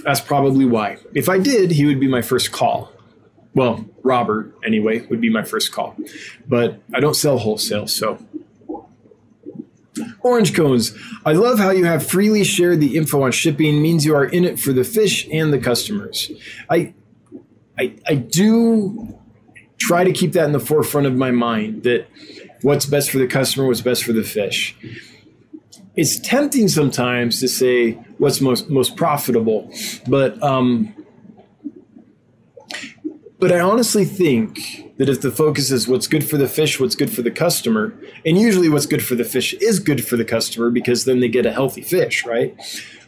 that's 0.06 0.22
probably 0.22 0.66
why. 0.66 0.98
If 1.14 1.28
I 1.28 1.40
did, 1.40 1.72
he 1.72 1.86
would 1.86 2.00
be 2.00 2.08
my 2.08 2.22
first 2.22 2.52
call. 2.52 2.92
Well, 3.54 3.86
Robert, 4.04 4.56
anyway, 4.66 5.06
would 5.08 5.22
be 5.22 5.30
my 5.30 5.44
first 5.44 5.72
call. 5.72 5.96
But 6.48 6.82
I 6.94 7.00
don't 7.00 7.16
sell 7.16 7.38
wholesale, 7.38 7.88
so 7.88 8.20
Orange 10.22 10.54
cones. 10.54 10.94
I 11.26 11.34
love 11.34 11.60
how 11.60 11.70
you 11.70 11.86
have 11.86 12.06
freely 12.06 12.44
shared 12.44 12.80
the 12.80 12.98
info 12.98 13.24
on 13.24 13.32
shipping 13.32 13.82
means 13.82 14.06
you 14.06 14.16
are 14.16 14.26
in 14.26 14.44
it 14.44 14.60
for 14.60 14.74
the 14.74 14.84
fish 14.84 15.28
and 15.32 15.54
the 15.54 15.60
customers. 15.60 16.32
I 16.70 16.94
I 17.78 17.96
I 18.08 18.16
do 18.16 19.18
try 19.78 20.04
to 20.04 20.12
keep 20.12 20.34
that 20.34 20.46
in 20.46 20.52
the 20.52 20.60
forefront 20.60 21.08
of 21.08 21.16
my 21.16 21.32
mind 21.32 21.84
that 21.84 22.08
what's 22.62 22.86
best 22.86 23.12
for 23.12 23.20
the 23.20 23.28
customer, 23.28 23.68
what's 23.68 23.82
best 23.82 24.04
for 24.04 24.14
the 24.14 24.24
fish. 24.24 24.76
It's 25.96 26.20
tempting 26.20 26.68
sometimes 26.68 27.40
to 27.40 27.48
say 27.48 27.94
what's 28.18 28.42
most 28.42 28.70
most 28.70 28.96
profitable, 28.96 29.72
but 30.08 30.42
um, 30.44 30.94
but 33.40 33.52
I 33.52 33.60
honestly 33.60 34.06
think 34.06 34.94
that 34.98 35.10
if 35.10 35.22
the 35.22 35.32
focus 35.32 35.72
is 35.72 35.88
what's 35.88 36.08
good 36.08 36.28
for 36.28 36.38
the 36.38 36.48
fish, 36.48 36.80
what's 36.80 36.96
good 36.96 37.12
for 37.12 37.22
the 37.22 37.32
customer, 37.32 37.94
and 38.26 38.38
usually 38.38 38.70
what's 38.70 38.86
good 38.86 39.04
for 39.04 39.16
the 39.16 39.26
fish 39.26 39.54
is 39.56 39.80
good 39.80 40.06
for 40.06 40.18
the 40.18 40.26
customer 40.26 40.70
because 40.70 41.06
then 41.06 41.20
they 41.20 41.28
get 41.28 41.46
a 41.46 41.52
healthy 41.52 41.82
fish, 41.82 42.26
right? 42.26 42.56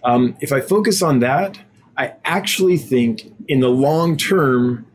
Um, 0.04 0.38
if 0.42 0.52
I 0.52 0.62
focus 0.62 1.02
on 1.02 1.20
that, 1.20 1.60
I 1.98 2.14
actually 2.24 2.78
think 2.78 3.34
in 3.48 3.62
the 3.62 3.70
long 3.70 4.18
term, 4.18 4.86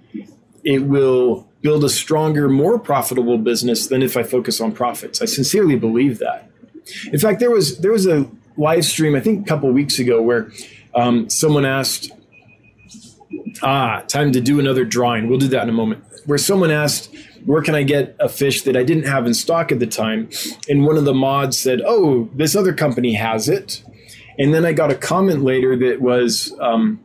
it 0.65 0.85
will 0.85 1.49
build 1.61 1.85
a 1.85 1.89
stronger, 1.89 2.49
more 2.49 2.79
profitable 2.79 3.39
business 3.39 3.87
than 3.87 4.03
if 4.03 4.17
I 4.17 4.23
focus 4.23 4.61
on 4.61 4.73
profits. 4.73 5.21
I 5.21 5.25
sincerely 5.25 5.77
believe 5.77 6.19
that. 6.19 6.52
In 7.13 7.19
fact, 7.19 7.41
there 7.41 7.51
was 7.51 7.79
there 7.79 7.93
was 7.93 8.07
a 8.07 8.29
live 8.57 8.85
stream 8.85 9.15
I 9.15 9.21
think 9.21 9.47
a 9.47 9.49
couple 9.49 9.71
weeks 9.71 9.99
ago 9.99 10.21
where 10.21 10.51
um, 10.95 11.29
someone 11.31 11.65
asked 11.65 12.11
Ah, 13.63 14.03
time 14.09 14.33
to 14.33 14.41
do 14.41 14.59
another 14.59 14.85
drawing. 14.85 15.29
We'll 15.29 15.39
do 15.39 15.49
that 15.49 15.63
in 15.63 15.69
a 15.69 15.73
moment. 15.73 16.05
Where 16.27 16.39
someone 16.39 16.71
asked, 16.71 17.15
where 17.45 17.63
can 17.63 17.75
I 17.75 17.83
get 17.83 18.17
a 18.19 18.29
fish 18.29 18.63
that 18.63 18.77
I 18.77 18.83
didn't 18.83 19.05
have 19.05 19.27
in 19.27 19.35
stock 19.35 19.73
at 19.73 19.79
the 19.79 19.87
time? 19.87 20.31
And 20.69 20.87
one 20.87 20.97
of 20.97 21.05
the 21.05 21.15
mods 21.15 21.59
said, 21.59 21.81
oh, 21.85 22.29
this 22.35 22.55
other 22.55 22.73
company 22.73 23.15
has 23.15 23.49
it. 23.49 23.83
And 24.39 24.55
then 24.55 24.65
I 24.65 24.73
got 24.73 24.91
a 24.91 24.95
comment 24.95 25.43
later 25.43 25.77
that 25.77 26.01
was, 26.01 26.55
um, 26.61 27.03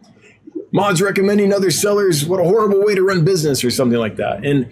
mods 0.71 1.01
recommending 1.01 1.53
other 1.53 1.71
sellers. 1.71 2.25
What 2.25 2.39
a 2.39 2.43
horrible 2.43 2.83
way 2.83 2.95
to 2.95 3.03
run 3.03 3.25
business, 3.25 3.63
or 3.63 3.71
something 3.71 3.99
like 3.99 4.15
that. 4.17 4.45
And 4.45 4.71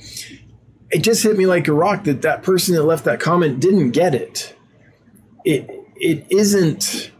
it 0.92 1.00
just 1.00 1.24
hit 1.24 1.38
me 1.38 1.46
like 1.46 1.68
a 1.68 1.74
rock 1.74 2.06
that 2.06 2.22
that 2.22 2.44
person 2.44 2.76
that 2.76 2.84
left 2.84 3.06
that 3.06 3.20
comment 3.20 3.60
didn't 3.60 3.92
get 3.92 4.16
it. 4.16 4.55
It 5.46 5.70
it 5.96 6.26
isn't 6.30 7.12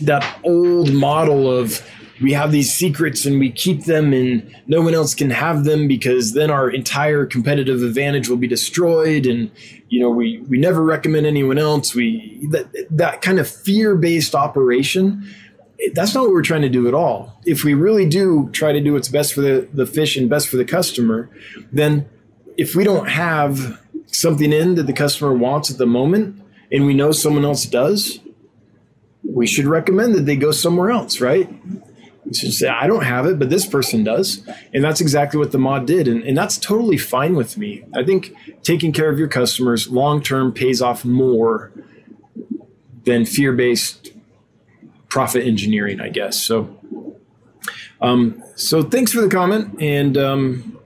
that 0.00 0.38
old 0.44 0.92
model 0.92 1.50
of 1.50 1.82
we 2.20 2.32
have 2.32 2.50
these 2.50 2.72
secrets 2.72 3.26
and 3.26 3.38
we 3.38 3.50
keep 3.50 3.84
them 3.84 4.12
and 4.12 4.54
no 4.66 4.80
one 4.80 4.94
else 4.94 5.14
can 5.14 5.30
have 5.30 5.64
them 5.64 5.86
because 5.86 6.32
then 6.32 6.50
our 6.50 6.70
entire 6.70 7.26
competitive 7.26 7.82
advantage 7.82 8.28
will 8.28 8.38
be 8.38 8.46
destroyed 8.46 9.26
and 9.26 9.50
you 9.88 10.00
know 10.00 10.10
we 10.10 10.38
we 10.48 10.58
never 10.58 10.82
recommend 10.82 11.26
anyone 11.26 11.58
else. 11.58 11.94
We 11.94 12.46
that 12.50 12.66
that 12.90 13.22
kind 13.22 13.38
of 13.38 13.48
fear-based 13.48 14.34
operation 14.34 15.28
that's 15.92 16.14
not 16.14 16.22
what 16.22 16.32
we're 16.32 16.42
trying 16.42 16.62
to 16.62 16.70
do 16.70 16.88
at 16.88 16.94
all. 16.94 17.38
If 17.44 17.62
we 17.62 17.74
really 17.74 18.08
do 18.08 18.48
try 18.52 18.72
to 18.72 18.80
do 18.80 18.94
what's 18.94 19.08
best 19.08 19.34
for 19.34 19.42
the 19.42 19.68
the 19.72 19.86
fish 19.86 20.16
and 20.16 20.30
best 20.30 20.48
for 20.48 20.56
the 20.56 20.64
customer 20.64 21.30
then 21.72 22.08
if 22.56 22.74
we 22.74 22.84
don't 22.84 23.08
have 23.08 23.80
something 24.06 24.52
in 24.52 24.76
that 24.76 24.86
the 24.86 24.92
customer 24.94 25.34
wants 25.34 25.70
at 25.70 25.76
the 25.76 25.86
moment 25.86 26.40
and 26.70 26.86
we 26.86 26.94
know 26.94 27.12
someone 27.12 27.44
else 27.44 27.64
does 27.66 28.20
we 29.22 29.46
should 29.46 29.66
recommend 29.66 30.14
that 30.14 30.24
they 30.26 30.36
go 30.36 30.50
somewhere 30.50 30.90
else 30.90 31.20
right 31.20 31.48
say, 32.32 32.68
I 32.68 32.86
don't 32.86 33.04
have 33.04 33.26
it, 33.26 33.38
but 33.38 33.50
this 33.50 33.66
person 33.66 34.04
does. 34.04 34.46
And 34.74 34.82
that's 34.82 35.00
exactly 35.00 35.38
what 35.38 35.52
the 35.52 35.58
mod 35.58 35.86
did. 35.86 36.08
And, 36.08 36.22
and 36.24 36.36
that's 36.36 36.58
totally 36.58 36.96
fine 36.96 37.36
with 37.36 37.56
me. 37.56 37.84
I 37.94 38.04
think 38.04 38.34
taking 38.62 38.92
care 38.92 39.08
of 39.10 39.18
your 39.18 39.28
customers 39.28 39.88
long 39.88 40.22
term 40.22 40.52
pays 40.52 40.82
off 40.82 41.04
more 41.04 41.72
than 43.04 43.24
fear 43.24 43.52
based 43.52 44.12
profit 45.08 45.46
engineering, 45.46 46.00
I 46.00 46.08
guess. 46.08 46.40
So, 46.42 46.76
um, 48.00 48.42
so 48.56 48.82
thanks 48.82 49.12
for 49.12 49.20
the 49.20 49.28
comment. 49.28 49.80
And 49.80 50.18
um, 50.18 50.78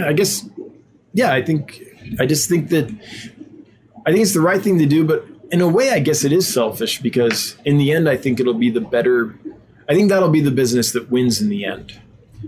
I 0.00 0.12
guess, 0.12 0.48
yeah, 1.12 1.32
I 1.32 1.42
think, 1.42 1.82
I 2.18 2.26
just 2.26 2.48
think 2.48 2.70
that, 2.70 2.90
I 4.06 4.12
think 4.12 4.22
it's 4.22 4.34
the 4.34 4.40
right 4.40 4.60
thing 4.60 4.78
to 4.78 4.86
do, 4.86 5.04
but 5.04 5.24
in 5.50 5.60
a 5.60 5.68
way, 5.68 5.90
I 5.90 5.98
guess 5.98 6.24
it 6.24 6.32
is 6.32 6.52
selfish 6.52 7.00
because 7.00 7.56
in 7.64 7.78
the 7.78 7.92
end, 7.92 8.08
I 8.08 8.16
think 8.16 8.40
it'll 8.40 8.54
be 8.54 8.70
the 8.70 8.80
better 8.80 9.34
I 9.88 9.94
think 9.94 10.08
that'll 10.08 10.30
be 10.30 10.40
the 10.40 10.50
business 10.50 10.92
that 10.92 11.10
wins 11.10 11.40
in 11.40 11.48
the 11.48 11.64
end. 11.64 12.00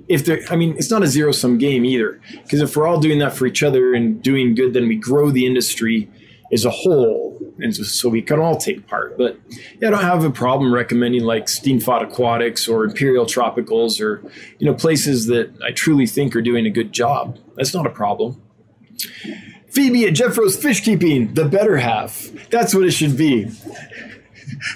If 0.08 0.24
there, 0.24 0.40
I 0.50 0.56
mean, 0.56 0.74
it's 0.76 0.90
not 0.90 1.02
a 1.02 1.06
zero 1.06 1.32
sum 1.32 1.58
game 1.58 1.84
either, 1.84 2.20
because 2.42 2.60
if 2.60 2.76
we're 2.76 2.86
all 2.86 3.00
doing 3.00 3.18
that 3.20 3.34
for 3.34 3.46
each 3.46 3.62
other 3.62 3.94
and 3.94 4.22
doing 4.22 4.54
good, 4.54 4.74
then 4.74 4.88
we 4.88 4.96
grow 4.96 5.30
the 5.30 5.46
industry 5.46 6.10
as 6.52 6.64
a 6.64 6.70
whole, 6.70 7.38
and 7.58 7.74
so 7.74 8.08
we 8.08 8.22
can 8.22 8.38
all 8.38 8.56
take 8.56 8.86
part. 8.86 9.18
But 9.18 9.38
yeah, 9.80 9.88
I 9.88 9.90
don't 9.90 10.02
have 10.02 10.24
a 10.24 10.30
problem 10.30 10.72
recommending 10.72 11.24
like 11.24 11.46
Steenfot 11.46 12.02
Aquatics 12.02 12.68
or 12.68 12.84
Imperial 12.84 13.24
Tropicals 13.24 14.00
or 14.00 14.22
you 14.58 14.66
know 14.66 14.74
places 14.74 15.26
that 15.26 15.50
I 15.64 15.72
truly 15.72 16.06
think 16.06 16.36
are 16.36 16.42
doing 16.42 16.66
a 16.66 16.70
good 16.70 16.92
job. 16.92 17.38
That's 17.56 17.74
not 17.74 17.86
a 17.86 17.90
problem. 17.90 18.40
Phoebe 19.76 20.06
at 20.06 20.14
Jeffro's 20.14 20.56
Fish 20.56 20.82
Keeping, 20.82 21.34
the 21.34 21.44
better 21.44 21.76
half. 21.76 22.30
That's 22.50 22.74
what 22.74 22.84
it 22.84 22.92
should 22.92 23.16
be 23.16 23.50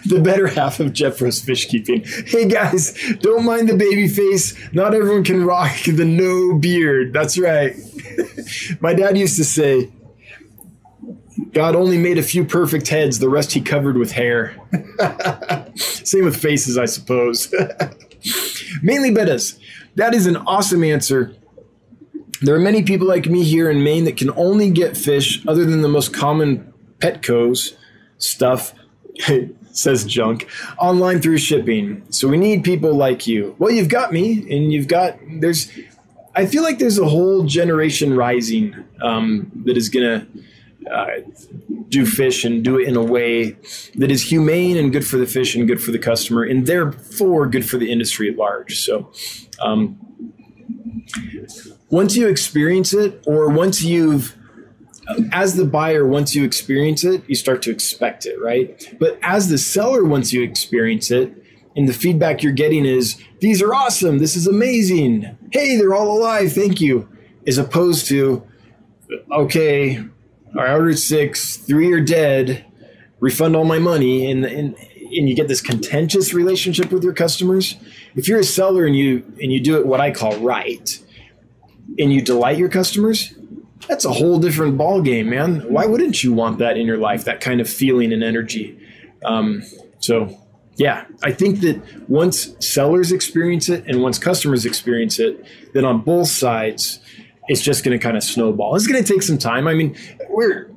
the 0.05 0.21
better 0.21 0.47
half 0.47 0.81
of 0.81 0.93
Jeffro's 0.93 1.41
fish 1.41 1.69
keeping. 1.69 2.05
Hey 2.05 2.49
guys, 2.49 2.93
don't 3.21 3.45
mind 3.45 3.69
the 3.69 3.77
baby 3.77 4.09
face. 4.09 4.55
Not 4.73 4.95
everyone 4.95 5.25
can 5.25 5.45
rock 5.45 5.77
the 5.85 6.05
no 6.05 6.59
beard. 6.59 7.13
That's 7.13 7.39
right. 7.39 7.77
My 8.81 8.95
dad 8.95 9.17
used 9.17 9.37
to 9.37 9.45
say, 9.45 9.91
God 11.53 11.75
only 11.75 11.99
made 11.99 12.19
a 12.19 12.23
few 12.23 12.45
perfect 12.45 12.89
heads, 12.89 13.19
the 13.19 13.29
rest 13.29 13.53
he 13.53 13.61
covered 13.61 13.97
with 13.97 14.13
hair. 14.13 14.57
Same 15.77 16.25
with 16.25 16.37
faces, 16.37 16.77
I 16.77 16.85
suppose. 16.87 17.53
Mainly 18.83 19.11
bettas. 19.11 19.59
That 19.97 20.15
is 20.15 20.27
an 20.27 20.37
awesome 20.37 20.85
answer. 20.85 21.35
There 22.43 22.55
are 22.55 22.61
many 22.61 22.83
people 22.83 23.07
like 23.07 23.27
me 23.27 23.45
here 23.45 23.71
in 23.71 23.85
Maine 23.85 24.05
that 24.05 24.17
can 24.17 24.31
only 24.31 24.71
get 24.71 24.97
fish 24.97 25.47
other 25.47 25.65
than 25.65 25.83
the 25.83 25.89
most 25.89 26.15
common 26.15 26.73
Petco's 26.99 27.77
stuff 28.19 28.75
says 29.73 30.05
junk 30.05 30.49
online 30.79 31.21
through 31.21 31.39
shipping. 31.39 32.03
So 32.11 32.29
we 32.29 32.39
need 32.39 32.65
people 32.65 32.95
like 32.95 33.27
you. 33.27 33.55
Well 33.59 33.71
you've 33.71 33.89
got 33.89 34.13
me 34.13 34.41
and 34.55 34.73
you've 34.73 34.89
got 34.89 35.19
there's 35.41 35.71
i 36.35 36.47
feel 36.47 36.63
like 36.63 36.79
there's 36.79 36.99
a 36.99 37.09
whole 37.09 37.43
generation 37.45 38.17
rising 38.17 38.75
um, 39.03 39.51
that 39.65 39.77
is 39.77 39.89
gonna 39.89 40.27
uh, 40.91 41.07
do 41.89 42.07
fish 42.07 42.45
and 42.45 42.65
do 42.65 42.79
it 42.79 42.89
in 42.89 42.97
a 42.97 43.03
way 43.03 43.57
that 43.97 44.11
is 44.11 44.23
humane 44.23 44.77
and 44.77 44.93
good 44.93 45.07
for 45.07 45.17
the 45.17 45.27
fish 45.27 45.55
and 45.55 45.67
good 45.67 45.83
for 45.83 45.91
the 45.91 45.99
customer 45.99 46.43
and 46.43 46.67
therefore 46.67 47.47
good 47.47 47.69
for 47.69 47.77
the 47.77 47.91
industry 47.91 48.31
at 48.31 48.37
large. 48.37 48.81
So 48.81 49.13
um, 49.61 49.99
once 51.89 52.17
you 52.17 52.29
experience 52.29 52.93
it 52.95 53.23
or 53.27 53.49
once 53.49 53.83
you've 53.83 54.37
as 55.33 55.57
the 55.57 55.65
buyer, 55.65 56.07
once 56.07 56.35
you 56.35 56.45
experience 56.45 57.05
it, 57.05 57.23
you 57.29 57.35
start 57.35 57.63
to 57.63 57.71
expect 57.71 58.27
it, 58.27 58.41
right? 58.41 58.95
But 59.01 59.19
as 59.23 59.49
the 59.49 59.59
seller, 59.59 60.05
once 60.05 60.33
you 60.33 60.43
experience 60.43 61.11
it, 61.11 61.35
and 61.77 61.89
the 61.89 61.93
feedback 61.93 62.43
you're 62.43 62.53
getting 62.53 62.85
is, 62.85 63.21
these 63.41 63.63
are 63.63 63.75
awesome. 63.75 64.19
This 64.19 64.37
is 64.37 64.47
amazing. 64.47 65.37
Hey, 65.53 65.77
they're 65.77 65.95
all 65.95 66.17
alive. 66.19 66.53
Thank 66.53 66.81
you. 66.81 67.09
As 67.47 67.59
opposed 67.59 68.07
to, 68.09 68.47
okay, 69.33 70.05
I 70.59 70.73
ordered 70.73 70.99
six, 70.99 71.57
three 71.57 71.93
are 71.93 72.01
dead, 72.01 72.65
refund 73.21 73.57
all 73.57 73.65
my 73.65 73.79
money. 73.79 74.31
And, 74.31 74.45
and, 74.45 74.77
and 75.21 75.29
you 75.29 75.37
get 75.37 75.49
this 75.49 75.61
contentious 75.61 76.33
relationship 76.33 76.91
with 76.91 77.05
your 77.05 77.13
customers. 77.13 77.77
If 78.17 78.27
you're 78.27 78.41
a 78.41 78.45
seller 78.45 78.87
and 78.87 78.97
you, 78.97 79.23
and 79.39 79.53
you 79.53 79.61
do 79.61 79.79
it 79.79 79.85
what 79.87 80.01
I 80.01 80.13
call 80.13 80.35
right, 80.39 80.99
and 81.99 82.11
you 82.11 82.23
delight 82.23 82.57
your 82.57 82.71
customers, 82.71 83.35
that's 83.87 84.07
a 84.07 84.13
whole 84.15 84.39
different 84.39 84.79
ball 84.79 85.03
game, 85.03 85.29
man. 85.29 85.61
Why 85.71 85.85
wouldn't 85.85 86.25
you 86.25 86.33
want 86.33 86.59
that 86.61 86.79
in 86.79 86.87
your 86.87 86.97
life? 86.97 87.27
That 87.27 87.43
kind 87.43 87.61
of 87.61 87.69
feeling 87.69 88.15
and 88.15 88.25
energy. 88.25 88.81
Um, 89.23 89.63
so, 89.99 90.39
yeah, 90.77 91.05
I 91.23 91.33
think 91.33 91.61
that 91.61 92.09
once 92.09 92.57
sellers 92.67 93.13
experience 93.13 93.69
it 93.69 93.85
and 93.87 94.03
once 94.03 94.19
customers 94.19 94.65
experience 94.65 95.19
it, 95.19 95.45
then 95.75 95.85
on 95.85 96.01
both 96.01 96.29
sides, 96.29 96.99
it's 97.49 97.61
just 97.61 97.85
going 97.85 97.99
to 97.99 98.03
kind 98.03 98.17
of 98.17 98.23
snowball. 98.23 98.75
It's 98.75 98.87
going 98.87 99.05
to 99.05 99.13
take 99.13 99.23
some 99.23 99.37
time. 99.37 99.69
I 99.69 99.75
mean, 99.75 99.99
we're 100.31 100.70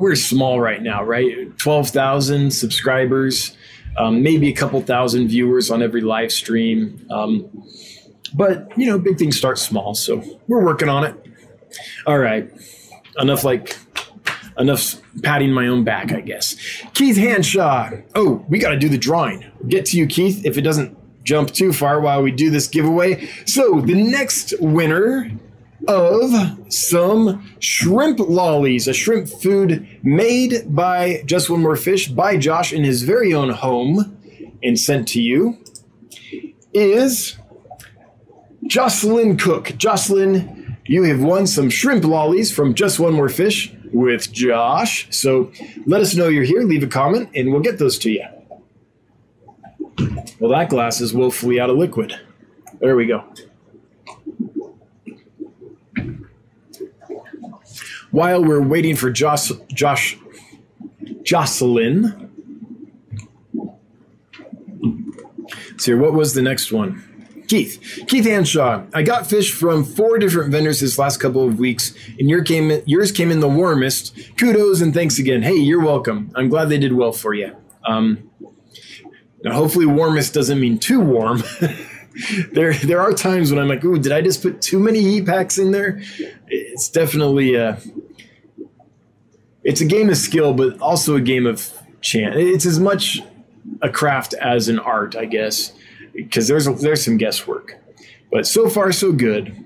we're 0.00 0.16
small 0.16 0.60
right 0.60 0.82
now, 0.82 1.04
right? 1.04 1.56
Twelve 1.58 1.90
thousand 1.90 2.50
subscribers. 2.52 3.56
um, 3.96 4.22
maybe 4.22 4.48
a 4.48 4.52
couple 4.52 4.80
thousand 4.80 5.28
viewers 5.28 5.70
on 5.70 5.82
every 5.82 6.00
live 6.00 6.32
stream. 6.32 7.06
Um, 7.10 7.48
but 8.34 8.76
you 8.78 8.86
know, 8.86 8.98
big 8.98 9.18
things 9.18 9.36
start 9.36 9.58
small, 9.58 9.94
so 9.94 10.22
we're 10.48 10.64
working 10.64 10.88
on 10.88 11.04
it. 11.04 11.14
All 12.06 12.18
right, 12.18 12.50
enough 13.18 13.44
like 13.44 13.76
enough 14.58 14.96
patting 15.22 15.52
my 15.52 15.66
own 15.66 15.84
back, 15.84 16.12
I 16.12 16.20
guess. 16.20 16.54
Keith 16.94 17.16
Hanshaw. 17.16 18.02
Oh, 18.14 18.44
we 18.48 18.58
got 18.58 18.70
to 18.70 18.78
do 18.78 18.88
the 18.88 18.98
drawing. 18.98 19.44
get 19.68 19.86
to 19.86 19.96
you, 19.96 20.06
Keith, 20.06 20.44
if 20.44 20.58
it 20.58 20.62
doesn't 20.62 20.96
jump 21.24 21.50
too 21.52 21.72
far 21.72 22.00
while 22.00 22.22
we 22.22 22.30
do 22.30 22.50
this 22.50 22.66
giveaway. 22.66 23.28
So 23.46 23.80
the 23.80 23.94
next 23.94 24.54
winner 24.60 25.30
of 25.88 26.72
some 26.72 27.50
shrimp 27.58 28.18
lollies, 28.18 28.86
a 28.88 28.92
shrimp 28.92 29.28
food 29.28 29.86
made 30.02 30.74
by 30.74 31.22
Just 31.26 31.50
One 31.50 31.62
More 31.62 31.76
Fish 31.76 32.08
by 32.08 32.36
Josh 32.36 32.72
in 32.72 32.84
his 32.84 33.02
very 33.02 33.32
own 33.34 33.50
home 33.50 34.16
and 34.62 34.78
sent 34.78 35.08
to 35.08 35.22
you, 35.22 35.58
is 36.72 37.36
Jocelyn 38.66 39.36
Cook. 39.36 39.72
Jocelyn, 39.76 40.76
you 40.86 41.04
have 41.04 41.22
won 41.22 41.46
some 41.46 41.70
shrimp 41.70 42.04
lollies 42.04 42.52
from 42.52 42.74
Just 42.74 43.00
One 43.00 43.14
More 43.14 43.28
Fish 43.28 43.74
with 43.92 44.32
Josh. 44.32 45.08
So 45.10 45.50
let 45.86 46.00
us 46.00 46.14
know 46.14 46.28
you're 46.28 46.44
here, 46.44 46.62
leave 46.62 46.82
a 46.82 46.86
comment, 46.86 47.30
and 47.34 47.50
we'll 47.50 47.62
get 47.62 47.78
those 47.78 47.98
to 48.00 48.10
you. 48.10 48.24
Well, 50.38 50.50
that 50.52 50.70
glass 50.70 51.00
is 51.00 51.12
woefully 51.12 51.60
out 51.60 51.70
of 51.70 51.76
liquid. 51.76 52.14
There 52.80 52.96
we 52.96 53.06
go. 53.06 53.24
While 58.10 58.44
we're 58.44 58.62
waiting 58.62 58.96
for 58.96 59.10
Josh, 59.10 59.52
Josh, 59.72 60.18
Jocelyn. 61.22 62.28
So, 65.78 65.96
what 65.96 66.12
was 66.12 66.34
the 66.34 66.42
next 66.42 66.72
one? 66.72 67.04
Keith, 67.50 68.04
Keith 68.06 68.26
Anshaw. 68.26 68.88
I 68.94 69.02
got 69.02 69.26
fish 69.26 69.52
from 69.52 69.82
four 69.82 70.18
different 70.18 70.52
vendors 70.52 70.78
this 70.78 70.98
last 70.98 71.18
couple 71.18 71.44
of 71.44 71.58
weeks, 71.58 71.94
and 72.18 72.30
your 72.30 72.44
came, 72.44 72.80
yours 72.86 73.10
came 73.10 73.32
in 73.32 73.40
the 73.40 73.48
warmest. 73.48 74.16
Kudos 74.38 74.80
and 74.80 74.94
thanks 74.94 75.18
again. 75.18 75.42
Hey, 75.42 75.56
you're 75.56 75.82
welcome. 75.82 76.30
I'm 76.36 76.48
glad 76.48 76.68
they 76.68 76.78
did 76.78 76.92
well 76.92 77.10
for 77.10 77.34
you. 77.34 77.56
Um, 77.84 78.30
now, 79.42 79.54
hopefully, 79.54 79.86
warmest 79.86 80.32
doesn't 80.32 80.60
mean 80.60 80.78
too 80.78 81.00
warm. 81.00 81.42
there, 82.52 82.74
there 82.74 83.00
are 83.00 83.12
times 83.12 83.50
when 83.50 83.60
I'm 83.60 83.68
like, 83.68 83.84
"Ooh, 83.84 83.98
did 83.98 84.12
I 84.12 84.20
just 84.20 84.42
put 84.42 84.60
too 84.60 84.78
many 84.78 85.00
heat 85.00 85.26
packs 85.26 85.58
in 85.58 85.70
there?" 85.70 86.02
It's 86.48 86.88
definitely 86.88 87.54
a, 87.54 87.78
it's 89.62 89.80
a 89.80 89.84
game 89.84 90.10
of 90.10 90.16
skill, 90.16 90.54
but 90.54 90.80
also 90.80 91.16
a 91.16 91.20
game 91.20 91.46
of 91.46 91.72
chance. 92.00 92.34
It's 92.36 92.66
as 92.66 92.80
much 92.80 93.20
a 93.82 93.90
craft 93.90 94.34
as 94.34 94.68
an 94.68 94.78
art, 94.78 95.16
I 95.16 95.26
guess, 95.26 95.72
because 96.14 96.48
there's 96.48 96.66
a, 96.66 96.72
there's 96.72 97.04
some 97.04 97.16
guesswork. 97.16 97.76
But 98.32 98.46
so 98.46 98.68
far, 98.68 98.92
so 98.92 99.12
good. 99.12 99.56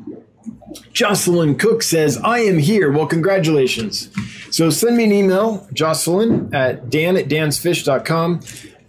Jocelyn 0.93 1.57
Cook 1.57 1.83
says, 1.83 2.19
I 2.19 2.39
am 2.39 2.59
here. 2.59 2.91
Well, 2.91 3.07
congratulations. 3.07 4.11
So 4.51 4.71
send 4.71 4.97
me 4.97 5.05
an 5.05 5.13
email, 5.13 5.69
Jocelyn 5.73 6.53
at 6.55 6.91
dan 6.91 7.17
at 7.17 7.29
dansfish.com 7.29 8.41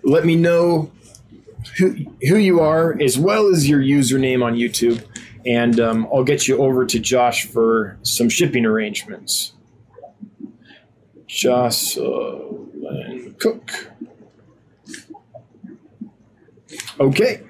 let 0.06 0.24
me 0.24 0.36
know 0.36 0.92
who, 1.78 1.96
who 2.22 2.38
you 2.38 2.60
are 2.62 3.00
as 3.02 3.18
well 3.18 3.48
as 3.48 3.68
your 3.70 3.82
username 3.82 4.44
on 4.44 4.56
YouTube, 4.56 5.04
and 5.46 5.80
um, 5.80 6.08
I'll 6.14 6.24
get 6.24 6.48
you 6.48 6.58
over 6.58 6.86
to 6.86 7.00
Josh 7.00 7.46
for 7.46 7.98
some 8.04 8.30
shipping 8.30 8.66
arrangements. 8.66 9.54
Jocelyn 11.28 12.56
Cook. 13.40 13.92
Okay. 17.00 17.42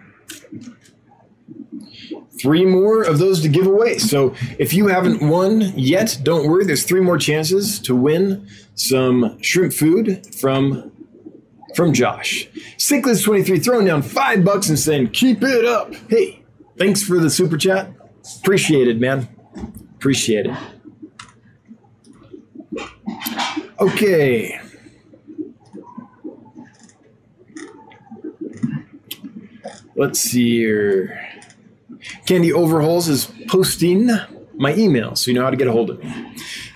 Three 2.41 2.65
more 2.65 3.03
of 3.03 3.17
those 3.17 3.41
to 3.41 3.49
give 3.49 3.65
away. 3.65 3.97
So 3.97 4.35
if 4.59 4.73
you 4.73 4.87
haven't 4.87 5.27
won 5.27 5.61
yet, 5.75 6.19
don't 6.23 6.47
worry. 6.47 6.65
There's 6.65 6.83
three 6.83 7.01
more 7.01 7.17
chances 7.17 7.79
to 7.79 7.95
win 7.95 8.47
some 8.75 9.41
shrimp 9.41 9.73
food 9.73 10.35
from 10.35 10.91
from 11.75 11.93
Josh. 11.93 12.47
Sinkless23 12.77 13.63
throwing 13.63 13.85
down 13.85 14.01
five 14.01 14.43
bucks 14.43 14.69
and 14.69 14.79
saying, 14.79 15.09
keep 15.11 15.43
it 15.43 15.65
up. 15.65 15.93
Hey, 16.09 16.43
thanks 16.77 17.03
for 17.03 17.19
the 17.19 17.29
super 17.29 17.57
chat. 17.57 17.91
Appreciate 18.39 18.87
it, 18.87 18.99
man. 18.99 19.27
Appreciate 19.95 20.47
it. 20.47 20.57
Okay. 23.79 24.59
Let's 29.95 30.19
see 30.19 30.57
here. 30.57 31.21
Candy 32.25 32.51
Overhauls 32.51 33.07
is 33.07 33.31
posting 33.47 34.09
my 34.55 34.75
email 34.75 35.15
so 35.15 35.31
you 35.31 35.35
know 35.35 35.43
how 35.43 35.49
to 35.49 35.57
get 35.57 35.67
a 35.67 35.71
hold 35.71 35.89
of 35.89 36.03
me. 36.03 36.35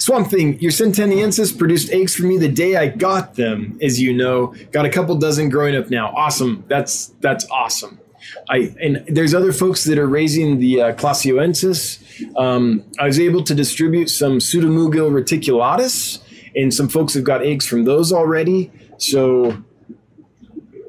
Swamp 0.09 0.27
Thing, 0.27 0.59
your 0.59 0.71
Sentaniensis 0.71 1.55
produced 1.55 1.91
eggs 1.91 2.15
for 2.15 2.23
me 2.23 2.39
the 2.39 2.49
day 2.49 2.75
I 2.75 2.87
got 2.87 3.35
them, 3.35 3.77
as 3.79 4.01
you 4.01 4.11
know. 4.11 4.55
Got 4.71 4.87
a 4.87 4.89
couple 4.89 5.15
dozen 5.15 5.49
growing 5.49 5.75
up 5.75 5.91
now. 5.91 6.11
Awesome. 6.15 6.63
That's 6.67 7.13
that's 7.21 7.45
awesome. 7.51 7.99
I 8.49 8.73
and 8.81 9.03
there's 9.07 9.35
other 9.35 9.53
folks 9.53 9.83
that 9.83 9.99
are 9.99 10.07
raising 10.07 10.57
the 10.57 10.81
uh. 10.81 12.39
Um, 12.41 12.85
I 12.97 13.05
was 13.05 13.19
able 13.19 13.43
to 13.43 13.53
distribute 13.53 14.09
some 14.09 14.39
Pseudomugil 14.39 15.11
reticulatus, 15.11 16.23
and 16.55 16.73
some 16.73 16.89
folks 16.89 17.13
have 17.13 17.23
got 17.23 17.43
eggs 17.43 17.67
from 17.67 17.83
those 17.83 18.11
already. 18.11 18.71
So 18.97 19.63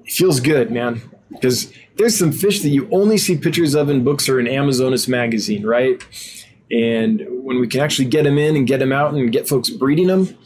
it 0.06 0.12
feels 0.12 0.40
good, 0.40 0.70
man. 0.70 1.02
Because 1.30 1.70
there's 1.98 2.18
some 2.18 2.32
fish 2.32 2.62
that 2.62 2.70
you 2.70 2.88
only 2.90 3.18
see 3.18 3.36
pictures 3.36 3.74
of 3.74 3.90
in 3.90 4.02
books 4.02 4.30
or 4.30 4.40
in 4.40 4.48
Amazonas 4.48 5.08
magazine, 5.08 5.66
right? 5.66 6.02
And 6.70 7.26
when 7.28 7.60
we 7.60 7.66
can 7.66 7.80
actually 7.80 8.06
get 8.06 8.24
them 8.24 8.38
in 8.38 8.56
and 8.56 8.66
get 8.66 8.78
them 8.78 8.92
out 8.92 9.12
and 9.12 9.32
get 9.32 9.48
folks 9.48 9.70
breeding 9.70 10.06
them, 10.06 10.36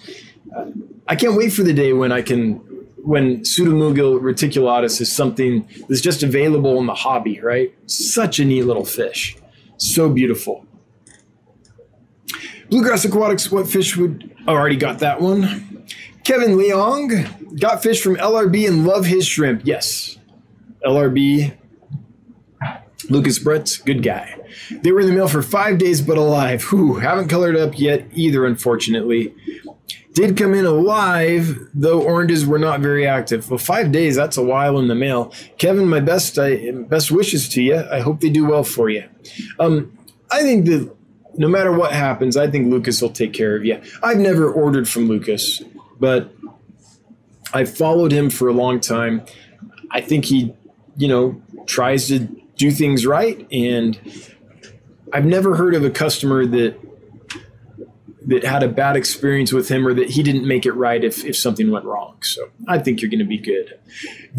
uh, 0.57 0.67
I 1.07 1.17
can't 1.17 1.37
wait 1.37 1.53
for 1.53 1.63
the 1.63 1.75
day 1.75 1.93
when 1.93 2.13
I 2.13 2.23
can, 2.23 2.57
when 2.97 3.41
Pseudomugil 3.41 4.21
reticulatus 4.21 5.01
is 5.01 5.15
something 5.15 5.69
that's 5.89 6.01
just 6.01 6.23
available 6.23 6.79
in 6.79 6.87
the 6.87 6.95
hobby, 6.95 7.41
right? 7.41 7.75
Such 7.87 8.39
a 8.39 8.45
neat 8.45 8.63
little 8.63 8.87
fish. 8.87 9.37
So 9.77 10.09
beautiful. 10.09 10.67
Bluegrass 12.71 13.05
Aquatics, 13.05 13.51
what 13.53 13.69
fish 13.69 13.97
would, 13.97 14.35
oh, 14.47 14.55
already 14.55 14.77
got 14.77 15.01
that 15.01 15.21
one. 15.21 15.87
Kevin 16.25 16.57
Leong 16.57 17.61
got 17.61 17.83
fish 17.83 18.01
from 18.03 18.17
LRB 18.17 18.67
and 18.67 18.87
love 18.87 19.05
his 19.05 19.27
shrimp. 19.27 19.63
Yes. 19.65 20.17
LRB, 20.85 21.55
Lucas 23.11 23.39
Brett, 23.39 23.79
good 23.85 24.03
guy. 24.03 24.39
They 24.71 24.93
were 24.93 25.01
in 25.01 25.07
the 25.07 25.13
mail 25.13 25.29
for 25.29 25.43
five 25.43 25.79
days, 25.79 26.01
but 26.01 26.19
alive. 26.19 26.63
Whew, 26.65 26.95
haven't 26.95 27.29
colored 27.29 27.57
up 27.57 27.79
yet 27.79 28.07
either, 28.13 28.47
unfortunately. 28.47 29.35
Did 30.15 30.37
come 30.37 30.55
in 30.55 30.65
alive, 30.65 31.59
though 31.75 32.01
oranges 32.01 32.47
were 32.47 32.59
not 32.59 32.81
very 32.81 33.07
active. 33.07 33.51
Well, 33.51 33.59
five 33.59 33.91
days, 33.91 34.15
that's 34.15 34.37
a 34.37 34.43
while 34.43 34.79
in 34.79 34.87
the 34.87 34.95
mail. 34.95 35.33
Kevin, 35.59 35.89
my 35.89 35.99
best 35.99 36.39
I, 36.39 36.71
best 36.71 37.11
wishes 37.11 37.49
to 37.51 37.63
you. 37.63 37.85
I 37.91 38.01
hope 38.01 38.21
they 38.21 38.31
do 38.31 38.47
well 38.47 38.63
for 38.63 38.89
you. 38.89 39.05
Um, 39.59 39.99
I 40.31 40.43
think 40.43 40.67
that 40.67 40.95
no 41.37 41.49
matter 41.49 41.73
what 41.73 41.93
happens, 41.93 42.37
I 42.37 42.49
think 42.49 42.71
Lucas 42.71 43.03
will 43.03 43.11
take 43.11 43.33
care 43.33 43.57
of 43.57 43.65
you. 43.65 43.83
I've 44.03 44.19
never 44.19 44.51
ordered 44.51 44.89
from 44.89 45.09
Lucas, 45.09 45.63
but 45.99 46.33
I've 47.53 47.77
followed 47.77 48.13
him 48.13 48.31
for 48.31 48.49
a 48.49 48.53
long 48.53 48.81
time. 48.81 49.23
I 49.91 50.01
think 50.01 50.27
he, 50.27 50.55
you 50.97 51.09
know, 51.09 51.43
tries 51.67 52.09
to 52.09 52.21
do 52.57 52.71
things 52.71 53.05
right 53.05 53.47
and 53.51 53.99
I've 55.15 55.25
never 55.25 55.55
heard 55.55 55.75
of 55.77 55.85
a 55.85 55.91
customer 55.91 56.45
that 56.45 56.77
that 58.27 58.43
had 58.43 58.63
a 58.63 58.69
bad 58.69 58.97
experience 58.97 59.53
with 59.53 59.69
him 59.69 59.87
or 59.87 59.95
that 59.95 60.11
he 60.11 60.23
didn't 60.23 60.47
make 60.47 60.67
it 60.67 60.73
right 60.73 61.05
if, 61.05 61.25
if 61.25 61.37
something 61.37 61.71
went 61.71 61.85
wrong. 61.85 62.17
So 62.23 62.49
I 62.67 62.79
think 62.79 63.03
you're 63.03 63.11
going 63.11 63.19
to 63.19 63.27
be 63.27 63.39
good. 63.39 63.79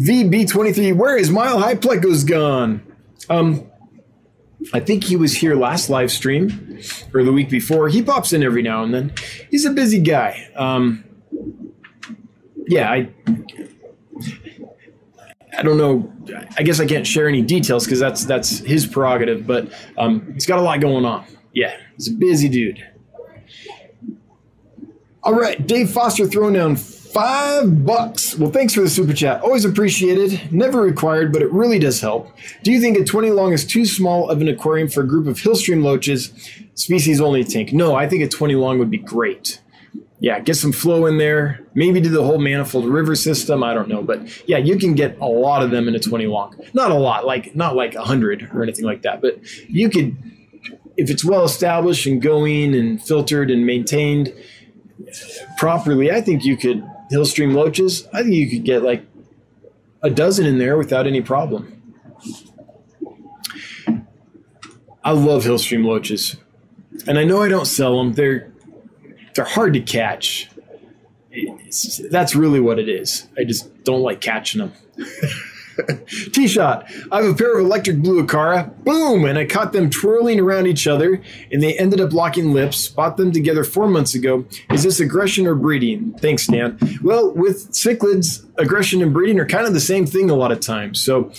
VB23, 0.00 0.94
where 0.96 1.16
is 1.16 1.30
Mile 1.30 1.60
High 1.60 1.76
Pleco's 1.76 2.24
gone? 2.24 2.84
Um, 3.30 3.70
I 4.74 4.80
think 4.80 5.04
he 5.04 5.16
was 5.16 5.36
here 5.36 5.54
last 5.54 5.88
live 5.88 6.10
stream 6.10 6.80
or 7.14 7.22
the 7.22 7.32
week 7.32 7.48
before. 7.48 7.88
He 7.88 8.02
pops 8.02 8.32
in 8.32 8.42
every 8.42 8.62
now 8.62 8.82
and 8.82 8.92
then. 8.92 9.12
He's 9.50 9.64
a 9.64 9.70
busy 9.70 10.00
guy. 10.00 10.50
Um, 10.56 11.04
yeah, 12.66 12.90
I 12.90 13.08
I 15.56 15.62
don't 15.62 15.78
know. 15.78 16.12
I 16.56 16.62
guess 16.62 16.80
I 16.80 16.86
can't 16.86 17.06
share 17.06 17.28
any 17.28 17.42
details 17.42 17.84
because 17.84 17.98
that's 17.98 18.24
that's 18.24 18.58
his 18.58 18.86
prerogative. 18.86 19.46
But 19.46 19.72
um, 19.96 20.32
he's 20.34 20.46
got 20.46 20.58
a 20.58 20.62
lot 20.62 20.80
going 20.80 21.04
on. 21.04 21.24
Yeah, 21.52 21.76
he's 21.96 22.08
a 22.08 22.12
busy 22.12 22.48
dude. 22.48 22.84
All 25.22 25.34
right, 25.34 25.66
Dave 25.66 25.90
Foster 25.90 26.26
throwing 26.26 26.54
down 26.54 26.76
five 26.76 27.84
bucks. 27.84 28.36
Well, 28.36 28.50
thanks 28.50 28.74
for 28.74 28.82
the 28.82 28.90
super 28.90 29.14
chat. 29.14 29.40
Always 29.40 29.64
appreciated. 29.64 30.52
Never 30.52 30.82
required, 30.82 31.32
but 31.32 31.40
it 31.40 31.50
really 31.50 31.78
does 31.78 32.00
help. 32.00 32.28
Do 32.62 32.70
you 32.70 32.80
think 32.80 32.98
a 32.98 33.04
20 33.04 33.30
long 33.30 33.52
is 33.52 33.64
too 33.64 33.86
small 33.86 34.28
of 34.28 34.42
an 34.42 34.48
aquarium 34.48 34.86
for 34.86 35.00
a 35.00 35.06
group 35.06 35.26
of 35.26 35.38
hillstream 35.38 35.82
loaches, 35.82 36.30
species 36.74 37.20
only 37.20 37.42
tank? 37.42 37.72
No, 37.72 37.94
I 37.94 38.06
think 38.06 38.22
a 38.22 38.28
20 38.28 38.54
long 38.54 38.78
would 38.78 38.90
be 38.90 38.98
great. 38.98 39.60
Yeah, 40.18 40.40
get 40.40 40.54
some 40.54 40.72
flow 40.72 41.06
in 41.06 41.18
there. 41.18 41.60
Maybe 41.74 42.00
do 42.00 42.08
the 42.08 42.22
whole 42.22 42.38
manifold 42.38 42.86
river 42.86 43.14
system. 43.14 43.62
I 43.62 43.74
don't 43.74 43.88
know, 43.88 44.02
but 44.02 44.48
yeah, 44.48 44.56
you 44.56 44.78
can 44.78 44.94
get 44.94 45.18
a 45.20 45.26
lot 45.26 45.62
of 45.62 45.70
them 45.70 45.88
in 45.88 45.94
a 45.94 45.98
20 45.98 46.26
long. 46.26 46.56
Not 46.72 46.90
a 46.90 46.94
lot, 46.94 47.26
like 47.26 47.54
not 47.54 47.76
like 47.76 47.94
100 47.94 48.50
or 48.54 48.62
anything 48.62 48.84
like 48.84 49.02
that, 49.02 49.20
but 49.20 49.38
you 49.68 49.90
could, 49.90 50.16
if 50.96 51.10
it's 51.10 51.24
well 51.24 51.44
established 51.44 52.06
and 52.06 52.22
going 52.22 52.74
and 52.74 53.02
filtered 53.02 53.50
and 53.50 53.66
maintained 53.66 54.32
properly, 55.58 56.10
I 56.10 56.22
think 56.22 56.44
you 56.44 56.56
could 56.56 56.82
Hillstream 57.12 57.54
loaches. 57.54 58.08
I 58.12 58.22
think 58.22 58.34
you 58.34 58.48
could 58.48 58.64
get 58.64 58.82
like 58.82 59.06
a 60.02 60.10
dozen 60.10 60.46
in 60.46 60.58
there 60.58 60.78
without 60.78 61.06
any 61.06 61.20
problem. 61.20 61.72
I 65.04 65.12
love 65.12 65.44
Hillstream 65.44 65.84
loaches, 65.84 66.36
and 67.06 67.18
I 67.18 67.24
know 67.24 67.42
I 67.42 67.48
don't 67.48 67.66
sell 67.66 67.98
them. 67.98 68.14
They're 68.14 68.50
they're 69.36 69.44
hard 69.44 69.74
to 69.74 69.80
catch. 69.80 70.48
It's, 71.30 72.00
that's 72.10 72.34
really 72.34 72.60
what 72.60 72.78
it 72.78 72.88
is. 72.88 73.28
I 73.38 73.44
just 73.44 73.84
don't 73.84 74.00
like 74.00 74.20
catching 74.20 74.60
them. 74.60 74.72
T 76.32 76.48
shot. 76.48 76.90
I 77.12 77.22
have 77.22 77.32
a 77.32 77.34
pair 77.34 77.58
of 77.58 77.64
electric 77.64 77.98
blue 77.98 78.24
Acara. 78.24 78.74
Boom! 78.84 79.24
And 79.24 79.38
I 79.38 79.44
caught 79.44 79.72
them 79.72 79.90
twirling 79.90 80.40
around 80.40 80.66
each 80.66 80.86
other, 80.86 81.20
and 81.52 81.62
they 81.62 81.78
ended 81.78 82.00
up 82.00 82.12
locking 82.12 82.52
lips. 82.52 82.88
Bought 82.88 83.16
them 83.16 83.32
together 83.32 83.64
four 83.64 83.88
months 83.88 84.14
ago. 84.14 84.46
Is 84.72 84.82
this 84.82 85.00
aggression 85.00 85.46
or 85.46 85.54
breeding? 85.54 86.14
Thanks, 86.14 86.46
Dan. 86.46 86.78
Well, 87.02 87.32
with 87.32 87.72
cichlids, 87.72 88.46
aggression 88.56 89.02
and 89.02 89.12
breeding 89.12 89.38
are 89.38 89.46
kind 89.46 89.66
of 89.66 89.74
the 89.74 89.80
same 89.80 90.06
thing 90.06 90.30
a 90.30 90.34
lot 90.34 90.52
of 90.52 90.60
times. 90.60 91.00
So 91.00 91.30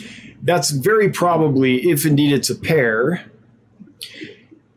that's 0.43 0.69
very 0.69 1.09
probably, 1.09 1.89
if 1.89 2.05
indeed 2.05 2.31
it's 2.31 2.49
a 2.49 2.55
pair, 2.55 3.25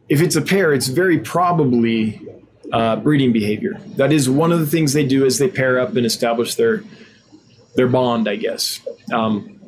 if 0.08 0.22
it's 0.22 0.36
a 0.36 0.42
pair, 0.42 0.72
it's 0.72 0.88
very 0.88 1.18
probably 1.18 2.20
uh, 2.72 2.96
breeding 2.96 3.32
behavior. 3.32 3.80
That 3.96 4.12
is 4.12 4.28
one 4.28 4.52
of 4.52 4.60
the 4.60 4.66
things 4.66 4.92
they 4.92 5.06
do 5.06 5.24
as 5.24 5.38
they 5.38 5.48
pair 5.48 5.78
up 5.78 5.96
and 5.96 6.06
establish 6.06 6.54
their 6.54 6.84
their 7.74 7.88
bond, 7.88 8.28
I 8.28 8.36
guess. 8.36 8.80
Um, 9.12 9.60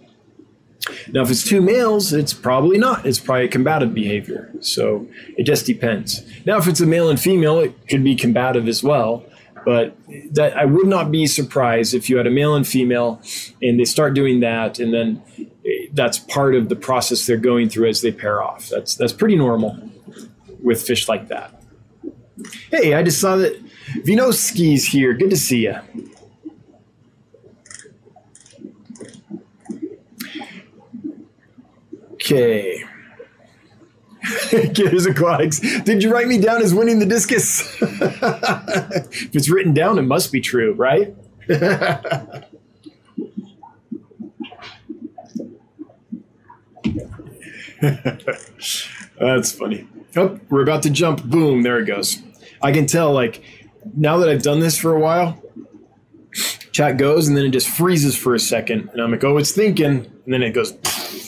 now, 1.12 1.22
if 1.22 1.30
it's 1.30 1.44
two 1.44 1.60
males, 1.60 2.12
it's 2.12 2.34
probably 2.34 2.78
not. 2.78 3.06
It's 3.06 3.20
probably 3.20 3.48
combative 3.48 3.94
behavior. 3.94 4.52
So 4.60 5.06
it 5.36 5.44
just 5.44 5.64
depends. 5.64 6.22
Now, 6.44 6.58
if 6.58 6.66
it's 6.66 6.80
a 6.80 6.86
male 6.86 7.08
and 7.08 7.20
female, 7.20 7.60
it 7.60 7.88
could 7.88 8.02
be 8.02 8.16
combative 8.16 8.66
as 8.66 8.82
well. 8.82 9.24
But 9.64 9.96
that 10.32 10.56
I 10.56 10.64
would 10.64 10.88
not 10.88 11.12
be 11.12 11.28
surprised 11.28 11.94
if 11.94 12.10
you 12.10 12.16
had 12.16 12.26
a 12.26 12.30
male 12.30 12.56
and 12.56 12.66
female, 12.66 13.22
and 13.60 13.78
they 13.78 13.84
start 13.84 14.14
doing 14.14 14.40
that, 14.40 14.80
and 14.80 14.92
then 14.92 15.22
that's 15.92 16.18
part 16.18 16.56
of 16.56 16.68
the 16.68 16.74
process 16.74 17.26
they're 17.26 17.36
going 17.36 17.68
through 17.68 17.88
as 17.88 18.00
they 18.00 18.10
pair 18.10 18.42
off. 18.42 18.68
That's 18.68 18.96
that's 18.96 19.12
pretty 19.12 19.36
normal 19.36 19.78
with 20.60 20.82
fish 20.82 21.08
like 21.08 21.28
that. 21.28 21.61
Hey, 22.70 22.94
I 22.94 23.02
just 23.02 23.20
saw 23.20 23.36
that 23.36 23.62
Vinoski's 24.04 24.86
here. 24.86 25.12
Good 25.12 25.30
to 25.30 25.36
see 25.36 25.64
you. 25.64 25.76
Okay. 32.14 32.84
Gears 34.72 35.06
Aquatics. 35.06 35.60
Did 35.82 36.02
you 36.02 36.12
write 36.12 36.28
me 36.28 36.38
down 36.38 36.62
as 36.62 36.72
winning 36.72 36.98
the 37.00 37.06
discus? 37.06 37.62
if 37.82 39.34
it's 39.34 39.50
written 39.50 39.74
down, 39.74 39.98
it 39.98 40.02
must 40.02 40.30
be 40.30 40.40
true, 40.40 40.74
right? 40.74 41.14
That's 49.18 49.52
funny. 49.52 49.88
Oh, 50.16 50.38
we're 50.50 50.62
about 50.62 50.82
to 50.82 50.90
jump. 50.90 51.24
Boom, 51.24 51.62
there 51.62 51.78
it 51.78 51.86
goes. 51.86 52.22
I 52.60 52.72
can 52.72 52.86
tell, 52.86 53.12
like, 53.12 53.42
now 53.96 54.18
that 54.18 54.28
I've 54.28 54.42
done 54.42 54.60
this 54.60 54.76
for 54.76 54.94
a 54.94 55.00
while, 55.00 55.42
chat 56.72 56.96
goes 56.96 57.28
and 57.28 57.36
then 57.36 57.46
it 57.46 57.50
just 57.50 57.68
freezes 57.68 58.16
for 58.16 58.34
a 58.34 58.40
second. 58.40 58.90
And 58.92 59.00
I'm 59.00 59.10
like, 59.10 59.24
oh, 59.24 59.36
it's 59.36 59.52
thinking. 59.52 60.06
And 60.24 60.34
then 60.34 60.42
it 60.42 60.52
goes 60.52 60.72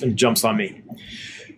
and 0.03 0.17
jumps 0.17 0.45
on 0.45 0.57
me. 0.57 0.83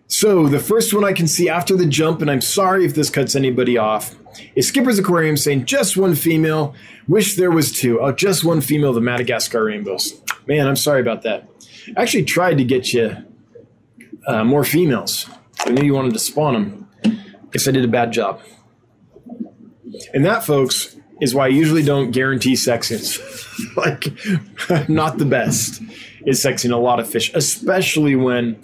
So 0.07 0.47
the 0.47 0.59
first 0.59 0.93
one 0.93 1.03
I 1.03 1.11
can 1.11 1.27
see 1.27 1.49
after 1.49 1.75
the 1.75 1.85
jump, 1.85 2.21
and 2.21 2.31
I'm 2.31 2.41
sorry 2.41 2.85
if 2.85 2.95
this 2.95 3.09
cuts 3.09 3.35
anybody 3.35 3.77
off, 3.77 4.15
is 4.55 4.67
Skipper's 4.67 4.97
Aquarium 4.97 5.35
saying 5.35 5.65
just 5.65 5.97
one 5.97 6.15
female. 6.15 6.75
Wish 7.07 7.35
there 7.35 7.51
was 7.51 7.71
two. 7.71 7.99
Oh, 7.99 8.11
just 8.13 8.45
one 8.45 8.61
female, 8.61 8.93
the 8.93 9.01
Madagascar 9.01 9.65
rainbows. 9.65 10.21
Man, 10.47 10.65
I'm 10.67 10.75
sorry 10.77 11.01
about 11.01 11.23
that. 11.23 11.49
I 11.95 12.01
actually 12.01 12.23
tried 12.23 12.57
to 12.57 12.63
get 12.63 12.93
you 12.93 13.17
uh, 14.27 14.43
more 14.43 14.63
females. 14.63 15.29
I 15.65 15.71
knew 15.71 15.83
you 15.83 15.93
wanted 15.93 16.13
to 16.13 16.19
spawn 16.19 16.53
them. 16.53 16.86
Guess 17.57 17.67
I 17.67 17.71
did 17.71 17.85
a 17.85 17.87
bad 17.87 18.11
job. 18.11 18.39
And 20.13 20.23
that, 20.23 20.45
folks, 20.45 20.95
is 21.19 21.33
why 21.33 21.45
I 21.45 21.47
usually 21.47 21.81
don't 21.81 22.11
guarantee 22.11 22.53
sexings. 22.53 23.17
like, 23.75 24.87
not 24.87 25.17
the 25.17 25.25
best 25.25 25.81
is 26.27 26.39
sexing 26.39 26.71
a 26.71 26.75
lot 26.75 26.99
of 26.99 27.09
fish, 27.09 27.31
especially 27.33 28.15
when. 28.15 28.61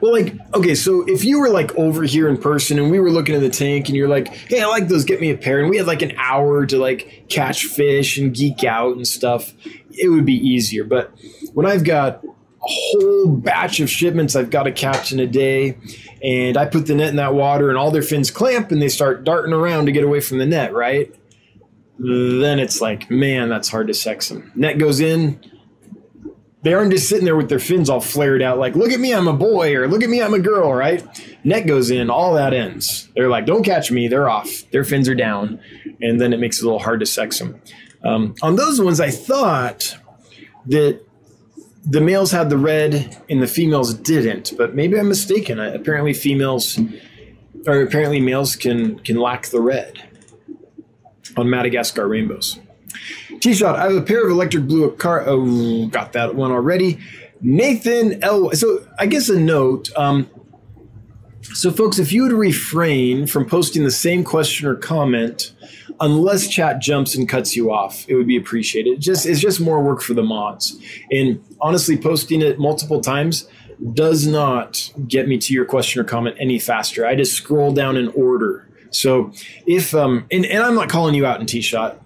Well, 0.00 0.10
like, 0.10 0.34
okay, 0.52 0.74
so 0.74 1.04
if 1.06 1.24
you 1.24 1.38
were 1.38 1.48
like 1.48 1.72
over 1.76 2.02
here 2.02 2.28
in 2.28 2.38
person 2.38 2.80
and 2.80 2.90
we 2.90 2.98
were 2.98 3.12
looking 3.12 3.36
at 3.36 3.40
the 3.40 3.50
tank 3.50 3.86
and 3.86 3.96
you're 3.96 4.08
like, 4.08 4.26
hey, 4.26 4.60
I 4.60 4.66
like 4.66 4.88
those, 4.88 5.04
get 5.04 5.20
me 5.20 5.30
a 5.30 5.36
pair, 5.36 5.60
and 5.60 5.70
we 5.70 5.76
had 5.76 5.86
like 5.86 6.02
an 6.02 6.14
hour 6.16 6.66
to 6.66 6.76
like 6.76 7.26
catch 7.28 7.66
fish 7.66 8.18
and 8.18 8.34
geek 8.34 8.64
out 8.64 8.96
and 8.96 9.06
stuff, 9.06 9.54
it 9.92 10.08
would 10.08 10.26
be 10.26 10.34
easier. 10.34 10.82
But 10.82 11.12
when 11.52 11.66
I've 11.66 11.84
got 11.84 12.24
whole 12.66 13.28
batch 13.28 13.80
of 13.80 13.90
shipments 13.90 14.34
I've 14.36 14.50
got 14.50 14.64
to 14.64 14.72
catch 14.72 15.12
in 15.12 15.20
a 15.20 15.26
day, 15.26 15.78
and 16.22 16.56
I 16.56 16.66
put 16.66 16.86
the 16.86 16.94
net 16.94 17.10
in 17.10 17.16
that 17.16 17.34
water 17.34 17.68
and 17.68 17.78
all 17.78 17.90
their 17.90 18.02
fins 18.02 18.30
clamp 18.30 18.72
and 18.72 18.80
they 18.80 18.88
start 18.88 19.24
darting 19.24 19.52
around 19.52 19.86
to 19.86 19.92
get 19.92 20.04
away 20.04 20.20
from 20.20 20.38
the 20.38 20.46
net, 20.46 20.72
right? 20.72 21.14
Then 21.98 22.58
it's 22.58 22.80
like, 22.80 23.10
man, 23.10 23.48
that's 23.48 23.68
hard 23.68 23.88
to 23.88 23.94
sex 23.94 24.28
them. 24.28 24.50
Net 24.54 24.78
goes 24.78 25.00
in. 25.00 25.40
They 26.62 26.72
aren't 26.72 26.92
just 26.92 27.10
sitting 27.10 27.26
there 27.26 27.36
with 27.36 27.50
their 27.50 27.58
fins 27.58 27.90
all 27.90 28.00
flared 28.00 28.40
out, 28.40 28.58
like, 28.58 28.74
look 28.74 28.90
at 28.90 28.98
me, 28.98 29.12
I'm 29.12 29.28
a 29.28 29.34
boy, 29.34 29.76
or 29.76 29.86
look 29.86 30.02
at 30.02 30.08
me, 30.08 30.22
I'm 30.22 30.32
a 30.32 30.38
girl, 30.38 30.72
right? 30.72 31.04
Net 31.44 31.66
goes 31.66 31.90
in, 31.90 32.08
all 32.08 32.34
that 32.34 32.54
ends. 32.54 33.10
They're 33.14 33.28
like, 33.28 33.44
don't 33.44 33.64
catch 33.64 33.90
me, 33.90 34.08
they're 34.08 34.30
off. 34.30 34.62
Their 34.70 34.82
fins 34.82 35.06
are 35.06 35.14
down. 35.14 35.60
And 36.00 36.18
then 36.18 36.32
it 36.32 36.40
makes 36.40 36.58
it 36.58 36.62
a 36.62 36.64
little 36.64 36.78
hard 36.78 37.00
to 37.00 37.06
sex 37.06 37.38
them. 37.38 37.60
Um, 38.02 38.34
on 38.40 38.56
those 38.56 38.80
ones, 38.80 38.98
I 38.98 39.10
thought 39.10 39.94
that 40.66 41.02
the 41.86 42.00
males 42.00 42.30
had 42.30 42.50
the 42.50 42.56
red 42.56 43.22
and 43.28 43.42
the 43.42 43.46
females 43.46 43.94
didn't, 43.94 44.52
but 44.56 44.74
maybe 44.74 44.98
I'm 44.98 45.08
mistaken. 45.08 45.58
apparently, 45.58 46.14
females 46.14 46.78
or 47.66 47.82
apparently 47.82 48.20
males 48.20 48.56
can 48.56 48.98
can 49.00 49.16
lack 49.16 49.46
the 49.46 49.60
red 49.60 50.02
on 51.36 51.50
Madagascar 51.50 52.08
rainbows. 52.08 52.58
T 53.40 53.54
shot. 53.54 53.78
I 53.78 53.84
have 53.84 53.96
a 53.96 54.02
pair 54.02 54.24
of 54.24 54.30
electric 54.30 54.66
blue 54.66 54.90
acara. 54.90 55.24
Oh, 55.26 55.86
got 55.88 56.12
that 56.12 56.34
one 56.34 56.50
already. 56.50 56.98
Nathan 57.40 58.22
L. 58.22 58.52
So 58.52 58.86
I 58.98 59.06
guess 59.06 59.28
a 59.28 59.38
note. 59.38 59.90
Um, 59.96 60.30
so, 61.42 61.70
folks, 61.70 61.98
if 61.98 62.12
you 62.12 62.22
would 62.22 62.32
refrain 62.32 63.26
from 63.26 63.46
posting 63.46 63.84
the 63.84 63.90
same 63.90 64.24
question 64.24 64.66
or 64.66 64.74
comment 64.74 65.52
unless 66.00 66.48
chat 66.48 66.80
jumps 66.80 67.14
and 67.14 67.28
cuts 67.28 67.56
you 67.56 67.72
off, 67.72 68.08
it 68.08 68.14
would 68.14 68.26
be 68.26 68.36
appreciated. 68.36 68.94
It 68.94 69.00
just 69.00 69.26
it's 69.26 69.40
just 69.40 69.60
more 69.60 69.82
work 69.82 70.02
for 70.02 70.14
the 70.14 70.22
mods. 70.22 70.78
And 71.10 71.42
honestly, 71.60 71.96
posting 71.96 72.42
it 72.42 72.58
multiple 72.58 73.00
times 73.00 73.48
does 73.92 74.26
not 74.26 74.92
get 75.06 75.28
me 75.28 75.38
to 75.38 75.52
your 75.52 75.64
question 75.64 76.00
or 76.00 76.04
comment 76.04 76.36
any 76.38 76.58
faster. 76.58 77.06
I 77.06 77.14
just 77.14 77.34
scroll 77.34 77.72
down 77.72 77.96
in 77.96 78.08
order. 78.08 78.68
So 78.90 79.32
if 79.66 79.94
um 79.94 80.26
and, 80.30 80.44
and 80.46 80.62
I'm 80.62 80.74
not 80.74 80.88
calling 80.88 81.14
you 81.14 81.26
out 81.26 81.40
in 81.40 81.46
T 81.46 81.60
shot 81.60 82.00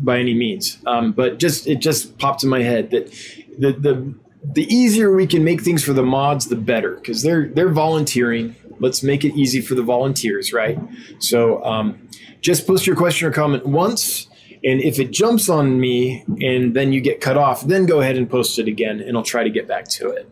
by 0.00 0.18
any 0.18 0.34
means, 0.34 0.78
um, 0.86 1.12
but 1.12 1.38
just 1.38 1.66
it 1.66 1.76
just 1.76 2.18
popped 2.18 2.42
in 2.42 2.50
my 2.50 2.62
head 2.62 2.90
that 2.90 3.12
the 3.58 3.72
the 3.72 4.14
the 4.44 4.64
easier 4.74 5.14
we 5.14 5.26
can 5.26 5.44
make 5.44 5.62
things 5.62 5.84
for 5.84 5.92
the 5.92 6.02
mods, 6.02 6.46
the 6.46 6.56
better 6.56 6.96
because 6.96 7.22
they're 7.22 7.48
they're 7.48 7.70
volunteering. 7.70 8.56
Let's 8.82 9.02
make 9.02 9.24
it 9.24 9.34
easy 9.34 9.60
for 9.60 9.74
the 9.74 9.82
volunteers, 9.82 10.52
right? 10.52 10.78
So 11.20 11.64
um, 11.64 12.08
just 12.40 12.66
post 12.66 12.86
your 12.86 12.96
question 12.96 13.28
or 13.28 13.30
comment 13.30 13.64
once. 13.64 14.26
And 14.64 14.80
if 14.80 14.98
it 14.98 15.10
jumps 15.10 15.48
on 15.48 15.80
me 15.80 16.24
and 16.40 16.74
then 16.74 16.92
you 16.92 17.00
get 17.00 17.20
cut 17.20 17.36
off, 17.36 17.62
then 17.62 17.86
go 17.86 18.00
ahead 18.00 18.16
and 18.16 18.28
post 18.28 18.58
it 18.58 18.68
again 18.68 19.00
and 19.00 19.16
I'll 19.16 19.24
try 19.24 19.44
to 19.44 19.50
get 19.50 19.66
back 19.66 19.88
to 19.88 20.10
it. 20.10 20.28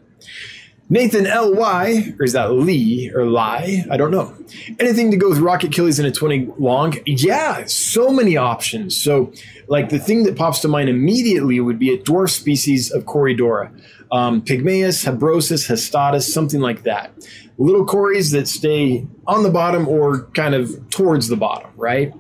Nathan 0.93 1.25
L.Y., 1.25 2.15
or 2.19 2.25
is 2.25 2.33
that 2.33 2.51
Lee 2.51 3.13
or 3.15 3.25
Lie? 3.25 3.85
I 3.89 3.97
don't 3.97 4.11
know. 4.11 4.35
Anything 4.81 5.13
to 5.13 5.17
go 5.17 5.29
with 5.29 5.39
Rocket 5.39 5.71
Killies 5.71 6.01
in 6.01 6.05
a 6.05 6.11
20 6.11 6.49
long? 6.59 6.97
Yeah, 7.07 7.65
so 7.67 8.11
many 8.11 8.37
options. 8.37 9.01
So, 9.01 9.33
like, 9.69 9.91
the 9.91 10.01
thing 10.01 10.25
that 10.25 10.37
pops 10.37 10.59
to 10.61 10.69
mind 10.69 10.89
immediately 10.89 11.61
would 11.61 11.79
be 11.79 11.95
a 11.95 11.99
dwarf 11.99 12.31
species 12.31 12.91
of 12.91 13.05
Corydoras. 13.05 13.71
Um, 14.13 14.43
Pygmaeus, 14.43 15.05
Habrosus, 15.05 15.69
Hastatus, 15.69 16.23
something 16.23 16.61
like 16.61 16.83
that 16.83 17.13
little 17.61 17.85
cories 17.85 18.31
that 18.31 18.49
stay 18.49 19.07
on 19.27 19.43
the 19.43 19.51
bottom 19.51 19.87
or 19.87 20.23
kind 20.31 20.55
of 20.55 20.89
towards 20.89 21.29
the 21.29 21.37
bottom, 21.37 21.71
right? 21.77 22.15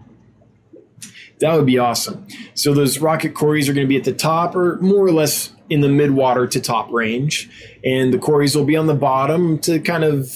That 1.41 1.57
would 1.57 1.65
be 1.65 1.79
awesome. 1.79 2.29
So 2.53 2.75
those 2.75 2.99
rocket 2.99 3.35
cories 3.35 3.67
are 3.67 3.73
going 3.73 3.87
to 3.87 3.89
be 3.89 3.97
at 3.97 4.05
the 4.05 4.13
top 4.13 4.55
or 4.55 4.77
more 4.83 5.07
or 5.07 5.13
less 5.13 5.55
in 5.71 5.81
the 5.81 5.89
mid 5.89 6.11
water 6.11 6.47
to 6.47 6.61
top 6.61 6.93
range. 6.93 7.49
And 7.83 8.13
the 8.13 8.19
cories 8.19 8.55
will 8.55 8.67
be 8.67 8.77
on 8.77 8.87
the 8.87 8.95
bottom 8.95 9.59
to 9.61 9.81
kind 9.81 10.05
of 10.05 10.31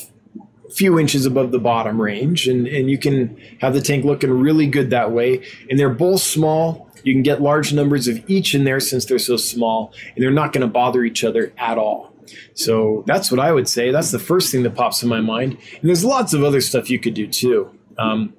few 0.72 0.98
inches 0.98 1.26
above 1.26 1.52
the 1.52 1.59
bottom 1.59 2.00
range, 2.00 2.48
and, 2.48 2.66
and 2.66 2.90
you 2.90 2.98
can 2.98 3.36
have 3.61 3.74
the 3.74 3.80
tank 3.80 4.05
looking 4.05 4.30
really 4.30 4.66
good 4.66 4.90
that 4.90 5.12
way. 5.12 5.44
And 5.68 5.78
they're 5.78 5.90
both 5.90 6.22
small. 6.22 6.84
You 7.05 7.14
can 7.14 7.22
get 7.22 7.40
large 7.40 7.72
numbers 7.72 8.09
of 8.09 8.28
each 8.28 8.55
in 8.55 8.64
there 8.64 8.80
since 8.80 9.05
they're 9.05 9.18
so 9.18 9.36
small, 9.36 9.92
and 10.14 10.24
they're 10.24 10.32
not 10.32 10.52
going 10.52 10.62
to 10.62 10.72
bother 10.72 11.05
each 11.05 11.22
other 11.22 11.52
at 11.57 11.78
all. 11.78 12.12
So 12.55 13.05
that's 13.07 13.30
what 13.30 13.38
I 13.38 13.52
would 13.52 13.68
say. 13.68 13.90
That's 13.90 14.11
the 14.11 14.18
first 14.18 14.50
thing 14.50 14.62
that 14.62 14.74
pops 14.74 15.02
in 15.02 15.09
my 15.09 15.20
mind. 15.20 15.52
And 15.52 15.88
there's 15.88 16.05
lots 16.05 16.32
of 16.32 16.42
other 16.42 16.61
stuff 16.61 16.90
you 16.90 16.98
could 16.98 17.14
do 17.14 17.26
too. 17.26 17.70
Um, 17.98 18.34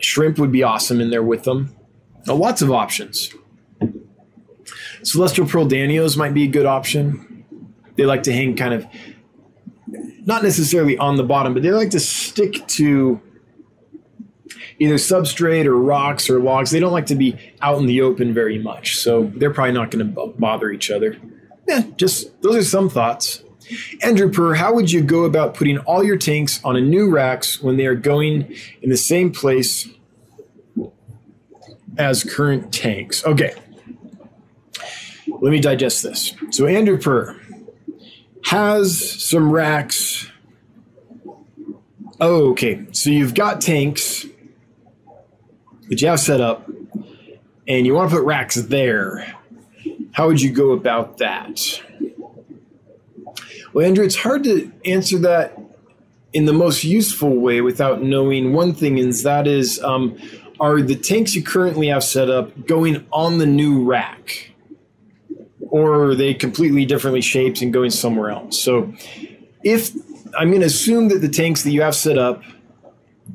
shrimp 0.00 0.38
would 0.38 0.52
be 0.52 0.62
awesome 0.62 1.00
in 1.00 1.10
there 1.10 1.22
with 1.22 1.42
them. 1.42 1.74
Uh, 2.26 2.34
lots 2.34 2.62
of 2.62 2.70
options. 2.70 3.34
Celestial 5.02 5.46
Pearl 5.46 5.66
Danios 5.66 6.16
might 6.16 6.34
be 6.34 6.44
a 6.44 6.48
good 6.48 6.66
option. 6.66 7.44
They 7.96 8.04
like 8.06 8.22
to 8.24 8.32
hang 8.32 8.56
kind 8.56 8.74
of 8.74 8.86
not 10.24 10.42
necessarily 10.42 10.98
on 10.98 11.16
the 11.16 11.22
bottom, 11.22 11.54
but 11.54 11.62
they 11.62 11.70
like 11.70 11.90
to 11.90 12.00
stick 12.00 12.66
to 12.66 13.20
either 14.78 14.94
substrate 14.94 15.66
or 15.66 15.76
rocks 15.76 16.28
or 16.28 16.38
logs. 16.38 16.70
They 16.70 16.80
don't 16.80 16.92
like 16.92 17.06
to 17.06 17.14
be 17.14 17.38
out 17.60 17.78
in 17.78 17.86
the 17.86 18.02
open 18.02 18.34
very 18.34 18.58
much, 18.58 18.96
so 18.96 19.30
they're 19.36 19.52
probably 19.52 19.72
not 19.72 19.90
going 19.90 20.14
to 20.14 20.26
bother 20.38 20.70
each 20.70 20.90
other. 20.90 21.16
Yeah, 21.66 21.82
just 21.96 22.40
those 22.42 22.56
are 22.56 22.64
some 22.64 22.88
thoughts. 22.88 23.42
Andrew 24.02 24.30
Purr, 24.30 24.54
how 24.54 24.74
would 24.74 24.92
you 24.92 25.02
go 25.02 25.24
about 25.24 25.54
putting 25.54 25.78
all 25.78 26.04
your 26.04 26.16
tanks 26.16 26.60
on 26.64 26.76
a 26.76 26.80
new 26.80 27.10
racks 27.10 27.60
when 27.60 27.76
they 27.76 27.86
are 27.86 27.96
going 27.96 28.54
in 28.80 28.90
the 28.90 28.96
same 28.96 29.32
place 29.32 29.88
as 31.98 32.22
current 32.22 32.72
tanks? 32.72 33.24
Okay, 33.24 33.54
let 35.40 35.50
me 35.50 35.60
digest 35.60 36.02
this. 36.02 36.32
So 36.50 36.66
Andrew 36.66 36.98
Purr 36.98 37.40
has 38.44 39.22
some 39.22 39.50
racks. 39.50 40.30
Oh, 42.20 42.50
okay. 42.50 42.86
So 42.92 43.10
you've 43.10 43.34
got 43.34 43.60
tanks 43.60 44.24
that 45.88 46.00
you 46.00 46.08
have 46.08 46.20
set 46.20 46.40
up, 46.40 46.68
and 47.68 47.86
you 47.86 47.94
want 47.94 48.10
to 48.10 48.16
put 48.16 48.24
racks 48.24 48.54
there. 48.54 49.34
How 50.12 50.28
would 50.28 50.40
you 50.40 50.50
go 50.50 50.72
about 50.72 51.18
that? 51.18 51.60
Well, 53.72 53.86
Andrew, 53.86 54.04
it's 54.04 54.16
hard 54.16 54.44
to 54.44 54.72
answer 54.84 55.18
that 55.18 55.58
in 56.32 56.46
the 56.46 56.52
most 56.52 56.84
useful 56.84 57.36
way 57.36 57.60
without 57.60 58.02
knowing 58.02 58.52
one 58.52 58.74
thing, 58.74 58.98
and 58.98 59.12
that 59.12 59.46
is 59.46 59.82
um, 59.82 60.18
are 60.58 60.80
the 60.80 60.96
tanks 60.96 61.34
you 61.34 61.42
currently 61.42 61.88
have 61.88 62.04
set 62.04 62.30
up 62.30 62.66
going 62.66 63.06
on 63.12 63.38
the 63.38 63.46
new 63.46 63.84
rack? 63.84 64.52
Or 65.68 66.04
are 66.04 66.14
they 66.14 66.32
completely 66.32 66.86
differently 66.86 67.20
shaped 67.20 67.60
and 67.60 67.72
going 67.72 67.90
somewhere 67.90 68.30
else? 68.30 68.58
So, 68.60 68.94
if 69.62 69.90
I'm 70.38 70.48
going 70.48 70.60
to 70.60 70.66
assume 70.66 71.08
that 71.08 71.20
the 71.20 71.28
tanks 71.28 71.62
that 71.64 71.70
you 71.70 71.82
have 71.82 71.94
set 71.94 72.18
up, 72.18 72.42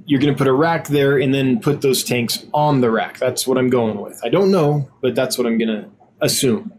you're 0.06 0.20
going 0.20 0.34
to 0.34 0.38
put 0.38 0.47
a 0.47 0.54
rack 0.54 0.88
there 0.88 1.18
and 1.18 1.34
then 1.34 1.60
put 1.60 1.82
those 1.82 2.04
tanks 2.04 2.45
on 2.54 2.82
the 2.82 2.89
rack. 2.89 3.18
That's 3.20 3.47
what 3.47 3.58
I'm 3.58 3.70
going 3.70 3.99
with. 3.99 4.20
I 4.24 4.30
don't 4.30 4.52
know, 4.52 4.89
but 5.02 5.16
that's 5.16 5.38
what 5.38 5.47
I'm 5.47 5.58
going 5.58 5.70
to 5.70 5.89
assume. 6.20 6.74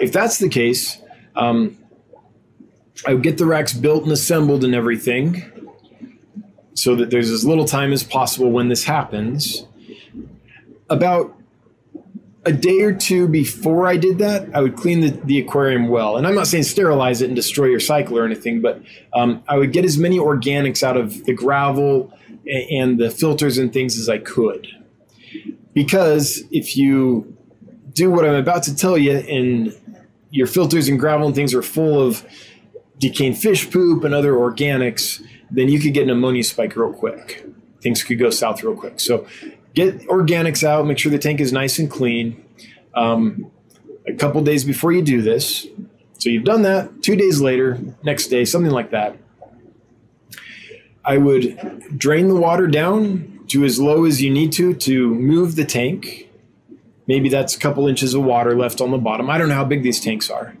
If 0.00 0.12
that's 0.12 0.38
the 0.38 0.48
case, 0.48 0.98
um, 1.36 1.78
I 3.06 3.14
would 3.14 3.22
get 3.22 3.38
the 3.38 3.46
racks 3.46 3.72
built 3.72 4.04
and 4.04 4.12
assembled 4.12 4.64
and 4.64 4.74
everything 4.74 5.50
so 6.74 6.96
that 6.96 7.10
there's 7.10 7.30
as 7.30 7.44
little 7.44 7.64
time 7.64 7.92
as 7.92 8.02
possible 8.02 8.50
when 8.50 8.68
this 8.68 8.84
happens. 8.84 9.64
About 10.90 11.36
a 12.46 12.52
day 12.52 12.82
or 12.82 12.92
two 12.92 13.26
before 13.26 13.86
I 13.86 13.96
did 13.96 14.18
that, 14.18 14.54
I 14.54 14.60
would 14.60 14.76
clean 14.76 15.00
the, 15.00 15.10
the 15.10 15.38
aquarium 15.38 15.88
well. 15.88 16.16
And 16.16 16.26
I'm 16.26 16.34
not 16.34 16.46
saying 16.46 16.64
sterilize 16.64 17.22
it 17.22 17.26
and 17.26 17.36
destroy 17.36 17.66
your 17.66 17.80
cycle 17.80 18.18
or 18.18 18.24
anything, 18.24 18.60
but 18.60 18.82
um, 19.14 19.42
I 19.48 19.56
would 19.56 19.72
get 19.72 19.84
as 19.84 19.96
many 19.96 20.18
organics 20.18 20.82
out 20.82 20.96
of 20.96 21.24
the 21.24 21.32
gravel 21.32 22.12
and 22.46 22.98
the 22.98 23.10
filters 23.10 23.58
and 23.58 23.72
things 23.72 23.98
as 23.98 24.08
I 24.08 24.18
could. 24.18 24.66
Because 25.72 26.42
if 26.50 26.76
you 26.76 27.36
do 27.92 28.10
what 28.10 28.24
I'm 28.24 28.34
about 28.34 28.62
to 28.64 28.76
tell 28.76 28.96
you, 28.96 29.12
and 29.12 29.76
your 30.30 30.46
filters 30.46 30.88
and 30.88 30.98
gravel 30.98 31.26
and 31.26 31.34
things 31.34 31.54
are 31.54 31.62
full 31.62 32.00
of 32.00 32.24
decaying 32.98 33.34
fish 33.34 33.70
poop 33.70 34.04
and 34.04 34.14
other 34.14 34.32
organics, 34.32 35.22
then 35.50 35.68
you 35.68 35.80
could 35.80 35.94
get 35.94 36.04
an 36.04 36.10
ammonia 36.10 36.44
spike 36.44 36.76
real 36.76 36.92
quick. 36.92 37.46
Things 37.80 38.02
could 38.02 38.18
go 38.18 38.30
south 38.30 38.62
real 38.62 38.76
quick. 38.76 39.00
So 39.00 39.26
get 39.74 40.00
organics 40.06 40.64
out, 40.64 40.86
make 40.86 40.98
sure 40.98 41.12
the 41.12 41.18
tank 41.18 41.40
is 41.40 41.52
nice 41.52 41.78
and 41.78 41.90
clean. 41.90 42.44
Um, 42.94 43.50
a 44.06 44.12
couple 44.12 44.42
days 44.42 44.64
before 44.64 44.92
you 44.92 45.02
do 45.02 45.22
this, 45.22 45.66
so 46.18 46.30
you've 46.30 46.44
done 46.44 46.62
that, 46.62 47.02
two 47.02 47.16
days 47.16 47.40
later, 47.40 47.78
next 48.02 48.28
day, 48.28 48.44
something 48.44 48.70
like 48.70 48.90
that. 48.90 49.16
I 51.04 51.18
would 51.18 51.98
drain 51.98 52.28
the 52.28 52.36
water 52.36 52.66
down 52.66 53.40
to 53.48 53.64
as 53.64 53.78
low 53.78 54.04
as 54.04 54.22
you 54.22 54.30
need 54.30 54.52
to 54.52 54.74
to 54.74 55.14
move 55.14 55.56
the 55.56 55.64
tank 55.64 56.24
Maybe 57.06 57.28
that's 57.28 57.54
a 57.54 57.58
couple 57.58 57.86
inches 57.86 58.14
of 58.14 58.22
water 58.22 58.56
left 58.56 58.80
on 58.80 58.90
the 58.90 58.98
bottom. 58.98 59.28
I 59.28 59.38
don't 59.38 59.48
know 59.48 59.54
how 59.54 59.64
big 59.64 59.82
these 59.82 60.00
tanks 60.00 60.30
are. 60.30 60.56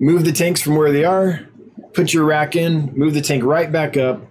Move 0.00 0.24
the 0.24 0.32
tanks 0.32 0.60
from 0.60 0.76
where 0.76 0.92
they 0.92 1.04
are, 1.04 1.48
put 1.92 2.12
your 2.12 2.24
rack 2.24 2.56
in, 2.56 2.92
move 2.94 3.14
the 3.14 3.20
tank 3.20 3.44
right 3.44 3.70
back 3.70 3.96
up, 3.96 4.22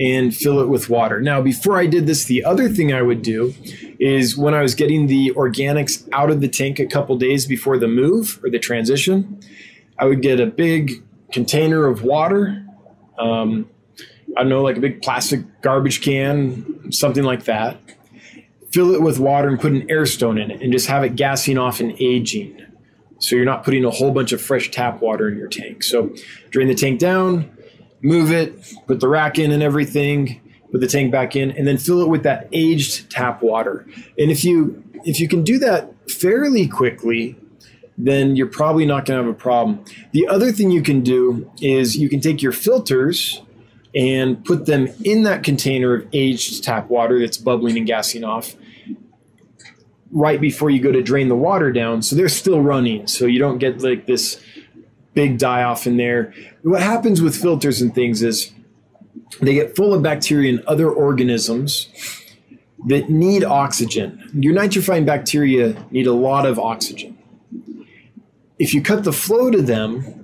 and 0.00 0.34
fill 0.34 0.60
it 0.60 0.68
with 0.68 0.88
water. 0.88 1.20
Now, 1.20 1.40
before 1.40 1.76
I 1.76 1.86
did 1.86 2.06
this, 2.06 2.24
the 2.24 2.44
other 2.44 2.68
thing 2.68 2.92
I 2.92 3.02
would 3.02 3.22
do 3.22 3.52
is 3.98 4.36
when 4.36 4.54
I 4.54 4.62
was 4.62 4.76
getting 4.76 5.08
the 5.08 5.32
organics 5.34 6.08
out 6.12 6.30
of 6.30 6.40
the 6.40 6.48
tank 6.48 6.78
a 6.78 6.86
couple 6.86 7.16
days 7.16 7.46
before 7.46 7.78
the 7.78 7.88
move 7.88 8.40
or 8.44 8.50
the 8.50 8.60
transition, 8.60 9.40
I 9.98 10.04
would 10.04 10.22
get 10.22 10.38
a 10.38 10.46
big 10.46 11.02
container 11.32 11.86
of 11.86 12.04
water. 12.04 12.64
Um, 13.18 13.68
I 14.36 14.42
don't 14.42 14.50
know, 14.50 14.62
like 14.62 14.76
a 14.76 14.80
big 14.80 15.02
plastic 15.02 15.40
garbage 15.62 16.00
can, 16.00 16.92
something 16.92 17.24
like 17.24 17.44
that 17.44 17.78
fill 18.72 18.94
it 18.94 19.02
with 19.02 19.18
water 19.18 19.48
and 19.48 19.60
put 19.60 19.72
an 19.72 19.90
air 19.90 20.06
stone 20.06 20.38
in 20.38 20.50
it 20.50 20.60
and 20.62 20.72
just 20.72 20.86
have 20.86 21.04
it 21.04 21.16
gassing 21.16 21.58
off 21.58 21.80
and 21.80 21.94
aging. 22.00 22.64
So 23.18 23.34
you're 23.34 23.44
not 23.44 23.64
putting 23.64 23.84
a 23.84 23.90
whole 23.90 24.12
bunch 24.12 24.32
of 24.32 24.40
fresh 24.40 24.70
tap 24.70 25.00
water 25.00 25.28
in 25.28 25.36
your 25.36 25.48
tank. 25.48 25.82
So 25.82 26.14
drain 26.50 26.68
the 26.68 26.74
tank 26.74 27.00
down, 27.00 27.50
move 28.02 28.30
it, 28.30 28.74
put 28.86 29.00
the 29.00 29.08
rack 29.08 29.38
in 29.38 29.50
and 29.50 29.62
everything, 29.62 30.40
put 30.70 30.80
the 30.80 30.86
tank 30.86 31.10
back 31.10 31.34
in, 31.34 31.50
and 31.50 31.66
then 31.66 31.78
fill 31.78 32.02
it 32.02 32.08
with 32.08 32.22
that 32.22 32.48
aged 32.52 33.10
tap 33.10 33.42
water. 33.42 33.86
And 34.18 34.30
if 34.30 34.44
you 34.44 34.84
if 35.04 35.20
you 35.20 35.28
can 35.28 35.42
do 35.42 35.58
that 35.58 35.92
fairly 36.10 36.68
quickly, 36.68 37.36
then 37.96 38.36
you're 38.36 38.46
probably 38.46 38.86
not 38.86 39.04
going 39.04 39.18
to 39.18 39.26
have 39.26 39.34
a 39.34 39.38
problem. 39.38 39.84
The 40.12 40.28
other 40.28 40.52
thing 40.52 40.70
you 40.70 40.82
can 40.82 41.00
do 41.00 41.50
is 41.60 41.96
you 41.96 42.08
can 42.08 42.20
take 42.20 42.42
your 42.42 42.52
filters 42.52 43.42
and 43.94 44.44
put 44.44 44.66
them 44.66 44.88
in 45.04 45.22
that 45.24 45.42
container 45.42 45.94
of 45.94 46.06
aged 46.12 46.62
tap 46.62 46.88
water 46.88 47.18
that's 47.18 47.36
bubbling 47.36 47.76
and 47.76 47.86
gassing 47.86 48.24
off 48.24 48.54
right 50.10 50.40
before 50.40 50.70
you 50.70 50.80
go 50.80 50.92
to 50.92 51.02
drain 51.02 51.28
the 51.28 51.36
water 51.36 51.72
down. 51.72 52.02
So 52.02 52.16
they're 52.16 52.28
still 52.28 52.60
running. 52.60 53.06
So 53.06 53.26
you 53.26 53.38
don't 53.38 53.58
get 53.58 53.82
like 53.82 54.06
this 54.06 54.40
big 55.14 55.38
die 55.38 55.62
off 55.62 55.86
in 55.86 55.96
there. 55.96 56.32
What 56.62 56.82
happens 56.82 57.20
with 57.20 57.36
filters 57.36 57.80
and 57.80 57.94
things 57.94 58.22
is 58.22 58.52
they 59.40 59.54
get 59.54 59.76
full 59.76 59.92
of 59.92 60.02
bacteria 60.02 60.50
and 60.50 60.64
other 60.66 60.90
organisms 60.90 61.88
that 62.86 63.10
need 63.10 63.44
oxygen. 63.44 64.30
Your 64.32 64.54
nitrifying 64.54 65.04
bacteria 65.04 65.84
need 65.90 66.06
a 66.06 66.12
lot 66.12 66.46
of 66.46 66.58
oxygen. 66.58 67.18
If 68.58 68.74
you 68.74 68.82
cut 68.82 69.04
the 69.04 69.12
flow 69.12 69.50
to 69.50 69.60
them, 69.60 70.17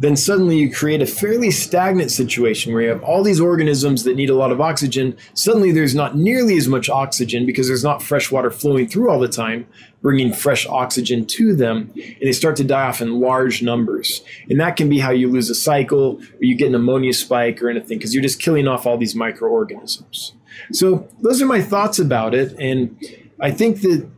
then 0.00 0.16
suddenly 0.16 0.56
you 0.56 0.72
create 0.72 1.02
a 1.02 1.06
fairly 1.06 1.50
stagnant 1.50 2.12
situation 2.12 2.72
where 2.72 2.82
you 2.82 2.88
have 2.88 3.02
all 3.02 3.24
these 3.24 3.40
organisms 3.40 4.04
that 4.04 4.14
need 4.14 4.30
a 4.30 4.34
lot 4.34 4.52
of 4.52 4.60
oxygen. 4.60 5.16
Suddenly 5.34 5.72
there's 5.72 5.94
not 5.94 6.16
nearly 6.16 6.56
as 6.56 6.68
much 6.68 6.88
oxygen 6.88 7.44
because 7.44 7.66
there's 7.66 7.82
not 7.82 8.00
fresh 8.00 8.30
water 8.30 8.48
flowing 8.52 8.86
through 8.86 9.10
all 9.10 9.18
the 9.18 9.26
time, 9.26 9.66
bringing 10.00 10.32
fresh 10.32 10.66
oxygen 10.68 11.26
to 11.26 11.52
them, 11.52 11.90
and 11.96 12.22
they 12.22 12.32
start 12.32 12.54
to 12.56 12.64
die 12.64 12.86
off 12.86 13.02
in 13.02 13.18
large 13.20 13.60
numbers. 13.60 14.22
And 14.48 14.60
that 14.60 14.76
can 14.76 14.88
be 14.88 15.00
how 15.00 15.10
you 15.10 15.28
lose 15.28 15.50
a 15.50 15.54
cycle 15.54 16.20
or 16.20 16.44
you 16.44 16.54
get 16.54 16.68
an 16.68 16.76
ammonia 16.76 17.12
spike 17.12 17.60
or 17.60 17.68
anything 17.68 17.98
because 17.98 18.14
you're 18.14 18.22
just 18.22 18.40
killing 18.40 18.68
off 18.68 18.86
all 18.86 18.98
these 18.98 19.16
microorganisms. 19.16 20.32
So 20.70 21.08
those 21.22 21.42
are 21.42 21.46
my 21.46 21.60
thoughts 21.60 21.98
about 21.98 22.34
it. 22.34 22.54
And 22.60 22.96
I 23.40 23.50
think 23.50 23.80
that 23.80 24.08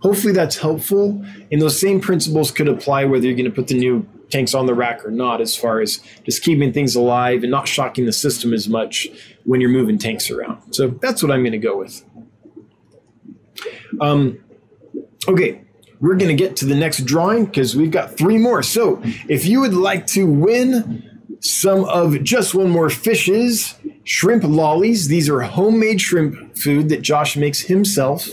hopefully 0.00 0.34
that's 0.34 0.58
helpful. 0.58 1.24
And 1.50 1.62
those 1.62 1.80
same 1.80 2.00
principles 2.00 2.50
could 2.50 2.68
apply 2.68 3.06
whether 3.06 3.24
you're 3.24 3.34
going 3.34 3.46
to 3.46 3.50
put 3.50 3.68
the 3.68 3.78
new 3.78 4.06
tanks 4.30 4.54
on 4.54 4.66
the 4.66 4.74
rack 4.74 5.04
or 5.04 5.10
not, 5.10 5.40
as 5.40 5.56
far 5.56 5.80
as 5.80 6.00
just 6.24 6.42
keeping 6.42 6.72
things 6.72 6.94
alive 6.94 7.42
and 7.42 7.50
not 7.50 7.68
shocking 7.68 8.06
the 8.06 8.12
system 8.12 8.52
as 8.52 8.68
much 8.68 9.08
when 9.44 9.60
you're 9.60 9.70
moving 9.70 9.98
tanks 9.98 10.30
around. 10.30 10.74
So 10.74 10.88
that's 10.88 11.22
what 11.22 11.30
I'm 11.32 11.42
going 11.42 11.52
to 11.52 11.58
go 11.58 11.78
with. 11.78 12.04
Um, 14.00 14.38
okay, 15.28 15.62
we're 16.00 16.16
going 16.16 16.36
to 16.36 16.42
get 16.42 16.56
to 16.56 16.66
the 16.66 16.74
next 16.74 17.04
drawing 17.04 17.46
because 17.46 17.76
we've 17.76 17.90
got 17.90 18.16
three 18.16 18.38
more. 18.38 18.62
So 18.62 19.00
if 19.28 19.46
you 19.46 19.60
would 19.60 19.74
like 19.74 20.06
to 20.08 20.26
win 20.26 21.16
some 21.40 21.84
of 21.84 22.22
just 22.22 22.54
one 22.54 22.70
more 22.70 22.90
fishes 22.90 23.74
shrimp 24.04 24.42
lollies 24.42 25.08
these 25.08 25.28
are 25.28 25.40
homemade 25.42 26.00
shrimp 26.00 26.56
food 26.56 26.88
that 26.88 27.02
josh 27.02 27.36
makes 27.36 27.60
himself 27.60 28.28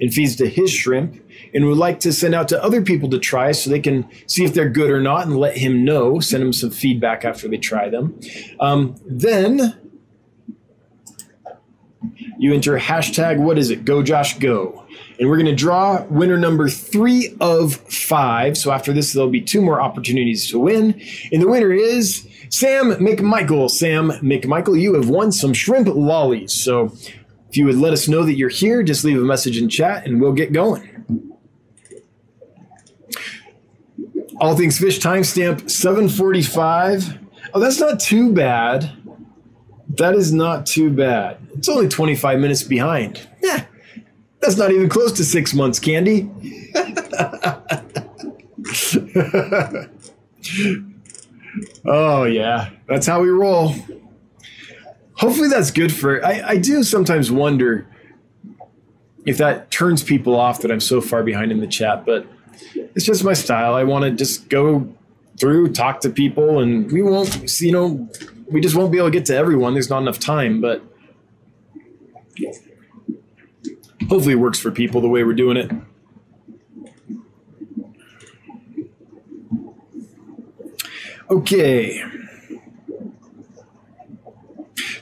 and 0.00 0.12
feeds 0.12 0.36
to 0.36 0.48
his 0.48 0.70
shrimp 0.70 1.21
and 1.54 1.66
would 1.66 1.78
like 1.78 2.00
to 2.00 2.12
send 2.12 2.34
out 2.34 2.48
to 2.48 2.62
other 2.62 2.82
people 2.82 3.10
to 3.10 3.18
try 3.18 3.52
so 3.52 3.70
they 3.70 3.80
can 3.80 4.08
see 4.26 4.44
if 4.44 4.54
they're 4.54 4.70
good 4.70 4.90
or 4.90 5.00
not 5.00 5.26
and 5.26 5.36
let 5.36 5.56
him 5.56 5.84
know, 5.84 6.20
send 6.20 6.42
him 6.42 6.52
some 6.52 6.70
feedback 6.70 7.24
after 7.24 7.48
they 7.48 7.58
try 7.58 7.88
them. 7.88 8.18
Um, 8.60 8.96
then 9.06 9.78
you 12.38 12.52
enter 12.52 12.78
hashtag, 12.78 13.38
what 13.38 13.58
is 13.58 13.70
it? 13.70 13.84
Go 13.84 14.02
Josh 14.02 14.38
Go. 14.38 14.84
And 15.20 15.28
we're 15.28 15.36
going 15.36 15.46
to 15.46 15.54
draw 15.54 16.02
winner 16.06 16.36
number 16.36 16.68
three 16.68 17.36
of 17.40 17.74
five. 17.74 18.56
So 18.56 18.72
after 18.72 18.92
this, 18.92 19.12
there'll 19.12 19.30
be 19.30 19.40
two 19.40 19.62
more 19.62 19.80
opportunities 19.80 20.50
to 20.50 20.58
win. 20.58 21.00
And 21.30 21.40
the 21.40 21.48
winner 21.48 21.72
is 21.72 22.26
Sam 22.48 22.92
McMichael. 22.92 23.70
Sam 23.70 24.10
McMichael, 24.10 24.80
you 24.80 24.94
have 24.94 25.08
won 25.08 25.30
some 25.30 25.52
shrimp 25.52 25.88
lollies. 25.88 26.52
So 26.52 26.86
if 27.48 27.56
you 27.56 27.66
would 27.66 27.76
let 27.76 27.92
us 27.92 28.08
know 28.08 28.24
that 28.24 28.34
you're 28.34 28.48
here, 28.48 28.82
just 28.82 29.04
leave 29.04 29.18
a 29.18 29.24
message 29.24 29.58
in 29.58 29.68
chat 29.68 30.06
and 30.06 30.20
we'll 30.20 30.32
get 30.32 30.52
going. 30.52 30.88
All 34.42 34.54
Things 34.56 34.76
Fish 34.76 34.98
timestamp 34.98 35.70
745. 35.70 37.20
Oh, 37.54 37.60
that's 37.60 37.78
not 37.78 38.00
too 38.00 38.32
bad. 38.32 38.90
That 39.90 40.16
is 40.16 40.32
not 40.32 40.66
too 40.66 40.90
bad. 40.90 41.38
It's 41.54 41.68
only 41.68 41.88
25 41.88 42.40
minutes 42.40 42.64
behind. 42.64 43.28
Yeah, 43.40 43.66
that's 44.40 44.56
not 44.56 44.72
even 44.72 44.88
close 44.88 45.12
to 45.12 45.24
six 45.24 45.54
months, 45.54 45.78
Candy. 45.78 46.28
oh, 51.84 52.24
yeah, 52.24 52.70
that's 52.88 53.06
how 53.06 53.22
we 53.22 53.28
roll. 53.28 53.76
Hopefully, 55.18 55.50
that's 55.50 55.70
good 55.70 55.94
for. 55.94 56.26
I, 56.26 56.42
I 56.44 56.56
do 56.56 56.82
sometimes 56.82 57.30
wonder 57.30 57.86
if 59.24 59.38
that 59.38 59.70
turns 59.70 60.02
people 60.02 60.34
off 60.34 60.62
that 60.62 60.72
I'm 60.72 60.80
so 60.80 61.00
far 61.00 61.22
behind 61.22 61.52
in 61.52 61.60
the 61.60 61.68
chat, 61.68 62.04
but 62.04 62.26
it's 62.74 63.04
just 63.04 63.24
my 63.24 63.32
style. 63.32 63.74
I 63.74 63.84
want 63.84 64.04
to 64.04 64.10
just 64.10 64.48
go 64.48 64.88
through, 65.38 65.72
talk 65.72 66.00
to 66.00 66.10
people, 66.10 66.60
and 66.60 66.90
we 66.90 67.02
won't, 67.02 67.60
you 67.60 67.72
know, 67.72 68.08
we 68.50 68.60
just 68.60 68.76
won't 68.76 68.92
be 68.92 68.98
able 68.98 69.08
to 69.08 69.12
get 69.12 69.26
to 69.26 69.36
everyone. 69.36 69.72
There's 69.74 69.90
not 69.90 70.02
enough 70.02 70.18
time, 70.18 70.60
but 70.60 70.82
hopefully 74.08 74.34
it 74.34 74.38
works 74.38 74.58
for 74.58 74.70
people 74.70 75.00
the 75.00 75.08
way 75.08 75.24
we're 75.24 75.32
doing 75.32 75.56
it. 75.56 75.70
Okay. 81.30 82.02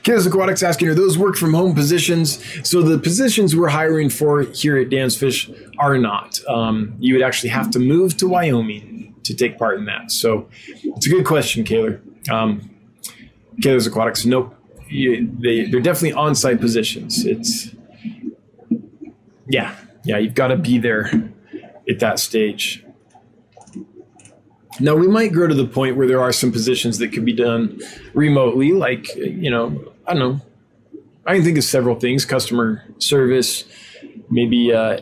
Kansas 0.03 0.25
Aquatics 0.25 0.63
asking, 0.63 0.87
are 0.87 0.95
those 0.95 1.17
work 1.17 1.35
from 1.35 1.53
home 1.53 1.75
positions? 1.75 2.43
So 2.67 2.81
the 2.81 2.97
positions 2.97 3.55
we're 3.55 3.69
hiring 3.69 4.09
for 4.09 4.41
here 4.41 4.77
at 4.77 4.89
Dan's 4.89 5.15
Fish 5.15 5.49
are 5.77 5.97
not. 5.97 6.39
Um, 6.47 6.95
you 6.99 7.13
would 7.13 7.23
actually 7.23 7.49
have 7.49 7.69
to 7.71 7.79
move 7.79 8.17
to 8.17 8.27
Wyoming 8.27 9.15
to 9.23 9.35
take 9.35 9.57
part 9.57 9.77
in 9.77 9.85
that. 9.85 10.11
So 10.11 10.49
it's 10.83 11.05
a 11.05 11.09
good 11.09 11.25
question, 11.25 11.63
Kaylor. 11.63 12.01
Um, 12.29 12.69
Aquatics, 13.63 14.25
nope. 14.25 14.55
You, 14.89 15.31
they, 15.39 15.65
they're 15.65 15.79
definitely 15.79 16.13
on-site 16.13 16.59
positions. 16.59 17.25
It's, 17.25 17.69
yeah, 19.47 19.75
yeah, 20.03 20.17
you've 20.17 20.33
got 20.33 20.47
to 20.47 20.57
be 20.57 20.79
there 20.79 21.31
at 21.87 21.99
that 21.99 22.19
stage. 22.19 22.83
Now 24.79 24.95
we 24.95 25.07
might 25.07 25.31
grow 25.31 25.47
to 25.47 25.53
the 25.53 25.67
point 25.67 25.95
where 25.95 26.07
there 26.07 26.21
are 26.21 26.31
some 26.31 26.51
positions 26.51 26.97
that 26.97 27.09
could 27.09 27.25
be 27.25 27.33
done 27.33 27.79
remotely, 28.13 28.71
like 28.71 29.15
you 29.15 29.51
know, 29.51 29.90
I 30.11 30.13
don't 30.13 30.19
know. 30.19 30.41
I 31.25 31.35
can 31.35 31.43
think 31.45 31.57
of 31.57 31.63
several 31.63 31.97
things: 31.97 32.25
customer 32.25 32.83
service, 32.97 33.63
maybe 34.29 34.73
uh, 34.73 34.99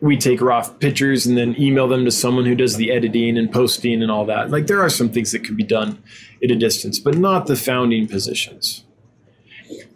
we 0.00 0.16
take 0.16 0.40
raw 0.40 0.66
pictures 0.66 1.26
and 1.26 1.36
then 1.36 1.54
email 1.60 1.88
them 1.88 2.06
to 2.06 2.10
someone 2.10 2.46
who 2.46 2.54
does 2.54 2.76
the 2.76 2.90
editing 2.90 3.36
and 3.36 3.52
posting 3.52 4.00
and 4.02 4.10
all 4.10 4.24
that. 4.24 4.48
Like 4.48 4.66
there 4.66 4.80
are 4.80 4.88
some 4.88 5.10
things 5.10 5.32
that 5.32 5.44
could 5.44 5.58
be 5.58 5.62
done 5.62 6.02
at 6.42 6.50
a 6.50 6.56
distance, 6.56 6.98
but 6.98 7.18
not 7.18 7.48
the 7.48 7.56
founding 7.56 8.08
positions. 8.08 8.86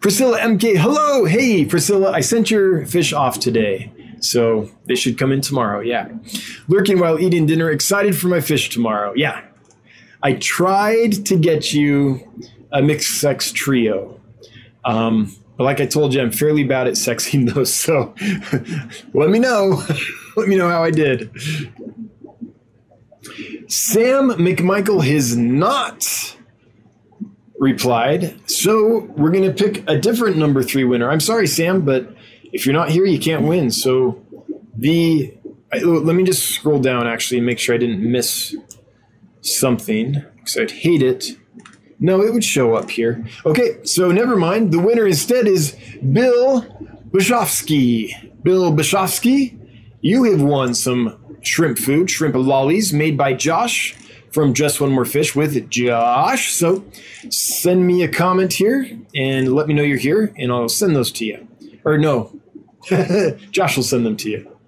Priscilla 0.00 0.38
MK, 0.40 0.76
hello, 0.76 1.24
hey 1.24 1.64
Priscilla, 1.64 2.12
I 2.12 2.20
sent 2.20 2.50
your 2.50 2.84
fish 2.84 3.14
off 3.14 3.40
today. 3.40 3.90
So 4.20 4.70
they 4.84 4.94
should 4.94 5.16
come 5.16 5.32
in 5.32 5.40
tomorrow. 5.40 5.80
Yeah. 5.80 6.08
Lurking 6.68 7.00
while 7.00 7.18
eating 7.18 7.46
dinner, 7.46 7.70
excited 7.70 8.14
for 8.14 8.28
my 8.28 8.42
fish 8.42 8.68
tomorrow. 8.68 9.14
Yeah. 9.16 9.42
I 10.22 10.34
tried 10.34 11.24
to 11.26 11.36
get 11.36 11.72
you 11.72 12.20
a 12.72 12.82
mixed 12.82 13.20
sex 13.20 13.52
trio. 13.52 14.20
Um, 14.84 15.34
but 15.56 15.64
like 15.64 15.80
I 15.80 15.86
told 15.86 16.14
you, 16.14 16.20
I'm 16.20 16.32
fairly 16.32 16.64
bad 16.64 16.86
at 16.86 16.94
sexing 16.94 17.48
those. 17.54 17.72
So 17.72 18.14
let 19.14 19.30
me 19.30 19.38
know. 19.38 19.82
let 20.36 20.48
me 20.48 20.56
know 20.56 20.68
how 20.68 20.82
I 20.82 20.90
did. 20.90 21.30
Sam 23.68 24.30
McMichael 24.30 25.04
has 25.04 25.36
not 25.36 26.36
replied. 27.58 28.38
So 28.50 29.00
we're 29.16 29.30
going 29.30 29.44
to 29.44 29.52
pick 29.52 29.88
a 29.88 29.96
different 29.96 30.36
number 30.36 30.62
three 30.62 30.84
winner. 30.84 31.10
I'm 31.10 31.20
sorry, 31.20 31.46
Sam, 31.46 31.82
but 31.82 32.14
if 32.52 32.66
you're 32.66 32.74
not 32.74 32.90
here, 32.90 33.06
you 33.06 33.18
can't 33.18 33.44
win. 33.44 33.70
So 33.70 34.20
the 34.76 35.32
let 35.80 36.14
me 36.14 36.24
just 36.24 36.50
scroll 36.50 36.80
down 36.80 37.06
actually 37.06 37.38
and 37.38 37.46
make 37.46 37.58
sure 37.58 37.74
I 37.74 37.78
didn't 37.78 38.00
miss 38.00 38.54
something 39.40 40.22
because 40.36 40.58
I'd 40.58 40.70
hate 40.70 41.02
it. 41.02 41.38
No, 42.02 42.20
it 42.20 42.32
would 42.32 42.42
show 42.42 42.74
up 42.74 42.90
here. 42.90 43.24
Okay, 43.46 43.78
so 43.84 44.10
never 44.10 44.34
mind. 44.36 44.72
The 44.72 44.80
winner 44.80 45.06
instead 45.06 45.46
is 45.46 45.76
Bill 46.12 46.62
Bashofsky. 47.10 48.42
Bill 48.42 48.72
Bashofsky, 48.72 49.56
you 50.00 50.24
have 50.24 50.42
won 50.42 50.74
some 50.74 51.16
shrimp 51.42 51.78
food, 51.78 52.10
shrimp 52.10 52.34
lollies 52.34 52.92
made 52.92 53.16
by 53.16 53.34
Josh 53.34 53.94
from 54.32 54.52
Just 54.52 54.80
One 54.80 54.90
More 54.90 55.04
Fish 55.04 55.36
with 55.36 55.70
Josh. 55.70 56.52
So 56.52 56.84
send 57.30 57.86
me 57.86 58.02
a 58.02 58.08
comment 58.08 58.54
here 58.54 58.98
and 59.14 59.54
let 59.54 59.68
me 59.68 59.74
know 59.74 59.84
you're 59.84 59.96
here, 59.96 60.34
and 60.36 60.50
I'll 60.50 60.68
send 60.68 60.96
those 60.96 61.12
to 61.12 61.24
you. 61.24 61.46
Or 61.84 61.98
no, 61.98 62.36
Josh 63.52 63.76
will 63.76 63.84
send 63.84 64.04
them 64.04 64.16
to 64.16 64.28
you. 64.28 64.58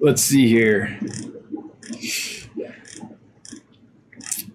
Let's 0.00 0.22
see 0.22 0.48
here. 0.48 0.98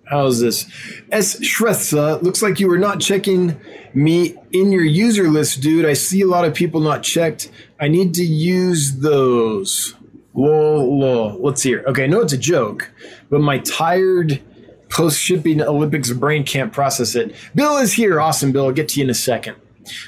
How's 0.09 0.39
this? 0.39 0.65
S. 1.11 1.39
Shrestha, 1.39 2.21
looks 2.23 2.41
like 2.41 2.59
you 2.59 2.67
were 2.67 2.79
not 2.79 2.99
checking 2.99 3.59
me 3.93 4.35
in 4.51 4.71
your 4.71 4.83
user 4.83 5.29
list, 5.29 5.61
dude. 5.61 5.85
I 5.85 5.93
see 5.93 6.21
a 6.21 6.27
lot 6.27 6.45
of 6.45 6.55
people 6.55 6.81
not 6.81 7.03
checked. 7.03 7.51
I 7.79 7.89
need 7.89 8.15
to 8.15 8.23
use 8.23 8.97
those. 8.97 9.93
Lol, 10.33 10.99
lol. 10.99 11.39
Let's 11.39 11.61
here. 11.61 11.83
Okay, 11.87 12.05
I 12.05 12.07
know 12.07 12.21
it's 12.21 12.33
a 12.33 12.39
joke, 12.39 12.91
but 13.29 13.41
my 13.41 13.59
tired 13.59 14.41
post 14.89 15.19
shipping 15.19 15.61
Olympics 15.61 16.11
brain 16.11 16.43
can't 16.43 16.73
process 16.73 17.13
it. 17.13 17.35
Bill 17.53 17.77
is 17.77 17.93
here. 17.93 18.19
Awesome, 18.19 18.51
Bill. 18.51 18.65
I'll 18.65 18.71
get 18.71 18.89
to 18.89 18.99
you 18.99 19.03
in 19.03 19.11
a 19.11 19.15
second. 19.15 19.57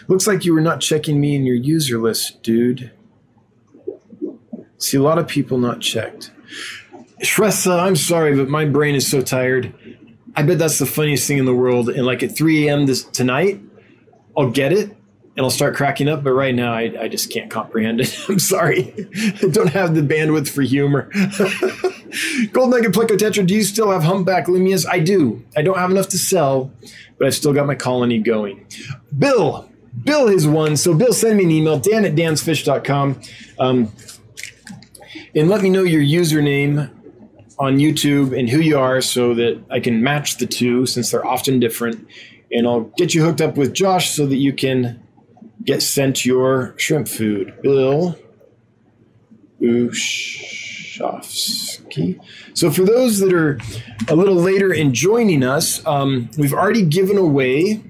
Looks 0.08 0.26
like 0.26 0.46
you 0.46 0.54
were 0.54 0.62
not 0.62 0.82
checking 0.82 1.22
me 1.22 1.36
in 1.36 1.46
your 1.46 1.56
user 1.56 2.00
list, 2.00 2.42
dude. 2.42 2.92
See, 4.80 4.98
a 4.98 5.04
lot 5.04 5.20
of 5.20 5.28
people 5.28 5.60
not 5.60 5.80
checked. 5.80 6.32
Shrestha, 7.22 7.80
I'm 7.80 7.96
sorry, 7.96 8.36
but 8.36 8.50
my 8.50 8.66
brain 8.66 8.96
is 8.96 9.10
so 9.10 9.22
tired. 9.22 9.74
I 10.36 10.44
bet 10.44 10.60
that's 10.60 10.80
the 10.80 10.86
funniest 10.86 11.28
thing 11.28 11.38
in 11.38 11.46
the 11.46 11.54
world. 11.54 11.90
And 11.90 12.06
like 12.06 12.24
at 12.24 12.36
3 12.36 12.68
a.m. 12.68 12.86
this 12.86 13.04
tonight, 13.04 13.62
I'll 14.38 14.50
get 14.50 14.72
it 14.72 14.90
and 14.90 15.46
I'll 15.46 15.52
start 15.52 15.76
cracking 15.76 16.08
up. 16.08 16.24
But 16.24 16.32
right 16.32 16.56
now, 16.56 16.74
I, 16.74 16.94
I 17.02 17.08
just 17.08 17.32
can't 17.32 17.50
comprehend 17.52 18.02
it. 18.02 18.18
I'm 18.30 18.40
sorry. 18.40 18.94
I 19.42 19.48
don't 19.52 19.70
have 19.70 19.94
the 19.94 20.02
bandwidth 20.02 20.50
for 20.50 20.62
humor. 20.62 21.10
Gold 22.52 22.72
Nugget 22.72 22.92
Plecotetra, 22.92 23.46
do 23.46 23.54
you 23.54 23.64
still 23.64 23.92
have 23.92 24.04
humpback 24.04 24.48
limias? 24.48 24.86
I 24.88 25.00
do. 25.00 25.44
I 25.56 25.62
don't 25.62 25.78
have 25.78 25.92
enough 25.92 26.10
to 26.10 26.18
sell, 26.18 26.72
but 27.18 27.28
I've 27.28 27.36
still 27.36 27.54
got 27.54 27.68
my 27.68 27.76
colony 27.76 28.20
going. 28.20 28.66
Bill, 29.18 29.70
Bill 30.04 30.28
has 30.28 30.48
won. 30.48 30.76
So, 30.76 30.94
Bill, 30.94 31.14
send 31.14 31.38
me 31.38 31.44
an 31.44 31.52
email, 31.52 31.80
dan 31.80 32.04
at 32.04 32.16
dansfish.com. 32.16 33.22
Um, 33.60 33.92
and 35.36 35.50
let 35.50 35.62
me 35.62 35.70
know 35.70 35.84
your 35.84 36.02
username 36.02 36.90
on 37.60 37.78
YouTube 37.78 38.38
and 38.38 38.50
who 38.50 38.60
you 38.60 38.78
are 38.78 39.02
so 39.02 39.34
that 39.36 39.64
I 39.70 39.80
can 39.80 40.02
match 40.04 40.38
the 40.38 40.48
two 40.48 40.86
since 40.86 41.12
they're 41.12 41.26
often 41.26 41.60
different. 41.60 42.08
And 42.52 42.68
I'll 42.68 42.82
get 42.98 43.14
you 43.14 43.24
hooked 43.24 43.42
up 43.42 43.56
with 43.56 43.74
Josh 43.74 44.10
so 44.10 44.26
that 44.26 44.38
you 44.38 44.54
can 44.54 45.02
get 45.64 45.82
sent 45.82 46.26
your 46.26 46.74
shrimp 46.78 47.08
food. 47.08 47.54
Bill 47.62 48.18
Bashofsky. 51.02 52.20
So, 52.54 52.70
for 52.72 52.84
those 52.84 53.20
that 53.20 53.34
are 53.34 53.60
a 54.08 54.16
little 54.16 54.36
later 54.36 54.74
in 54.74 54.94
joining 54.94 55.44
us, 55.44 55.86
um, 55.86 56.30
we've 56.38 56.54
already 56.54 56.84
given 56.84 57.18
away 57.18 57.84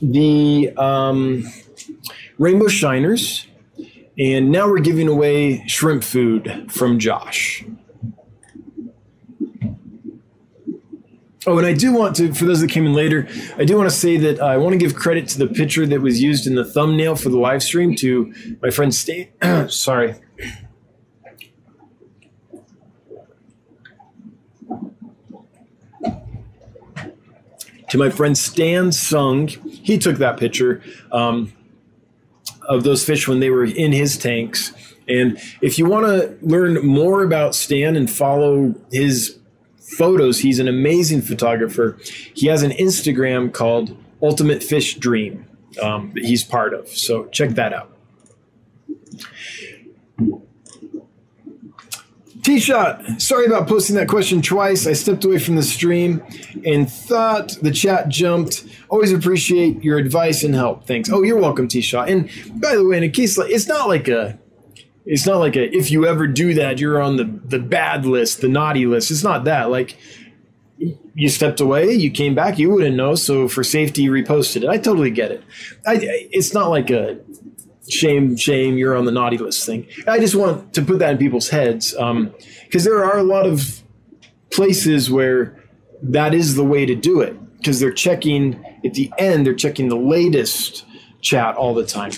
the 0.00 0.72
um, 0.76 1.44
Rainbow 2.38 2.68
Shiners, 2.68 3.46
and 4.18 4.50
now 4.50 4.68
we're 4.68 4.80
giving 4.80 5.08
away 5.08 5.66
shrimp 5.66 6.04
food 6.04 6.70
from 6.70 6.98
Josh. 6.98 7.64
Oh, 11.48 11.56
and 11.56 11.66
I 11.66 11.72
do 11.72 11.94
want 11.94 12.14
to, 12.16 12.34
for 12.34 12.44
those 12.44 12.60
that 12.60 12.68
came 12.68 12.84
in 12.84 12.92
later, 12.92 13.26
I 13.56 13.64
do 13.64 13.78
want 13.78 13.88
to 13.88 13.96
say 13.96 14.18
that 14.18 14.38
I 14.38 14.58
want 14.58 14.74
to 14.74 14.78
give 14.78 14.94
credit 14.94 15.28
to 15.28 15.38
the 15.38 15.46
picture 15.46 15.86
that 15.86 16.02
was 16.02 16.20
used 16.20 16.46
in 16.46 16.56
the 16.56 16.64
thumbnail 16.64 17.16
for 17.16 17.30
the 17.30 17.38
live 17.38 17.62
stream 17.62 17.96
to 17.96 18.34
my 18.60 18.68
friend 18.68 18.94
State. 18.94 19.32
Sorry. 19.68 20.16
To 27.88 27.96
my 27.96 28.10
friend 28.10 28.36
Stan 28.36 28.92
Sung, 28.92 29.48
he 29.48 29.96
took 29.96 30.18
that 30.18 30.36
picture 30.36 30.82
um, 31.12 31.54
of 32.68 32.84
those 32.84 33.02
fish 33.06 33.26
when 33.26 33.40
they 33.40 33.48
were 33.48 33.64
in 33.64 33.92
his 33.92 34.18
tanks. 34.18 34.74
And 35.08 35.38
if 35.62 35.78
you 35.78 35.86
want 35.86 36.04
to 36.04 36.36
learn 36.46 36.86
more 36.86 37.22
about 37.22 37.54
Stan 37.54 37.96
and 37.96 38.10
follow 38.10 38.74
his 38.92 39.37
photos, 39.96 40.40
he's 40.40 40.58
an 40.58 40.68
amazing 40.68 41.22
photographer. 41.22 41.98
He 42.34 42.46
has 42.48 42.62
an 42.62 42.72
Instagram 42.72 43.52
called 43.52 43.96
Ultimate 44.22 44.62
Fish 44.62 44.96
Dream 44.96 45.46
um, 45.82 46.12
that 46.14 46.24
he's 46.24 46.44
part 46.44 46.74
of. 46.74 46.88
So 46.88 47.26
check 47.26 47.50
that 47.50 47.72
out. 47.72 47.94
T 52.42 52.58
Shot, 52.58 53.20
sorry 53.20 53.44
about 53.44 53.68
posting 53.68 53.94
that 53.96 54.08
question 54.08 54.40
twice. 54.40 54.86
I 54.86 54.94
stepped 54.94 55.22
away 55.22 55.38
from 55.38 55.56
the 55.56 55.62
stream 55.62 56.22
and 56.64 56.90
thought 56.90 57.58
the 57.60 57.70
chat 57.70 58.08
jumped. 58.08 58.64
Always 58.88 59.12
appreciate 59.12 59.84
your 59.84 59.98
advice 59.98 60.42
and 60.44 60.54
help. 60.54 60.86
Thanks. 60.86 61.10
Oh, 61.10 61.22
you're 61.22 61.38
welcome, 61.38 61.68
T 61.68 61.82
Shot. 61.82 62.08
And 62.08 62.30
by 62.58 62.74
the 62.74 62.86
way, 62.86 62.96
in 62.96 63.02
a 63.02 63.10
case 63.10 63.36
like 63.36 63.50
it's 63.50 63.68
not 63.68 63.86
like 63.86 64.08
a 64.08 64.38
it's 65.10 65.26
not 65.26 65.38
like 65.38 65.56
a 65.56 65.74
if 65.74 65.90
you 65.90 66.06
ever 66.06 66.26
do 66.26 66.54
that, 66.54 66.78
you're 66.78 67.00
on 67.00 67.16
the 67.16 67.24
the 67.24 67.58
bad 67.58 68.04
list, 68.04 68.42
the 68.42 68.48
naughty 68.48 68.84
list. 68.84 69.10
It's 69.10 69.24
not 69.24 69.44
that. 69.44 69.70
Like 69.70 69.96
you 71.14 71.28
stepped 71.28 71.60
away, 71.60 71.92
you 71.92 72.10
came 72.10 72.34
back, 72.34 72.58
you 72.58 72.70
wouldn't 72.70 72.94
know. 72.94 73.14
So 73.14 73.48
for 73.48 73.64
safety, 73.64 74.06
reposted 74.06 74.62
it. 74.62 74.68
I 74.68 74.76
totally 74.76 75.10
get 75.10 75.32
it. 75.32 75.42
I, 75.86 75.98
it's 76.30 76.54
not 76.54 76.68
like 76.68 76.90
a 76.90 77.18
shame, 77.88 78.36
shame, 78.36 78.76
you're 78.76 78.96
on 78.96 79.06
the 79.06 79.10
naughty 79.10 79.38
list 79.38 79.64
thing. 79.64 79.88
I 80.06 80.20
just 80.20 80.34
want 80.34 80.74
to 80.74 80.82
put 80.82 80.98
that 80.98 81.12
in 81.12 81.18
people's 81.18 81.48
heads 81.48 81.92
because 81.92 82.02
um, 82.10 82.34
there 82.70 83.02
are 83.02 83.18
a 83.18 83.24
lot 83.24 83.46
of 83.46 83.82
places 84.50 85.10
where 85.10 85.58
that 86.02 86.34
is 86.34 86.54
the 86.54 86.64
way 86.64 86.86
to 86.86 86.94
do 86.94 87.22
it 87.22 87.56
because 87.56 87.80
they're 87.80 87.90
checking 87.92 88.62
at 88.84 88.94
the 88.94 89.10
end, 89.18 89.46
they're 89.46 89.54
checking 89.54 89.88
the 89.88 89.96
latest 89.96 90.84
chat 91.22 91.56
all 91.56 91.74
the 91.74 91.86
time. 91.86 92.12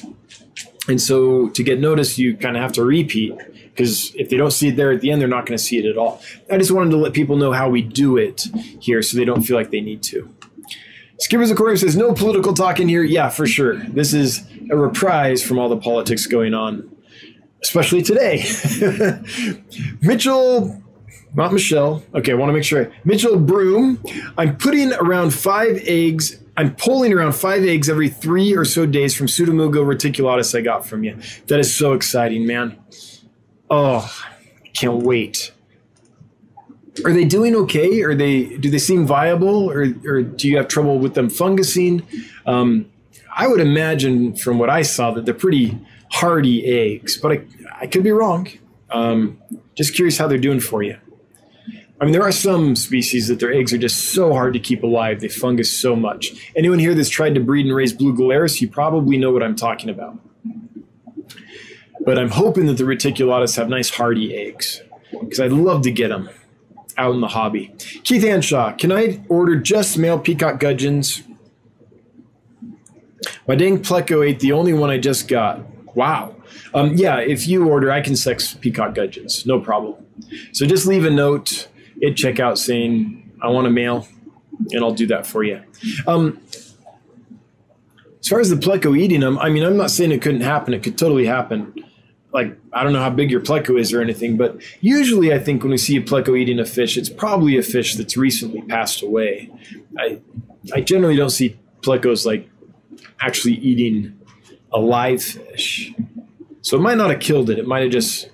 And 0.89 1.01
so 1.01 1.49
to 1.51 1.63
get 1.63 1.79
noticed, 1.79 2.19
you 2.19 2.37
kind 2.37 2.57
of 2.57 2.63
have 2.63 2.73
to 2.73 2.85
repeat 2.85 3.37
because 3.71 4.15
if 4.15 4.29
they 4.29 4.37
don't 4.37 4.51
see 4.51 4.69
it 4.69 4.77
there 4.77 4.93
at 4.93 5.01
the 5.01 5.11
end, 5.11 5.21
they're 5.21 5.29
not 5.29 5.47
going 5.47 5.57
to 5.57 5.63
see 5.63 5.79
it 5.79 5.87
at 5.87 5.97
all. 5.97 6.21
I 6.51 6.59
just 6.59 6.71
wanted 6.71 6.91
to 6.91 6.97
let 6.97 7.13
people 7.13 7.37
know 7.37 7.53
how 7.53 7.69
we 7.69 7.83
do 7.83 8.17
it 8.17 8.49
here 8.81 9.03
so 9.03 9.17
they 9.17 9.25
don't 9.25 9.43
feel 9.43 9.57
like 9.57 9.71
they 9.71 9.81
need 9.81 10.03
to. 10.05 10.35
Skippers 11.19 11.51
Aquarium 11.51 11.77
says, 11.77 11.97
no 11.97 12.15
political 12.15 12.55
talk 12.55 12.81
in 12.81 12.89
here. 12.89 13.03
Yeah, 13.03 13.29
for 13.29 13.47
sure. 13.47 13.77
This 13.77 14.15
is 14.15 14.43
a 14.71 14.77
reprise 14.77 15.43
from 15.43 15.59
all 15.59 15.69
the 15.69 15.77
politics 15.77 16.27
going 16.27 16.55
on, 16.55 16.91
especially 17.63 18.03
today. 18.03 18.43
Mitchell, 20.01 20.83
not 21.35 21.53
Michelle. 21.53 22.03
Okay, 22.15 22.33
I 22.33 22.35
want 22.35 22.49
to 22.49 22.55
make 22.55 22.65
sure. 22.65 22.91
Mitchell 23.05 23.39
Broom, 23.39 24.03
I'm 24.39 24.57
putting 24.57 24.95
around 24.95 25.35
five 25.35 25.83
eggs. 25.85 26.40
I'm 26.61 26.75
pulling 26.75 27.11
around 27.15 27.33
five 27.33 27.65
eggs 27.65 27.89
every 27.89 28.11
three 28.11 28.55
or 28.55 28.67
so 28.67 28.85
days 28.85 29.17
from 29.17 29.29
Pseudomugil 29.29 29.83
reticulatus 29.83 30.55
I 30.55 30.61
got 30.61 30.87
from 30.87 31.05
you. 31.05 31.17
That 31.47 31.59
is 31.59 31.75
so 31.75 31.95
exciting, 31.95 32.47
man. 32.47 32.79
Oh, 33.71 34.07
can't 34.75 35.03
wait. 35.03 35.53
Are 37.03 37.15
they 37.15 37.25
doing 37.25 37.57
okay? 37.57 38.03
Are 38.03 38.15
they 38.15 38.59
do 38.59 38.71
they 38.71 38.79
seem 38.79 39.07
viable, 39.07 39.71
or 39.71 39.95
or 40.05 40.21
do 40.21 40.49
you 40.49 40.59
have 40.59 40.69
trouble 40.69 40.99
with 40.99 41.15
them 41.15 41.29
fungusing? 41.29 42.05
Um, 42.45 42.91
I 43.35 43.49
would 43.49 43.61
imagine 43.61 44.37
from 44.37 44.59
what 44.59 44.69
I 44.69 44.83
saw 44.83 45.13
that 45.13 45.25
they're 45.25 45.33
pretty 45.33 45.79
hardy 46.13 46.67
eggs, 46.67 47.17
but 47.17 47.33
I, 47.33 47.41
I 47.81 47.87
could 47.87 48.03
be 48.05 48.11
wrong. 48.11 48.49
Um, 48.91 49.41
just 49.77 49.95
curious 49.95 50.19
how 50.19 50.29
they're 50.29 50.37
doing 50.37 50.61
for 50.61 50.83
you. 50.83 50.99
I 52.01 52.05
mean, 52.05 52.13
there 52.13 52.23
are 52.23 52.33
some 52.33 52.77
species 52.77 53.29
that 53.29 53.41
their 53.41 53.53
eggs 53.53 53.75
are 53.75 53.79
just 53.79 54.13
so 54.15 54.33
hard 54.33 54.55
to 54.55 54.59
keep 54.59 54.83
alive. 54.83 55.21
They 55.21 55.29
fungus 55.29 55.71
so 55.71 55.95
much. 55.95 56.51
Anyone 56.57 56.79
here 56.79 56.95
that's 56.95 57.11
tried 57.11 57.35
to 57.35 57.41
breed 57.41 57.67
and 57.67 57.75
raise 57.75 57.93
blue 57.93 58.15
gularis, 58.15 58.61
you 58.61 58.69
probably 58.69 59.19
know 59.19 59.31
what 59.31 59.43
I'm 59.43 59.57
talking 59.57 59.91
about. 59.91 60.19
But 62.01 62.19
I'm 62.19 62.31
hoping 62.31 62.67
that 62.67 62.79
the 62.79 62.85
reticulatus 62.85 63.57
have 63.57 63.69
nice 63.69 63.91
hardy 63.91 64.35
eggs 64.35 64.83
because 65.13 65.41
I'd 65.41 65.53
love 65.53 65.83
to 65.83 65.91
get 65.91 66.09
them 66.09 66.31
out 66.97 67.13
in 67.15 67.21
the 67.21 67.29
hobby. 67.29 67.75
Keith 68.05 68.23
Anshaw, 68.23 68.79
can 68.79 68.91
I 68.91 69.23
order 69.29 69.57
just 69.57 69.99
male 69.99 70.19
peacock 70.19 70.59
gudgeons 70.59 71.23
my 73.47 73.55
dang 73.55 73.83
Pleco 73.83 74.25
ate 74.27 74.41
the 74.41 74.53
only 74.53 74.73
one 74.73 74.91
I 74.91 74.99
just 74.99 75.29
got. 75.29 75.61
Wow. 75.97 76.37
Um, 76.73 76.95
yeah, 76.95 77.19
if 77.19 77.49
you 77.49 77.69
order, 77.69 77.91
I 77.91 78.01
can 78.01 78.15
sex 78.15 78.55
peacock 78.55 78.95
gudgeons, 78.95 79.45
no 79.45 79.59
problem. 79.59 80.07
So 80.53 80.67
just 80.67 80.87
leave 80.87 81.05
a 81.05 81.11
note 81.11 81.69
at 82.05 82.15
checkout 82.15 82.59
saying 82.59 83.33
I 83.41 83.49
want 83.49 83.67
a 83.67 83.71
male, 83.71 84.07
and 84.71 84.85
I'll 84.85 84.95
do 84.95 85.07
that 85.09 85.27
for 85.27 85.43
you. 85.43 85.63
Um, 86.07 86.41
as 88.21 88.29
far 88.29 88.41
as 88.41 88.51
the 88.51 88.57
pleco 88.57 88.99
eating 88.99 89.21
them, 89.21 89.39
I 89.39 89.49
mean, 89.49 89.65
I'm 89.65 89.77
not 89.77 89.91
saying 89.91 90.13
it 90.13 90.21
couldn't 90.23 90.43
happen. 90.43 90.75
It 90.75 90.83
could 90.83 90.99
totally 90.99 91.27
happen. 91.27 91.75
Like 92.33 92.57
I 92.73 92.85
don't 92.85 92.93
know 92.93 93.01
how 93.01 93.11
big 93.11 93.31
your 93.31 93.41
pleco 93.41 93.79
is 93.79 93.93
or 93.93 94.01
anything, 94.01 94.37
but 94.37 94.61
usually 94.81 95.33
I 95.33 95.39
think 95.39 95.63
when 95.63 95.73
we 95.73 95.79
see 95.79 95.97
a 95.97 96.03
pleco 96.03 96.39
eating 96.39 96.61
a 96.61 96.67
fish, 96.67 96.97
it's 96.97 97.09
probably 97.09 97.57
a 97.57 97.63
fish 97.63 97.97
that's 97.97 98.17
recently 98.17 98.63
passed 98.63 99.03
away. 99.03 99.51
I 99.99 100.21
I 100.73 100.81
generally 100.81 101.17
don't 101.17 101.31
see 101.31 101.59
plecos 101.81 102.25
like 102.25 102.49
actually 103.21 103.55
eating 103.55 104.17
a 104.73 104.79
live 104.79 105.23
fish. 105.23 105.93
So 106.63 106.77
it 106.77 106.81
might 106.81 106.99
not 106.99 107.11
have 107.11 107.21
killed 107.21 107.51
it. 107.51 107.59
It 107.59 107.67
might 107.67 107.83
have 107.83 107.91
just 107.91 108.31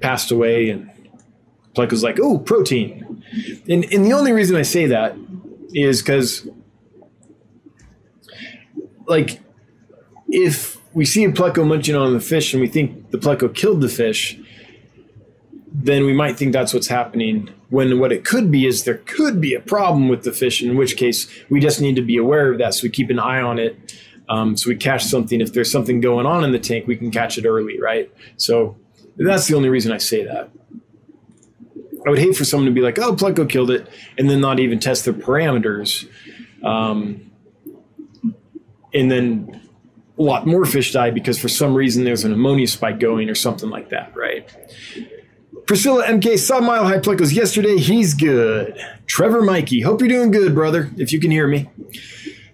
passed 0.00 0.30
away 0.30 0.70
and 0.70 0.90
Pleco 1.76 1.92
was 1.92 2.02
like, 2.02 2.18
oh, 2.20 2.38
protein. 2.38 3.22
And, 3.68 3.84
and 3.92 4.04
the 4.04 4.12
only 4.12 4.32
reason 4.32 4.56
I 4.56 4.62
say 4.62 4.86
that 4.86 5.16
is 5.72 6.00
because, 6.00 6.48
like, 9.06 9.40
if 10.28 10.80
we 10.94 11.04
see 11.04 11.24
a 11.24 11.32
Pleco 11.32 11.66
munching 11.66 11.94
on 11.94 12.12
the 12.12 12.20
fish 12.20 12.54
and 12.54 12.60
we 12.60 12.68
think 12.68 13.10
the 13.10 13.18
Pleco 13.18 13.54
killed 13.54 13.80
the 13.80 13.88
fish, 13.88 14.38
then 15.72 16.06
we 16.06 16.14
might 16.14 16.36
think 16.36 16.52
that's 16.52 16.72
what's 16.72 16.88
happening. 16.88 17.50
When 17.68 17.98
what 17.98 18.12
it 18.12 18.24
could 18.24 18.50
be 18.50 18.66
is 18.66 18.84
there 18.84 18.98
could 18.98 19.40
be 19.40 19.52
a 19.54 19.60
problem 19.60 20.08
with 20.08 20.22
the 20.24 20.32
fish, 20.32 20.62
in 20.62 20.76
which 20.76 20.96
case 20.96 21.28
we 21.50 21.60
just 21.60 21.80
need 21.80 21.96
to 21.96 22.02
be 22.02 22.16
aware 22.16 22.50
of 22.50 22.58
that. 22.58 22.74
So 22.74 22.84
we 22.84 22.90
keep 22.90 23.10
an 23.10 23.18
eye 23.18 23.40
on 23.40 23.58
it 23.58 23.94
um, 24.28 24.56
so 24.56 24.68
we 24.68 24.76
catch 24.76 25.04
something. 25.04 25.40
If 25.40 25.52
there's 25.52 25.70
something 25.70 26.00
going 26.00 26.26
on 26.26 26.44
in 26.44 26.52
the 26.52 26.58
tank, 26.58 26.86
we 26.86 26.96
can 26.96 27.10
catch 27.10 27.38
it 27.38 27.46
early, 27.46 27.80
right? 27.80 28.10
So 28.36 28.76
that's 29.16 29.46
the 29.46 29.54
only 29.54 29.68
reason 29.68 29.92
I 29.92 29.98
say 29.98 30.24
that. 30.24 30.50
I 32.06 32.10
would 32.10 32.18
hate 32.18 32.36
for 32.36 32.44
someone 32.44 32.66
to 32.66 32.72
be 32.72 32.80
like, 32.80 32.98
"Oh, 32.98 33.14
Pleco 33.14 33.48
killed 33.48 33.70
it," 33.70 33.88
and 34.16 34.30
then 34.30 34.40
not 34.40 34.60
even 34.60 34.78
test 34.78 35.04
their 35.04 35.14
parameters, 35.14 36.06
um, 36.62 37.30
and 38.94 39.10
then 39.10 39.60
a 40.18 40.22
lot 40.22 40.46
more 40.46 40.64
fish 40.64 40.92
die 40.92 41.10
because 41.10 41.38
for 41.38 41.48
some 41.48 41.74
reason 41.74 42.04
there's 42.04 42.24
an 42.24 42.32
ammonia 42.32 42.66
spike 42.66 42.98
going 42.98 43.28
or 43.28 43.34
something 43.34 43.68
like 43.68 43.90
that, 43.90 44.16
right? 44.16 44.48
Priscilla 45.66 46.04
MK 46.04 46.38
saw 46.38 46.60
Mile 46.60 46.84
High 46.84 46.98
Plecos 46.98 47.34
yesterday. 47.34 47.76
He's 47.76 48.14
good. 48.14 48.80
Trevor 49.06 49.42
Mikey, 49.42 49.80
hope 49.80 50.00
you're 50.00 50.08
doing 50.08 50.30
good, 50.30 50.54
brother. 50.54 50.90
If 50.96 51.12
you 51.12 51.20
can 51.20 51.30
hear 51.30 51.48
me. 51.48 51.68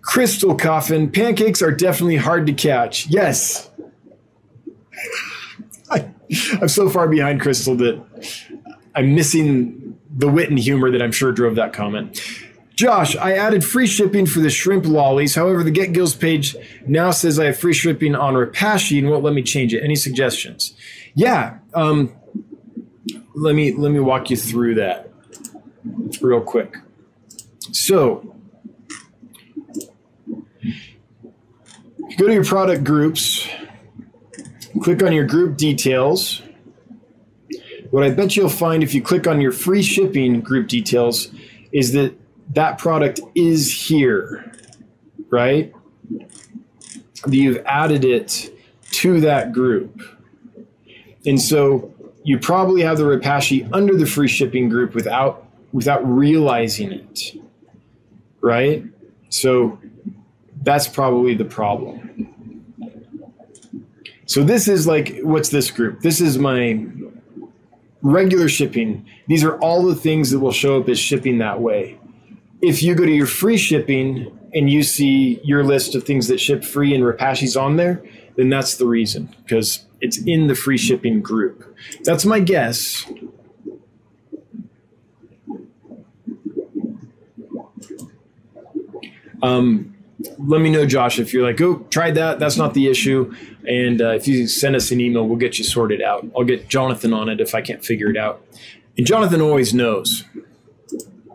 Crystal 0.00 0.56
Coffin, 0.56 1.10
pancakes 1.10 1.62
are 1.62 1.70
definitely 1.70 2.16
hard 2.16 2.46
to 2.46 2.52
catch. 2.52 3.06
Yes. 3.06 3.70
I, 5.90 6.10
am 6.60 6.68
so 6.68 6.88
far 6.88 7.06
behind 7.06 7.40
Crystal 7.40 7.76
that 7.76 8.51
I'm 8.94 9.14
missing 9.14 9.98
the 10.14 10.28
wit 10.28 10.50
and 10.50 10.58
humor 10.58 10.90
that 10.90 11.02
I'm 11.02 11.12
sure 11.12 11.32
drove 11.32 11.54
that 11.56 11.72
comment. 11.72 12.20
Josh, 12.74 13.16
I 13.16 13.32
added 13.32 13.64
free 13.64 13.86
shipping 13.86 14.26
for 14.26 14.40
the 14.40 14.50
shrimp 14.50 14.86
lollies. 14.86 15.34
However, 15.34 15.62
the 15.62 15.70
Get 15.70 15.92
Gills 15.92 16.14
page 16.14 16.56
now 16.86 17.10
says 17.10 17.38
I 17.38 17.46
have 17.46 17.58
free 17.58 17.74
shipping 17.74 18.14
on 18.14 18.34
Repashy 18.34 18.98
and 18.98 19.10
won't 19.10 19.22
let 19.22 19.34
me 19.34 19.42
change 19.42 19.74
it. 19.74 19.84
Any 19.84 19.94
suggestions? 19.94 20.74
Yeah, 21.14 21.58
um, 21.74 22.12
let 23.34 23.54
me 23.54 23.72
let 23.72 23.92
me 23.92 24.00
walk 24.00 24.30
you 24.30 24.36
through 24.36 24.76
that 24.76 25.10
real 26.20 26.40
quick. 26.40 26.76
So, 27.72 28.34
go 32.16 32.26
to 32.26 32.32
your 32.32 32.44
product 32.44 32.84
groups, 32.84 33.48
click 34.82 35.02
on 35.02 35.12
your 35.12 35.26
group 35.26 35.56
details. 35.56 36.42
What 37.92 38.04
I 38.04 38.08
bet 38.08 38.36
you'll 38.36 38.48
find 38.48 38.82
if 38.82 38.94
you 38.94 39.02
click 39.02 39.26
on 39.26 39.42
your 39.42 39.52
free 39.52 39.82
shipping 39.82 40.40
group 40.40 40.66
details 40.66 41.30
is 41.72 41.92
that 41.92 42.14
that 42.54 42.78
product 42.78 43.20
is 43.34 43.70
here, 43.70 44.50
right? 45.28 45.70
You've 47.28 47.58
added 47.66 48.06
it 48.06 48.50
to 48.92 49.20
that 49.20 49.52
group. 49.52 50.00
And 51.26 51.38
so 51.38 51.92
you 52.24 52.38
probably 52.38 52.80
have 52.80 52.96
the 52.96 53.04
Repashy 53.04 53.68
under 53.74 53.94
the 53.94 54.06
free 54.06 54.26
shipping 54.26 54.70
group 54.70 54.94
without 54.94 55.46
without 55.74 56.00
realizing 56.02 56.92
it. 56.92 57.36
Right? 58.40 58.84
So 59.28 59.78
that's 60.62 60.88
probably 60.88 61.34
the 61.34 61.44
problem. 61.44 62.64
So 64.24 64.42
this 64.42 64.66
is 64.66 64.86
like, 64.86 65.18
what's 65.20 65.50
this 65.50 65.70
group? 65.70 66.00
This 66.00 66.22
is 66.22 66.38
my 66.38 66.86
regular 68.02 68.48
shipping. 68.48 69.06
These 69.28 69.44
are 69.44 69.56
all 69.58 69.82
the 69.84 69.94
things 69.94 70.30
that 70.30 70.40
will 70.40 70.52
show 70.52 70.80
up 70.80 70.88
as 70.88 70.98
shipping 70.98 71.38
that 71.38 71.60
way. 71.60 71.98
if 72.62 72.82
you 72.82 72.94
go 72.94 73.04
to 73.04 73.10
your 73.12 73.26
free 73.26 73.56
shipping 73.56 74.38
and 74.54 74.70
you 74.70 74.82
see 74.84 75.40
your 75.42 75.64
list 75.64 75.94
of 75.96 76.04
things 76.04 76.28
that 76.28 76.38
ship 76.40 76.64
free 76.64 76.94
and 76.94 77.02
Repashy's 77.02 77.56
on 77.56 77.76
there, 77.76 78.02
then 78.36 78.48
that's 78.48 78.76
the 78.76 78.86
reason 78.86 79.34
because 79.44 79.84
it's 80.00 80.18
in 80.24 80.46
the 80.46 80.54
free 80.54 80.78
shipping 80.78 81.20
group. 81.20 81.76
That's 82.04 82.24
my 82.24 82.38
guess. 82.40 83.04
Um, 89.42 89.96
let 90.38 90.60
me 90.60 90.70
know, 90.70 90.86
Josh, 90.86 91.18
if 91.18 91.32
you're 91.32 91.44
like, 91.44 91.60
oh, 91.60 91.84
tried 91.90 92.14
that. 92.16 92.38
That's 92.38 92.56
not 92.56 92.74
the 92.74 92.88
issue. 92.88 93.34
And 93.66 94.00
uh, 94.00 94.10
if 94.10 94.26
you 94.26 94.46
send 94.46 94.76
us 94.76 94.90
an 94.90 95.00
email, 95.00 95.26
we'll 95.26 95.38
get 95.38 95.58
you 95.58 95.64
sorted 95.64 96.02
out. 96.02 96.26
I'll 96.36 96.44
get 96.44 96.68
Jonathan 96.68 97.12
on 97.12 97.28
it 97.28 97.40
if 97.40 97.54
I 97.54 97.62
can't 97.62 97.84
figure 97.84 98.10
it 98.10 98.16
out. 98.16 98.44
And 98.96 99.06
Jonathan 99.06 99.40
always 99.40 99.72
knows, 99.72 100.24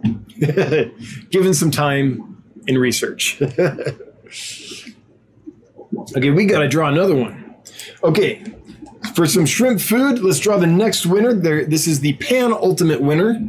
given 0.39 1.53
some 1.53 1.71
time 1.71 2.43
and 2.67 2.77
research. 2.77 3.41
okay, 3.45 3.95
we 6.29 6.45
got 6.45 6.59
to 6.59 6.67
draw 6.67 6.89
another 6.89 7.15
one. 7.15 7.55
Okay, 8.03 8.43
for 9.15 9.25
some 9.25 9.45
shrimp 9.45 9.81
food, 9.81 10.19
let's 10.19 10.39
draw 10.39 10.57
the 10.57 10.67
next 10.67 11.05
winner. 11.05 11.33
There, 11.33 11.65
this 11.65 11.87
is 11.87 12.01
the 12.01 12.13
Pan 12.13 12.53
Ultimate 12.53 13.01
winner. 13.01 13.41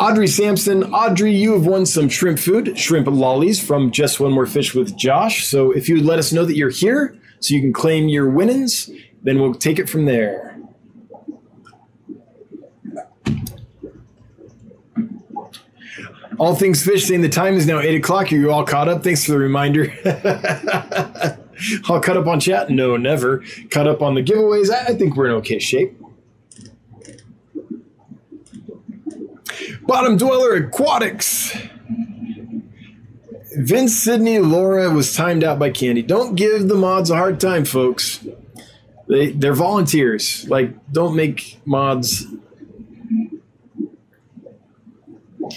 Audrey 0.00 0.28
Sampson. 0.28 0.82
Audrey, 0.94 1.34
you 1.36 1.52
have 1.52 1.66
won 1.66 1.84
some 1.84 2.08
shrimp 2.08 2.38
food, 2.38 2.78
shrimp 2.78 3.06
lollies 3.06 3.62
from 3.62 3.90
Just 3.90 4.18
One 4.18 4.32
More 4.32 4.46
Fish 4.46 4.74
with 4.74 4.96
Josh. 4.96 5.46
So 5.46 5.72
if 5.72 5.90
you 5.90 5.96
would 5.96 6.06
let 6.06 6.18
us 6.18 6.32
know 6.32 6.46
that 6.46 6.56
you're 6.56 6.70
here 6.70 7.18
so 7.40 7.52
you 7.52 7.60
can 7.60 7.74
claim 7.74 8.08
your 8.08 8.30
winnings, 8.30 8.88
then 9.22 9.38
we'll 9.38 9.52
take 9.52 9.78
it 9.78 9.90
from 9.90 10.06
there. 10.06 10.58
All 16.38 16.54
Things 16.54 16.82
Fish 16.82 17.04
saying 17.04 17.20
the 17.20 17.28
time 17.28 17.56
is 17.56 17.66
now 17.66 17.80
8 17.80 17.96
o'clock. 17.96 18.32
Are 18.32 18.36
you 18.36 18.50
all 18.50 18.64
caught 18.64 18.88
up? 18.88 19.04
Thanks 19.04 19.26
for 19.26 19.32
the 19.32 19.38
reminder. 19.38 19.92
all 21.90 22.00
caught 22.00 22.16
up 22.16 22.26
on 22.26 22.40
chat? 22.40 22.70
No, 22.70 22.96
never. 22.96 23.44
Caught 23.70 23.86
up 23.86 24.00
on 24.00 24.14
the 24.14 24.22
giveaways? 24.22 24.70
I 24.70 24.94
think 24.94 25.14
we're 25.14 25.26
in 25.26 25.32
okay 25.32 25.58
shape. 25.58 25.99
Bottom 29.90 30.16
Dweller 30.16 30.54
Aquatics. 30.54 31.52
Vince 33.56 33.96
Sydney 33.96 34.38
Laura 34.38 34.88
was 34.88 35.16
timed 35.16 35.42
out 35.42 35.58
by 35.58 35.70
Candy. 35.70 36.00
Don't 36.00 36.36
give 36.36 36.68
the 36.68 36.76
mods 36.76 37.10
a 37.10 37.16
hard 37.16 37.40
time, 37.40 37.64
folks. 37.64 38.24
They 39.08 39.32
they're 39.32 39.52
volunteers. 39.52 40.48
Like, 40.48 40.76
don't 40.92 41.16
make 41.16 41.58
mods 41.64 42.24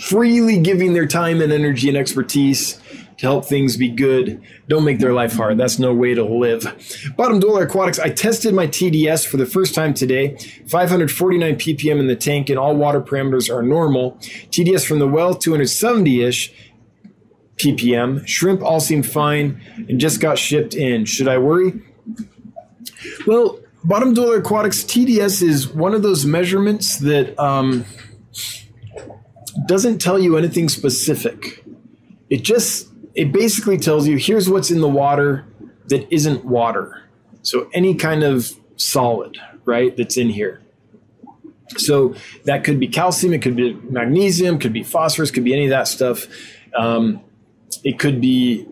freely 0.02 0.60
giving 0.60 0.94
their 0.94 1.06
time 1.06 1.40
and 1.40 1.54
energy 1.54 1.88
and 1.88 1.96
expertise 1.96 2.82
to 3.24 3.30
help 3.30 3.46
things 3.46 3.78
be 3.78 3.90
good. 3.90 4.42
Don't 4.68 4.84
make 4.84 5.00
their 5.00 5.14
life 5.14 5.34
hard. 5.34 5.58
That's 5.58 5.80
no 5.80 5.94
way 5.94 6.14
to 6.14 6.24
live. 6.24 6.66
Bottom 7.16 7.40
Dollar 7.40 7.64
Aquatics. 7.64 7.98
I 7.98 8.10
tested 8.10 8.54
my 8.54 8.68
TDS 8.68 9.26
for 9.26 9.38
the 9.38 9.46
first 9.46 9.74
time 9.74 9.94
today. 9.94 10.38
549 10.68 11.56
ppm 11.56 12.00
in 12.00 12.08
the 12.08 12.18
tank, 12.18 12.50
and 12.50 12.60
all 12.60 12.76
water 12.76 13.02
parameters 13.02 13.50
are 13.54 13.64
normal. 13.64 14.18
TDS 14.52 14.86
from 14.86 15.00
the 15.00 15.08
well, 15.08 15.34
270 15.34 16.22
ish 16.22 16.54
ppm. 17.56 18.28
Shrimp 18.28 18.62
all 18.62 18.82
seem 18.82 19.02
fine 19.02 19.62
and 19.88 20.00
just 20.00 20.20
got 20.20 20.38
shipped 20.38 20.76
in. 20.76 21.06
Should 21.06 21.30
I 21.30 21.38
worry? 21.38 21.82
Well, 23.26 23.60
Bottom 23.86 24.14
Dollar 24.14 24.40
Aquatics 24.40 24.84
TDS 24.84 25.42
is 25.42 25.68
one 25.70 25.94
of 25.94 26.04
those 26.04 26.26
measurements 26.26 26.98
that 27.00 27.40
um, 27.40 27.86
doesn't 29.66 30.00
tell 30.00 30.20
you 30.20 30.36
anything 30.36 30.68
specific. 30.68 31.64
It 32.30 32.44
just 32.44 32.93
it 33.16 33.32
basically 33.32 33.78
tells 33.78 34.08
you 34.08 34.18
here's 34.18 34.50
what's 34.50 34.72
in 34.72 34.82
the 34.82 34.90
water 34.90 35.46
that 35.88 36.12
isn't 36.14 36.46
water. 36.46 37.04
So 37.42 37.70
any 37.74 37.96
kind 37.96 38.24
of 38.24 38.52
solid, 38.76 39.38
right, 39.66 39.96
that's 39.96 40.18
in 40.18 40.30
here. 40.30 40.62
So 41.78 42.16
that 42.46 42.64
could 42.64 42.80
be 42.80 42.88
calcium, 42.88 43.34
it 43.34 43.42
could 43.42 43.56
be 43.56 43.74
magnesium, 43.74 44.60
could 44.60 44.74
be 44.74 44.84
phosphorus, 44.84 45.32
could 45.32 45.44
be 45.44 45.54
any 45.54 45.66
of 45.66 45.70
that 45.72 45.88
stuff. 45.88 46.28
Um, 46.76 47.22
it 47.84 48.00
could 48.00 48.22
be 48.22 48.68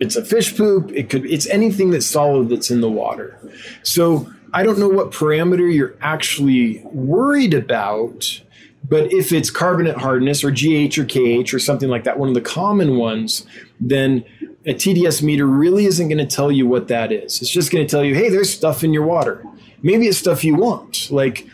it's 0.00 0.16
a 0.16 0.24
fish 0.24 0.56
poop. 0.56 0.90
It 0.92 1.10
could 1.10 1.26
it's 1.26 1.46
anything 1.46 1.90
that's 1.90 2.06
solid 2.06 2.48
that's 2.48 2.70
in 2.70 2.80
the 2.80 2.90
water. 2.90 3.38
So 3.82 4.30
I 4.52 4.62
don't 4.62 4.78
know 4.78 4.88
what 4.88 5.12
parameter 5.12 5.72
you're 5.72 5.94
actually 6.00 6.80
worried 6.84 7.54
about 7.54 8.42
but 8.88 9.12
if 9.12 9.32
it's 9.32 9.50
carbonate 9.50 9.96
hardness 9.96 10.42
or 10.44 10.50
GH 10.50 10.98
or 10.98 11.04
KH 11.04 11.54
or 11.54 11.58
something 11.58 11.88
like 11.88 12.04
that, 12.04 12.18
one 12.18 12.28
of 12.28 12.34
the 12.34 12.40
common 12.40 12.96
ones, 12.96 13.46
then 13.80 14.24
a 14.64 14.74
TDS 14.74 15.22
meter 15.22 15.46
really 15.46 15.86
isn't 15.86 16.08
going 16.08 16.18
to 16.18 16.26
tell 16.26 16.52
you 16.52 16.66
what 16.66 16.88
that 16.88 17.12
is. 17.12 17.40
It's 17.40 17.50
just 17.50 17.70
going 17.70 17.86
to 17.86 17.90
tell 17.90 18.04
you, 18.04 18.14
hey, 18.14 18.28
there's 18.28 18.52
stuff 18.52 18.84
in 18.84 18.92
your 18.92 19.04
water. 19.04 19.44
Maybe 19.82 20.06
it's 20.06 20.18
stuff 20.18 20.44
you 20.44 20.54
want. 20.54 21.10
Like 21.10 21.46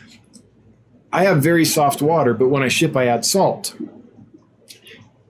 I 1.13 1.25
have 1.25 1.43
very 1.43 1.65
soft 1.65 2.03
water, 2.03 2.35
but 2.35 2.49
when 2.49 2.63
I 2.63 2.69
ship, 2.69 2.97
I 2.97 3.07
add 3.07 3.25
salt 3.25 3.75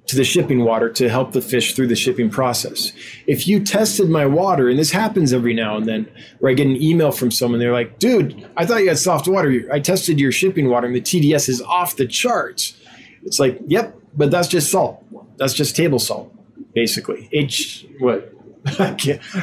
to 0.08 0.16
the 0.16 0.24
shipping 0.24 0.64
water 0.64 0.88
to 0.88 1.08
help 1.08 1.32
the 1.32 1.42
fish 1.42 1.74
through 1.74 1.86
the 1.86 1.94
shipping 1.94 2.30
process. 2.30 2.92
If 3.26 3.46
you 3.46 3.62
tested 3.62 4.08
my 4.08 4.24
water, 4.24 4.68
and 4.68 4.78
this 4.78 4.90
happens 4.90 5.34
every 5.34 5.52
now 5.52 5.76
and 5.76 5.86
then, 5.86 6.10
where 6.40 6.50
I 6.50 6.54
get 6.54 6.66
an 6.66 6.82
email 6.82 7.12
from 7.12 7.30
someone, 7.30 7.60
they're 7.60 7.74
like, 7.74 7.98
dude, 7.98 8.48
I 8.56 8.64
thought 8.64 8.80
you 8.80 8.88
had 8.88 8.98
soft 8.98 9.28
water. 9.28 9.68
I 9.70 9.80
tested 9.80 10.18
your 10.18 10.32
shipping 10.32 10.70
water 10.70 10.86
and 10.86 10.96
the 10.96 11.02
TDS 11.02 11.50
is 11.50 11.60
off 11.60 11.96
the 11.96 12.06
charts. 12.06 12.74
It's 13.22 13.38
like, 13.38 13.60
yep, 13.66 13.96
but 14.16 14.30
that's 14.30 14.48
just 14.48 14.70
salt. 14.70 15.04
That's 15.36 15.52
just 15.52 15.76
table 15.76 15.98
salt, 15.98 16.34
basically. 16.74 17.28
H, 17.32 17.86
what? 17.98 18.32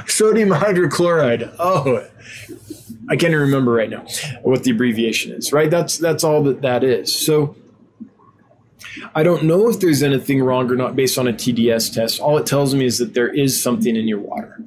Sodium 0.08 0.50
hydrochloride. 0.50 1.56
Oh, 1.60 2.08
I 3.08 3.16
can't 3.16 3.36
remember 3.36 3.72
right 3.72 3.90
now 3.90 4.06
what 4.42 4.64
the 4.64 4.72
abbreviation 4.72 5.32
is, 5.32 5.54
right? 5.54 5.70
That's, 5.70 6.00
that's 6.00 6.24
all 6.24 6.42
that 6.44 6.64
that 6.64 6.84
is. 6.84 7.14
So, 7.14 7.56
I 9.14 9.24
don't 9.24 9.44
know 9.44 9.70
if 9.70 9.80
there's 9.80 10.04
anything 10.04 10.42
wrong 10.42 10.70
or 10.70 10.76
not 10.76 10.96
based 10.96 11.18
on 11.18 11.28
a 11.28 11.34
TDS 11.34 11.94
test. 11.94 12.20
All 12.20 12.38
it 12.38 12.46
tells 12.46 12.74
me 12.74 12.86
is 12.86 12.98
that 13.00 13.14
there 13.14 13.28
is 13.28 13.62
something 13.62 13.96
in 13.96 14.08
your 14.08 14.20
water. 14.20 14.62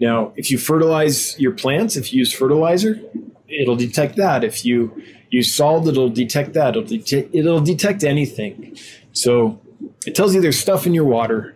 Now, 0.00 0.32
if 0.36 0.50
you 0.50 0.58
fertilize 0.58 1.38
your 1.38 1.52
plants, 1.52 1.96
if 1.96 2.12
you 2.12 2.20
use 2.20 2.32
fertilizer, 2.32 3.00
it'll 3.48 3.76
detect 3.76 4.16
that. 4.16 4.44
If 4.44 4.64
you 4.64 5.02
use 5.30 5.54
salt, 5.54 5.86
it'll 5.86 6.08
detect 6.08 6.52
that. 6.54 6.70
It'll 6.70 6.82
detect, 6.82 7.34
it'll 7.34 7.60
detect 7.60 8.04
anything. 8.04 8.76
So 9.12 9.60
it 10.06 10.14
tells 10.14 10.34
you 10.34 10.40
there's 10.40 10.58
stuff 10.58 10.86
in 10.86 10.94
your 10.94 11.04
water, 11.04 11.54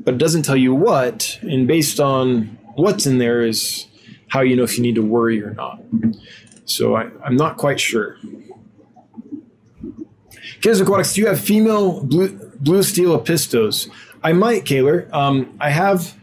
but 0.00 0.14
it 0.14 0.18
doesn't 0.18 0.42
tell 0.42 0.56
you 0.56 0.74
what. 0.74 1.38
And 1.42 1.66
based 1.66 2.00
on 2.00 2.58
what's 2.74 3.06
in 3.06 3.18
there 3.18 3.42
is 3.42 3.86
how 4.28 4.40
you 4.40 4.56
know 4.56 4.64
if 4.64 4.76
you 4.76 4.82
need 4.82 4.96
to 4.96 5.02
worry 5.02 5.42
or 5.42 5.54
not. 5.54 5.80
So 6.64 6.96
I, 6.96 7.08
I'm 7.24 7.36
not 7.36 7.56
quite 7.56 7.78
sure. 7.78 8.16
Kids 10.64 10.80
Aquatics, 10.80 11.12
do 11.12 11.20
you 11.20 11.26
have 11.26 11.38
female 11.38 12.02
blue, 12.02 12.30
blue 12.58 12.82
steel 12.82 13.20
apistos? 13.20 13.90
I 14.22 14.32
might, 14.32 14.64
Kaler. 14.64 15.06
Um, 15.12 15.54
I 15.60 15.68
have 15.68 16.14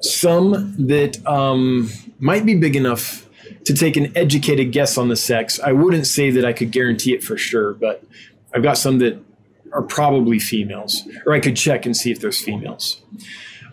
some 0.00 0.76
that 0.86 1.26
um, 1.26 1.90
might 2.20 2.46
be 2.46 2.54
big 2.54 2.76
enough 2.76 3.28
to 3.64 3.74
take 3.74 3.96
an 3.96 4.16
educated 4.16 4.70
guess 4.70 4.96
on 4.96 5.08
the 5.08 5.16
sex. 5.16 5.58
I 5.58 5.72
wouldn't 5.72 6.06
say 6.06 6.30
that 6.30 6.44
I 6.44 6.52
could 6.52 6.70
guarantee 6.70 7.14
it 7.14 7.24
for 7.24 7.36
sure, 7.36 7.74
but 7.74 8.04
I've 8.54 8.62
got 8.62 8.78
some 8.78 8.98
that 8.98 9.20
are 9.72 9.82
probably 9.82 10.38
females, 10.38 11.02
or 11.26 11.32
I 11.32 11.40
could 11.40 11.56
check 11.56 11.84
and 11.84 11.96
see 11.96 12.12
if 12.12 12.20
there's 12.20 12.40
females. 12.40 13.02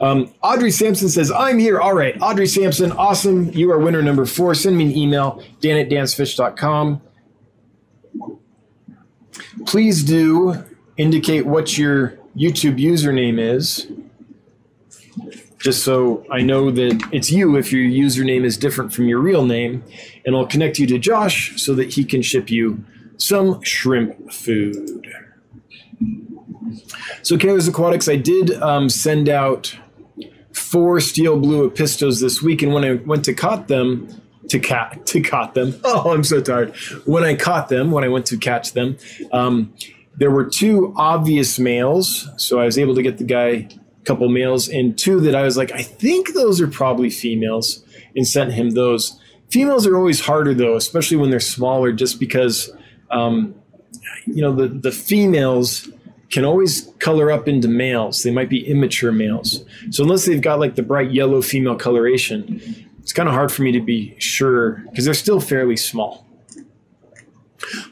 Um, 0.02 0.34
Audrey 0.42 0.72
Sampson 0.72 1.10
says, 1.10 1.30
I'm 1.30 1.60
here. 1.60 1.80
All 1.80 1.94
right. 1.94 2.20
Audrey 2.20 2.48
Sampson, 2.48 2.92
awesome. 2.94 3.52
You 3.52 3.72
are 3.72 3.78
winner 3.78 4.02
number 4.02 4.26
four. 4.26 4.56
Send 4.56 4.76
me 4.76 4.86
an 4.86 4.98
email, 4.98 5.44
dan 5.62 5.78
at 5.78 5.90
dansfish.com 5.90 7.04
please 9.66 10.04
do 10.04 10.64
indicate 10.98 11.46
what 11.46 11.78
your 11.78 12.18
YouTube 12.36 12.80
username 12.80 13.40
is, 13.40 13.88
just 15.60 15.84
so 15.84 16.26
I 16.32 16.42
know 16.42 16.72
that 16.72 17.08
it's 17.12 17.32
you 17.32 17.56
if 17.56 17.72
your 17.72 17.84
username 17.84 18.44
is 18.44 18.58
different 18.58 18.94
from 18.94 19.08
your 19.08 19.20
real 19.20 19.46
name. 19.46 19.84
And 20.26 20.36
I'll 20.36 20.48
connect 20.48 20.80
you 20.80 20.88
to 20.88 21.00
Josh 21.00 21.62
so 21.62 21.74
that 21.76 21.94
he 21.94 22.04
can 22.04 22.22
ship 22.22 22.50
you 22.50 22.84
some 23.18 23.62
shrimp 23.62 24.32
food. 24.32 25.08
So, 27.22 27.38
Kaler's 27.38 27.68
Aquatics, 27.68 28.10
I 28.10 28.18
did 28.18 28.52
um, 28.62 28.90
send 28.90 29.30
out 29.30 29.78
four 30.54 31.00
steel 31.00 31.40
blue 31.40 31.70
apistos 31.70 32.20
this 32.20 32.42
week, 32.42 32.62
and 32.62 32.74
when 32.74 32.84
I 32.84 32.94
went 32.94 33.24
to 33.26 33.34
cut 33.34 33.68
them, 33.68 34.23
to 34.54 34.60
cat 34.60 35.06
to 35.08 35.22
caught 35.22 35.56
them. 35.56 35.74
Oh, 35.84 36.14
I'm 36.14 36.24
so 36.24 36.42
tired. 36.42 36.76
When 37.06 37.24
I 37.24 37.36
caught 37.36 37.70
them, 37.70 37.92
when 37.92 38.04
I 38.04 38.08
went 38.08 38.26
to 38.28 38.38
catch 38.38 38.74
them, 38.74 38.98
um, 39.32 39.74
there 40.16 40.32
were 40.32 40.46
two 40.46 40.94
obvious 40.96 41.60
males. 41.60 42.30
So 42.38 42.60
I 42.60 42.66
was 42.66 42.78
able 42.78 42.96
to 42.96 43.02
get 43.02 43.18
the 43.18 43.24
guy 43.24 43.48
a 43.48 43.70
couple 44.06 44.30
males, 44.30 44.70
and 44.70 44.98
two 44.98 45.20
that 45.22 45.36
I 45.36 45.44
was 45.44 45.58
like, 45.58 45.72
I 45.72 45.82
think 45.82 46.34
those 46.34 46.62
are 46.62 46.68
probably 46.68 47.10
females, 47.10 47.84
and 48.16 48.28
sent 48.28 48.54
him 48.54 48.72
those. 48.72 49.20
Females 49.50 49.86
are 49.86 49.98
always 49.98 50.20
harder 50.20 50.54
though, 50.54 50.76
especially 50.76 51.18
when 51.18 51.30
they're 51.30 51.40
smaller, 51.40 51.92
just 51.92 52.20
because 52.20 52.72
um, 53.12 53.56
you 54.26 54.42
know 54.42 54.54
the 54.54 54.68
the 54.68 54.92
females 54.92 55.90
can 56.30 56.46
always 56.46 56.92
color 57.00 57.32
up 57.32 57.48
into 57.48 57.68
males. 57.68 58.24
They 58.24 58.32
might 58.32 58.50
be 58.50 58.68
immature 58.68 59.12
males. 59.12 59.64
So 59.92 60.04
unless 60.04 60.26
they've 60.26 60.42
got 60.42 60.60
like 60.60 60.76
the 60.76 60.82
bright 60.82 61.12
yellow 61.12 61.42
female 61.44 61.76
coloration, 61.76 62.83
it's 63.04 63.14
kind 63.14 63.30
of 63.30 63.36
hard 63.36 63.52
for 63.52 63.62
me 63.62 63.72
to 63.74 63.82
be 63.82 64.16
sure 64.18 64.84
because 64.90 65.06
they're 65.06 65.14
still 65.14 65.40
fairly 65.40 65.78
small. 65.78 66.26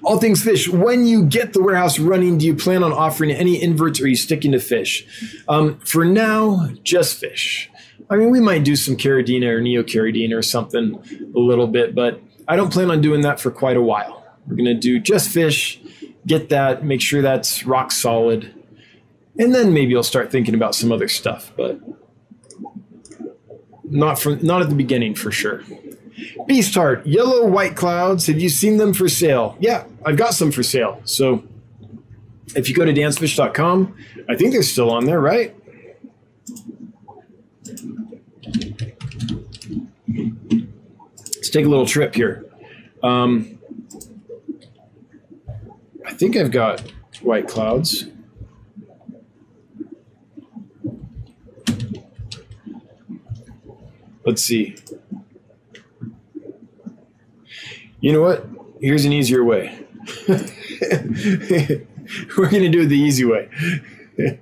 All 0.04 0.18
things 0.18 0.44
fish. 0.44 0.68
When 0.68 1.06
you 1.06 1.26
get 1.26 1.54
the 1.54 1.62
warehouse 1.62 2.00
running, 2.00 2.38
do 2.38 2.46
you 2.46 2.56
plan 2.56 2.84
on 2.84 2.92
offering 2.92 3.32
any 3.32 3.62
inverts 3.62 4.00
or 4.00 4.06
are 4.06 4.08
you 4.08 4.16
sticking 4.16 4.52
to 4.54 4.60
fish? 4.60 5.06
Um, 5.48 5.80
for 5.80 6.06
now, 6.06 6.70
just 6.84 7.18
fish. 7.18 7.70
I 8.10 8.16
mean, 8.16 8.30
we 8.30 8.40
might 8.40 8.64
do 8.64 8.76
some 8.76 8.96
Caridina 8.96 9.48
or 9.48 9.62
Neocaridina 9.62 10.36
or 10.36 10.42
something 10.42 11.02
a 11.36 11.40
little 11.40 11.68
bit, 11.68 11.94
but 11.94 12.22
I 12.48 12.56
don't 12.56 12.72
plan 12.72 12.92
on 12.92 13.02
doing 13.02 13.22
that 13.22 13.40
for 13.40 13.52
quite 13.52 13.78
a 13.78 13.82
while. 13.82 14.26
We're 14.48 14.56
going 14.56 14.66
to 14.66 14.74
do 14.74 15.00
just 15.00 15.30
fish, 15.30 15.80
get 16.26 16.50
that, 16.50 16.84
make 16.84 17.02
sure 17.02 17.22
that's 17.22 17.66
rock 17.66 17.92
solid, 17.92 18.54
and 19.38 19.54
then 19.56 19.74
maybe 19.74 19.96
I'll 19.96 20.04
start 20.04 20.32
thinking 20.32 20.56
about 20.56 20.76
some 20.76 20.92
other 20.92 21.08
stuff, 21.08 21.52
but 21.56 21.80
not 23.92 24.20
from 24.20 24.44
not 24.44 24.62
at 24.62 24.70
the 24.70 24.76
beginning 24.76 25.16
for 25.16 25.32
sure. 25.32 25.64
Beast 26.48 26.74
Heart, 26.76 27.06
yellow 27.06 27.46
white 27.46 27.76
clouds. 27.76 28.28
Have 28.28 28.40
you 28.40 28.50
seen 28.50 28.78
them 28.78 28.94
for 28.94 29.10
sale? 29.10 29.58
Yeah, 29.60 29.86
I've 30.06 30.18
got 30.18 30.34
some 30.34 30.52
for 30.52 30.64
sale. 30.64 31.02
So 31.06 31.44
if 32.56 32.70
you 32.70 32.76
go 32.76 32.86
to 32.86 32.94
dansfish.com, 32.94 33.96
I 34.30 34.36
think 34.36 34.54
they're 34.54 34.64
still 34.64 34.92
on 34.92 35.06
there, 35.06 35.20
right? 35.20 35.56
Let's 41.36 41.50
take 41.50 41.66
a 41.66 41.70
little 41.70 41.86
trip 41.86 42.16
here. 42.16 42.46
Um, 43.04 43.60
I 46.06 46.14
think 46.14 46.36
I've 46.36 46.52
got 46.52 46.82
white 47.22 47.48
clouds. 47.48 48.06
Let's 54.32 54.44
see. 54.44 54.78
You 58.00 58.14
know 58.14 58.22
what? 58.22 58.48
Here's 58.80 59.04
an 59.04 59.12
easier 59.12 59.44
way. 59.44 59.78
We're 60.30 60.38
going 62.50 62.64
to 62.64 62.70
do 62.70 62.84
it 62.84 62.86
the 62.86 62.98
easy 62.98 63.26
way. 63.26 63.50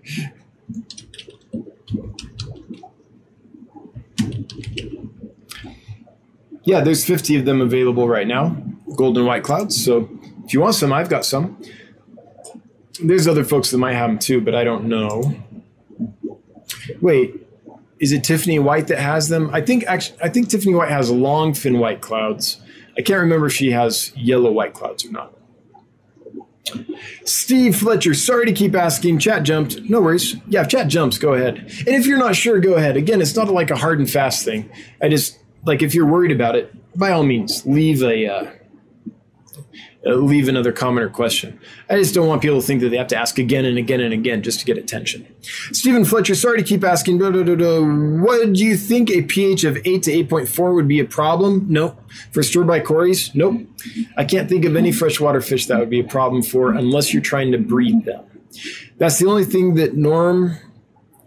yeah, 6.63 6.81
there's 6.81 7.03
50 7.03 7.37
of 7.37 7.45
them 7.45 7.59
available 7.59 8.07
right 8.07 8.27
now, 8.27 8.55
golden 8.95 9.25
white 9.25 9.41
clouds. 9.41 9.83
So 9.83 10.07
if 10.45 10.53
you 10.53 10.61
want 10.61 10.75
some, 10.75 10.93
I've 10.93 11.09
got 11.09 11.25
some. 11.25 11.59
There's 13.03 13.27
other 13.27 13.43
folks 13.43 13.71
that 13.71 13.79
might 13.79 13.95
have 13.95 14.11
them 14.11 14.19
too, 14.19 14.39
but 14.39 14.53
I 14.53 14.63
don't 14.63 14.85
know. 14.85 15.35
Wait, 17.01 17.38
is 17.99 18.11
it 18.11 18.23
Tiffany 18.23 18.59
White 18.59 18.87
that 18.87 18.99
has 18.99 19.29
them? 19.29 19.49
I 19.53 19.61
think 19.61 19.83
actually, 19.85 20.17
I 20.21 20.29
think 20.29 20.49
Tiffany 20.49 20.73
White 20.73 20.89
has 20.89 21.11
long 21.11 21.53
fin 21.53 21.79
white 21.79 22.01
clouds. 22.01 22.61
I 22.97 23.01
can't 23.01 23.19
remember 23.19 23.47
if 23.47 23.53
she 23.53 23.71
has 23.71 24.11
yellow 24.15 24.51
white 24.51 24.73
clouds 24.73 25.05
or 25.05 25.11
not. 25.11 25.33
Steve 27.25 27.75
Fletcher, 27.75 28.13
sorry 28.13 28.45
to 28.45 28.53
keep 28.53 28.75
asking. 28.75 29.19
Chat 29.19 29.43
jumped. 29.43 29.81
No 29.89 30.01
worries. 30.01 30.35
Yeah, 30.47 30.61
if 30.61 30.67
chat 30.67 30.87
jumps, 30.87 31.17
go 31.17 31.33
ahead. 31.33 31.57
And 31.57 31.89
if 31.89 32.05
you're 32.05 32.17
not 32.19 32.35
sure, 32.35 32.59
go 32.59 32.75
ahead. 32.75 32.95
Again, 32.95 33.21
it's 33.21 33.35
not 33.35 33.47
like 33.49 33.71
a 33.71 33.75
hard 33.75 33.99
and 33.99 34.09
fast 34.09 34.45
thing. 34.45 34.69
I 35.01 35.09
just 35.09 35.39
like 35.65 35.81
if 35.81 35.95
you're 35.95 36.05
worried 36.05 36.31
about 36.31 36.55
it, 36.55 36.73
by 36.97 37.11
all 37.11 37.23
means, 37.23 37.65
leave 37.65 38.03
a 38.03 38.27
uh, 38.27 38.51
Uh, 40.05 40.13
leave 40.13 40.47
another 40.47 40.71
comment 40.71 41.05
or 41.05 41.09
question. 41.09 41.59
I 41.89 41.97
just 41.97 42.15
don't 42.15 42.25
want 42.25 42.41
people 42.41 42.61
to 42.61 42.65
think 42.65 42.79
that 42.79 42.89
they 42.89 42.95
have 42.95 43.09
to 43.09 43.17
ask 43.17 43.37
again 43.37 43.65
and 43.65 43.77
again 43.77 43.99
and 43.99 44.13
again 44.13 44.41
just 44.41 44.61
to 44.61 44.65
get 44.65 44.77
attention. 44.77 45.27
Stephen 45.73 46.05
Fletcher, 46.05 46.35
sorry 46.35 46.57
to 46.57 46.63
keep 46.63 46.85
asking. 46.85 47.17
Blah, 47.17 47.31
blah, 47.31 47.43
blah, 47.43 47.81
what 48.23 48.53
do 48.53 48.63
you 48.63 48.77
think 48.77 49.09
a 49.09 49.23
pH 49.23 49.65
of 49.65 49.77
8 49.83 50.03
to 50.03 50.11
8.4 50.23 50.73
would 50.73 50.87
be 50.87 51.01
a 51.01 51.05
problem? 51.05 51.65
No. 51.67 51.97
For 52.31 52.41
sterbai 52.41 52.85
cories? 52.85 53.35
Nope. 53.35 53.67
I 54.15 54.23
can't 54.23 54.47
think 54.47 54.63
of 54.63 54.77
any 54.77 54.93
freshwater 54.93 55.41
fish 55.41 55.65
that 55.65 55.79
would 55.79 55.89
be 55.89 55.99
a 55.99 56.07
problem 56.07 56.43
for 56.43 56.71
unless 56.71 57.13
you're 57.13 57.21
trying 57.21 57.51
to 57.51 57.57
breed 57.57 58.05
them. 58.05 58.23
That's 58.99 59.19
the 59.19 59.27
only 59.27 59.43
thing 59.43 59.75
that 59.75 59.95
Norm 59.95 60.57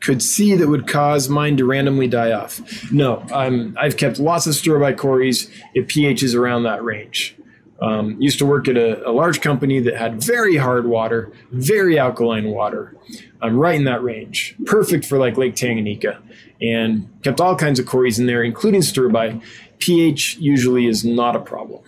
could 0.01 0.23
see 0.23 0.55
that 0.57 0.69
would 0.69 0.89
cause 0.89 1.29
mine 1.29 1.59
to 1.59 1.67
randomly 1.67 2.09
die 2.09 2.33
off. 2.33 2.91
No, 2.91 3.25
I'm, 3.33 3.77
I've 3.79 3.99
kept 3.99 4.19
lots 4.19 4.47
of 4.47 4.55
sterbai 4.55 4.97
cories. 4.97 5.51
It 5.75 5.89
pH 5.89 6.23
is 6.23 6.35
around 6.35 6.63
that 6.63 6.83
range. 6.83 7.37
Um, 7.83 8.21
used 8.21 8.39
to 8.39 8.47
work 8.47 8.69
at 8.69 8.77
a, 8.77 9.09
a, 9.09 9.11
large 9.11 9.41
company 9.41 9.81
that 9.81 9.97
had 9.97 10.23
very 10.23 10.57
hard 10.57 10.87
water, 10.87 11.33
very 11.51 11.99
alkaline 11.99 12.47
water. 12.47 12.95
I'm 13.41 13.59
right 13.59 13.75
in 13.75 13.85
that 13.85 14.05
range, 14.05 14.55
perfect 14.67 15.05
for 15.05 15.19
like 15.19 15.37
Lake 15.37 15.57
Tanganyika, 15.57 16.23
and 16.61 17.11
kept 17.25 17.41
all 17.41 17.57
kinds 17.57 17.81
of 17.81 17.87
cories 17.87 18.21
in 18.21 18.27
there, 18.27 18.45
including 18.45 18.83
sterbai. 18.83 19.43
pH 19.79 20.37
usually 20.37 20.87
is 20.87 21.05
not 21.05 21.35
a 21.35 21.41
problem. 21.41 21.83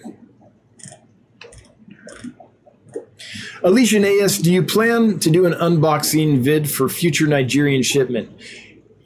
Alicia 3.63 3.99
AS, 3.99 4.39
do 4.39 4.53
you 4.53 4.63
plan 4.63 5.19
to 5.21 5.31
do 5.31 5.47
an 5.47 5.55
unboxing 5.55 6.41
vid 6.41 6.69
for 6.69 6.89
future 6.89 7.27
Nigerian 7.27 7.83
shipment? 7.83 8.31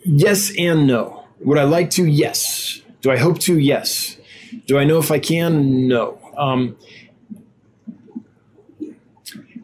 Yes 0.05 0.53
and 0.59 0.87
no. 0.87 1.25
Would 1.41 1.59
I 1.59 1.65
like 1.65 1.91
to? 1.91 2.07
Yes. 2.07 2.83
Do 3.01 3.13
I 3.13 3.19
hope 3.19 3.39
to? 3.41 3.59
Yes. 3.59 4.17
Do 4.67 4.79
I 4.79 4.85
know 4.85 4.99
if 4.99 5.13
I 5.13 5.21
can? 5.21 5.87
No. 5.87 6.18
Um, 6.39 6.77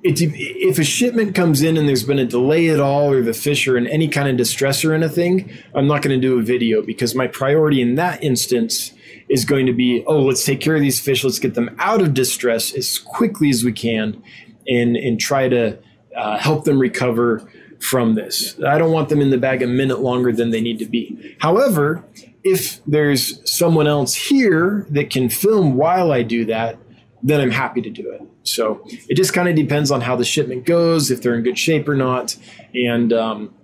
if 0.07 0.79
a 0.79 0.85
shipment 0.85 1.35
comes 1.35 1.63
in 1.63 1.79
and 1.79 1.89
there's 1.89 2.05
been 2.05 2.19
a 2.19 2.27
delay 2.27 2.69
at 2.69 2.79
all, 2.79 3.11
or 3.11 3.23
the 3.23 3.33
fish 3.33 3.67
are 3.67 3.79
in 3.79 3.87
any 3.87 4.07
kind 4.07 4.29
of 4.29 4.37
distress 4.37 4.85
or 4.85 4.93
anything, 4.93 5.51
I'm 5.75 5.87
not 5.87 6.03
going 6.03 6.21
to 6.21 6.21
do 6.21 6.39
a 6.39 6.43
video 6.43 6.83
because 6.83 7.15
my 7.15 7.27
priority 7.27 7.81
in 7.81 7.95
that 7.95 8.23
instance 8.23 8.93
is 9.31 9.47
going 9.47 9.65
to 9.65 9.73
be, 9.73 10.05
oh, 10.07 10.21
let's 10.21 10.45
take 10.45 10.61
care 10.61 10.75
of 10.75 10.83
these 10.83 11.01
fish, 11.01 11.25
let's 11.25 11.39
get 11.39 11.55
them 11.55 11.75
out 11.79 12.03
of 12.03 12.13
distress 12.13 12.75
as 12.75 12.99
quickly 12.99 13.49
as 13.49 13.65
we 13.65 13.73
can, 13.73 14.23
and 14.69 14.97
and 14.97 15.19
try 15.19 15.49
to 15.49 15.79
uh, 16.15 16.37
help 16.37 16.65
them 16.65 16.79
recover 16.79 17.51
from 17.81 18.15
this. 18.15 18.61
I 18.63 18.77
don't 18.77 18.93
want 18.93 19.09
them 19.09 19.23
in 19.23 19.31
the 19.31 19.39
bag 19.39 19.63
a 19.63 19.67
minute 19.67 20.01
longer 20.01 20.33
than 20.33 20.51
they 20.51 20.61
need 20.61 20.79
to 20.81 20.87
be. 20.87 21.37
However, 21.41 22.05
if 22.45 22.85
there's 22.85 23.41
someone 23.51 23.87
else 23.87 24.15
here 24.15 24.87
that 24.91 25.11
can 25.11 25.29
film 25.29 25.75
while 25.77 26.13
I 26.13 26.23
do 26.23 26.45
that, 26.45 26.79
then 27.23 27.41
I'm 27.41 27.51
happy 27.51 27.81
to 27.81 27.91
do 27.91 28.11
it. 28.11 28.23
So 28.43 28.83
it 29.09 29.17
just 29.17 29.33
kind 29.33 29.49
of 29.49 29.57
depends 29.57 29.91
on 29.91 30.03
how 30.03 30.15
the 30.15 30.25
shipment 30.25 30.67
goes, 30.67 31.11
if 31.11 31.23
they're 31.23 31.35
in 31.35 31.43
good 31.43 31.59
shape 31.59 31.89
or 31.89 31.97
not, 31.97 32.37
and 32.75 33.13
um, 33.15 33.55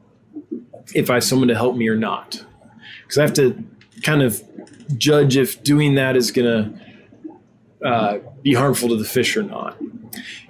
if 0.94 1.10
I 1.10 1.14
have 1.14 1.24
someone 1.24 1.48
to 1.48 1.54
help 1.54 1.76
me 1.76 1.88
or 1.88 1.96
not. 1.96 2.42
Because 3.02 3.18
I 3.18 3.22
have 3.22 3.34
to 3.34 3.62
kind 4.02 4.22
of 4.22 4.42
judge 4.96 5.36
if 5.36 5.62
doing 5.62 5.94
that 5.96 6.16
is 6.16 6.32
going 6.32 6.80
to 7.82 7.86
uh, 7.86 8.18
be 8.42 8.54
harmful 8.54 8.88
to 8.88 8.96
the 8.96 9.04
fish 9.04 9.36
or 9.36 9.42
not. 9.42 9.76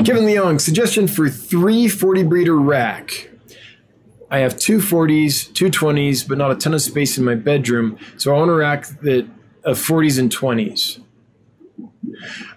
Kevin 0.05 0.25
Leong, 0.25 0.61
suggestion 0.61 1.09
for 1.09 1.29
three 1.29 1.89
40 1.89 2.23
breeder 2.25 2.57
rack. 2.57 3.30
I 4.31 4.39
have 4.39 4.59
two 4.59 4.79
40s, 4.79 5.53
two 5.55 5.71
20s, 5.71 6.27
but 6.27 6.39
not 6.39 6.51
a 6.53 6.55
ton 6.55 6.75
of 6.75 6.83
space 6.83 7.19
in 7.19 7.25
my 7.25 7.35
bedroom. 7.35 7.99
So 8.17 8.35
I 8.35 8.39
want 8.39 8.51
a 8.51 8.55
rack 8.55 8.87
that 9.03 9.27
of 9.65 9.79
40s 9.79 10.19
and 10.19 10.31
20s. 10.31 11.01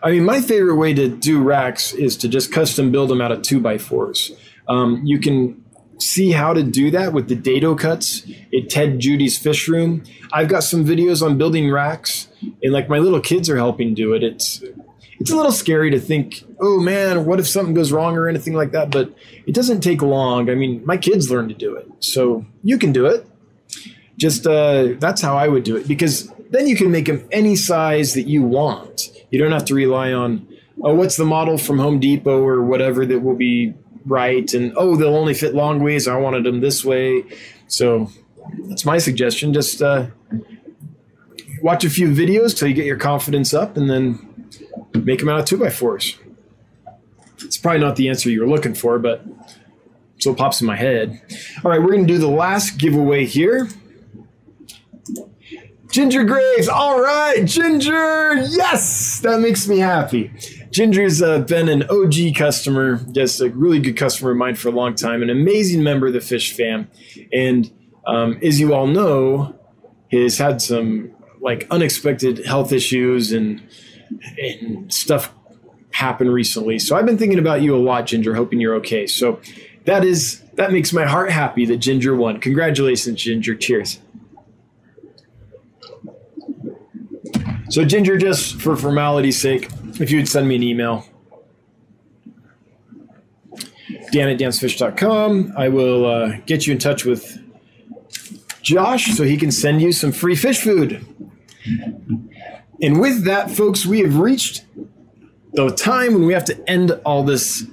I 0.01 0.11
mean, 0.11 0.25
my 0.25 0.41
favorite 0.41 0.75
way 0.75 0.93
to 0.93 1.07
do 1.07 1.41
racks 1.41 1.93
is 1.93 2.17
to 2.17 2.27
just 2.27 2.51
custom 2.51 2.91
build 2.91 3.09
them 3.09 3.21
out 3.21 3.31
of 3.31 3.41
two 3.41 3.59
by 3.59 3.77
fours. 3.77 4.31
Um, 4.67 5.01
you 5.03 5.19
can 5.19 5.63
see 5.99 6.31
how 6.31 6.53
to 6.53 6.63
do 6.63 6.91
that 6.91 7.13
with 7.13 7.29
the 7.29 7.35
dado 7.35 7.75
cuts 7.75 8.23
at 8.55 8.69
Ted 8.69 8.99
Judy's 8.99 9.37
Fish 9.37 9.67
Room. 9.67 10.03
I've 10.31 10.47
got 10.47 10.63
some 10.63 10.85
videos 10.85 11.25
on 11.25 11.37
building 11.37 11.71
racks, 11.71 12.27
and 12.61 12.73
like 12.73 12.89
my 12.89 12.99
little 12.99 13.21
kids 13.21 13.49
are 13.49 13.57
helping 13.57 13.93
do 13.93 14.13
it. 14.13 14.23
It's 14.23 14.63
it's 15.19 15.31
a 15.31 15.35
little 15.35 15.51
scary 15.51 15.91
to 15.91 15.99
think, 15.99 16.43
oh 16.59 16.79
man, 16.79 17.25
what 17.25 17.39
if 17.39 17.47
something 17.47 17.73
goes 17.73 17.91
wrong 17.91 18.17
or 18.17 18.27
anything 18.27 18.53
like 18.53 18.71
that? 18.71 18.89
But 18.89 19.13
it 19.45 19.53
doesn't 19.53 19.81
take 19.81 20.01
long. 20.01 20.49
I 20.49 20.55
mean, 20.55 20.83
my 20.85 20.97
kids 20.97 21.29
learn 21.29 21.47
to 21.49 21.53
do 21.53 21.75
it, 21.75 21.89
so 21.99 22.45
you 22.63 22.77
can 22.77 22.91
do 22.91 23.05
it. 23.05 23.27
Just 24.17 24.45
uh, 24.45 24.93
that's 24.99 25.21
how 25.21 25.37
I 25.37 25.47
would 25.47 25.63
do 25.63 25.75
it 25.75 25.87
because 25.87 26.31
then 26.49 26.67
you 26.67 26.75
can 26.75 26.91
make 26.91 27.05
them 27.05 27.27
any 27.31 27.55
size 27.55 28.13
that 28.13 28.27
you 28.27 28.43
want. 28.43 29.09
You 29.31 29.39
don't 29.39 29.51
have 29.51 29.65
to 29.65 29.75
rely 29.75 30.13
on, 30.13 30.47
oh, 30.83 30.93
what's 30.93 31.17
the 31.17 31.25
model 31.25 31.57
from 31.57 31.79
Home 31.79 31.99
Depot 31.99 32.39
or 32.39 32.61
whatever 32.61 33.05
that 33.05 33.19
will 33.19 33.35
be 33.35 33.73
right, 34.05 34.53
and 34.53 34.73
oh, 34.75 34.95
they'll 34.95 35.15
only 35.15 35.33
fit 35.33 35.55
long 35.55 35.81
ways. 35.81 36.07
I 36.07 36.17
wanted 36.17 36.43
them 36.43 36.61
this 36.61 36.85
way, 36.85 37.23
so 37.67 38.09
that's 38.65 38.85
my 38.85 38.97
suggestion. 38.97 39.53
Just 39.53 39.81
uh, 39.81 40.07
watch 41.61 41.83
a 41.83 41.89
few 41.89 42.09
videos 42.09 42.55
till 42.57 42.67
you 42.67 42.73
get 42.73 42.85
your 42.85 42.97
confidence 42.97 43.53
up, 43.53 43.77
and 43.77 43.89
then 43.89 44.32
make 44.93 45.19
them 45.19 45.29
out 45.29 45.39
of 45.39 45.45
two 45.45 45.57
by 45.57 45.69
fours. 45.69 46.17
It's 47.43 47.57
probably 47.57 47.81
not 47.81 47.95
the 47.95 48.09
answer 48.09 48.29
you 48.29 48.41
were 48.41 48.47
looking 48.47 48.73
for, 48.73 48.99
but 48.99 49.25
so 50.19 50.31
it 50.31 50.37
pops 50.37 50.61
in 50.61 50.67
my 50.67 50.75
head. 50.75 51.21
All 51.63 51.71
right, 51.71 51.81
we're 51.81 51.91
going 51.91 52.07
to 52.07 52.13
do 52.13 52.19
the 52.19 52.27
last 52.27 52.77
giveaway 52.77 53.25
here. 53.25 53.69
Ginger 55.91 56.23
Graves. 56.23 56.67
All 56.67 56.99
right, 57.01 57.45
Ginger. 57.45 58.35
Yes, 58.49 59.19
that 59.19 59.41
makes 59.41 59.67
me 59.67 59.77
happy. 59.77 60.31
Ginger's 60.71 61.21
uh, 61.21 61.39
been 61.39 61.69
an 61.69 61.83
OG 61.83 62.35
customer, 62.35 62.99
just 63.11 63.39
a 63.41 63.49
really 63.49 63.79
good 63.79 63.95
customer 63.95 64.31
of 64.31 64.37
mine 64.37 64.55
for 64.55 64.69
a 64.69 64.71
long 64.71 64.95
time, 64.95 65.21
an 65.21 65.29
amazing 65.29 65.83
member 65.83 66.07
of 66.07 66.13
the 66.13 66.21
Fish 66.21 66.53
fam. 66.53 66.89
And 67.31 67.71
um, 68.07 68.39
as 68.41 68.59
you 68.59 68.73
all 68.73 68.87
know, 68.87 69.55
has 70.11 70.39
had 70.39 70.63
some 70.63 71.11
like 71.41 71.67
unexpected 71.69 72.43
health 72.45 72.71
issues 72.71 73.31
and, 73.31 73.61
and 74.37 74.93
stuff 74.93 75.33
happened 75.91 76.33
recently. 76.33 76.79
So 76.79 76.95
I've 76.95 77.05
been 77.05 77.17
thinking 77.17 77.39
about 77.39 77.61
you 77.61 77.75
a 77.75 77.77
lot, 77.77 78.07
Ginger, 78.07 78.33
hoping 78.35 78.59
you're 78.59 78.75
okay. 78.75 79.07
So 79.07 79.39
that 79.85 80.03
is 80.03 80.41
that 80.55 80.71
makes 80.71 80.93
my 80.93 81.05
heart 81.05 81.31
happy 81.31 81.65
that 81.65 81.77
Ginger 81.77 82.15
won. 82.15 82.39
Congratulations, 82.39 83.21
Ginger. 83.21 83.55
Cheers. 83.55 83.99
So 87.69 87.83
Ginger, 87.83 88.17
just 88.17 88.61
for 88.61 88.75
formality's 88.75 89.39
sake, 89.39 89.69
if 89.99 90.11
you 90.11 90.17
would 90.17 90.27
send 90.27 90.47
me 90.47 90.55
an 90.55 90.63
email, 90.63 91.05
dan 94.11 94.29
at 94.29 94.37
dansfish.com, 94.37 95.53
I 95.57 95.69
will 95.69 96.05
uh, 96.05 96.37
get 96.45 96.67
you 96.67 96.73
in 96.73 96.79
touch 96.79 97.03
with 97.03 97.39
Josh 98.61 99.15
so 99.15 99.23
he 99.23 99.37
can 99.37 99.51
send 99.51 99.81
you 99.81 99.91
some 99.91 100.11
free 100.11 100.35
fish 100.35 100.59
food. 100.59 101.03
And 102.83 102.99
with 102.99 103.23
that, 103.23 103.49
folks, 103.49 103.85
we 103.85 104.01
have 104.01 104.17
reached 104.17 104.65
the 105.53 105.69
time 105.69 106.13
when 106.13 106.25
we 106.25 106.33
have 106.33 106.45
to 106.45 106.69
end 106.69 106.91
all 107.05 107.23
this 107.23 107.65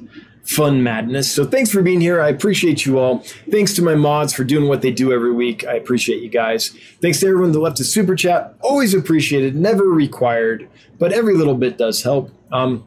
fun 0.44 0.82
madness. 0.82 1.32
So 1.32 1.44
thanks 1.44 1.70
for 1.70 1.82
being 1.82 2.00
here. 2.00 2.20
I 2.20 2.28
appreciate 2.28 2.86
you 2.86 2.98
all. 2.98 3.18
Thanks 3.50 3.74
to 3.74 3.82
my 3.82 3.96
mods 3.96 4.32
for 4.32 4.44
doing 4.44 4.68
what 4.68 4.82
they 4.82 4.92
do 4.92 5.12
every 5.12 5.32
week. 5.32 5.66
I 5.66 5.74
appreciate 5.74 6.22
you 6.22 6.28
guys. 6.28 6.68
Thanks 7.02 7.20
to 7.20 7.26
everyone 7.26 7.52
that 7.52 7.58
left 7.58 7.80
a 7.80 7.84
super 7.84 8.14
chat. 8.14 8.54
Always 8.60 8.94
appreciated, 8.94 9.56
never 9.56 9.84
required, 9.84 10.68
but 10.98 11.12
every 11.12 11.34
little 11.34 11.56
bit 11.56 11.76
does 11.76 12.02
help. 12.02 12.30
Um, 12.52 12.86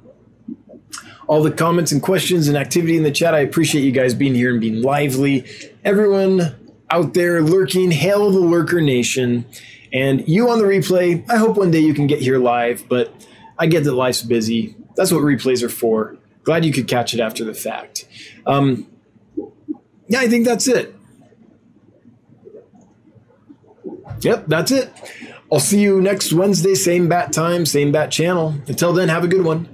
all 1.27 1.43
the 1.43 1.51
comments 1.51 1.91
and 1.91 2.01
questions 2.01 2.47
and 2.47 2.57
activity 2.57 2.97
in 2.97 3.03
the 3.03 3.11
chat. 3.11 3.33
I 3.33 3.39
appreciate 3.39 3.83
you 3.83 3.91
guys 3.91 4.13
being 4.13 4.35
here 4.35 4.51
and 4.51 4.61
being 4.61 4.81
lively. 4.81 5.45
Everyone 5.83 6.55
out 6.89 7.13
there 7.13 7.41
lurking, 7.41 7.91
hail 7.91 8.29
the 8.31 8.39
lurker 8.39 8.81
nation. 8.81 9.45
And 9.94 10.28
you 10.28 10.49
on 10.49 10.57
the 10.57 10.65
replay, 10.65 11.30
I 11.30 11.38
hope 11.38 11.56
one 11.56 11.70
day 11.70 11.80
you 11.80 11.94
can 11.94 12.07
get 12.07 12.20
here 12.20 12.40
live, 12.40 12.90
but 12.90 13.14
I 13.60 13.68
get 13.68 13.84
that 13.84 13.94
life's 13.94 14.24
busy. 14.24 14.76
That's 14.95 15.11
what 15.11 15.22
replays 15.22 15.61
are 15.61 15.70
for. 15.70 16.18
Glad 16.44 16.65
you 16.65 16.74
could 16.74 16.88
catch 16.88 17.14
it 17.14 17.20
after 17.20 17.44
the 17.44 17.53
fact. 17.53 18.07
Um, 18.45 18.88
yeah, 20.07 20.20
I 20.20 20.28
think 20.28 20.45
that's 20.45 20.68
it. 20.68 20.95
Yep, 24.22 24.45
that's 24.48 24.72
it. 24.72 24.91
I'll 25.52 25.60
see 25.60 25.80
you 25.80 26.02
next 26.02 26.34
Wednesday, 26.34 26.76
same 26.76 27.07
bat 27.07 27.32
time, 27.32 27.65
same 27.65 27.91
bat 27.91 28.10
channel. 28.11 28.56
Until 28.68 28.94
then, 28.94 29.10
have 29.10 29.24
a 29.24 29.28
good 29.28 29.44
one. 29.44 29.70